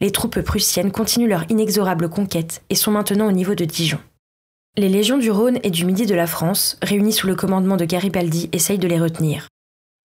les 0.00 0.10
troupes 0.10 0.40
prussiennes 0.40 0.90
continuent 0.90 1.28
leur 1.28 1.44
inexorable 1.50 2.08
conquête 2.08 2.62
et 2.70 2.74
sont 2.74 2.90
maintenant 2.90 3.28
au 3.28 3.32
niveau 3.32 3.54
de 3.54 3.64
Dijon. 3.64 3.98
Les 4.76 4.88
légions 4.88 5.18
du 5.18 5.30
Rhône 5.30 5.58
et 5.62 5.70
du 5.70 5.84
Midi 5.84 6.06
de 6.06 6.14
la 6.14 6.26
France, 6.26 6.78
réunies 6.82 7.12
sous 7.12 7.26
le 7.26 7.34
commandement 7.34 7.76
de 7.76 7.84
Garibaldi, 7.84 8.48
essayent 8.52 8.78
de 8.78 8.88
les 8.88 9.00
retenir. 9.00 9.48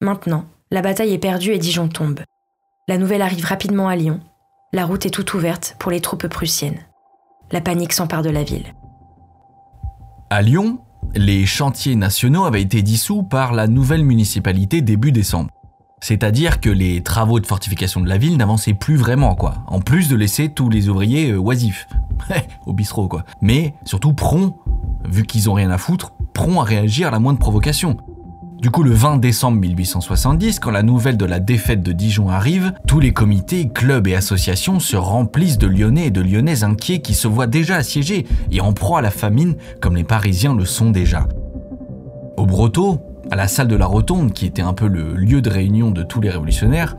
Maintenant, 0.01 0.45
la 0.71 0.81
bataille 0.81 1.13
est 1.13 1.17
perdue 1.17 1.51
et 1.51 1.59
Dijon 1.59 1.89
tombe. 1.89 2.21
La 2.87 2.97
nouvelle 2.97 3.21
arrive 3.21 3.45
rapidement 3.45 3.89
à 3.89 3.95
Lyon. 3.95 4.21
La 4.73 4.85
route 4.85 5.05
est 5.05 5.11
toute 5.11 5.33
ouverte 5.33 5.75
pour 5.77 5.91
les 5.91 5.99
troupes 5.99 6.27
prussiennes. 6.27 6.79
La 7.51 7.61
panique 7.61 7.93
s'empare 7.93 8.23
de 8.23 8.29
la 8.29 8.43
ville. 8.43 8.73
À 10.29 10.41
Lyon, 10.41 10.79
les 11.13 11.45
chantiers 11.45 11.95
nationaux 11.95 12.45
avaient 12.45 12.61
été 12.61 12.81
dissous 12.81 13.23
par 13.23 13.51
la 13.51 13.67
nouvelle 13.67 14.05
municipalité 14.05 14.81
début 14.81 15.11
décembre. 15.11 15.51
C'est-à-dire 16.01 16.59
que 16.59 16.69
les 16.69 17.01
travaux 17.01 17.39
de 17.39 17.45
fortification 17.45 18.01
de 18.01 18.09
la 18.09 18.17
ville 18.17 18.35
n'avançaient 18.35 18.73
plus 18.73 18.95
vraiment, 18.95 19.35
quoi. 19.35 19.63
En 19.67 19.79
plus 19.79 20.09
de 20.09 20.15
laisser 20.15 20.49
tous 20.49 20.67
les 20.67 20.89
ouvriers 20.89 21.31
euh, 21.31 21.37
oisifs. 21.37 21.87
Au 22.65 22.73
bistrot, 22.73 23.07
quoi. 23.07 23.23
Mais 23.39 23.75
surtout 23.85 24.13
prompts, 24.13 24.55
vu 25.07 25.23
qu'ils 25.23 25.49
ont 25.49 25.53
rien 25.53 25.69
à 25.69 25.77
foutre, 25.77 26.11
prompts 26.33 26.59
à 26.59 26.63
réagir 26.63 27.07
à 27.07 27.11
la 27.11 27.19
moindre 27.19 27.37
provocation. 27.37 27.97
Du 28.61 28.71
coup, 28.71 28.83
le 28.83 28.91
20 28.91 29.17
décembre 29.17 29.59
1870, 29.59 30.59
quand 30.59 30.71
la 30.71 30.83
nouvelle 30.83 31.17
de 31.17 31.25
la 31.25 31.39
défaite 31.39 31.83
de 31.83 31.91
Dijon 31.91 32.29
arrive, 32.29 32.73
tous 32.87 32.99
les 32.99 33.13
comités, 33.13 33.69
clubs 33.69 34.07
et 34.07 34.15
associations 34.15 34.79
se 34.79 34.95
remplissent 34.95 35.57
de 35.57 35.67
Lyonnais 35.67 36.07
et 36.07 36.11
de 36.11 36.21
Lyonnaises 36.21 36.63
inquiets 36.63 37.01
qui 37.01 37.13
se 37.13 37.27
voient 37.27 37.47
déjà 37.47 37.75
assiégés 37.75 38.27
et 38.51 38.61
en 38.61 38.73
proie 38.73 38.99
à 38.99 39.01
la 39.01 39.09
famine, 39.09 39.55
comme 39.81 39.95
les 39.95 40.03
Parisiens 40.03 40.55
le 40.55 40.65
sont 40.65 40.91
déjà. 40.91 41.27
Au 42.37 42.45
Broto, 42.45 42.99
à 43.31 43.37
la 43.37 43.47
salle 43.47 43.69
de 43.69 43.77
la 43.77 43.85
Rotonde, 43.85 44.33
qui 44.33 44.45
était 44.45 44.61
un 44.61 44.73
peu 44.73 44.87
le 44.87 45.15
lieu 45.15 45.41
de 45.41 45.49
réunion 45.49 45.89
de 45.89 46.03
tous 46.03 46.19
les 46.19 46.29
révolutionnaires, 46.29 46.97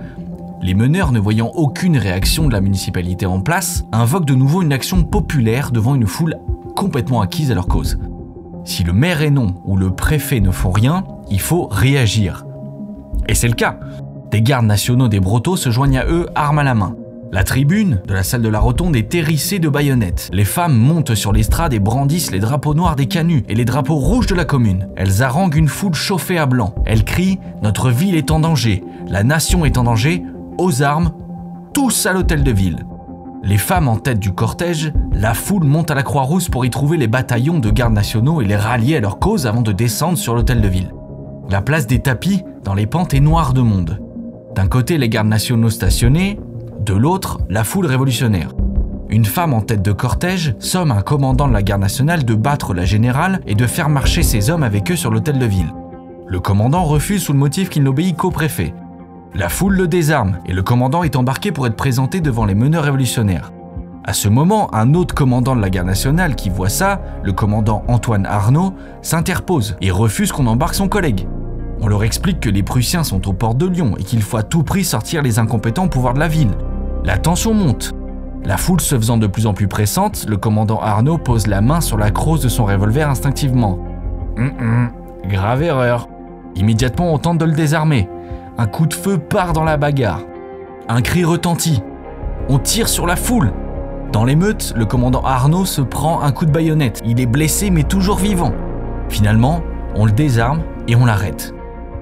les 0.63 0.75
meneurs, 0.75 1.13
ne 1.13 1.21
voyant 1.21 1.49
aucune 1.49 1.99
réaction 1.99 2.49
de 2.49 2.53
la 2.53 2.63
municipalité 2.63 3.27
en 3.27 3.41
place, 3.41 3.85
invoquent 3.93 4.25
de 4.25 4.35
nouveau 4.35 4.63
une 4.63 4.73
action 4.73 5.05
populaire 5.05 5.73
devant 5.73 5.95
une 5.95 6.07
foule 6.07 6.37
complètement 6.75 7.21
acquise 7.21 7.51
à 7.51 7.55
leur 7.55 7.67
cause. 7.67 7.99
Si 8.65 8.83
le 8.83 8.95
maire 8.95 9.31
non 9.31 9.57
ou 9.67 9.77
le 9.77 9.91
préfet 9.91 10.41
ne 10.41 10.51
font 10.51 10.71
rien, 10.71 11.05
il 11.31 11.41
faut 11.41 11.67
réagir. 11.67 12.47
Et 13.29 13.35
c'est 13.35 13.49
le 13.49 13.55
cas. 13.55 13.79
Des 14.31 14.41
gardes 14.41 14.65
nationaux 14.67 15.09
des 15.09 15.21
Brotteaux 15.21 15.57
se 15.57 15.71
joignent 15.71 15.99
à 15.99 16.07
eux 16.07 16.29
armes 16.35 16.61
à 16.61 16.65
la 16.65 16.75
main. 16.75 16.97
La 17.35 17.45
tribune 17.45 18.03
de 18.07 18.13
la 18.13 18.25
salle 18.25 18.43
de 18.43 18.51
la 18.51 18.61
rotonde 18.61 18.95
est 18.95 19.15
hérissée 19.15 19.59
de 19.59 19.71
baïonnettes. 19.71 20.29
Les 20.35 20.45
femmes 20.45 20.77
montent 20.77 21.15
sur 21.15 21.33
l'estrade 21.33 21.73
et 21.73 21.79
brandissent 21.79 22.31
les 22.31 22.41
drapeaux 22.41 22.75
noirs 22.75 22.95
des 22.95 23.07
canuts 23.07 23.43
et 23.49 23.55
les 23.55 23.65
drapeaux 23.65 23.97
rouges 23.97 24.27
de 24.27 24.35
la 24.35 24.45
commune. 24.45 24.87
Elles 24.97 25.23
haranguent 25.23 25.57
une 25.57 25.69
foule 25.69 25.95
chauffée 25.95 26.37
à 26.37 26.45
blanc. 26.45 26.75
Elles 26.85 27.05
crient 27.05 27.39
Notre 27.63 27.91
ville 27.91 28.17
est 28.17 28.31
en 28.31 28.41
danger, 28.41 28.85
la 29.09 29.23
nation 29.25 29.65
est 29.65 29.79
en 29.79 29.85
danger, 29.85 30.23
aux 30.59 30.83
armes, 30.83 31.13
tous 31.73 32.05
à 32.05 32.13
l'hôtel 32.13 32.45
de 32.45 32.51
ville. 32.51 32.85
Les 33.43 33.57
femmes 33.57 33.89
en 33.89 33.97
tête 33.97 34.19
du 34.19 34.33
cortège, 34.33 34.93
la 35.15 35.33
foule 35.33 35.65
monte 35.65 35.91
à 35.91 35.95
la 35.95 36.03
Croix-Rousse 36.03 36.51
pour 36.51 36.67
y 36.67 36.71
trouver 36.71 36.99
les 36.99 37.09
bataillons 37.09 37.61
de 37.61 37.71
gardes 37.71 37.95
nationaux 37.95 38.43
et 38.43 38.45
les 38.45 38.57
rallier 38.57 38.97
à 38.97 39.01
leur 39.01 39.19
cause 39.19 39.47
avant 39.47 39.63
de 39.63 39.73
descendre 39.73 40.19
sur 40.19 40.35
l'hôtel 40.35 40.61
de 40.61 40.69
ville. 40.69 40.93
La 41.49 41.63
place 41.63 41.87
des 41.87 42.01
tapis, 42.01 42.43
dans 42.63 42.75
les 42.75 42.87
pentes, 42.87 43.15
est 43.15 43.21
noire 43.21 43.55
de 43.55 43.63
monde. 43.63 44.01
D'un 44.55 44.69
côté, 44.69 44.99
les 44.99 45.09
gardes 45.09 45.29
nationaux 45.29 45.71
stationnés, 45.71 46.39
de 46.85 46.95
l'autre, 46.95 47.41
la 47.49 47.65
foule 47.65 47.87
révolutionnaire. 47.87 48.53
Une 49.09 49.25
femme 49.25 49.53
en 49.53 49.61
tête 49.61 49.83
de 49.83 49.93
cortège 49.93 50.55
somme 50.59 50.91
un 50.91 51.03
commandant 51.03 51.47
de 51.47 51.53
la 51.53 51.63
garde 51.63 51.83
nationale 51.83 52.25
de 52.25 52.35
battre 52.35 52.75
la 52.75 52.85
générale 52.85 53.41
et 53.47 53.55
de 53.55 53.67
faire 53.67 53.89
marcher 53.89 54.23
ses 54.23 54.51
hommes 54.51 54.63
avec 54.63 54.91
eux 54.91 54.97
sur 54.97 55.11
l'hôtel 55.11 55.39
de 55.39 55.47
ville. 55.47 55.73
Le 56.27 56.41
commandant 56.41 56.85
refuse 56.85 57.23
sous 57.23 57.33
le 57.33 57.39
motif 57.39 57.69
qu'il 57.69 57.83
n'obéit 57.83 58.17
qu'au 58.17 58.31
préfet. 58.31 58.75
La 59.35 59.49
foule 59.49 59.75
le 59.75 59.87
désarme 59.87 60.39
et 60.47 60.53
le 60.53 60.63
commandant 60.63 61.03
est 61.03 61.17
embarqué 61.17 61.53
pour 61.53 61.67
être 61.67 61.77
présenté 61.77 62.21
devant 62.21 62.47
les 62.47 62.55
meneurs 62.55 62.85
révolutionnaires. 62.85 63.53
À 64.05 64.15
ce 64.15 64.29
moment, 64.29 64.75
un 64.75 64.95
autre 64.95 65.15
commandant 65.15 65.55
de 65.55 65.61
la 65.61 65.71
garde 65.71 65.87
nationale 65.87 66.35
qui 66.35 66.51
voit 66.51 66.69
ça, 66.69 67.01
le 67.23 67.33
commandant 67.33 67.85
Antoine 67.87 68.27
Arnaud, 68.27 68.75
s'interpose 69.03 69.77
et 69.81 69.91
refuse 69.91 70.33
qu'on 70.33 70.47
embarque 70.47 70.75
son 70.75 70.89
collègue. 70.89 71.29
On 71.81 71.89
leur 71.89 72.03
explique 72.05 72.41
que 72.41 72.49
les 72.49 72.63
Prussiens 72.63 73.05
sont 73.05 73.29
aux 73.29 73.33
portes 73.33 73.59
de 73.59 73.67
Lyon 73.67 73.95
et 73.99 74.05
qu'il 74.05 74.23
faut 74.23 74.37
à 74.37 74.43
tout 74.43 74.63
prix 74.63 74.85
sortir 74.85 75.21
les 75.21 75.39
incompétents 75.39 75.85
au 75.85 75.89
pouvoir 75.89 76.15
de 76.15 76.21
la 76.21 76.29
ville. 76.29 76.53
La 77.05 77.19
tension 77.19 77.53
monte. 77.53 77.93
La 78.45 78.57
foule 78.57 78.81
se 78.81 78.95
faisant 78.95 79.17
de 79.17 79.27
plus 79.27 79.47
en 79.47 79.55
plus 79.55 79.67
pressante, 79.67 80.25
le 80.29 80.37
commandant 80.37 80.81
Arnaud 80.81 81.19
pose 81.19 81.49
la 81.49 81.61
main 81.61 81.81
sur 81.81 81.99
la 81.99 82.13
crosse 82.13 82.41
de 82.41 82.49
son 82.49 82.65
revolver 82.65 83.09
instinctivement. 83.09 83.79
Hum, 84.37 84.53
hum, 84.61 84.91
grave 85.29 85.63
erreur. 85.63 86.09
Immédiatement, 86.55 87.13
on 87.13 87.19
tente 87.19 87.39
de 87.39 87.45
le 87.45 87.53
désarmer. 87.53 88.09
Un 88.57 88.67
coup 88.67 88.87
de 88.87 88.95
feu 88.95 89.19
part 89.19 89.53
dans 89.53 89.65
la 89.65 89.77
bagarre. 89.77 90.21
Un 90.89 91.03
cri 91.03 91.25
retentit. 91.25 91.83
On 92.49 92.59
tire 92.59 92.89
sur 92.89 93.07
la 93.07 93.17
foule. 93.17 93.53
Dans 94.13 94.25
l'émeute, 94.25 94.73
le 94.77 94.85
commandant 94.85 95.23
Arnaud 95.23 95.65
se 95.65 95.81
prend 95.81 96.23
un 96.23 96.31
coup 96.31 96.47
de 96.47 96.53
baïonnette. 96.53 97.01
Il 97.05 97.21
est 97.21 97.27
blessé 97.27 97.71
mais 97.71 97.83
toujours 97.83 98.19
vivant. 98.19 98.53
Finalement, 99.09 99.61
on 99.97 100.07
le 100.07 100.13
désarme 100.13 100.63
et 100.87 100.95
on 100.95 101.05
l'arrête. 101.05 101.53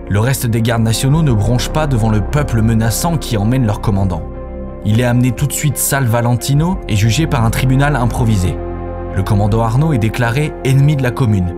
Le 0.08 0.20
reste 0.20 0.46
des 0.46 0.60
gardes 0.60 0.82
nationaux 0.82 1.22
ne 1.22 1.32
bronche 1.32 1.68
pas 1.70 1.86
devant 1.86 2.10
le 2.10 2.20
peuple 2.20 2.62
menaçant 2.62 3.16
qui 3.16 3.36
emmène 3.36 3.64
leur 3.64 3.80
commandant. 3.80 4.22
Il 4.84 5.00
est 5.00 5.04
amené 5.04 5.32
tout 5.32 5.46
de 5.46 5.52
suite 5.52 5.76
salle 5.76 6.06
Valentino 6.06 6.78
et 6.88 6.96
jugé 6.96 7.26
par 7.26 7.44
un 7.44 7.50
tribunal 7.50 7.96
improvisé. 7.96 8.56
Le 9.14 9.22
commandant 9.22 9.62
Arnaud 9.62 9.92
est 9.92 9.98
déclaré 9.98 10.54
ennemi 10.64 10.96
de 10.96 11.02
la 11.02 11.10
commune. 11.10 11.54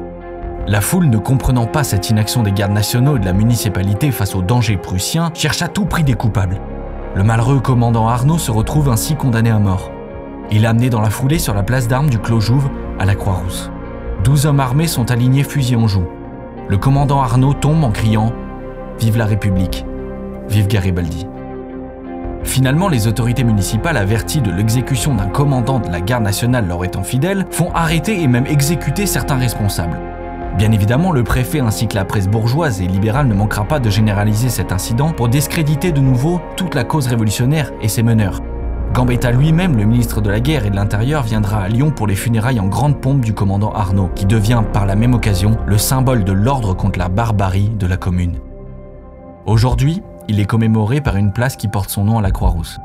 La 0.67 0.81
foule, 0.81 1.09
ne 1.09 1.19
comprenant 1.19 1.67
pas 1.67 1.85
cette 1.85 2.11
inaction 2.11 2.43
des 2.43 2.51
gardes 2.51 2.73
nationaux 2.73 3.17
et 3.17 3.21
de 3.21 3.25
la 3.25 3.33
municipalité 3.33 4.11
face 4.11 4.35
aux 4.35 4.43
dangers 4.43 4.77
prussiens, 4.77 5.31
cherche 5.35 5.63
à 5.63 5.69
tout 5.69 5.85
prix 5.85 6.03
des 6.03 6.15
coupables. 6.15 6.61
Le 7.15 7.23
malheureux 7.23 7.61
commandant 7.61 8.09
Arnaud 8.09 8.39
se 8.39 8.51
retrouve 8.51 8.89
ainsi 8.89 9.15
condamné 9.15 9.51
à 9.51 9.59
mort. 9.59 9.91
Il 10.51 10.65
est 10.65 10.69
amené 10.69 10.91
dans 10.91 11.01
la 11.01 11.11
foulée 11.11 11.39
sur 11.39 11.55
la 11.55 11.63
place 11.63 11.87
d'armes 11.87 12.11
du 12.11 12.19
Clos 12.19 12.41
Jouve 12.41 12.69
à 12.99 13.05
la 13.05 13.15
Croix-Rousse. 13.15 13.71
Douze 14.25 14.47
hommes 14.47 14.61
armés 14.61 14.87
sont 14.89 15.11
alignés 15.11 15.45
fusil 15.45 15.77
en 15.77 15.87
joue. 15.87 16.07
Le 16.69 16.77
commandant 16.77 17.21
Arnaud 17.21 17.55
tombe 17.55 17.85
en 17.85 17.91
criant 17.91 18.33
Vive 18.99 19.17
la 19.17 19.27
République, 19.27 19.85
vive 20.49 20.69
Garibaldi. 20.69 21.27
Finalement, 22.45 22.89
les 22.89 23.07
autorités 23.07 23.45
municipales, 23.45 23.97
averties 23.97 24.41
de 24.41 24.51
l'exécution 24.51 25.15
d'un 25.15 25.29
commandant 25.29 25.79
de 25.79 25.91
la 25.91 26.01
garde 26.01 26.25
nationale 26.25 26.67
leur 26.67 26.85
étant 26.85 27.03
fidèle, 27.03 27.47
font 27.51 27.71
arrêter 27.73 28.21
et 28.21 28.27
même 28.27 28.47
exécuter 28.47 29.07
certains 29.07 29.39
responsables. 29.39 29.99
Bien 30.59 30.71
évidemment, 30.71 31.13
le 31.13 31.25
préfet 31.25 31.61
ainsi 31.61 31.89
que 31.89 31.95
la 31.95 32.05
presse 32.05 32.29
bourgeoise 32.29 32.83
et 32.83 32.87
libérale 32.87 33.27
ne 33.27 33.35
manquera 33.35 33.65
pas 33.65 33.79
de 33.79 33.89
généraliser 33.89 34.51
cet 34.51 34.71
incident 34.71 35.13
pour 35.13 35.29
discréditer 35.29 35.93
de 35.93 36.01
nouveau 36.01 36.41
toute 36.57 36.75
la 36.75 36.85
cause 36.85 37.07
révolutionnaire 37.07 37.73
et 37.81 37.89
ses 37.89 38.03
meneurs. 38.03 38.41
Gambetta 38.93 39.31
lui-même, 39.31 39.79
le 39.79 39.87
ministre 39.87 40.21
de 40.21 40.29
la 40.29 40.41
Guerre 40.41 40.67
et 40.67 40.71
de 40.71 40.77
l'Intérieur, 40.77 41.23
viendra 41.23 41.63
à 41.63 41.69
Lyon 41.69 41.91
pour 41.91 42.07
les 42.07 42.15
funérailles 42.15 42.61
en 42.61 42.67
grande 42.67 43.01
pompe 43.01 43.23
du 43.23 43.33
commandant 43.33 43.73
Arnaud, 43.73 44.11
qui 44.15 44.27
devient 44.27 44.63
par 44.75 44.85
la 44.85 44.97
même 44.97 45.15
occasion 45.15 45.57
le 45.67 45.79
symbole 45.79 46.25
de 46.25 46.33
l'ordre 46.33 46.75
contre 46.75 46.99
la 46.99 47.09
barbarie 47.09 47.71
de 47.71 47.87
la 47.87 47.97
commune. 47.97 48.39
Aujourd'hui, 49.47 50.03
il 50.29 50.41
est 50.41 50.47
commémoré 50.47 51.01
par 51.01 51.17
une 51.17 51.33
place 51.33 51.57
qui 51.57 51.69
porte 51.69 51.91
son 51.91 52.05
nom 52.05 52.19
à 52.19 52.23
la 52.23 52.31
Croix-Rousse. 52.31 52.79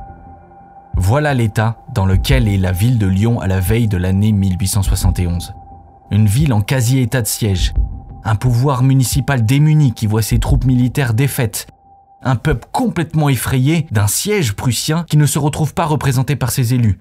Voilà 0.95 1.33
l'état 1.33 1.77
dans 1.93 2.05
lequel 2.05 2.47
est 2.47 2.57
la 2.57 2.71
ville 2.71 2.97
de 2.97 3.07
Lyon 3.07 3.39
à 3.39 3.47
la 3.47 3.59
veille 3.59 3.87
de 3.87 3.97
l'année 3.97 4.31
1871. 4.31 5.53
Une 6.11 6.25
ville 6.25 6.53
en 6.53 6.61
quasi-état 6.61 7.21
de 7.21 7.27
siège, 7.27 7.73
un 8.23 8.35
pouvoir 8.35 8.83
municipal 8.83 9.45
démuni 9.45 9.93
qui 9.93 10.07
voit 10.07 10.21
ses 10.21 10.39
troupes 10.39 10.65
militaires 10.65 11.13
défaites 11.13 11.67
un 12.21 12.35
peuple 12.35 12.67
complètement 12.71 13.29
effrayé 13.29 13.87
d'un 13.91 14.07
siège 14.07 14.53
prussien 14.53 15.05
qui 15.09 15.17
ne 15.17 15.25
se 15.25 15.39
retrouve 15.39 15.73
pas 15.73 15.85
représenté 15.85 16.35
par 16.35 16.51
ses 16.51 16.73
élus, 16.73 16.99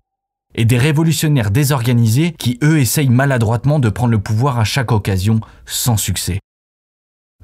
et 0.55 0.65
des 0.65 0.79
révolutionnaires 0.79 1.51
désorganisés 1.51 2.33
qui, 2.39 2.59
eux, 2.63 2.79
essayent 2.79 3.09
maladroitement 3.09 3.79
de 3.79 3.89
prendre 3.89 4.13
le 4.13 4.21
pouvoir 4.21 4.59
à 4.59 4.65
chaque 4.65 4.93
occasion 4.93 5.41
sans 5.65 5.97
succès. 5.97 6.39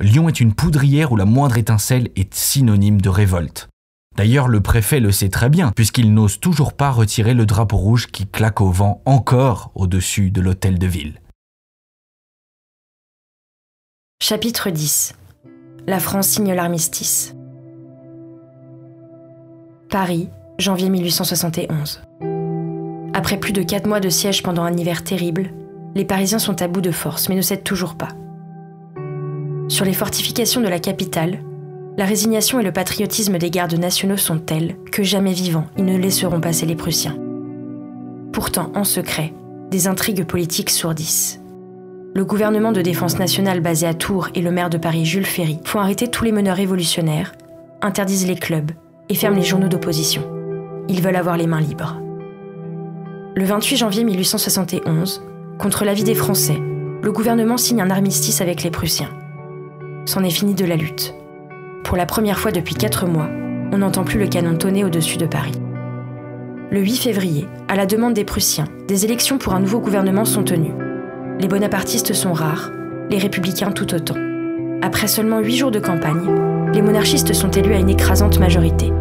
Lyon 0.02 0.28
est 0.28 0.40
une 0.40 0.52
poudrière 0.52 1.12
où 1.12 1.16
la 1.16 1.24
moindre 1.24 1.58
étincelle 1.58 2.08
est 2.16 2.34
synonyme 2.34 3.00
de 3.00 3.08
révolte. 3.08 3.68
D'ailleurs, 4.16 4.48
le 4.48 4.60
préfet 4.60 4.98
le 4.98 5.12
sait 5.12 5.28
très 5.28 5.48
bien, 5.48 5.70
puisqu'il 5.70 6.12
n'ose 6.12 6.40
toujours 6.40 6.72
pas 6.72 6.90
retirer 6.90 7.34
le 7.34 7.46
drapeau 7.46 7.76
rouge 7.76 8.08
qui 8.08 8.26
claque 8.26 8.60
au 8.60 8.68
vent 8.68 9.00
encore 9.06 9.70
au-dessus 9.76 10.32
de 10.32 10.40
l'hôtel 10.40 10.80
de 10.80 10.88
ville. 10.88 11.20
Chapitre 14.20 14.70
10 14.70 15.14
La 15.86 16.00
France 16.00 16.26
signe 16.26 16.52
l'armistice. 16.52 17.36
Paris, 19.88 20.28
janvier 20.58 20.90
1871. 20.90 22.02
Après 23.14 23.36
plus 23.36 23.52
de 23.52 23.62
quatre 23.62 23.86
mois 23.86 24.00
de 24.00 24.08
siège 24.08 24.42
pendant 24.42 24.64
un 24.64 24.76
hiver 24.76 25.04
terrible, 25.04 25.52
les 25.94 26.04
Parisiens 26.04 26.40
sont 26.40 26.60
à 26.60 26.66
bout 26.66 26.80
de 26.80 26.90
force 26.90 27.28
mais 27.28 27.36
ne 27.36 27.40
cèdent 27.40 27.62
toujours 27.62 27.94
pas. 27.94 28.08
Sur 29.72 29.86
les 29.86 29.94
fortifications 29.94 30.60
de 30.60 30.68
la 30.68 30.78
capitale, 30.78 31.38
la 31.96 32.04
résignation 32.04 32.60
et 32.60 32.62
le 32.62 32.72
patriotisme 32.72 33.38
des 33.38 33.48
gardes 33.48 33.72
nationaux 33.72 34.18
sont 34.18 34.38
tels 34.38 34.76
que 34.92 35.02
jamais 35.02 35.32
vivants 35.32 35.64
ils 35.78 35.86
ne 35.86 35.96
laisseront 35.96 36.42
passer 36.42 36.66
les 36.66 36.74
Prussiens. 36.74 37.16
Pourtant, 38.34 38.70
en 38.74 38.84
secret, 38.84 39.32
des 39.70 39.86
intrigues 39.86 40.26
politiques 40.26 40.68
sourdissent. 40.68 41.40
Le 42.14 42.22
gouvernement 42.22 42.72
de 42.72 42.82
défense 42.82 43.18
nationale 43.18 43.60
basé 43.60 43.86
à 43.86 43.94
Tours 43.94 44.28
et 44.34 44.42
le 44.42 44.50
maire 44.50 44.68
de 44.68 44.76
Paris 44.76 45.06
Jules 45.06 45.24
Ferry 45.24 45.58
font 45.64 45.78
arrêter 45.78 46.06
tous 46.06 46.26
les 46.26 46.32
meneurs 46.32 46.58
révolutionnaires, 46.58 47.32
interdisent 47.80 48.26
les 48.26 48.36
clubs, 48.36 48.72
et 49.08 49.14
ferment 49.14 49.38
les 49.38 49.42
journaux 49.42 49.68
d'opposition. 49.68 50.22
Ils 50.90 51.00
veulent 51.00 51.16
avoir 51.16 51.38
les 51.38 51.46
mains 51.46 51.62
libres. 51.62 51.96
Le 53.34 53.44
28 53.46 53.78
janvier 53.78 54.04
1871, 54.04 55.22
contre 55.58 55.86
l'avis 55.86 56.04
des 56.04 56.14
Français, 56.14 56.60
le 57.02 57.10
gouvernement 57.10 57.56
signe 57.56 57.80
un 57.80 57.88
armistice 57.88 58.42
avec 58.42 58.64
les 58.64 58.70
Prussiens. 58.70 59.08
C'en 60.04 60.24
est 60.24 60.30
fini 60.30 60.54
de 60.54 60.64
la 60.64 60.76
lutte. 60.76 61.14
Pour 61.84 61.96
la 61.96 62.06
première 62.06 62.38
fois 62.38 62.50
depuis 62.50 62.74
quatre 62.74 63.06
mois, 63.06 63.28
on 63.72 63.78
n'entend 63.78 64.02
plus 64.02 64.18
le 64.18 64.26
canon 64.26 64.56
tonner 64.56 64.84
au-dessus 64.84 65.16
de 65.16 65.26
Paris. 65.26 65.52
Le 66.72 66.80
8 66.80 66.96
février, 66.96 67.46
à 67.68 67.76
la 67.76 67.86
demande 67.86 68.14
des 68.14 68.24
Prussiens, 68.24 68.66
des 68.88 69.04
élections 69.04 69.38
pour 69.38 69.54
un 69.54 69.60
nouveau 69.60 69.78
gouvernement 69.78 70.24
sont 70.24 70.42
tenues. 70.42 70.74
Les 71.38 71.46
bonapartistes 71.46 72.14
sont 72.14 72.32
rares, 72.32 72.70
les 73.10 73.18
républicains 73.18 73.70
tout 73.70 73.94
autant. 73.94 74.16
Après 74.82 75.06
seulement 75.06 75.38
huit 75.38 75.56
jours 75.56 75.70
de 75.70 75.78
campagne, 75.78 76.72
les 76.74 76.82
monarchistes 76.82 77.32
sont 77.32 77.50
élus 77.50 77.74
à 77.74 77.78
une 77.78 77.90
écrasante 77.90 78.40
majorité. 78.40 78.92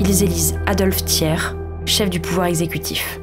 Ils 0.00 0.22
élisent 0.22 0.58
Adolphe 0.66 1.04
Thiers, 1.04 1.54
chef 1.84 2.08
du 2.08 2.20
pouvoir 2.20 2.46
exécutif. 2.46 3.20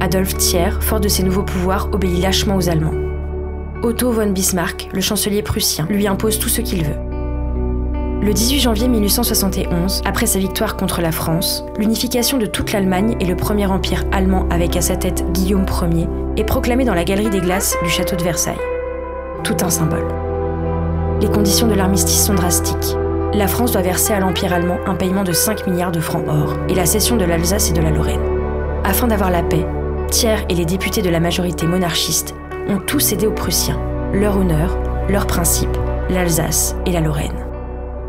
Adolphe 0.00 0.36
Thiers, 0.36 0.80
fort 0.80 1.00
de 1.00 1.08
ses 1.08 1.24
nouveaux 1.24 1.42
pouvoirs, 1.42 1.88
obéit 1.92 2.22
lâchement 2.22 2.56
aux 2.56 2.68
Allemands. 2.68 3.15
Otto 3.82 4.10
von 4.10 4.28
Bismarck, 4.28 4.88
le 4.92 5.00
chancelier 5.00 5.42
prussien, 5.42 5.86
lui 5.90 6.06
impose 6.06 6.38
tout 6.38 6.48
ce 6.48 6.60
qu'il 6.60 6.84
veut. 6.84 6.96
Le 8.22 8.32
18 8.32 8.60
janvier 8.60 8.88
1871, 8.88 10.02
après 10.04 10.26
sa 10.26 10.38
victoire 10.38 10.76
contre 10.76 11.02
la 11.02 11.12
France, 11.12 11.62
l'unification 11.78 12.38
de 12.38 12.46
toute 12.46 12.72
l'Allemagne 12.72 13.16
et 13.20 13.26
le 13.26 13.36
premier 13.36 13.66
empire 13.66 14.04
allemand 14.12 14.46
avec 14.50 14.76
à 14.76 14.80
sa 14.80 14.96
tête 14.96 15.30
Guillaume 15.32 15.66
Ier 15.92 16.08
est 16.36 16.44
proclamée 16.44 16.84
dans 16.84 16.94
la 16.94 17.04
galerie 17.04 17.30
des 17.30 17.40
glaces 17.40 17.76
du 17.82 17.90
château 17.90 18.16
de 18.16 18.24
Versailles. 18.24 18.56
Tout 19.44 19.56
un 19.60 19.70
symbole. 19.70 20.08
Les 21.20 21.28
conditions 21.28 21.68
de 21.68 21.74
l'armistice 21.74 22.24
sont 22.24 22.34
drastiques. 22.34 22.96
La 23.34 23.46
France 23.46 23.72
doit 23.72 23.82
verser 23.82 24.14
à 24.14 24.20
l'Empire 24.20 24.54
allemand 24.54 24.78
un 24.86 24.94
paiement 24.94 25.22
de 25.22 25.32
5 25.32 25.66
milliards 25.66 25.92
de 25.92 26.00
francs 26.00 26.24
or 26.26 26.56
et 26.68 26.74
la 26.74 26.86
cession 26.86 27.16
de 27.16 27.24
l'Alsace 27.24 27.70
et 27.70 27.74
de 27.74 27.82
la 27.82 27.90
Lorraine. 27.90 28.24
Afin 28.84 29.06
d'avoir 29.06 29.30
la 29.30 29.42
paix, 29.42 29.66
Thiers 30.10 30.46
et 30.48 30.54
les 30.54 30.64
députés 30.64 31.02
de 31.02 31.10
la 31.10 31.20
majorité 31.20 31.66
monarchiste 31.66 32.34
ont 32.68 32.78
tous 32.78 33.00
cédé 33.00 33.26
aux 33.26 33.32
Prussiens, 33.32 33.80
leur 34.12 34.36
honneur, 34.36 34.76
leurs 35.08 35.26
principes, 35.26 35.76
l'Alsace 36.10 36.76
et 36.86 36.92
la 36.92 37.00
Lorraine. 37.00 37.46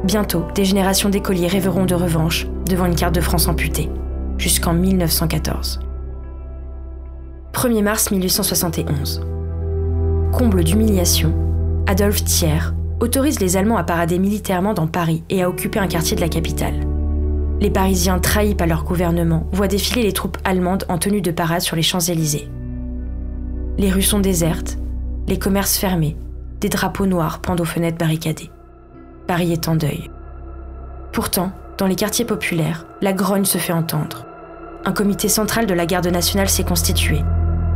Bientôt, 0.03 0.45
des 0.55 0.65
générations 0.65 1.09
d'écoliers 1.09 1.47
rêveront 1.47 1.85
de 1.85 1.95
revanche 1.95 2.47
devant 2.69 2.85
une 2.85 2.95
carte 2.95 3.15
de 3.15 3.21
France 3.21 3.47
amputée, 3.47 3.89
jusqu'en 4.37 4.73
1914. 4.73 5.79
1er 7.53 7.81
mars 7.81 8.11
1871. 8.11 9.25
Comble 10.31 10.63
d'humiliation, 10.63 11.33
Adolphe 11.87 12.23
Thiers 12.23 12.73
autorise 12.99 13.39
les 13.39 13.57
Allemands 13.57 13.77
à 13.77 13.83
parader 13.83 14.19
militairement 14.19 14.73
dans 14.73 14.87
Paris 14.87 15.23
et 15.29 15.43
à 15.43 15.49
occuper 15.49 15.79
un 15.79 15.87
quartier 15.87 16.15
de 16.15 16.21
la 16.21 16.29
capitale. 16.29 16.75
Les 17.59 17.71
Parisiens, 17.71 18.19
trahis 18.19 18.53
par 18.53 18.67
leur 18.67 18.83
gouvernement, 18.83 19.47
voient 19.51 19.67
défiler 19.67 20.03
les 20.03 20.13
troupes 20.13 20.37
allemandes 20.43 20.85
en 20.89 20.97
tenue 20.99 21.21
de 21.21 21.31
parade 21.31 21.61
sur 21.61 21.75
les 21.75 21.81
Champs-Élysées. 21.81 22.47
Les 23.77 23.91
rues 23.91 24.01
sont 24.01 24.19
désertes, 24.19 24.79
les 25.27 25.37
commerces 25.37 25.77
fermés, 25.77 26.17
des 26.59 26.69
drapeaux 26.69 27.05
noirs 27.05 27.39
pendent 27.39 27.61
aux 27.61 27.65
fenêtres 27.65 27.97
barricadées. 27.97 28.49
Paris 29.27 29.51
est 29.51 29.67
en 29.67 29.75
deuil. 29.75 30.09
Pourtant, 31.11 31.51
dans 31.77 31.85
les 31.85 31.95
quartiers 31.95 32.25
populaires, 32.25 32.87
la 33.01 33.13
grogne 33.13 33.45
se 33.45 33.59
fait 33.59 33.73
entendre. 33.73 34.25
Un 34.83 34.93
comité 34.93 35.29
central 35.29 35.67
de 35.67 35.75
la 35.75 35.85
garde 35.85 36.07
nationale 36.07 36.49
s'est 36.49 36.63
constitué. 36.63 37.21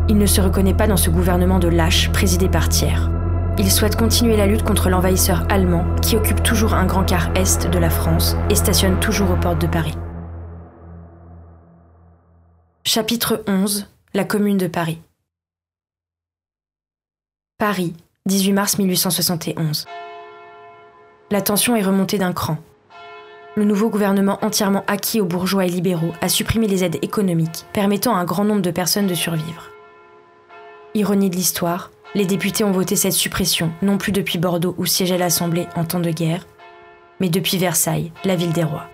Il 0.09 0.17
ne 0.17 0.25
se 0.25 0.41
reconnaît 0.41 0.73
pas 0.73 0.87
dans 0.87 0.97
ce 0.97 1.11
gouvernement 1.11 1.59
de 1.59 1.67
lâches 1.67 2.11
présidé 2.11 2.49
par 2.49 2.69
Thiers. 2.69 3.09
Il 3.59 3.69
souhaite 3.69 3.95
continuer 3.95 4.37
la 4.37 4.47
lutte 4.47 4.63
contre 4.63 4.89
l'envahisseur 4.89 5.45
allemand 5.49 5.85
qui 6.01 6.15
occupe 6.15 6.41
toujours 6.41 6.73
un 6.73 6.85
grand 6.85 7.03
quart 7.03 7.29
est 7.35 7.69
de 7.69 7.77
la 7.77 7.91
France 7.91 8.35
et 8.49 8.55
stationne 8.55 8.99
toujours 8.99 9.29
aux 9.29 9.35
portes 9.35 9.61
de 9.61 9.67
Paris. 9.67 9.95
Chapitre 12.83 13.43
11 13.47 13.87
La 14.15 14.23
Commune 14.23 14.57
de 14.57 14.67
Paris. 14.67 14.99
Paris, 17.61 17.93
18 18.25 18.53
mars 18.53 18.79
1871. 18.79 19.85
La 21.29 21.41
tension 21.41 21.75
est 21.75 21.83
remontée 21.83 22.17
d'un 22.17 22.33
cran. 22.33 22.57
Le 23.55 23.65
nouveau 23.65 23.91
gouvernement 23.91 24.39
entièrement 24.41 24.83
acquis 24.87 25.21
aux 25.21 25.27
bourgeois 25.27 25.65
et 25.65 25.69
libéraux 25.69 26.13
a 26.21 26.27
supprimé 26.27 26.65
les 26.65 26.83
aides 26.83 26.97
économiques 27.03 27.67
permettant 27.71 28.15
à 28.15 28.19
un 28.21 28.25
grand 28.25 28.45
nombre 28.45 28.63
de 28.63 28.71
personnes 28.71 29.05
de 29.05 29.13
survivre. 29.13 29.69
Ironie 30.95 31.29
de 31.29 31.35
l'histoire, 31.35 31.91
les 32.15 32.25
députés 32.25 32.63
ont 32.63 32.71
voté 32.71 32.95
cette 32.95 33.13
suppression, 33.13 33.71
non 33.83 33.99
plus 33.99 34.11
depuis 34.11 34.39
Bordeaux 34.39 34.73
où 34.79 34.87
siégeait 34.87 35.19
l'Assemblée 35.19 35.67
en 35.75 35.85
temps 35.85 35.99
de 35.99 36.09
guerre, 36.09 36.47
mais 37.19 37.29
depuis 37.29 37.59
Versailles, 37.59 38.11
la 38.25 38.35
ville 38.35 38.53
des 38.53 38.63
rois. 38.63 38.89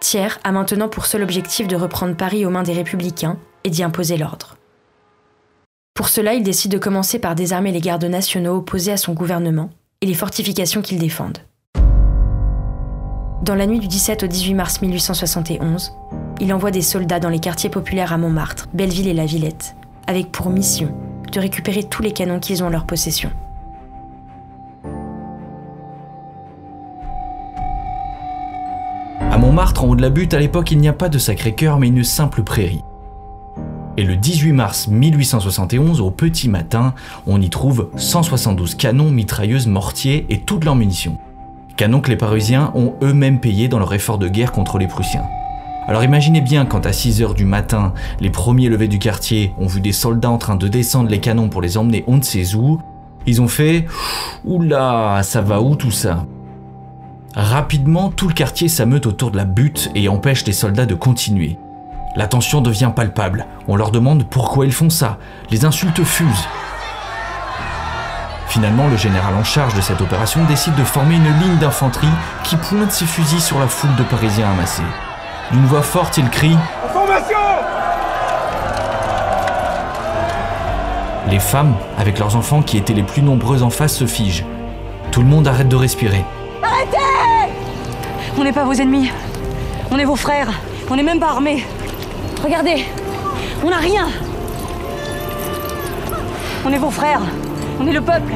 Thiers 0.00 0.38
a 0.44 0.52
maintenant 0.52 0.90
pour 0.90 1.06
seul 1.06 1.22
objectif 1.22 1.68
de 1.68 1.76
reprendre 1.76 2.16
Paris 2.16 2.44
aux 2.44 2.50
mains 2.50 2.64
des 2.64 2.74
républicains 2.74 3.38
et 3.64 3.70
d'y 3.70 3.82
imposer 3.82 4.18
l'ordre. 4.18 4.58
Pour 5.96 6.10
cela, 6.10 6.34
il 6.34 6.42
décide 6.42 6.70
de 6.70 6.76
commencer 6.76 7.18
par 7.18 7.34
désarmer 7.34 7.72
les 7.72 7.80
gardes 7.80 8.04
nationaux 8.04 8.56
opposés 8.56 8.92
à 8.92 8.98
son 8.98 9.14
gouvernement 9.14 9.70
et 10.02 10.06
les 10.06 10.12
fortifications 10.12 10.82
qu'ils 10.82 10.98
défendent. 10.98 11.38
Dans 13.42 13.54
la 13.54 13.66
nuit 13.66 13.78
du 13.78 13.88
17 13.88 14.22
au 14.22 14.26
18 14.26 14.52
mars 14.52 14.82
1871, 14.82 15.94
il 16.38 16.52
envoie 16.52 16.70
des 16.70 16.82
soldats 16.82 17.18
dans 17.18 17.30
les 17.30 17.38
quartiers 17.38 17.70
populaires 17.70 18.12
à 18.12 18.18
Montmartre, 18.18 18.68
Belleville 18.74 19.08
et 19.08 19.14
La 19.14 19.24
Villette, 19.24 19.74
avec 20.06 20.30
pour 20.30 20.50
mission 20.50 20.94
de 21.32 21.40
récupérer 21.40 21.84
tous 21.84 22.02
les 22.02 22.12
canons 22.12 22.40
qu'ils 22.40 22.62
ont 22.62 22.66
en 22.66 22.70
leur 22.70 22.84
possession. 22.84 23.30
À 29.18 29.38
Montmartre, 29.38 29.82
en 29.82 29.88
haut 29.88 29.96
de 29.96 30.02
la 30.02 30.10
butte, 30.10 30.34
à 30.34 30.38
l'époque, 30.38 30.72
il 30.72 30.78
n'y 30.78 30.88
a 30.88 30.92
pas 30.92 31.08
de 31.08 31.16
Sacré-Cœur, 31.16 31.78
mais 31.78 31.88
une 31.88 32.04
simple 32.04 32.42
prairie. 32.42 32.82
Et 33.98 34.04
le 34.04 34.16
18 34.16 34.52
mars 34.52 34.88
1871, 34.88 36.02
au 36.02 36.10
petit 36.10 36.48
matin, 36.48 36.92
on 37.26 37.40
y 37.40 37.48
trouve 37.48 37.88
172 37.96 38.74
canons, 38.74 39.10
mitrailleuses, 39.10 39.66
mortiers 39.66 40.26
et 40.28 40.40
toutes 40.40 40.64
leurs 40.64 40.76
munitions. 40.76 41.18
Canons 41.76 42.00
que 42.00 42.10
les 42.10 42.16
Parisiens 42.16 42.72
ont 42.74 42.94
eux-mêmes 43.02 43.40
payés 43.40 43.68
dans 43.68 43.78
leur 43.78 43.94
effort 43.94 44.18
de 44.18 44.28
guerre 44.28 44.52
contre 44.52 44.78
les 44.78 44.86
Prussiens. 44.86 45.24
Alors 45.86 46.04
imaginez 46.04 46.40
bien 46.40 46.66
quand 46.66 46.84
à 46.84 46.90
6h 46.90 47.34
du 47.34 47.44
matin, 47.44 47.94
les 48.20 48.30
premiers 48.30 48.68
levés 48.68 48.88
du 48.88 48.98
quartier 48.98 49.52
ont 49.58 49.66
vu 49.66 49.80
des 49.80 49.92
soldats 49.92 50.30
en 50.30 50.38
train 50.38 50.56
de 50.56 50.68
descendre 50.68 51.08
les 51.08 51.20
canons 51.20 51.48
pour 51.48 51.62
les 51.62 51.78
emmener 51.78 52.02
on 52.06 52.16
ne 52.16 52.22
sait 52.22 52.54
où, 52.54 52.80
ils 53.26 53.40
ont 53.40 53.48
fait 53.48 53.86
Oula, 54.44 55.20
ça 55.22 55.40
va 55.40 55.60
où 55.60 55.76
tout 55.76 55.90
ça? 55.90 56.26
Rapidement, 57.34 58.10
tout 58.10 58.28
le 58.28 58.34
quartier 58.34 58.68
s'ameute 58.68 59.06
autour 59.06 59.30
de 59.30 59.36
la 59.36 59.44
butte 59.44 59.90
et 59.94 60.08
empêche 60.08 60.44
les 60.46 60.52
soldats 60.52 60.86
de 60.86 60.94
continuer. 60.94 61.58
La 62.16 62.26
tension 62.26 62.62
devient 62.62 62.90
palpable. 62.96 63.44
On 63.68 63.76
leur 63.76 63.90
demande 63.90 64.24
pourquoi 64.24 64.64
ils 64.64 64.72
font 64.72 64.88
ça. 64.88 65.18
Les 65.50 65.66
insultes 65.66 66.02
fusent. 66.02 66.48
Finalement, 68.48 68.88
le 68.88 68.96
général 68.96 69.34
en 69.34 69.44
charge 69.44 69.74
de 69.74 69.82
cette 69.82 70.00
opération 70.00 70.42
décide 70.46 70.74
de 70.76 70.84
former 70.84 71.16
une 71.16 71.38
ligne 71.40 71.58
d'infanterie 71.58 72.08
qui 72.42 72.56
pointe 72.56 72.90
ses 72.90 73.04
fusils 73.04 73.42
sur 73.42 73.58
la 73.58 73.66
foule 73.66 73.94
de 73.96 74.02
Parisiens 74.02 74.50
amassés. 74.50 74.82
D'une 75.52 75.66
voix 75.66 75.82
forte, 75.82 76.16
il 76.16 76.30
crie 76.30 76.56
Les 81.28 81.40
femmes, 81.40 81.74
avec 81.98 82.18
leurs 82.18 82.34
enfants 82.34 82.62
qui 82.62 82.78
étaient 82.78 82.94
les 82.94 83.02
plus 83.02 83.20
nombreuses 83.20 83.62
en 83.62 83.70
face, 83.70 83.94
se 83.94 84.06
figent. 84.06 84.46
Tout 85.10 85.20
le 85.20 85.28
monde 85.28 85.46
arrête 85.46 85.68
de 85.68 85.76
respirer. 85.76 86.24
On 88.38 88.44
n'est 88.44 88.52
pas 88.52 88.64
vos 88.64 88.72
ennemis. 88.72 89.10
On 89.90 89.98
est 89.98 90.04
vos 90.04 90.16
frères. 90.16 90.48
On 90.88 90.96
n'est 90.96 91.02
même 91.02 91.20
pas 91.20 91.30
armés. 91.30 91.64
Regardez, 92.42 92.84
on 93.64 93.70
n'a 93.70 93.78
rien. 93.78 94.08
On 96.64 96.72
est 96.72 96.78
vos 96.78 96.90
frères. 96.90 97.20
On 97.80 97.86
est 97.86 97.92
le 97.92 98.00
peuple. 98.00 98.32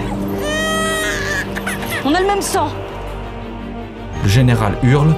On 2.04 2.14
a 2.14 2.20
le 2.20 2.26
même 2.26 2.42
sang. 2.42 2.68
Le 4.22 4.28
général 4.28 4.74
hurle. 4.82 5.14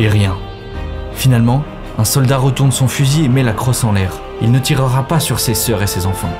Et 0.00 0.08
rien. 0.08 0.36
Finalement, 1.14 1.62
un 1.98 2.04
soldat 2.04 2.38
retourne 2.38 2.72
son 2.72 2.88
fusil 2.88 3.24
et 3.24 3.28
met 3.28 3.42
la 3.42 3.52
crosse 3.52 3.84
en 3.84 3.92
l'air. 3.92 4.12
Il 4.42 4.50
ne 4.50 4.58
tirera 4.58 5.04
pas 5.04 5.20
sur 5.20 5.40
ses 5.40 5.54
sœurs 5.54 5.82
et 5.82 5.86
ses 5.86 6.06
enfants. 6.06 6.32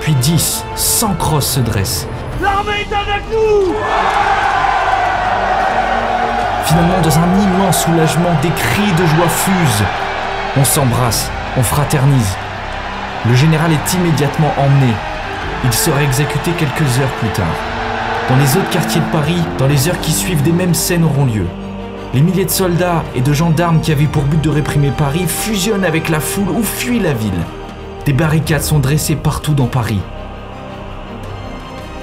Puis 0.00 0.14
10, 0.14 0.64
100 0.74 1.14
crosses 1.14 1.54
se 1.54 1.60
dressent. 1.60 2.08
Finalement, 6.70 7.00
dans 7.02 7.18
un 7.18 7.40
immense 7.42 7.82
soulagement, 7.82 8.30
des 8.42 8.50
cris 8.50 8.92
de 8.92 9.04
joie 9.04 9.28
fusent. 9.28 9.84
On 10.56 10.62
s'embrasse, 10.62 11.28
on 11.56 11.64
fraternise. 11.64 12.36
Le 13.28 13.34
général 13.34 13.72
est 13.72 13.94
immédiatement 13.94 14.54
emmené. 14.56 14.92
Il 15.64 15.72
sera 15.72 16.00
exécuté 16.00 16.52
quelques 16.52 17.00
heures 17.00 17.12
plus 17.18 17.30
tard. 17.30 17.56
Dans 18.28 18.36
les 18.36 18.56
autres 18.56 18.70
quartiers 18.70 19.00
de 19.00 19.10
Paris, 19.10 19.42
dans 19.58 19.66
les 19.66 19.88
heures 19.88 19.98
qui 19.98 20.12
suivent, 20.12 20.44
des 20.44 20.52
mêmes 20.52 20.74
scènes 20.74 21.02
auront 21.02 21.24
lieu. 21.24 21.46
Les 22.14 22.20
milliers 22.20 22.44
de 22.44 22.50
soldats 22.50 23.02
et 23.16 23.20
de 23.20 23.32
gendarmes 23.32 23.80
qui 23.80 23.90
avaient 23.90 24.04
pour 24.04 24.22
but 24.22 24.40
de 24.40 24.50
réprimer 24.50 24.92
Paris 24.96 25.24
fusionnent 25.26 25.84
avec 25.84 26.08
la 26.08 26.20
foule 26.20 26.50
ou 26.50 26.62
fuient 26.62 27.00
la 27.00 27.14
ville. 27.14 27.32
Des 28.06 28.12
barricades 28.12 28.62
sont 28.62 28.78
dressées 28.78 29.16
partout 29.16 29.54
dans 29.54 29.66
Paris. 29.66 30.00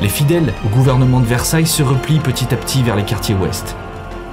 Les 0.01 0.09
fidèles 0.09 0.51
au 0.65 0.75
gouvernement 0.75 1.21
de 1.21 1.25
Versailles 1.25 1.67
se 1.67 1.83
replient 1.83 2.19
petit 2.19 2.53
à 2.53 2.57
petit 2.57 2.83
vers 2.83 2.97
les 2.97 3.05
quartiers 3.05 3.35
ouest. 3.35 3.77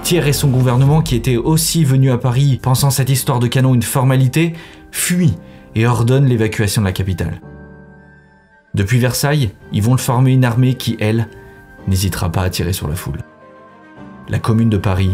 Thiers 0.05 0.28
et 0.28 0.34
son 0.34 0.48
gouvernement, 0.48 1.00
qui 1.00 1.16
étaient 1.16 1.38
aussi 1.38 1.82
venus 1.82 2.12
à 2.12 2.18
Paris 2.18 2.61
pensant 2.62 2.90
cette 2.90 3.09
histoire 3.09 3.38
de 3.38 3.46
canon 3.46 3.72
une 3.72 3.82
formalité, 3.82 4.52
fuient 4.92 5.38
et 5.74 5.86
ordonnent 5.86 6.26
l'évacuation 6.26 6.82
de 6.82 6.86
la 6.86 6.92
capitale. 6.92 7.40
Depuis 8.74 8.98
Versailles, 8.98 9.52
ils 9.72 9.82
vont 9.82 9.96
former 9.96 10.32
une 10.32 10.44
armée 10.44 10.74
qui, 10.74 10.98
elle, 11.00 11.26
n'hésitera 11.88 12.30
pas 12.30 12.42
à 12.42 12.50
tirer 12.50 12.74
sur 12.74 12.86
la 12.86 12.96
foule. 12.96 13.20
La 14.28 14.38
commune 14.38 14.68
de 14.68 14.76
Paris 14.76 15.12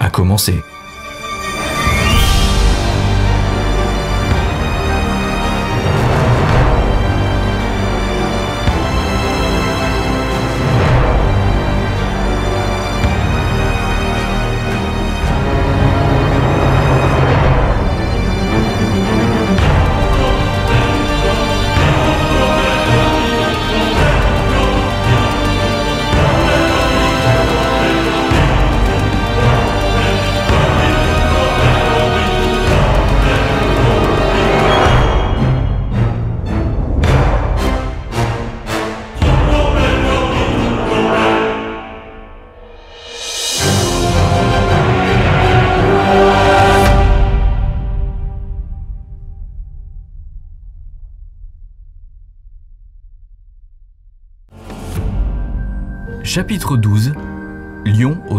a 0.00 0.08
commencé. 0.08 0.54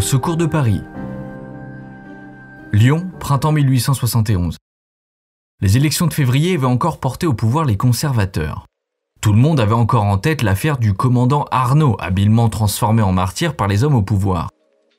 Secours 0.06 0.38
de 0.38 0.46
Paris. 0.46 0.84
Lyon, 2.72 3.10
printemps 3.20 3.52
1871. 3.52 4.58
Les 5.62 5.78
élections 5.78 6.06
de 6.06 6.14
février 6.14 6.54
avaient 6.54 6.68
encore 6.68 7.00
porté 7.00 7.26
au 7.26 7.34
pouvoir 7.34 7.66
les 7.66 7.76
conservateurs. 7.76 8.68
Tout 9.20 9.34
le 9.34 9.40
monde 9.40 9.60
avait 9.60 9.74
encore 9.74 10.04
en 10.04 10.20
tête 10.20 10.44
l'affaire 10.44 10.78
du 10.78 10.94
commandant 10.94 11.46
Arnaud, 11.50 11.98
habilement 12.00 12.50
transformé 12.50 13.02
en 13.02 13.14
martyr 13.14 13.56
par 13.56 13.68
les 13.68 13.84
hommes 13.84 13.96
au 13.96 14.04
pouvoir. 14.04 14.52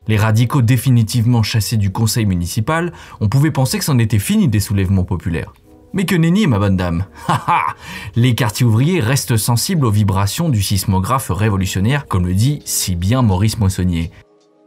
Les 0.08 0.16
radicaux 0.16 0.60
définitivement 0.60 1.44
chassés 1.44 1.76
du 1.76 1.92
conseil 1.92 2.26
municipal, 2.26 2.92
on 3.20 3.28
pouvait 3.28 3.52
penser 3.52 3.78
que 3.78 3.84
c'en 3.84 4.00
était 4.00 4.18
fini 4.18 4.48
des 4.48 4.60
soulèvements 4.60 5.04
populaires. 5.04 5.52
Mais 5.92 6.04
que 6.04 6.16
nenni, 6.16 6.48
ma 6.48 6.58
bonne 6.58 6.76
dame 6.76 7.04
Les 8.16 8.34
quartiers 8.34 8.66
ouvriers 8.66 8.98
restent 8.98 9.36
sensibles 9.36 9.86
aux 9.86 9.90
vibrations 9.92 10.48
du 10.48 10.62
sismographe 10.62 11.30
révolutionnaire, 11.30 12.08
comme 12.08 12.26
le 12.26 12.34
dit 12.34 12.60
si 12.64 12.96
bien 12.96 13.22
Maurice 13.22 13.58
Moissonnier. 13.58 14.10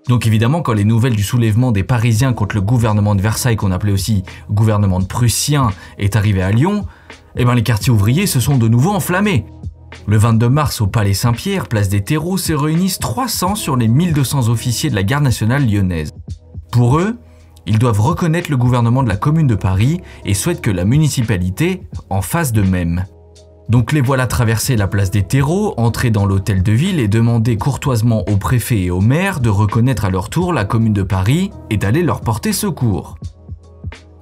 Donc 0.08 0.26
évidemment, 0.26 0.62
quand 0.62 0.74
les 0.74 0.86
nouvelles 0.86 1.16
du 1.16 1.24
soulèvement 1.24 1.72
des 1.72 1.84
Parisiens 1.84 2.34
contre 2.34 2.56
le 2.56 2.62
gouvernement 2.62 3.16
de 3.16 3.22
Versailles, 3.22 3.58
qu'on 3.58 3.72
appelait 3.72 3.92
aussi 3.92 4.24
gouvernement 4.50 5.00
de 5.00 5.06
Prussiens, 5.06 5.72
est 5.98 6.16
arrivé 6.16 6.42
à 6.42 6.52
Lyon, 6.52 6.86
eh 7.36 7.46
ben 7.46 7.54
les 7.54 7.64
quartiers 7.64 7.92
ouvriers 7.92 8.26
se 8.26 8.40
sont 8.40 8.58
de 8.58 8.68
nouveau 8.68 8.92
enflammés. 8.92 9.46
Le 10.08 10.18
22 10.18 10.50
mars 10.50 10.82
au 10.82 10.88
Palais 10.88 11.14
Saint-Pierre, 11.14 11.68
place 11.68 11.90
des 11.90 12.04
terreaux, 12.04 12.38
se 12.38 12.54
réunissent 12.54 13.00
300 13.00 13.56
sur 13.56 13.76
les 13.76 13.88
1200 13.88 14.50
officiers 14.50 14.90
de 14.90 14.96
la 14.96 15.04
garde 15.04 15.24
nationale 15.24 15.70
lyonnaise. 15.70 16.12
Pour 16.72 16.98
eux, 16.98 17.18
ils 17.66 17.80
doivent 17.80 18.02
reconnaître 18.02 18.50
le 18.50 18.58
gouvernement 18.58 19.04
de 19.04 19.10
la 19.10 19.18
commune 19.18 19.48
de 19.48 19.56
Paris 19.56 20.02
et 20.26 20.34
souhaitent 20.34 20.62
que 20.62 20.72
la 20.72 20.86
municipalité 20.86 21.84
en 22.10 22.22
fasse 22.22 22.52
de 22.52 22.62
même. 22.62 23.06
Donc 23.70 23.92
les 23.92 24.02
voilà 24.02 24.26
traverser 24.26 24.76
la 24.76 24.88
place 24.88 25.12
des 25.12 25.22
terreaux, 25.22 25.76
entrer 25.78 26.10
dans 26.10 26.26
l'hôtel 26.26 26.64
de 26.64 26.72
ville 26.72 27.00
et 27.00 27.08
demander 27.08 27.56
courtoisement 27.56 28.28
au 28.28 28.36
préfet 28.36 28.82
et 28.82 28.92
au 28.92 29.00
maire 29.00 29.40
de 29.40 29.50
reconnaître 29.50 30.06
à 30.06 30.10
leur 30.10 30.30
tour 30.30 30.54
la 30.54 30.66
commune 30.66 30.94
de 30.94 31.04
Paris 31.04 31.52
et 31.70 31.78
d'aller 31.78 32.02
leur 32.02 32.22
porter 32.22 32.52
secours. 32.52 33.18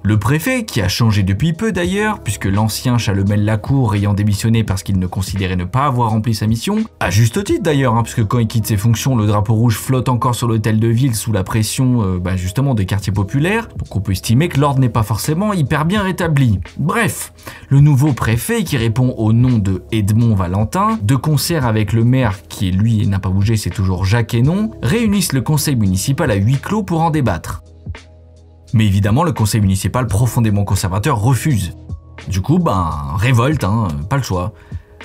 Le 0.08 0.18
préfet, 0.18 0.64
qui 0.64 0.80
a 0.80 0.88
changé 0.88 1.22
depuis 1.22 1.52
peu 1.52 1.70
d'ailleurs, 1.70 2.20
puisque 2.20 2.46
l'ancien 2.46 2.96
Chalomel 2.96 3.44
Lacour 3.44 3.94
ayant 3.94 4.14
démissionné 4.14 4.64
parce 4.64 4.82
qu'il 4.82 4.98
ne 4.98 5.06
considérait 5.06 5.58
pas 5.66 5.84
avoir 5.84 6.08
rempli 6.08 6.34
sa 6.34 6.46
mission, 6.46 6.78
à 6.98 7.10
juste 7.10 7.44
titre 7.44 7.62
d'ailleurs, 7.62 7.94
hein, 7.94 8.02
puisque 8.02 8.24
quand 8.24 8.38
il 8.38 8.46
quitte 8.46 8.66
ses 8.66 8.78
fonctions, 8.78 9.16
le 9.16 9.26
drapeau 9.26 9.52
rouge 9.52 9.76
flotte 9.76 10.08
encore 10.08 10.34
sur 10.34 10.48
l'hôtel 10.48 10.80
de 10.80 10.88
ville 10.88 11.14
sous 11.14 11.30
la 11.30 11.44
pression 11.44 12.02
euh, 12.02 12.18
bah, 12.18 12.36
justement 12.36 12.72
des 12.72 12.86
quartiers 12.86 13.12
populaires, 13.12 13.68
donc 13.76 13.94
on 13.94 14.00
peut 14.00 14.12
estimer 14.12 14.48
que 14.48 14.58
l'ordre 14.58 14.80
n'est 14.80 14.88
pas 14.88 15.02
forcément 15.02 15.52
hyper 15.52 15.84
bien 15.84 16.00
rétabli. 16.00 16.58
Bref, 16.78 17.34
le 17.68 17.80
nouveau 17.80 18.14
préfet 18.14 18.64
qui 18.64 18.78
répond 18.78 19.10
au 19.18 19.34
nom 19.34 19.58
de 19.58 19.82
Edmond 19.92 20.34
Valentin, 20.34 20.98
de 21.02 21.16
concert 21.16 21.66
avec 21.66 21.92
le 21.92 22.04
maire 22.04 22.38
qui 22.48 22.70
lui 22.70 23.06
n'a 23.06 23.18
pas 23.18 23.28
bougé, 23.28 23.58
c'est 23.58 23.68
toujours 23.68 24.06
Jacques 24.06 24.32
Hénon, 24.32 24.70
réunissent 24.82 25.34
le 25.34 25.42
conseil 25.42 25.76
municipal 25.76 26.30
à 26.30 26.36
huis 26.36 26.56
clos 26.56 26.82
pour 26.82 27.02
en 27.02 27.10
débattre. 27.10 27.62
Mais 28.74 28.86
évidemment, 28.86 29.24
le 29.24 29.32
conseil 29.32 29.60
municipal 29.60 30.06
profondément 30.06 30.64
conservateur 30.64 31.20
refuse. 31.20 31.72
Du 32.28 32.40
coup, 32.40 32.58
ben, 32.58 32.90
révolte, 33.16 33.64
hein, 33.64 33.88
pas 34.10 34.16
le 34.16 34.22
choix. 34.22 34.52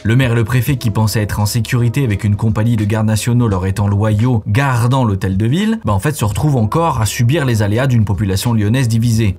Le 0.03 0.16
maire 0.16 0.34
et 0.34 0.36
le 0.36 0.43
préfet 0.43 0.76
qui 0.76 0.89
pensaient 0.89 1.22
être 1.22 1.39
en 1.39 1.45
sécurité 1.45 2.03
avec 2.03 2.24
une 2.24 2.36
compagnie 2.36 2.76
de 2.76 2.84
gardes 2.84 3.07
nationaux 3.07 3.47
leur 3.47 3.66
étant 3.66 3.88
loyaux, 3.88 4.43
gardant 4.47 5.05
l'hôtel 5.05 5.38
de 5.38 5.45
ville, 5.45 5.80
ben 5.86 5.93
en 5.93 5.99
fait 5.99 6.16
se 6.16 6.26
retrouvent 6.26 6.57
encore 6.57 6.99
à 6.99 7.05
subir 7.05 7.45
les 7.45 7.61
aléas 7.61 7.88
d'une 7.88 8.03
population 8.03 8.53
lyonnaise 8.53 8.88
divisée. 8.88 9.38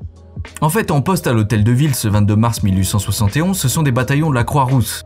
En 0.61 0.71
fait, 0.71 0.91
en 0.91 1.03
poste 1.03 1.27
à 1.27 1.33
l'hôtel 1.33 1.65
de 1.65 1.73
ville 1.73 1.95
ce 1.95 2.09
22 2.09 2.37
mars 2.37 2.63
1871, 2.63 3.59
ce 3.59 3.69
sont 3.69 3.83
des 3.83 3.93
bataillons 3.93 4.31
de 4.31 4.35
la 4.35 4.45
Croix-Rousse. 4.45 5.03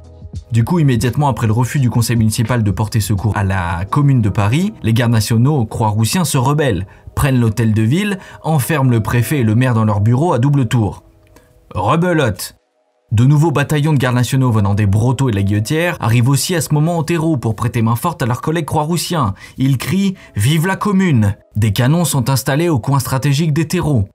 Du 0.53 0.65
coup, 0.65 0.79
immédiatement 0.79 1.29
après 1.29 1.47
le 1.47 1.53
refus 1.53 1.79
du 1.79 1.91
conseil 1.91 2.17
municipal 2.17 2.63
de 2.63 2.71
porter 2.71 3.01
secours 3.01 3.37
à 3.37 3.45
la 3.45 3.85
commune 3.85 4.23
de 4.23 4.29
Paris, 4.29 4.73
les 4.83 4.93
gardes 4.93 5.13
nationaux 5.13 5.65
croix-roussiens 5.67 6.25
se 6.25 6.39
rebellent, 6.39 6.87
prennent 7.15 7.41
l'hôtel 7.41 7.75
de 7.75 7.83
ville, 7.83 8.19
enferment 8.43 8.91
le 8.91 9.03
préfet 9.03 9.41
et 9.41 9.45
le 9.45 9.55
maire 9.55 9.75
dans 9.75 9.85
leur 9.85 10.01
bureau 10.01 10.33
à 10.33 10.39
double 10.39 10.67
tour. 10.67 11.03
Rebelote 11.75 12.57
De 13.13 13.25
nouveaux 13.25 13.51
bataillons 13.51 13.93
de 13.93 13.99
gardes 13.99 14.15
nationaux 14.15 14.51
venant 14.51 14.75
des 14.75 14.87
Brotteaux 14.87 15.29
et 15.29 15.33
de 15.33 15.37
la 15.37 15.43
Guillotière 15.43 15.97
arrivent 16.01 16.29
aussi 16.31 16.55
à 16.55 16.61
ce 16.61 16.73
moment 16.73 16.99
au 16.99 17.03
terreau 17.03 17.37
pour 17.37 17.55
prêter 17.55 17.83
main 17.83 17.97
forte 17.97 18.23
à 18.23 18.27
leurs 18.27 18.41
collègues 18.41 18.67
croix-roussiens. 18.67 19.35
Ils 19.59 19.77
crient 19.77 20.15
«Vive 20.37 20.67
la 20.67 20.77
commune!» 20.77 21.37
Des 21.57 21.73
canons 21.73 22.05
sont 22.05 22.31
installés 22.31 22.69
au 22.69 22.79
coin 22.79 23.01
stratégique 23.01 23.53
des 23.53 23.69
terreaux. 23.69 24.09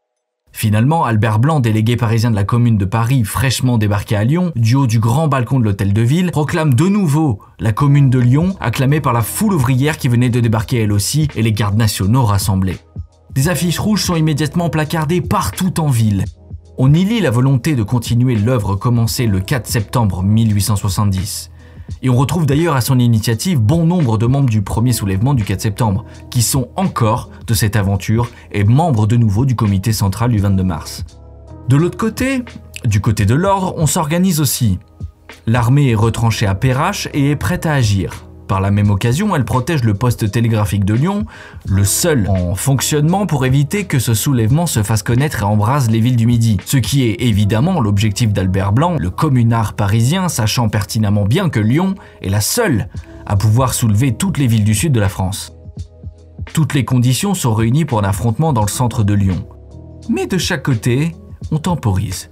Finalement, 0.54 1.04
Albert 1.04 1.40
Blanc, 1.40 1.60
délégué 1.60 1.98
parisien 1.98 2.30
de 2.32 2.36
la 2.36 2.44
commune 2.44 2.78
de 2.78 2.86
Paris, 2.86 3.24
fraîchement 3.26 3.78
débarqué 3.78 4.16
à 4.16 4.24
Lyon, 4.24 4.54
du 4.56 4.76
haut 4.76 4.88
du 4.88 5.00
grand 5.00 5.28
balcon 5.28 5.60
de 5.60 5.66
l'hôtel 5.66 5.94
de 5.94 6.02
ville, 6.02 6.32
proclame 6.32 6.76
de 6.76 6.88
nouveau 6.88 7.40
la 7.60 7.74
commune 7.74 8.10
de 8.10 8.20
Lyon, 8.20 8.56
acclamée 8.62 9.02
par 9.02 9.14
la 9.14 9.24
foule 9.24 9.54
ouvrière 9.54 9.98
qui 9.98 10.08
venait 10.08 10.30
de 10.30 10.40
débarquer 10.40 10.78
elle 10.84 10.94
aussi 10.94 11.28
et 11.36 11.42
les 11.42 11.52
gardes 11.52 11.76
nationaux 11.76 12.24
rassemblés. 12.24 12.78
Des 13.34 13.50
affiches 13.50 13.80
rouges 13.80 14.04
sont 14.04 14.16
immédiatement 14.16 14.70
placardées 14.70 15.22
partout 15.22 15.80
en 15.82 15.88
ville. 15.88 16.24
On 16.78 16.94
y 16.94 17.04
lit 17.04 17.20
la 17.20 17.32
volonté 17.32 17.76
de 17.76 17.84
continuer 17.84 18.36
l'œuvre 18.36 18.76
commencée 18.76 19.26
le 19.26 19.40
4 19.40 19.68
septembre 19.68 20.24
1870. 20.24 21.50
Et 22.02 22.10
on 22.10 22.18
retrouve 22.18 22.46
d'ailleurs 22.46 22.76
à 22.76 22.82
son 22.82 23.00
initiative 23.00 23.60
bon 23.60 23.86
nombre 23.86 24.18
de 24.18 24.26
membres 24.26 24.50
du 24.50 24.62
premier 24.62 24.94
soulèvement 24.94 25.34
du 25.34 25.44
4 25.44 25.62
septembre, 25.62 26.06
qui 26.30 26.42
sont 26.42 26.70
encore 26.76 27.30
de 27.48 27.54
cette 27.54 27.76
aventure 27.76 28.30
et 28.52 28.64
membres 28.64 29.08
de 29.08 29.16
nouveau 29.16 29.46
du 29.46 29.56
comité 29.56 29.94
central 29.94 30.32
du 30.32 30.40
22 30.40 30.64
mars. 30.64 31.06
De 31.70 31.78
l'autre 31.78 31.98
côté, 31.98 32.44
du 32.86 33.00
côté 33.00 33.26
de 33.26 33.36
l'ordre, 33.36 33.74
on 33.78 33.88
s'organise 33.88 34.42
aussi. 34.42 34.80
L'armée 35.48 35.92
est 35.92 35.96
retranchée 35.96 36.46
à 36.46 36.56
Perrache 36.56 37.08
et 37.14 37.32
est 37.32 37.36
prête 37.36 37.66
à 37.66 37.74
agir. 37.74 38.26
Par 38.54 38.62
la 38.62 38.70
même 38.70 38.92
occasion, 38.92 39.36
elle 39.36 39.46
protège 39.46 39.84
le 39.84 39.96
poste 39.96 40.30
télégraphique 40.30 40.86
de 40.86 40.94
Lyon, 40.94 41.26
le 41.68 41.84
seul 41.84 42.28
en 42.30 42.54
fonctionnement 42.54 43.26
pour 43.26 43.48
éviter 43.48 43.86
que 43.86 43.98
ce 43.98 44.14
soulèvement 44.14 44.68
se 44.68 44.84
fasse 44.84 45.02
connaître 45.02 45.42
et 45.42 45.44
embrase 45.44 45.90
les 45.90 46.00
villes 46.00 46.18
du 46.18 46.28
Midi. 46.28 46.58
Ce 46.64 46.78
qui 46.78 47.02
est 47.02 47.16
évidemment 47.24 47.82
l'objectif 47.82 48.32
d'Albert 48.32 48.72
Blanc, 48.72 48.98
le 49.00 49.10
communard 49.10 49.74
parisien, 49.74 50.30
sachant 50.30 50.70
pertinemment 50.70 51.26
bien 51.26 51.50
que 51.50 51.60
Lyon 51.60 51.96
est 52.22 52.30
la 52.30 52.42
seule 52.42 52.90
à 53.26 53.36
pouvoir 53.38 53.74
soulever 53.74 54.14
toutes 54.14 54.38
les 54.38 54.46
villes 54.46 54.66
du 54.66 54.76
sud 54.76 54.92
de 54.92 55.00
la 55.00 55.10
France. 55.10 55.58
Toutes 56.54 56.76
les 56.76 56.86
conditions 56.86 57.34
sont 57.34 57.56
réunies 57.56 57.86
pour 57.86 58.02
un 58.02 58.08
affrontement 58.08 58.54
dans 58.54 58.62
le 58.62 58.70
centre 58.70 59.04
de 59.04 59.16
Lyon. 59.16 59.48
Mais 60.10 60.28
de 60.28 60.38
chaque 60.38 60.62
côté, 60.62 61.16
on 61.50 61.58
temporise. 61.58 62.30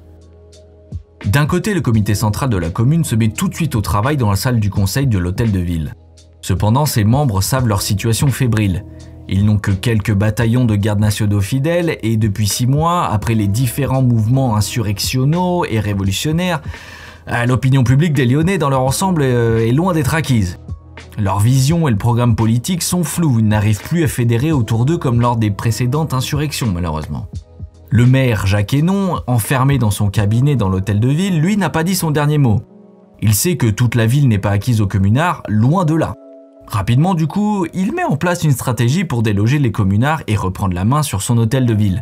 D'un 1.26 1.48
côté, 1.48 1.74
le 1.74 1.82
comité 1.82 2.14
central 2.14 2.52
de 2.52 2.58
la 2.58 2.70
commune 2.70 3.06
se 3.06 3.16
met 3.16 3.30
tout 3.30 3.48
de 3.48 3.56
suite 3.56 3.74
au 3.74 3.82
travail 3.82 4.18
dans 4.18 4.30
la 4.30 4.36
salle 4.36 4.60
du 4.60 4.70
conseil 4.70 5.08
de 5.08 5.18
l'hôtel 5.18 5.52
de 5.52 5.60
ville. 5.60 5.96
Cependant, 6.42 6.86
ses 6.86 7.04
membres 7.04 7.42
savent 7.42 7.68
leur 7.68 7.82
situation 7.82 8.28
fébrile. 8.28 8.84
Ils 9.30 9.46
n'ont 9.46 9.60
que 9.60 9.72
quelques 9.72 10.14
bataillons 10.14 10.66
de 10.66 10.76
gardes 10.76 11.00
nationaux 11.00 11.42
fidèles 11.42 11.98
et 12.04 12.18
depuis 12.18 12.48
six 12.48 12.68
mois, 12.68 13.06
après 13.06 13.36
les 13.36 13.48
différents 13.48 14.02
mouvements 14.02 14.58
insurrectionnaux 14.58 15.64
et 15.66 15.80
révolutionnaires, 15.80 16.62
euh, 17.30 17.46
l'opinion 17.46 17.84
publique 17.84 18.14
des 18.14 18.26
Lyonnais 18.26 18.58
dans 18.58 18.70
leur 18.70 18.82
ensemble 18.82 19.22
euh, 19.22 19.66
est 19.66 19.72
loin 19.72 19.94
d'être 19.94 20.16
acquise. 20.16 20.60
Leur 21.18 21.40
vision 21.40 21.88
et 21.88 21.92
le 21.92 21.98
programme 21.98 22.36
politique 22.36 22.82
sont 22.82 23.04
flous, 23.04 23.40
ils 23.40 23.48
n'arrivent 23.48 23.82
plus 23.82 24.04
à 24.04 24.08
fédérer 24.08 24.52
autour 24.52 24.86
d'eux 24.86 24.98
comme 24.98 25.22
lors 25.22 25.38
des 25.38 25.52
précédentes 25.52 26.14
insurrections 26.14 26.72
malheureusement. 26.74 27.28
Le 27.90 28.06
maire 28.06 28.48
Jacques 28.48 28.74
Hénon, 28.74 29.20
enfermé 29.28 29.78
dans 29.78 29.92
son 29.92 30.10
cabinet 30.10 30.56
dans 30.56 30.70
l'hôtel 30.70 31.00
de 31.00 31.10
ville, 31.10 31.40
lui 31.40 31.58
n'a 31.58 31.70
pas 31.70 31.84
dit 31.84 31.96
son 31.96 32.12
dernier 32.12 32.38
mot. 32.38 32.62
Il 33.22 33.34
sait 33.34 33.56
que 33.56 33.68
toute 33.68 33.96
la 33.96 34.08
ville 34.08 34.28
n'est 34.28 34.40
pas 34.40 34.52
acquise 34.52 34.82
aux 34.82 34.88
communards, 34.88 35.44
loin 35.48 35.86
de 35.86 35.96
là. 35.96 36.16
Rapidement 36.72 37.16
du 37.16 37.28
coup, 37.28 37.66
il 37.74 37.92
met 37.92 38.06
en 38.06 38.16
place 38.16 38.46
une 38.46 38.52
stratégie 38.52 39.04
pour 39.04 39.24
déloger 39.24 39.60
les 39.60 39.74
communards 39.74 40.24
et 40.28 40.38
reprendre 40.38 40.74
la 40.74 40.86
main 40.86 41.04
sur 41.04 41.22
son 41.22 41.38
hôtel 41.38 41.66
de 41.66 41.74
ville. 41.74 42.02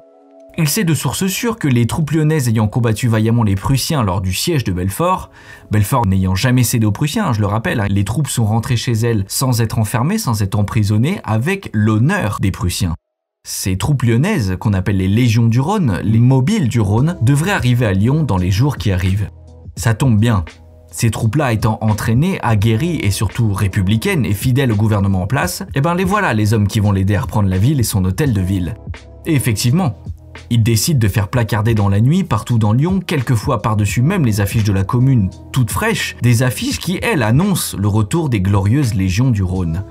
Il 0.59 0.69
sait 0.69 0.83
de 0.83 0.93
sources 0.93 1.25
sûres 1.25 1.57
que 1.57 1.67
les 1.67 1.87
troupes 1.87 2.11
lyonnaises 2.11 2.49
ayant 2.49 2.67
combattu 2.67 3.07
vaillamment 3.07 3.43
les 3.43 3.55
Prussiens 3.55 4.03
lors 4.03 4.21
du 4.21 4.31
siège 4.31 4.63
de 4.63 4.71
Belfort, 4.71 5.31
Belfort 5.71 6.05
n'ayant 6.05 6.35
jamais 6.35 6.63
cédé 6.63 6.85
aux 6.85 6.91
Prussiens, 6.91 7.33
je 7.33 7.39
le 7.39 7.47
rappelle, 7.47 7.79
hein, 7.79 7.87
les 7.89 8.03
troupes 8.03 8.27
sont 8.27 8.45
rentrées 8.45 8.77
chez 8.77 8.91
elles 8.91 9.25
sans 9.27 9.59
être 9.61 9.79
enfermées, 9.79 10.19
sans 10.19 10.43
être 10.43 10.59
emprisonnées, 10.59 11.19
avec 11.23 11.71
l'honneur 11.73 12.37
des 12.39 12.51
Prussiens. 12.51 12.93
Ces 13.47 13.75
troupes 13.75 14.03
lyonnaises, 14.03 14.55
qu'on 14.59 14.73
appelle 14.73 14.97
les 14.97 15.07
Légions 15.07 15.47
du 15.47 15.59
Rhône, 15.59 15.99
les 16.03 16.19
mobiles 16.19 16.67
du 16.67 16.79
Rhône, 16.79 17.17
devraient 17.21 17.51
arriver 17.51 17.87
à 17.87 17.93
Lyon 17.93 18.21
dans 18.21 18.37
les 18.37 18.51
jours 18.51 18.77
qui 18.77 18.91
arrivent. 18.91 19.31
Ça 19.75 19.95
tombe 19.95 20.19
bien, 20.19 20.43
ces 20.91 21.11
troupes-là 21.11 21.53
étant 21.53 21.77
entraînées, 21.81 22.39
aguerries 22.41 22.99
et 23.01 23.11
surtout 23.11 23.53
républicaines 23.53 24.25
et 24.25 24.33
fidèles 24.33 24.71
au 24.71 24.75
gouvernement 24.75 25.23
en 25.23 25.27
place, 25.27 25.63
eh 25.75 25.81
ben 25.81 25.95
les 25.95 26.03
voilà 26.03 26.33
les 26.33 26.53
hommes 26.53 26.67
qui 26.67 26.79
vont 26.79 26.91
l'aider 26.91 27.15
à 27.15 27.21
reprendre 27.21 27.49
la 27.49 27.57
ville 27.57 27.79
et 27.79 27.83
son 27.83 28.03
hôtel 28.05 28.33
de 28.33 28.41
ville. 28.41 28.75
Et 29.25 29.35
effectivement, 29.35 29.95
ils 30.49 30.63
décident 30.63 30.99
de 30.99 31.07
faire 31.07 31.27
placarder 31.27 31.75
dans 31.75 31.89
la 31.89 32.01
nuit, 32.01 32.23
partout 32.23 32.57
dans 32.57 32.73
Lyon, 32.73 33.01
quelquefois 33.05 33.61
par-dessus 33.61 34.01
même 34.01 34.25
les 34.25 34.41
affiches 34.41 34.63
de 34.63 34.73
la 34.73 34.83
commune, 34.83 35.29
toutes 35.51 35.71
fraîches, 35.71 36.15
des 36.21 36.43
affiches 36.43 36.79
qui, 36.79 36.99
elles, 37.01 37.23
annoncent 37.23 37.77
le 37.77 37.87
retour 37.87 38.29
des 38.29 38.41
glorieuses 38.41 38.93
légions 38.93 39.31
du 39.31 39.43
Rhône. 39.43 39.83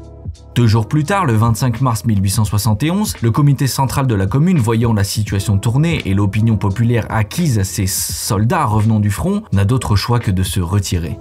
Deux 0.58 0.66
jours 0.66 0.88
plus 0.88 1.04
tard, 1.04 1.24
le 1.24 1.34
25 1.34 1.80
mars 1.82 2.04
1871, 2.04 3.18
le 3.22 3.30
comité 3.30 3.68
central 3.68 4.08
de 4.08 4.14
la 4.16 4.26
commune, 4.26 4.58
voyant 4.58 4.92
la 4.92 5.04
situation 5.04 5.56
tourner 5.56 6.02
et 6.04 6.14
l'opinion 6.14 6.56
populaire 6.56 7.06
acquise 7.10 7.60
à 7.60 7.64
ces 7.64 7.86
soldats 7.86 8.64
revenant 8.64 8.98
du 8.98 9.08
front, 9.08 9.44
n'a 9.52 9.64
d'autre 9.64 9.94
choix 9.94 10.18
que 10.18 10.32
de 10.32 10.42
se 10.42 10.58
retirer. 10.58 11.16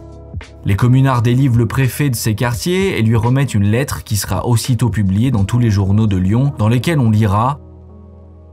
Les 0.66 0.76
communards 0.76 1.22
délivrent 1.22 1.60
le 1.60 1.68
préfet 1.68 2.10
de 2.10 2.16
ces 2.16 2.34
quartiers 2.34 2.98
et 2.98 3.04
lui 3.04 3.16
remettent 3.16 3.54
une 3.54 3.70
lettre 3.70 4.04
qui 4.04 4.18
sera 4.18 4.48
aussitôt 4.48 4.90
publiée 4.90 5.30
dans 5.30 5.46
tous 5.46 5.60
les 5.60 5.70
journaux 5.70 6.08
de 6.08 6.18
Lyon, 6.18 6.54
dans 6.58 6.68
lesquels 6.68 7.00
on 7.00 7.12
lira 7.12 7.60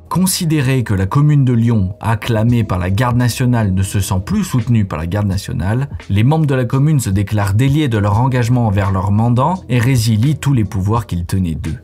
Considérer 0.09 0.85
que 0.85 0.95
la 0.95 1.07
commune 1.07 1.45
de 1.45 1.53
Lyon, 1.53 1.97
acclamée 2.01 2.63
par 2.63 2.79
la 2.79 2.91
garde 2.91 3.17
nationale, 3.17 3.75
ne 3.75 3.83
se 3.83 4.01
sent 4.01 4.21
plus 4.25 4.45
soutenue 4.45 4.85
par 4.85 4.99
la 4.99 5.07
garde 5.07 5.27
nationale, 5.27 5.89
les 6.09 6.23
membres 6.23 6.47
de 6.47 6.55
la 6.55 6.65
commune 6.65 7.01
se 7.01 7.11
déclarent 7.11 7.55
déliés 7.55 7.89
de 7.89 7.99
leur 7.99 8.21
engagement 8.21 8.67
envers 8.67 8.93
leur 8.93 9.11
mandant 9.11 9.63
et 9.69 9.79
résilient 9.79 10.37
tous 10.37 10.53
les 10.53 10.65
pouvoirs 10.65 11.07
qu'ils 11.07 11.27
tenaient 11.27 11.57
d'eux. 11.57 11.79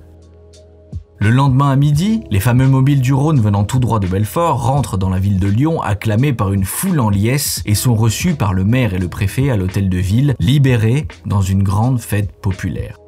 Le 1.23 1.29
lendemain 1.29 1.71
à 1.71 1.77
midi, 1.77 2.23
les 2.31 2.41
fameux 2.41 2.67
mobiles 2.67 3.03
du 3.03 3.13
Rhône 3.13 3.41
venant 3.41 3.65
tout 3.65 3.79
droit 3.79 3.99
de 3.99 4.07
Belfort 4.07 4.65
rentrent 4.65 4.97
dans 4.97 5.11
la 5.11 5.19
ville 5.19 5.39
de 5.39 5.49
Lyon 5.49 5.83
acclamés 5.83 6.33
par 6.33 6.55
une 6.55 6.65
foule 6.65 6.99
en 6.99 7.11
liesse 7.11 7.63
et 7.67 7.75
sont 7.75 7.95
reçus 7.95 8.37
par 8.37 8.55
le 8.55 8.65
maire 8.65 8.95
et 8.95 8.99
le 8.99 9.09
préfet 9.09 9.51
à 9.51 9.57
l'hôtel 9.57 9.91
de 9.91 9.99
ville, 9.99 10.35
libérés 10.41 11.09
dans 11.27 11.43
une 11.43 11.63
grande 11.63 12.01
fête 12.01 12.33
populaire. 12.41 13.00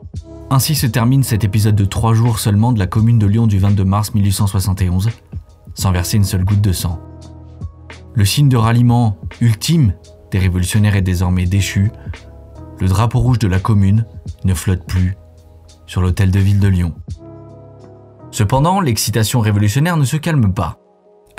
Ainsi 0.53 0.75
se 0.75 0.87
termine 0.87 1.23
cet 1.23 1.45
épisode 1.45 1.77
de 1.77 1.87
trois 1.87 2.13
jours 2.13 2.39
seulement 2.39 2.73
de 2.73 2.79
la 2.79 2.87
commune 2.87 3.19
de 3.19 3.25
Lyon 3.25 3.47
du 3.47 3.59
22 3.59 3.87
mars 3.87 4.13
1871, 4.13 5.09
sans 5.73 5.93
verser 5.93 6.19
une 6.19 6.25
seule 6.25 6.45
goutte 6.45 6.61
de 6.61 6.75
sang. 6.75 7.01
Le 8.13 8.27
signe 8.27 8.51
de 8.51 8.59
ralliement 8.59 9.17
ultime 9.41 9.95
des 10.31 10.39
révolutionnaires 10.39 10.95
est 10.95 11.01
désormais 11.01 11.47
déchu. 11.47 11.91
Le 12.81 12.87
drapeau 12.87 13.21
rouge 13.21 13.39
de 13.39 13.49
la 13.49 13.61
commune 13.61 14.05
ne 14.45 14.53
flotte 14.53 14.85
plus 14.87 15.17
sur 15.87 16.03
l'hôtel 16.03 16.31
de 16.31 16.39
ville 16.39 16.61
de 16.61 16.69
Lyon. 16.69 16.93
Cependant, 18.31 18.83
l'excitation 18.83 19.41
révolutionnaire 19.41 19.97
ne 19.97 20.05
se 20.05 20.19
calme 20.19 20.53
pas. 20.53 20.77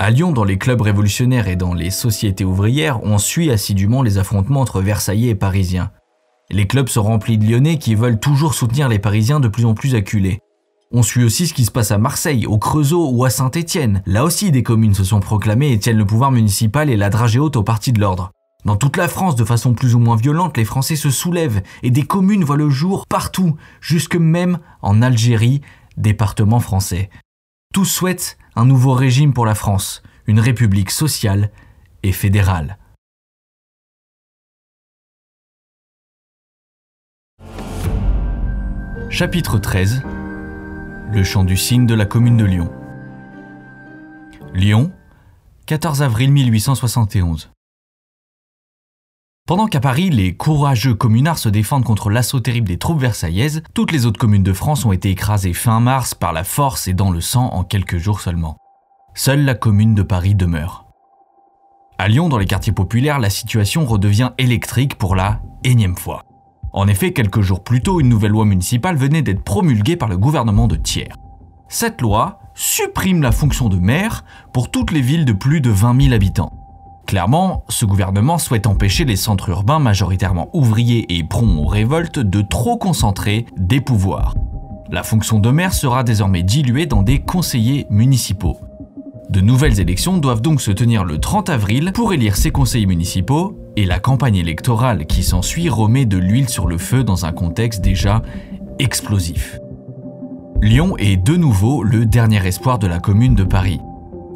À 0.00 0.10
Lyon, 0.10 0.32
dans 0.32 0.42
les 0.42 0.58
clubs 0.58 0.82
révolutionnaires 0.82 1.46
et 1.46 1.54
dans 1.54 1.72
les 1.72 1.90
sociétés 1.90 2.44
ouvrières, 2.44 2.98
on 3.04 3.18
suit 3.18 3.52
assidûment 3.52 4.02
les 4.02 4.18
affrontements 4.18 4.62
entre 4.62 4.80
Versaillais 4.80 5.30
et 5.30 5.34
Parisiens. 5.36 5.92
Les 6.50 6.66
clubs 6.66 6.88
sont 6.88 7.02
remplis 7.02 7.38
de 7.38 7.46
Lyonnais 7.46 7.78
qui 7.78 7.94
veulent 7.94 8.20
toujours 8.20 8.54
soutenir 8.54 8.88
les 8.88 8.98
Parisiens 8.98 9.40
de 9.40 9.48
plus 9.48 9.64
en 9.64 9.74
plus 9.74 9.94
acculés. 9.94 10.40
On 10.92 11.02
suit 11.02 11.24
aussi 11.24 11.46
ce 11.46 11.54
qui 11.54 11.64
se 11.64 11.70
passe 11.70 11.90
à 11.90 11.98
Marseille, 11.98 12.46
au 12.46 12.58
Creusot 12.58 13.10
ou 13.10 13.24
à 13.24 13.30
Saint-Étienne. 13.30 14.02
Là 14.06 14.24
aussi, 14.24 14.52
des 14.52 14.62
communes 14.62 14.94
se 14.94 15.04
sont 15.04 15.20
proclamées 15.20 15.72
et 15.72 15.78
tiennent 15.78 15.98
le 15.98 16.06
pouvoir 16.06 16.30
municipal 16.30 16.90
et 16.90 16.96
la 16.96 17.10
dragée 17.10 17.40
haute 17.40 17.56
au 17.56 17.62
parti 17.62 17.92
de 17.92 18.00
l'ordre. 18.00 18.30
Dans 18.64 18.76
toute 18.76 18.96
la 18.96 19.08
France, 19.08 19.36
de 19.36 19.44
façon 19.44 19.74
plus 19.74 19.94
ou 19.94 19.98
moins 19.98 20.16
violente, 20.16 20.56
les 20.56 20.64
Français 20.64 20.96
se 20.96 21.10
soulèvent 21.10 21.62
et 21.82 21.90
des 21.90 22.04
communes 22.04 22.44
voient 22.44 22.56
le 22.56 22.70
jour 22.70 23.06
partout, 23.06 23.56
jusque 23.80 24.16
même 24.16 24.58
en 24.82 25.02
Algérie, 25.02 25.62
département 25.96 26.60
français. 26.60 27.10
Tous 27.72 27.84
souhaitent 27.84 28.38
un 28.54 28.64
nouveau 28.64 28.92
régime 28.92 29.32
pour 29.32 29.46
la 29.46 29.54
France, 29.54 30.02
une 30.26 30.40
république 30.40 30.90
sociale 30.90 31.50
et 32.02 32.12
fédérale. 32.12 32.78
Chapitre 39.14 39.58
13 39.58 40.02
Le 41.12 41.22
chant 41.22 41.44
du 41.44 41.56
cygne 41.56 41.86
de 41.86 41.94
la 41.94 42.04
commune 42.04 42.36
de 42.36 42.44
Lyon. 42.44 42.68
Lyon, 44.52 44.90
14 45.66 46.02
avril 46.02 46.32
1871. 46.32 47.52
Pendant 49.46 49.68
qu'à 49.68 49.78
Paris, 49.78 50.10
les 50.10 50.36
courageux 50.36 50.96
communards 50.96 51.38
se 51.38 51.48
défendent 51.48 51.84
contre 51.84 52.10
l'assaut 52.10 52.40
terrible 52.40 52.66
des 52.66 52.76
troupes 52.76 52.98
versaillaises, 52.98 53.62
toutes 53.72 53.92
les 53.92 54.04
autres 54.04 54.18
communes 54.18 54.42
de 54.42 54.52
France 54.52 54.84
ont 54.84 54.90
été 54.90 55.10
écrasées 55.10 55.52
fin 55.52 55.78
mars 55.78 56.14
par 56.14 56.32
la 56.32 56.42
force 56.42 56.88
et 56.88 56.92
dans 56.92 57.12
le 57.12 57.20
sang 57.20 57.50
en 57.52 57.62
quelques 57.62 57.98
jours 57.98 58.20
seulement. 58.20 58.56
Seule 59.14 59.44
la 59.44 59.54
commune 59.54 59.94
de 59.94 60.02
Paris 60.02 60.34
demeure. 60.34 60.86
À 61.98 62.08
Lyon, 62.08 62.28
dans 62.28 62.38
les 62.38 62.46
quartiers 62.46 62.72
populaires, 62.72 63.20
la 63.20 63.30
situation 63.30 63.86
redevient 63.86 64.32
électrique 64.38 64.98
pour 64.98 65.14
la 65.14 65.40
énième 65.62 65.96
fois. 65.96 66.24
En 66.74 66.88
effet, 66.88 67.12
quelques 67.12 67.40
jours 67.40 67.62
plus 67.62 67.82
tôt, 67.82 68.00
une 68.00 68.08
nouvelle 68.08 68.32
loi 68.32 68.44
municipale 68.44 68.96
venait 68.96 69.22
d'être 69.22 69.44
promulguée 69.44 69.94
par 69.94 70.08
le 70.08 70.18
gouvernement 70.18 70.66
de 70.66 70.74
Thiers. 70.74 71.12
Cette 71.68 72.00
loi 72.00 72.40
supprime 72.56 73.22
la 73.22 73.30
fonction 73.30 73.68
de 73.68 73.76
maire 73.76 74.24
pour 74.52 74.72
toutes 74.72 74.90
les 74.90 75.00
villes 75.00 75.24
de 75.24 75.32
plus 75.32 75.60
de 75.60 75.70
20 75.70 76.02
000 76.02 76.14
habitants. 76.14 76.52
Clairement, 77.06 77.64
ce 77.68 77.84
gouvernement 77.84 78.38
souhaite 78.38 78.66
empêcher 78.66 79.04
les 79.04 79.14
centres 79.14 79.50
urbains 79.50 79.78
majoritairement 79.78 80.48
ouvriers 80.52 81.16
et 81.16 81.22
prompts 81.22 81.64
aux 81.64 81.68
révoltes 81.68 82.18
de 82.18 82.42
trop 82.42 82.76
concentrer 82.76 83.46
des 83.56 83.80
pouvoirs. 83.80 84.34
La 84.90 85.04
fonction 85.04 85.38
de 85.38 85.50
maire 85.52 85.74
sera 85.74 86.02
désormais 86.02 86.42
diluée 86.42 86.86
dans 86.86 87.02
des 87.02 87.20
conseillers 87.20 87.86
municipaux. 87.88 88.56
De 89.30 89.40
nouvelles 89.40 89.80
élections 89.80 90.18
doivent 90.18 90.42
donc 90.42 90.60
se 90.60 90.70
tenir 90.70 91.04
le 91.04 91.18
30 91.18 91.48
avril 91.50 91.92
pour 91.92 92.12
élire 92.12 92.36
ces 92.36 92.50
conseillers 92.50 92.86
municipaux 92.86 93.58
et 93.76 93.86
la 93.86 93.98
campagne 93.98 94.36
électorale 94.36 95.06
qui 95.06 95.22
s'ensuit 95.22 95.68
remet 95.68 96.04
de 96.04 96.18
l'huile 96.18 96.48
sur 96.48 96.66
le 96.66 96.78
feu 96.78 97.02
dans 97.02 97.24
un 97.24 97.32
contexte 97.32 97.80
déjà 97.80 98.22
explosif. 98.78 99.58
Lyon 100.62 100.96
est 100.98 101.16
de 101.16 101.36
nouveau 101.36 101.82
le 101.82 102.06
dernier 102.06 102.46
espoir 102.46 102.78
de 102.78 102.86
la 102.86 102.98
commune 102.98 103.34
de 103.34 103.44
Paris. 103.44 103.80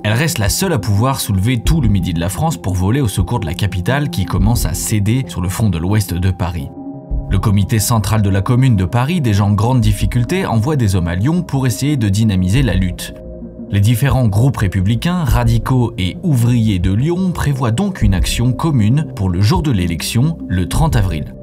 Elle 0.05 0.15
reste 0.15 0.39
la 0.39 0.49
seule 0.49 0.73
à 0.73 0.79
pouvoir 0.79 1.21
soulever 1.21 1.59
tout 1.59 1.81
le 1.81 1.89
midi 1.89 2.15
de 2.15 2.21
la 2.21 2.29
France 2.29 2.57
pour 2.57 2.75
voler 2.75 3.01
au 3.01 3.09
secours 3.09 3.41
de 3.41 3.47
la 3.47 3.55
capitale 3.55 4.11
qui 4.11 4.25
commence 4.25 4.65
à 4.65 4.75
céder 4.75 5.25
sur 5.29 5.41
le 5.41 5.49
front 5.49 5.71
de 5.71 5.79
l'ouest 5.79 6.15
de 6.15 6.31
Paris. 6.31 6.69
Le 7.31 7.39
comité 7.39 7.79
central 7.79 8.23
de 8.23 8.31
la 8.31 8.41
commune 8.41 8.77
de 8.77 8.87
Paris, 8.87 9.21
déjà 9.21 9.45
en 9.45 9.53
grande 9.53 9.81
difficulté, 9.81 10.47
envoie 10.47 10.77
des 10.77 10.97
hommes 10.97 11.09
à 11.09 11.15
Lyon 11.15 11.43
pour 11.43 11.67
essayer 11.67 11.97
de 11.97 12.09
dynamiser 12.09 12.63
la 12.63 12.75
lutte. 12.75 13.15
Les 13.71 13.81
différents 13.81 14.29
groupes 14.29 14.57
républicains, 14.57 15.25
radicaux 15.25 15.93
et 15.99 16.17
ouvriers 16.23 16.79
de 16.79 16.93
Lyon 16.93 17.33
prévoient 17.33 17.71
donc 17.71 18.01
une 18.01 18.15
action 18.15 18.53
commune 18.53 19.09
pour 19.15 19.29
le 19.29 19.43
jour 19.43 19.63
de 19.63 19.71
l'élection, 19.71 20.39
le 20.49 20.67
30 20.67 20.97
avril. 20.97 21.35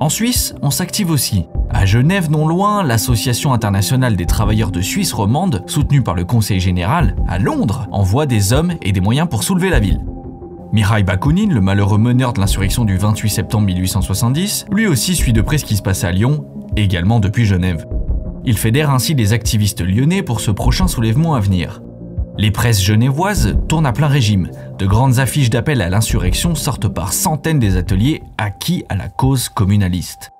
En 0.00 0.08
Suisse, 0.08 0.54
on 0.62 0.70
s'active 0.70 1.10
aussi. 1.10 1.44
À 1.68 1.84
Genève, 1.84 2.30
non 2.30 2.48
loin, 2.48 2.82
l'Association 2.82 3.52
internationale 3.52 4.16
des 4.16 4.24
travailleurs 4.24 4.70
de 4.70 4.80
Suisse 4.80 5.12
romande, 5.12 5.64
soutenue 5.66 6.02
par 6.02 6.14
le 6.14 6.24
Conseil 6.24 6.60
général, 6.60 7.14
à 7.28 7.38
Londres, 7.38 7.86
envoie 7.92 8.24
des 8.24 8.54
hommes 8.54 8.72
et 8.80 8.92
des 8.92 9.00
moyens 9.00 9.28
pour 9.28 9.42
soulever 9.42 9.68
la 9.68 9.80
ville. 9.80 10.00
Mihai 10.72 11.02
Bakounine, 11.02 11.52
le 11.52 11.60
malheureux 11.60 11.98
meneur 11.98 12.32
de 12.32 12.40
l'insurrection 12.40 12.86
du 12.86 12.96
28 12.96 13.28
septembre 13.28 13.66
1870, 13.66 14.66
lui 14.70 14.86
aussi 14.86 15.14
suit 15.14 15.34
de 15.34 15.42
près 15.42 15.58
ce 15.58 15.66
qui 15.66 15.76
se 15.76 15.82
passe 15.82 16.04
à 16.04 16.12
Lyon, 16.12 16.46
également 16.74 17.20
depuis 17.20 17.44
Genève. 17.44 17.86
Il 18.48 18.56
fédère 18.56 18.90
ainsi 18.90 19.16
des 19.16 19.32
activistes 19.32 19.80
lyonnais 19.80 20.22
pour 20.22 20.40
ce 20.40 20.52
prochain 20.52 20.86
soulèvement 20.86 21.34
à 21.34 21.40
venir. 21.40 21.82
Les 22.38 22.52
presses 22.52 22.82
genevoises 22.82 23.58
tournent 23.68 23.86
à 23.86 23.92
plein 23.92 24.06
régime. 24.06 24.50
De 24.78 24.86
grandes 24.86 25.18
affiches 25.18 25.50
d'appel 25.50 25.82
à 25.82 25.88
l'insurrection 25.88 26.54
sortent 26.54 26.88
par 26.88 27.12
centaines 27.12 27.58
des 27.58 27.76
ateliers 27.76 28.22
acquis 28.38 28.84
à 28.88 28.94
la 28.94 29.08
cause 29.08 29.48
communaliste. 29.48 30.30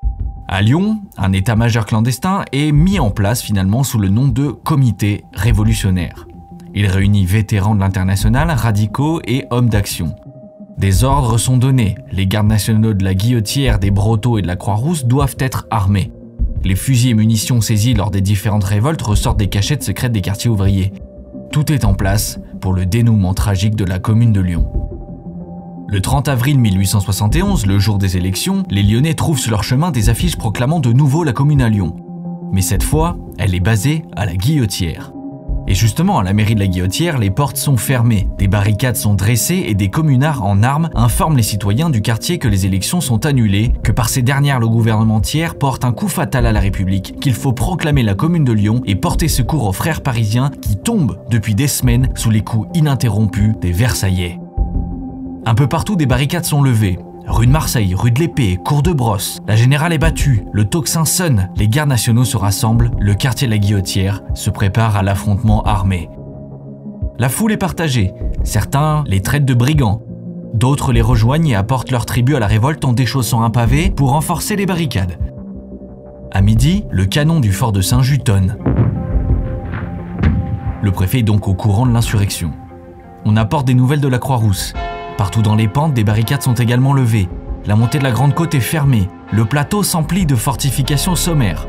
À 0.47 0.62
Lyon, 0.62 1.01
un 1.16 1.33
état-major 1.33 1.85
clandestin 1.85 2.45
est 2.53 2.70
mis 2.70 3.01
en 3.01 3.11
place 3.11 3.43
finalement 3.43 3.83
sous 3.83 3.99
le 3.99 4.09
nom 4.09 4.28
de 4.28 4.51
Comité 4.51 5.24
révolutionnaire. 5.33 6.28
Il 6.74 6.87
réunit 6.87 7.27
vétérans 7.27 7.74
de 7.74 7.81
l'international, 7.81 8.51
radicaux 8.51 9.20
et 9.27 9.47
hommes 9.51 9.69
d'action. 9.69 10.15
Des 10.78 11.03
ordres 11.03 11.39
sont 11.39 11.57
donnés. 11.57 11.97
Les 12.12 12.28
gardes 12.28 12.47
nationaux 12.47 12.93
de 12.93 13.03
la 13.03 13.15
Guillotière, 13.15 13.81
des 13.81 13.91
Brotteaux 13.91 14.39
et 14.39 14.43
de 14.43 14.47
la 14.47 14.57
Croix-Rousse 14.57 15.07
doivent 15.07 15.37
être 15.41 15.66
armés. 15.70 16.12
Les 16.66 16.74
fusils 16.74 17.10
et 17.10 17.14
munitions 17.14 17.60
saisis 17.60 17.94
lors 17.94 18.10
des 18.10 18.20
différentes 18.20 18.64
révoltes 18.64 19.01
ressortent 19.01 19.38
des 19.38 19.47
cachettes 19.47 19.84
secrètes 19.84 20.10
des 20.10 20.20
quartiers 20.20 20.51
ouvriers. 20.51 20.93
Tout 21.52 21.70
est 21.70 21.84
en 21.84 21.94
place 21.94 22.40
pour 22.60 22.72
le 22.72 22.84
dénouement 22.84 23.34
tragique 23.34 23.76
de 23.76 23.84
la 23.84 24.01
commune 24.01 24.32
de 24.32 24.40
Lyon. 24.40 24.66
Le 25.86 26.01
30 26.01 26.26
avril 26.26 26.59
1871, 26.59 27.66
le 27.66 27.78
jour 27.78 27.98
des 27.98 28.16
élections, 28.16 28.64
les 28.68 28.82
Lyonnais 28.82 29.14
trouvent 29.14 29.38
sur 29.38 29.52
leur 29.52 29.62
chemin 29.62 29.93
des 29.93 30.09
affiches 30.09 30.34
proclamant 30.34 30.80
de 30.80 30.93
nouveau 30.93 31.22
la 31.22 31.32
commune 31.32 31.62
à 31.62 31.68
Lyon. 31.68 31.94
Mais 32.51 32.62
cette 32.62 32.82
fois, 32.82 33.16
elle 33.38 33.55
est 33.55 33.60
basée 33.60 34.02
à 34.16 34.26
la 34.26 34.34
Guillotière. 34.34 35.12
Et 35.68 35.74
justement, 35.74 36.18
à 36.18 36.22
la 36.22 36.32
mairie 36.32 36.55
de 36.55 36.60
la 36.60 36.68
Guillotière, 36.68 37.18
les 37.18 37.30
portes 37.30 37.56
sont 37.56 37.76
fermées, 37.76 38.28
des 38.38 38.47
barricades 38.47 38.97
sont 38.97 39.14
dressées 39.14 39.64
et 39.66 39.74
des 39.74 39.90
communards 39.90 40.44
en 40.44 40.62
armes 40.62 40.90
informent 40.94 41.36
les 41.36 41.43
citoyens 41.43 41.90
du 41.90 42.02
quartier 42.02 42.38
que 42.38 42.47
les 42.47 42.66
élections 42.66 43.01
sont 43.01 43.26
annulées, 43.26 43.72
que 43.82 43.90
par 43.90 44.09
ces 44.09 44.22
dernières 44.22 44.60
le 44.60 44.68
gouvernement 44.68 45.20
tiers 45.20 45.56
porte 45.56 45.84
un 45.84 45.93
coup 45.93 46.09
fatal 46.09 46.47
à 46.47 46.52
la 46.52 46.60
République, 46.60 47.18
qu'il 47.20 47.34
faut 47.34 47.52
proclamer 47.52 48.05
la 48.05 48.14
commune 48.14 48.44
de 48.44 48.52
Lyon 48.52 48.80
et 48.86 48.94
porter 48.94 49.26
secours 49.26 49.66
aux 49.66 49.72
frères 49.72 50.02
parisiens 50.02 50.51
qui 50.62 50.76
tombent 50.76 51.18
depuis 51.30 51.56
des 51.56 51.68
semaines 51.68 52.10
sous 52.14 52.30
les 52.30 52.43
coups 52.43 52.68
ininterrompus 52.74 53.55
des 53.60 53.72
Versaillais. 53.72 54.38
Un 55.44 55.55
peu 55.55 55.68
partout, 55.68 55.97
des 55.97 56.06
barricades 56.06 56.44
sont 56.44 56.62
levées. 56.62 56.98
Rue 57.27 57.47
de 57.47 57.53
Marseille, 57.53 57.94
rue 57.94 58.12
de 58.12 58.20
l'Épée, 58.20 58.57
Cour 58.65 58.82
de 58.82 58.93
Brosse, 58.93 59.40
la 59.48 59.57
Générale 59.57 59.93
est 59.93 59.98
battue, 59.98 60.44
le 60.53 60.65
tocsin 60.65 61.05
sonne, 61.05 61.51
les 61.57 61.66
gardes 61.66 61.89
nationaux 61.89 62.24
se 62.24 62.36
rassemblent, 62.36 62.93
le 63.01 63.15
quartier 63.15 63.48
de 63.48 63.53
la 63.53 63.59
Guillotière 63.59 64.23
se 64.35 64.48
prépare 64.48 64.97
à 64.97 65.03
l'affrontement 65.03 65.62
armé. 65.65 66.09
La 67.19 67.28
foule 67.28 67.53
est 67.53 67.57
partagée, 67.57 68.12
certains 68.44 69.03
les 69.09 69.23
traitent 69.23 69.44
de 69.44 69.55
brigands, 69.55 70.03
d'autres 70.55 70.93
les 70.93 71.03
rejoignent 71.03 71.48
et 71.48 71.57
apportent 71.57 71.90
leur 71.90 72.07
tribut 72.07 72.36
à 72.36 72.40
la 72.40 72.47
révolte 72.47 72.85
en 72.85 72.93
déchaussant 72.93 73.43
un 73.43 73.51
pavé 73.51 73.90
pour 73.90 74.11
renforcer 74.11 74.55
les 74.55 74.66
barricades. 74.66 75.19
À 76.31 76.43
midi, 76.43 76.85
le 76.90 77.07
canon 77.07 77.40
du 77.40 77.53
fort 77.53 77.73
de 77.73 77.81
Saint-Just. 77.81 78.31
Le 80.81 80.93
préfet 80.93 81.19
est 81.19 81.24
donc 81.24 81.48
au 81.48 81.55
courant 81.55 81.86
de 81.86 81.93
l'insurrection. 81.93 82.53
On 83.24 83.36
apporte 83.36 83.66
des 83.66 83.74
nouvelles 83.74 84.01
de 84.01 84.09
la 84.09 84.19
Croix-Rousse. 84.19 84.74
Partout 85.16 85.40
dans 85.40 85.55
les 85.55 85.68
pentes, 85.68 85.94
des 85.94 86.05
barricades 86.05 86.43
sont 86.43 86.55
également 86.55 86.93
levées. 86.93 87.28
la 87.64 87.74
montée 87.74 87.98
de 87.98 88.05
la 88.05 88.12
Grande 88.12 88.34
Côte 88.34 88.55
est 88.55 88.60
fermée, 88.60 89.09
le 89.32 89.44
plateau 89.44 89.82
s'emplit 89.82 90.26
de 90.26 90.36
fortifications 90.36 91.16
sommaires. 91.16 91.66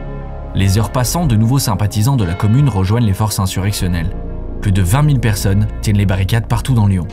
Les 0.53 0.77
heures 0.77 0.91
passant, 0.91 1.25
de 1.25 1.35
nouveaux 1.35 1.59
sympathisants 1.59 2.17
de 2.17 2.25
la 2.25 2.33
commune 2.33 2.67
rejoignent 2.67 3.05
les 3.05 3.13
forces 3.13 3.39
insurrectionnelles. 3.39 4.15
Plus 4.61 4.71
de 4.71 4.81
20 4.81 5.05
000 5.05 5.19
personnes 5.19 5.67
tiennent 5.81 5.97
les 5.97 6.05
barricades 6.05 6.47
partout 6.47 6.73
dans 6.73 6.87
Lyon. 6.87 7.07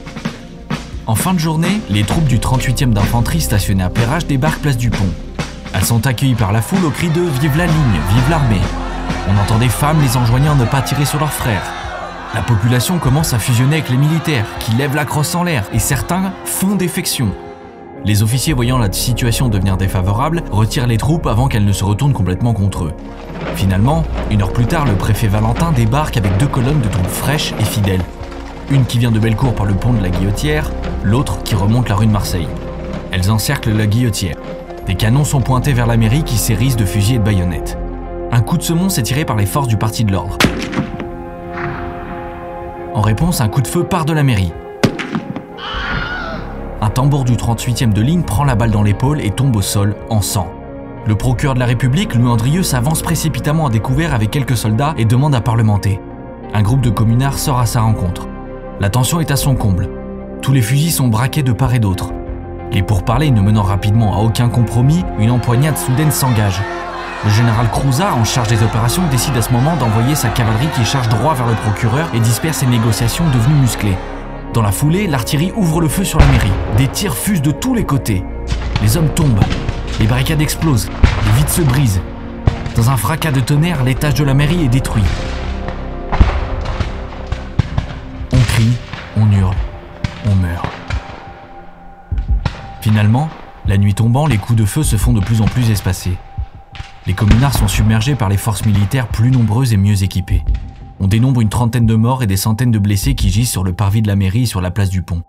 En 1.07 1.15
fin 1.15 1.35
de 1.35 1.39
journée, 1.39 1.81
les 1.89 2.03
troupes 2.03 2.27
du 2.27 2.39
38e 2.39 2.93
d'infanterie 2.93 3.41
stationnées 3.41 3.85
à 3.85 3.91
Perrache 3.91 4.27
débarquent 4.27 4.61
place 4.61 4.77
du 4.77 4.91
pont. 4.91 5.13
Elles 5.73 5.85
sont 5.85 6.07
accueillies 6.07 6.35
par 6.35 6.53
la 6.53 6.63
foule 6.63 6.85
au 6.85 6.91
cri 6.91 7.11
de 7.11 7.21
Vive 7.21 7.57
la 7.57 7.67
ligne, 7.67 8.01
vive 8.13 8.31
l'armée. 8.31 8.61
On 9.29 9.41
entend 9.41 9.59
des 9.59 9.69
femmes 9.69 10.01
les 10.01 10.17
enjoignant 10.17 10.53
à 10.53 10.57
ne 10.57 10.65
pas 10.65 10.83
tirer 10.83 11.05
sur 11.05 11.21
leurs 11.21 11.33
frères. 11.33 11.84
La 12.35 12.43
population 12.43 12.99
commence 12.99 13.33
à 13.33 13.39
fusionner 13.39 13.77
avec 13.77 13.91
les 13.91 13.97
militaires, 13.97 14.47
qui 14.59 14.73
lèvent 14.73 14.97
la 14.97 15.05
crosse 15.05 15.37
en 15.37 15.45
l'air, 15.45 15.69
et 15.73 15.79
certains 15.79 16.33
font 16.45 16.75
défection. 16.75 17.29
Les 18.05 18.25
officiers 18.25 18.53
voyant 18.53 18.77
la 18.77 18.93
situation 18.93 19.49
devenir 19.49 19.77
défavorable 19.77 20.43
retirent 20.51 20.89
les 20.89 20.99
troupes 20.99 21.29
avant 21.29 21.47
qu'elles 21.47 21.65
ne 21.65 21.73
se 21.73 21.85
retournent 21.85 22.13
complètement 22.13 22.53
contre 22.53 22.87
eux. 22.87 22.93
Finalement, 23.55 24.03
une 24.33 24.43
heure 24.43 24.53
plus 24.53 24.67
tard, 24.67 24.85
le 24.85 24.95
préfet 24.95 25.29
Valentin 25.29 25.71
débarque 25.71 26.17
avec 26.17 26.37
deux 26.37 26.49
colonnes 26.49 26.81
de 26.81 26.89
troupes 26.89 27.07
fraîches 27.07 27.55
et 27.61 27.65
fidèles. 27.65 28.03
Une 28.69 28.85
qui 28.85 28.99
vient 28.99 29.13
de 29.13 29.21
Bellecour 29.21 29.55
par 29.55 29.67
le 29.67 29.75
pont 29.75 29.93
de 29.93 30.03
la 30.03 30.11
Guillotière, 30.11 30.73
l'autre 31.05 31.41
qui 31.45 31.55
remonte 31.55 31.89
la 31.89 31.95
rue 31.95 32.07
de 32.07 32.13
Marseille. 32.13 32.49
Elles 33.13 33.31
encerclent 33.31 33.77
la 33.77 33.87
Guillotière. 33.87 34.37
Des 34.89 34.97
canons 34.97 35.25
sont 35.25 35.41
pointés 35.41 35.73
vers 35.73 35.87
la 35.87 35.97
mairie 35.97 36.25
qui 36.25 36.37
s'érisse 36.37 36.77
de 36.77 36.85
fusils 36.85 37.15
et 37.15 37.19
de 37.19 37.25
baïonnettes. 37.25 37.79
Un 38.33 38.41
coup 38.41 38.59
de 38.59 38.63
semonce 38.65 38.99
est 38.99 39.05
tiré 39.05 39.25
par 39.25 39.37
les 39.37 39.47
forces 39.47 39.69
du 39.69 39.77
Parti 39.77 40.05
de 40.05 40.11
l'Ordre. 40.11 40.37
En 42.95 43.01
réponse, 43.01 43.41
un 43.41 43.49
coup 43.49 43.61
de 43.61 43.67
feu 43.67 43.83
part 43.83 44.05
de 44.05 44.13
la 44.13 44.23
mairie. 44.23 44.53
Un 46.81 46.91
tambour 46.91 47.25
du 47.25 47.35
38e 47.35 47.93
de 47.93 48.01
ligne 48.01 48.23
prend 48.23 48.45
la 48.45 48.55
balle 48.55 48.71
dans 48.71 48.85
l'épaule 48.85 49.21
et 49.21 49.31
tombe 49.31 49.57
au 49.57 49.63
sol 49.63 49.97
en 50.11 50.21
sang. 50.21 50.47
Le 51.05 51.17
procureur 51.17 51.55
de 51.55 51.59
la 51.59 51.67
République, 51.67 52.15
Louis 52.15 52.31
Andrieux, 52.31 52.63
s'avance 52.63 53.03
précipitamment 53.03 53.67
à 53.67 53.71
découvert 53.71 54.15
avec 54.15 54.31
quelques 54.31 54.57
soldats 54.57 54.95
et 54.97 55.05
demande 55.05 55.35
à 55.35 55.41
parlementer. 55.41 56.01
Un 56.55 56.63
groupe 56.63 56.83
de 56.83 56.91
communards 56.91 57.41
sort 57.41 57.59
à 57.59 57.67
sa 57.67 57.81
rencontre. 57.81 58.29
La 58.79 58.91
tension 58.91 59.21
est 59.21 59.33
à 59.33 59.37
son 59.37 59.57
comble. 59.57 59.89
Tous 60.41 60.53
les 60.53 60.63
fusils 60.63 60.93
sont 60.93 61.09
braqués 61.09 61.43
de 61.43 61.53
part 61.53 61.75
et 61.75 61.81
d'autre. 61.81 62.13
Et 62.71 62.85
pour 62.85 63.05
parler 63.05 63.33
ne 63.33 63.41
menant 63.41 63.63
rapidement 63.63 64.17
à 64.17 64.23
aucun 64.23 64.49
compromis, 64.49 65.05
une 65.19 65.33
empoignade 65.33 65.77
soudaine 65.77 66.13
s'engage. 66.13 66.63
Le 67.25 67.31
général 67.31 67.71
Crouza, 67.71 68.13
en 68.13 68.25
charge 68.25 68.49
des 68.49 68.63
opérations, 68.63 69.03
décide 69.11 69.35
à 69.39 69.41
ce 69.41 69.51
moment 69.51 69.77
d'envoyer 69.77 70.15
sa 70.15 70.29
cavalerie 70.29 70.69
qui 70.75 70.85
charge 70.85 71.09
droit 71.09 71.33
vers 71.33 71.47
le 71.47 71.55
procureur 71.55 72.07
et 72.13 72.21
disperse 72.21 72.61
les 72.61 72.69
négociations 72.69 73.25
devenues 73.31 73.55
musclées. 73.63 73.97
Dans 74.53 74.61
la 74.61 74.71
foulée, 74.71 75.07
l'artillerie 75.07 75.53
ouvre 75.57 75.81
le 75.81 75.89
feu 75.89 76.05
sur 76.05 76.19
la 76.19 76.27
mairie. 76.27 76.53
Des 76.77 76.87
tirs 76.87 77.17
fusent 77.17 77.41
de 77.41 77.51
tous 77.51 77.75
les 77.75 77.85
côtés. 77.85 78.23
Les 78.83 78.99
hommes 78.99 79.09
tombent. 79.09 79.41
Les 80.01 80.07
barricades 80.07 80.43
explosent. 80.43 80.91
Les 81.25 81.33
vitres 81.33 81.51
se 81.51 81.63
brisent. 81.63 82.03
Dans 82.77 82.91
un 82.91 82.97
fracas 82.99 83.33
de 83.33 83.41
tonnerre, 83.41 83.85
l'étage 83.85 84.15
de 84.15 84.25
la 84.25 84.35
mairie 84.35 84.63
est 84.65 84.69
détruit. 84.69 85.03
On 88.33 88.41
crie, 88.49 88.77
on 89.17 89.33
hurle, 89.33 89.57
on 90.31 90.35
meurt. 90.35 90.67
Finalement, 92.83 93.31
la 93.67 93.79
nuit 93.79 93.95
tombant, 93.95 94.27
les 94.27 94.37
coups 94.37 94.59
de 94.59 94.67
feu 94.67 94.83
se 94.83 94.97
font 94.97 95.15
de 95.15 95.21
plus 95.21 95.41
en 95.41 95.47
plus 95.47 95.71
espacés. 95.71 96.19
Les 97.07 97.13
communards 97.13 97.57
sont 97.57 97.69
submergés 97.69 98.15
par 98.15 98.31
les 98.31 98.39
forces 98.39 98.65
militaires 98.65 99.09
plus 99.09 99.31
nombreuses 99.31 99.75
et 99.75 99.77
mieux 99.77 100.03
équipées. 100.03 100.43
On 101.01 101.07
dénombre 101.07 101.43
une 101.43 101.51
trentaine 101.51 101.85
de 101.85 101.97
morts 101.97 102.23
et 102.23 102.27
des 102.27 102.39
centaines 102.39 102.71
de 102.71 102.79
blessés 102.79 103.15
qui 103.15 103.29
gisent 103.29 103.51
sur 103.51 103.63
le 103.63 103.75
parvis 103.75 104.01
de 104.01 104.09
la 104.09 104.17
mairie 104.17 104.45
et 104.45 104.47
sur 104.47 104.63
la 104.63 104.71
place 104.71 104.89
du 104.89 105.03
pont. 105.03 105.23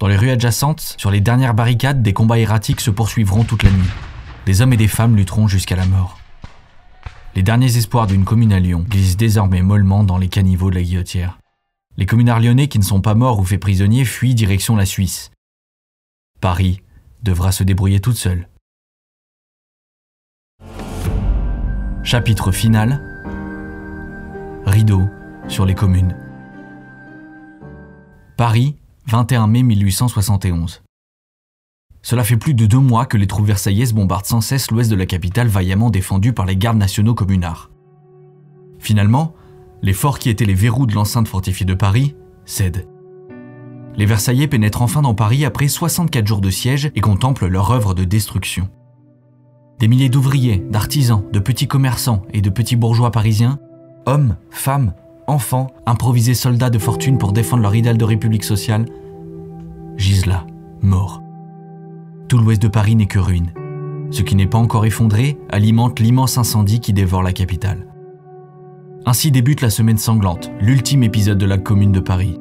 Dans 0.00 0.08
les 0.08 0.16
rues 0.16 0.30
adjacentes, 0.30 0.96
sur 0.98 1.12
les 1.12 1.20
dernières 1.20 1.54
barricades, 1.54 2.02
des 2.02 2.12
combats 2.12 2.38
erratiques 2.38 2.80
se 2.80 2.90
poursuivront 2.90 3.44
toute 3.44 3.62
la 3.62 3.70
nuit. 3.70 3.88
Des 4.44 4.60
hommes 4.60 4.72
et 4.72 4.76
des 4.76 4.88
femmes 4.88 5.16
lutteront 5.16 5.46
jusqu'à 5.46 5.76
la 5.76 5.86
mort. 5.86 6.18
Les 7.36 7.42
derniers 7.42 7.76
espoirs 7.76 8.08
d'une 8.08 8.24
commune 8.24 8.52
à 8.52 8.58
Lyon 8.58 8.84
glissent 8.88 9.16
désormais 9.16 9.62
mollement 9.62 10.02
dans 10.02 10.18
les 10.18 10.28
caniveaux 10.28 10.70
de 10.70 10.76
la 10.76 10.82
guillotière. 10.82 11.38
Les 11.96 12.06
communards 12.06 12.40
lyonnais 12.40 12.68
qui 12.68 12.78
ne 12.78 12.84
sont 12.84 13.00
pas 13.00 13.14
morts 13.14 13.38
ou 13.38 13.44
faits 13.44 13.60
prisonniers 13.60 14.04
fuient 14.04 14.34
direction 14.34 14.74
la 14.74 14.86
Suisse. 14.86 15.30
Paris 16.40 16.82
devra 17.22 17.52
se 17.52 17.62
débrouiller 17.62 18.00
toute 18.00 18.16
seule. 18.16 18.48
Chapitre 22.06 22.52
final 22.52 23.02
Rideau 24.64 25.08
sur 25.48 25.66
les 25.66 25.74
communes. 25.74 26.14
Paris, 28.36 28.76
21 29.08 29.48
mai 29.48 29.64
1871. 29.64 30.84
Cela 32.02 32.22
fait 32.22 32.36
plus 32.36 32.54
de 32.54 32.64
deux 32.64 32.78
mois 32.78 33.06
que 33.06 33.16
les 33.16 33.26
troupes 33.26 33.46
versaillaises 33.46 33.92
bombardent 33.92 34.24
sans 34.24 34.40
cesse 34.40 34.70
l'ouest 34.70 34.88
de 34.88 34.94
la 34.94 35.04
capitale 35.04 35.48
vaillamment 35.48 35.90
défendue 35.90 36.32
par 36.32 36.46
les 36.46 36.56
gardes 36.56 36.78
nationaux 36.78 37.16
communards. 37.16 37.72
Finalement, 38.78 39.34
les 39.82 39.92
forts 39.92 40.20
qui 40.20 40.30
étaient 40.30 40.44
les 40.44 40.54
verrous 40.54 40.86
de 40.86 40.94
l'enceinte 40.94 41.26
fortifiée 41.26 41.66
de 41.66 41.74
Paris 41.74 42.14
cèdent. 42.44 42.86
Les 43.96 44.06
Versaillais 44.06 44.46
pénètrent 44.46 44.82
enfin 44.82 45.02
dans 45.02 45.14
Paris 45.14 45.44
après 45.44 45.66
64 45.66 46.24
jours 46.24 46.40
de 46.40 46.50
siège 46.50 46.92
et 46.94 47.00
contemplent 47.00 47.48
leur 47.48 47.72
œuvre 47.72 47.94
de 47.94 48.04
destruction. 48.04 48.68
Des 49.78 49.88
milliers 49.88 50.08
d'ouvriers, 50.08 50.64
d'artisans, 50.70 51.22
de 51.32 51.38
petits 51.38 51.68
commerçants 51.68 52.22
et 52.32 52.40
de 52.40 52.48
petits 52.48 52.76
bourgeois 52.76 53.10
parisiens, 53.10 53.58
hommes, 54.06 54.36
femmes, 54.48 54.94
enfants, 55.26 55.66
improvisés 55.84 56.34
soldats 56.34 56.70
de 56.70 56.78
fortune 56.78 57.18
pour 57.18 57.32
défendre 57.32 57.62
leur 57.62 57.74
idéal 57.74 57.98
de 57.98 58.04
république 58.04 58.44
sociale, 58.44 58.86
gisent 59.98 60.26
là, 60.26 60.46
morts. 60.80 61.22
Tout 62.28 62.38
l'ouest 62.38 62.62
de 62.62 62.68
Paris 62.68 62.96
n'est 62.96 63.06
que 63.06 63.18
ruine. 63.18 63.52
Ce 64.10 64.22
qui 64.22 64.34
n'est 64.34 64.46
pas 64.46 64.56
encore 64.56 64.86
effondré 64.86 65.36
alimente 65.50 66.00
l'immense 66.00 66.38
incendie 66.38 66.80
qui 66.80 66.94
dévore 66.94 67.22
la 67.22 67.32
capitale. 67.32 67.86
Ainsi 69.04 69.30
débute 69.30 69.60
la 69.60 69.70
semaine 69.70 69.98
sanglante, 69.98 70.50
l'ultime 70.58 71.02
épisode 71.02 71.38
de 71.38 71.46
la 71.46 71.58
commune 71.58 71.92
de 71.92 72.00
Paris. 72.00 72.38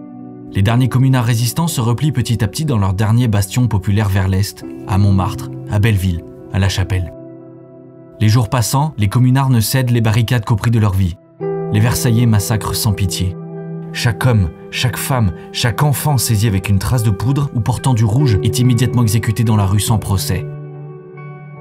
Les 0.53 0.62
derniers 0.62 0.90
communards 0.90 1.26
résistants 1.26 1.68
se 1.68 1.82
replient 1.82 2.14
petit 2.14 2.44
à 2.45 2.48
petit 2.48 2.64
dans 2.64 2.78
leur 2.78 2.94
dernier 2.94 3.28
bastion 3.28 3.68
populaire 3.68 4.07
vers 4.07 4.30
l'est, 4.30 4.64
à 4.88 4.98
Montmartre, 4.98 5.49
à 5.70 5.80
Belleville, 5.80 6.24
à 6.53 6.60
La 6.60 6.70
Chapelle. 6.70 7.12
Les 8.20 8.30
jours 8.30 8.50
passant, 8.50 8.94
les 8.98 9.10
communards 9.10 9.50
ne 9.50 9.60
cèdent 9.60 9.92
les 9.92 10.02
barricades 10.02 10.46
qu'au 10.46 10.56
prix 10.56 10.72
de 10.72 10.80
leur 10.80 10.94
vie. 10.94 11.18
Les 11.74 11.80
Versaillais 11.80 12.26
massacrent 12.26 12.76
sans 12.76 12.94
pitié. 12.94 13.36
Chaque 13.92 14.26
homme, 14.26 14.50
chaque 14.72 14.98
femme, 14.98 15.34
chaque 15.52 15.84
enfant 15.84 16.18
saisi 16.18 16.48
avec 16.48 16.70
une 16.70 16.80
trace 16.80 17.04
de 17.04 17.12
poudre 17.12 17.50
ou 17.54 17.60
portant 17.60 17.94
du 17.94 18.06
rouge 18.06 18.40
est 18.44 18.60
immédiatement 18.60 19.02
exécuté 19.02 19.44
dans 19.44 19.58
la 19.58 19.66
rue 19.66 19.80
sans 19.80 19.98
procès. 19.98 20.46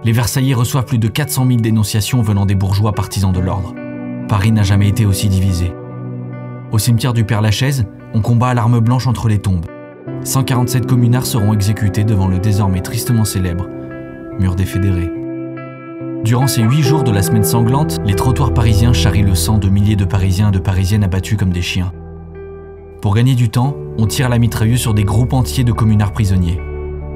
Les 0.04 0.12
Versaillais 0.12 0.54
reçoivent 0.54 0.84
plus 0.84 0.98
de 0.98 1.08
400 1.08 1.46
000 1.46 1.60
dénonciations 1.60 2.22
venant 2.22 2.46
des 2.46 2.54
bourgeois 2.54 2.92
partisans 2.92 3.32
de 3.32 3.40
l'ordre. 3.40 3.74
Paris 4.28 4.52
n'a 4.52 4.62
jamais 4.62 4.88
été 4.88 5.06
aussi 5.06 5.28
divisé. 5.28 5.72
Au 6.72 6.78
cimetière 6.78 7.14
du 7.14 7.24
Père-Lachaise, 7.24 7.86
on 8.12 8.20
combat 8.20 8.48
à 8.48 8.54
l'arme 8.54 8.80
blanche 8.80 9.06
entre 9.06 9.28
les 9.28 9.38
tombes. 9.38 9.66
147 10.24 10.86
communards 10.86 11.26
seront 11.26 11.52
exécutés 11.52 12.04
devant 12.04 12.28
le 12.28 12.38
désormais 12.38 12.80
tristement 12.80 13.24
célèbre 13.24 13.66
mur 14.38 14.54
des 14.54 14.64
fédérés. 14.64 15.23
Durant 16.24 16.46
ces 16.46 16.62
huit 16.62 16.82
jours 16.82 17.04
de 17.04 17.10
la 17.10 17.20
semaine 17.20 17.44
sanglante, 17.44 18.00
les 18.06 18.14
trottoirs 18.14 18.54
parisiens 18.54 18.94
charrient 18.94 19.24
le 19.24 19.34
sang 19.34 19.58
de 19.58 19.68
milliers 19.68 19.94
de 19.94 20.06
Parisiens 20.06 20.48
et 20.48 20.52
de 20.52 20.58
Parisiennes 20.58 21.04
abattus 21.04 21.36
comme 21.36 21.52
des 21.52 21.60
chiens. 21.60 21.92
Pour 23.02 23.14
gagner 23.14 23.34
du 23.34 23.50
temps, 23.50 23.76
on 23.98 24.06
tire 24.06 24.30
la 24.30 24.38
mitrailleuse 24.38 24.80
sur 24.80 24.94
des 24.94 25.04
groupes 25.04 25.34
entiers 25.34 25.64
de 25.64 25.72
communards 25.72 26.12
prisonniers. 26.12 26.58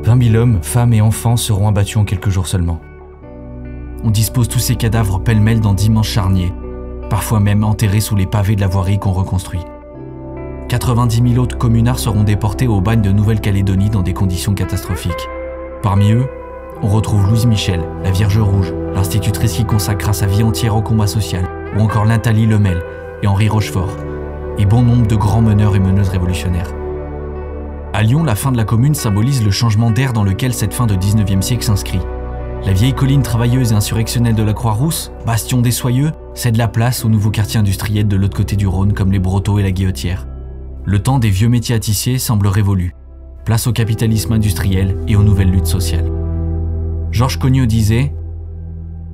20 0.02 0.24
000 0.24 0.36
hommes, 0.36 0.58
femmes 0.60 0.92
et 0.92 1.00
enfants 1.00 1.38
seront 1.38 1.68
abattus 1.68 1.96
en 1.96 2.04
quelques 2.04 2.28
jours 2.28 2.46
seulement. 2.46 2.82
On 4.04 4.10
dispose 4.10 4.46
tous 4.46 4.58
ces 4.58 4.76
cadavres 4.76 5.20
pêle-mêle 5.20 5.60
dans 5.60 5.72
d'immenses 5.72 6.08
charniers, 6.08 6.52
parfois 7.08 7.40
même 7.40 7.64
enterrés 7.64 8.00
sous 8.00 8.14
les 8.14 8.26
pavés 8.26 8.56
de 8.56 8.60
la 8.60 8.68
voirie 8.68 8.98
qu'on 8.98 9.12
reconstruit. 9.12 9.64
90 10.68 11.30
000 11.30 11.42
autres 11.42 11.56
communards 11.56 11.98
seront 11.98 12.24
déportés 12.24 12.66
au 12.66 12.82
bagne 12.82 13.00
de 13.00 13.10
Nouvelle-Calédonie 13.12 13.88
dans 13.88 14.02
des 14.02 14.12
conditions 14.12 14.52
catastrophiques. 14.52 15.28
Parmi 15.82 16.12
eux, 16.12 16.26
on 16.82 16.88
retrouve 16.88 17.26
Louise 17.26 17.46
Michel, 17.46 17.80
la 18.02 18.10
Vierge 18.10 18.38
Rouge, 18.38 18.72
l'institutrice 18.94 19.54
qui 19.54 19.64
consacra 19.64 20.12
sa 20.12 20.26
vie 20.26 20.42
entière 20.42 20.76
au 20.76 20.82
combat 20.82 21.06
social, 21.06 21.44
ou 21.76 21.80
encore 21.80 22.06
Nathalie 22.06 22.46
Lemel 22.46 22.82
et 23.22 23.26
Henri 23.26 23.48
Rochefort, 23.48 23.96
et 24.58 24.66
bon 24.66 24.82
nombre 24.82 25.06
de 25.06 25.16
grands 25.16 25.42
meneurs 25.42 25.76
et 25.76 25.80
meneuses 25.80 26.08
révolutionnaires. 26.08 26.72
À 27.92 28.02
Lyon, 28.02 28.22
la 28.22 28.34
fin 28.34 28.52
de 28.52 28.56
la 28.56 28.64
commune 28.64 28.94
symbolise 28.94 29.44
le 29.44 29.50
changement 29.50 29.90
d'air 29.90 30.12
dans 30.12 30.22
lequel 30.22 30.54
cette 30.54 30.74
fin 30.74 30.86
de 30.86 30.94
19e 30.94 31.42
siècle 31.42 31.64
s'inscrit. 31.64 32.00
La 32.64 32.72
vieille 32.72 32.94
colline 32.94 33.22
travailleuse 33.22 33.72
et 33.72 33.74
insurrectionnelle 33.74 34.34
de 34.34 34.42
la 34.42 34.52
Croix-Rousse, 34.52 35.12
bastion 35.26 35.62
des 35.62 35.70
soyeux, 35.70 36.12
cède 36.34 36.56
la 36.56 36.68
place 36.68 37.04
aux 37.04 37.08
nouveaux 37.08 37.30
quartiers 37.30 37.60
industriels 37.60 38.08
de 38.08 38.16
l'autre 38.16 38.36
côté 38.36 38.56
du 38.56 38.66
Rhône 38.66 38.92
comme 38.92 39.12
les 39.12 39.18
Brotteaux 39.18 39.58
et 39.58 39.62
la 39.62 39.70
Guillotière. 39.70 40.26
Le 40.84 40.98
temps 41.00 41.18
des 41.18 41.30
vieux 41.30 41.48
métiers 41.48 41.74
à 41.74 41.78
tisser 41.78 42.18
semble 42.18 42.46
révolu. 42.46 42.94
Place 43.44 43.66
au 43.66 43.72
capitalisme 43.72 44.32
industriel 44.32 44.96
et 45.08 45.16
aux 45.16 45.22
nouvelles 45.22 45.50
luttes 45.50 45.66
sociales. 45.66 46.17
Georges 47.10 47.38
Cognot 47.38 47.66
disait 47.66 48.12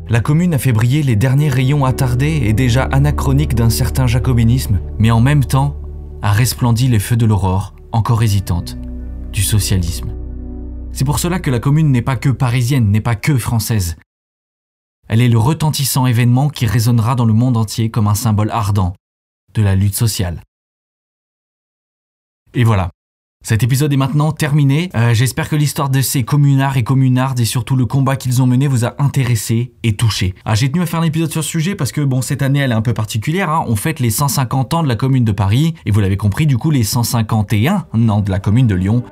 La 0.08 0.20
commune 0.20 0.54
a 0.54 0.58
fait 0.58 0.72
briller 0.72 1.02
les 1.02 1.16
derniers 1.16 1.48
rayons 1.48 1.84
attardés 1.84 2.42
et 2.44 2.52
déjà 2.52 2.84
anachroniques 2.84 3.54
d'un 3.54 3.70
certain 3.70 4.06
jacobinisme, 4.06 4.80
mais 4.98 5.10
en 5.10 5.20
même 5.20 5.44
temps 5.44 5.76
a 6.22 6.32
resplendi 6.32 6.88
les 6.88 6.98
feux 6.98 7.16
de 7.16 7.26
l'aurore, 7.26 7.74
encore 7.92 8.22
hésitante, 8.22 8.76
du 9.32 9.42
socialisme. 9.42 10.14
C'est 10.92 11.04
pour 11.04 11.18
cela 11.18 11.40
que 11.40 11.50
la 11.50 11.60
commune 11.60 11.90
n'est 11.90 12.02
pas 12.02 12.16
que 12.16 12.28
parisienne, 12.28 12.90
n'est 12.90 13.00
pas 13.00 13.16
que 13.16 13.36
française. 13.36 13.96
Elle 15.08 15.20
est 15.20 15.28
le 15.28 15.38
retentissant 15.38 16.06
événement 16.06 16.48
qui 16.48 16.66
résonnera 16.66 17.14
dans 17.14 17.26
le 17.26 17.32
monde 17.32 17.56
entier 17.56 17.90
comme 17.90 18.08
un 18.08 18.14
symbole 18.14 18.50
ardent 18.50 18.94
de 19.52 19.62
la 19.62 19.74
lutte 19.74 19.94
sociale. 19.94 20.40
Et 22.54 22.64
voilà. 22.64 22.90
Cet 23.46 23.62
épisode 23.62 23.92
est 23.92 23.98
maintenant 23.98 24.32
terminé. 24.32 24.88
Euh, 24.96 25.12
J'espère 25.12 25.50
que 25.50 25.54
l'histoire 25.56 25.90
de 25.90 26.00
ces 26.00 26.22
communards 26.22 26.78
et 26.78 26.82
communardes 26.82 27.38
et 27.40 27.44
surtout 27.44 27.76
le 27.76 27.84
combat 27.84 28.16
qu'ils 28.16 28.40
ont 28.40 28.46
mené 28.46 28.66
vous 28.68 28.86
a 28.86 28.94
intéressé 28.98 29.72
et 29.82 29.92
touché. 29.96 30.34
Ah, 30.46 30.54
J'ai 30.54 30.70
tenu 30.72 30.82
à 30.82 30.86
faire 30.86 31.00
un 31.00 31.04
épisode 31.04 31.30
sur 31.30 31.44
ce 31.44 31.50
sujet 31.50 31.74
parce 31.74 31.92
que 31.92 32.00
bon, 32.00 32.22
cette 32.22 32.40
année 32.40 32.60
elle 32.60 32.70
est 32.72 32.74
un 32.74 32.80
peu 32.80 32.94
particulière. 32.94 33.50
Hein. 33.50 33.64
On 33.68 33.76
fête 33.76 34.00
les 34.00 34.08
150 34.08 34.72
ans 34.72 34.82
de 34.82 34.88
la 34.88 34.96
commune 34.96 35.24
de 35.24 35.32
Paris 35.32 35.74
et 35.84 35.90
vous 35.90 36.00
l'avez 36.00 36.16
compris, 36.16 36.46
du 36.46 36.56
coup 36.56 36.70
les 36.70 36.84
151 36.84 37.84
ans 38.08 38.20
de 38.22 38.30
la 38.30 38.38
commune 38.38 38.66
de 38.66 38.74
Lyon. 38.74 39.02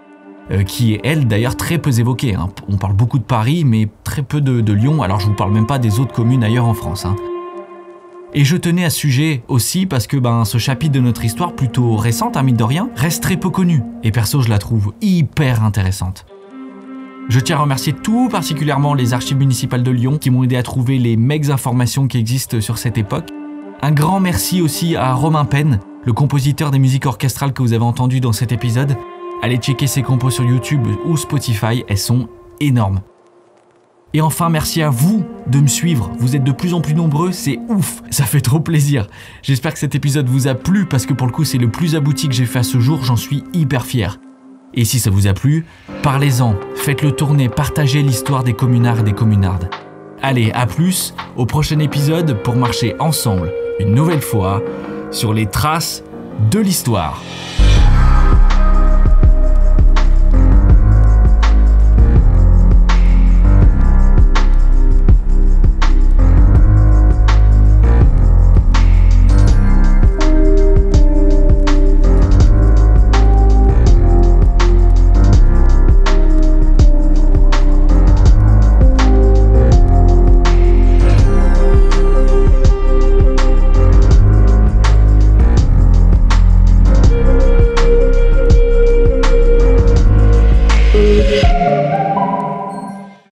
euh, 0.50 0.62
qui 0.64 0.94
est 0.94 1.00
elle 1.04 1.28
d'ailleurs 1.28 1.56
très 1.56 1.78
peu 1.78 1.90
évoquée. 2.00 2.34
hein. 2.34 2.48
On 2.68 2.76
parle 2.78 2.94
beaucoup 2.94 3.18
de 3.18 3.24
Paris, 3.24 3.64
mais 3.64 3.88
très 4.02 4.22
peu 4.22 4.40
de, 4.40 4.72
Lyon, 4.72 5.02
alors 5.02 5.20
je 5.20 5.26
vous 5.26 5.34
parle 5.34 5.52
même 5.52 5.66
pas 5.66 5.78
des 5.78 6.00
autres 6.00 6.12
communes 6.14 6.42
ailleurs 6.42 6.66
en 6.66 6.74
France. 6.74 7.04
hein. 7.06 7.14
Et 8.34 8.44
je 8.44 8.56
tenais 8.56 8.84
à 8.84 8.90
ce 8.90 8.98
sujet 8.98 9.42
aussi 9.48 9.84
parce 9.84 10.06
que 10.06 10.16
ben, 10.16 10.46
ce 10.46 10.56
chapitre 10.56 10.92
de 10.92 11.00
notre 11.00 11.24
histoire, 11.24 11.54
plutôt 11.54 11.96
récente, 11.96 12.36
hein, 12.36 12.42
mine 12.42 12.56
de 12.56 12.64
rien, 12.64 12.88
reste 12.96 13.22
très 13.22 13.36
peu 13.36 13.50
connu. 13.50 13.82
Et 14.02 14.10
perso, 14.10 14.40
je 14.40 14.48
la 14.48 14.58
trouve 14.58 14.94
hyper 15.02 15.62
intéressante. 15.62 16.24
Je 17.28 17.40
tiens 17.40 17.56
à 17.56 17.60
remercier 17.60 17.92
tout 17.92 18.28
particulièrement 18.30 18.94
les 18.94 19.12
archives 19.12 19.36
municipales 19.36 19.82
de 19.82 19.90
Lyon 19.90 20.16
qui 20.18 20.30
m'ont 20.30 20.44
aidé 20.44 20.56
à 20.56 20.62
trouver 20.62 20.98
les 20.98 21.16
mecs 21.16 21.50
informations 21.50 22.08
qui 22.08 22.18
existent 22.18 22.60
sur 22.60 22.78
cette 22.78 22.96
époque. 22.96 23.28
Un 23.82 23.92
grand 23.92 24.18
merci 24.18 24.62
aussi 24.62 24.96
à 24.96 25.12
Romain 25.12 25.44
Penn, 25.44 25.80
le 26.04 26.12
compositeur 26.12 26.70
des 26.70 26.78
musiques 26.78 27.06
orchestrales 27.06 27.52
que 27.52 27.62
vous 27.62 27.74
avez 27.74 27.84
entendues 27.84 28.20
dans 28.20 28.32
cet 28.32 28.50
épisode. 28.50 28.96
Allez 29.42 29.56
checker 29.56 29.86
ses 29.86 30.02
compos 30.02 30.30
sur 30.30 30.44
YouTube 30.44 30.86
ou 31.04 31.16
Spotify, 31.16 31.84
elles 31.86 31.98
sont 31.98 32.28
énormes. 32.60 33.02
Et 34.14 34.20
enfin, 34.20 34.50
merci 34.50 34.82
à 34.82 34.90
vous 34.90 35.24
de 35.46 35.58
me 35.58 35.66
suivre. 35.66 36.10
Vous 36.18 36.36
êtes 36.36 36.44
de 36.44 36.52
plus 36.52 36.74
en 36.74 36.82
plus 36.82 36.94
nombreux, 36.94 37.32
c'est 37.32 37.58
ouf, 37.68 38.02
ça 38.10 38.24
fait 38.24 38.42
trop 38.42 38.60
plaisir. 38.60 39.06
J'espère 39.42 39.72
que 39.72 39.78
cet 39.78 39.94
épisode 39.94 40.28
vous 40.28 40.48
a 40.48 40.54
plu 40.54 40.84
parce 40.84 41.06
que 41.06 41.14
pour 41.14 41.26
le 41.26 41.32
coup, 41.32 41.44
c'est 41.44 41.58
le 41.58 41.70
plus 41.70 41.96
abouti 41.96 42.28
que 42.28 42.34
j'ai 42.34 42.44
fait 42.44 42.58
à 42.58 42.62
ce 42.62 42.78
jour, 42.78 43.02
j'en 43.04 43.16
suis 43.16 43.42
hyper 43.54 43.86
fier. 43.86 44.18
Et 44.74 44.84
si 44.84 44.98
ça 44.98 45.10
vous 45.10 45.26
a 45.26 45.32
plu, 45.32 45.64
parlez-en, 46.02 46.56
faites-le 46.74 47.12
tourner, 47.12 47.48
partagez 47.48 48.02
l'histoire 48.02 48.44
des 48.44 48.52
communards 48.52 49.00
et 49.00 49.02
des 49.02 49.12
communardes. 49.12 49.70
Allez, 50.22 50.52
à 50.52 50.66
plus, 50.66 51.14
au 51.36 51.46
prochain 51.46 51.78
épisode 51.78 52.42
pour 52.42 52.56
marcher 52.56 52.94
ensemble, 52.98 53.50
une 53.80 53.94
nouvelle 53.94 54.22
fois, 54.22 54.62
sur 55.10 55.32
les 55.32 55.46
traces 55.46 56.04
de 56.50 56.60
l'histoire. 56.60 57.22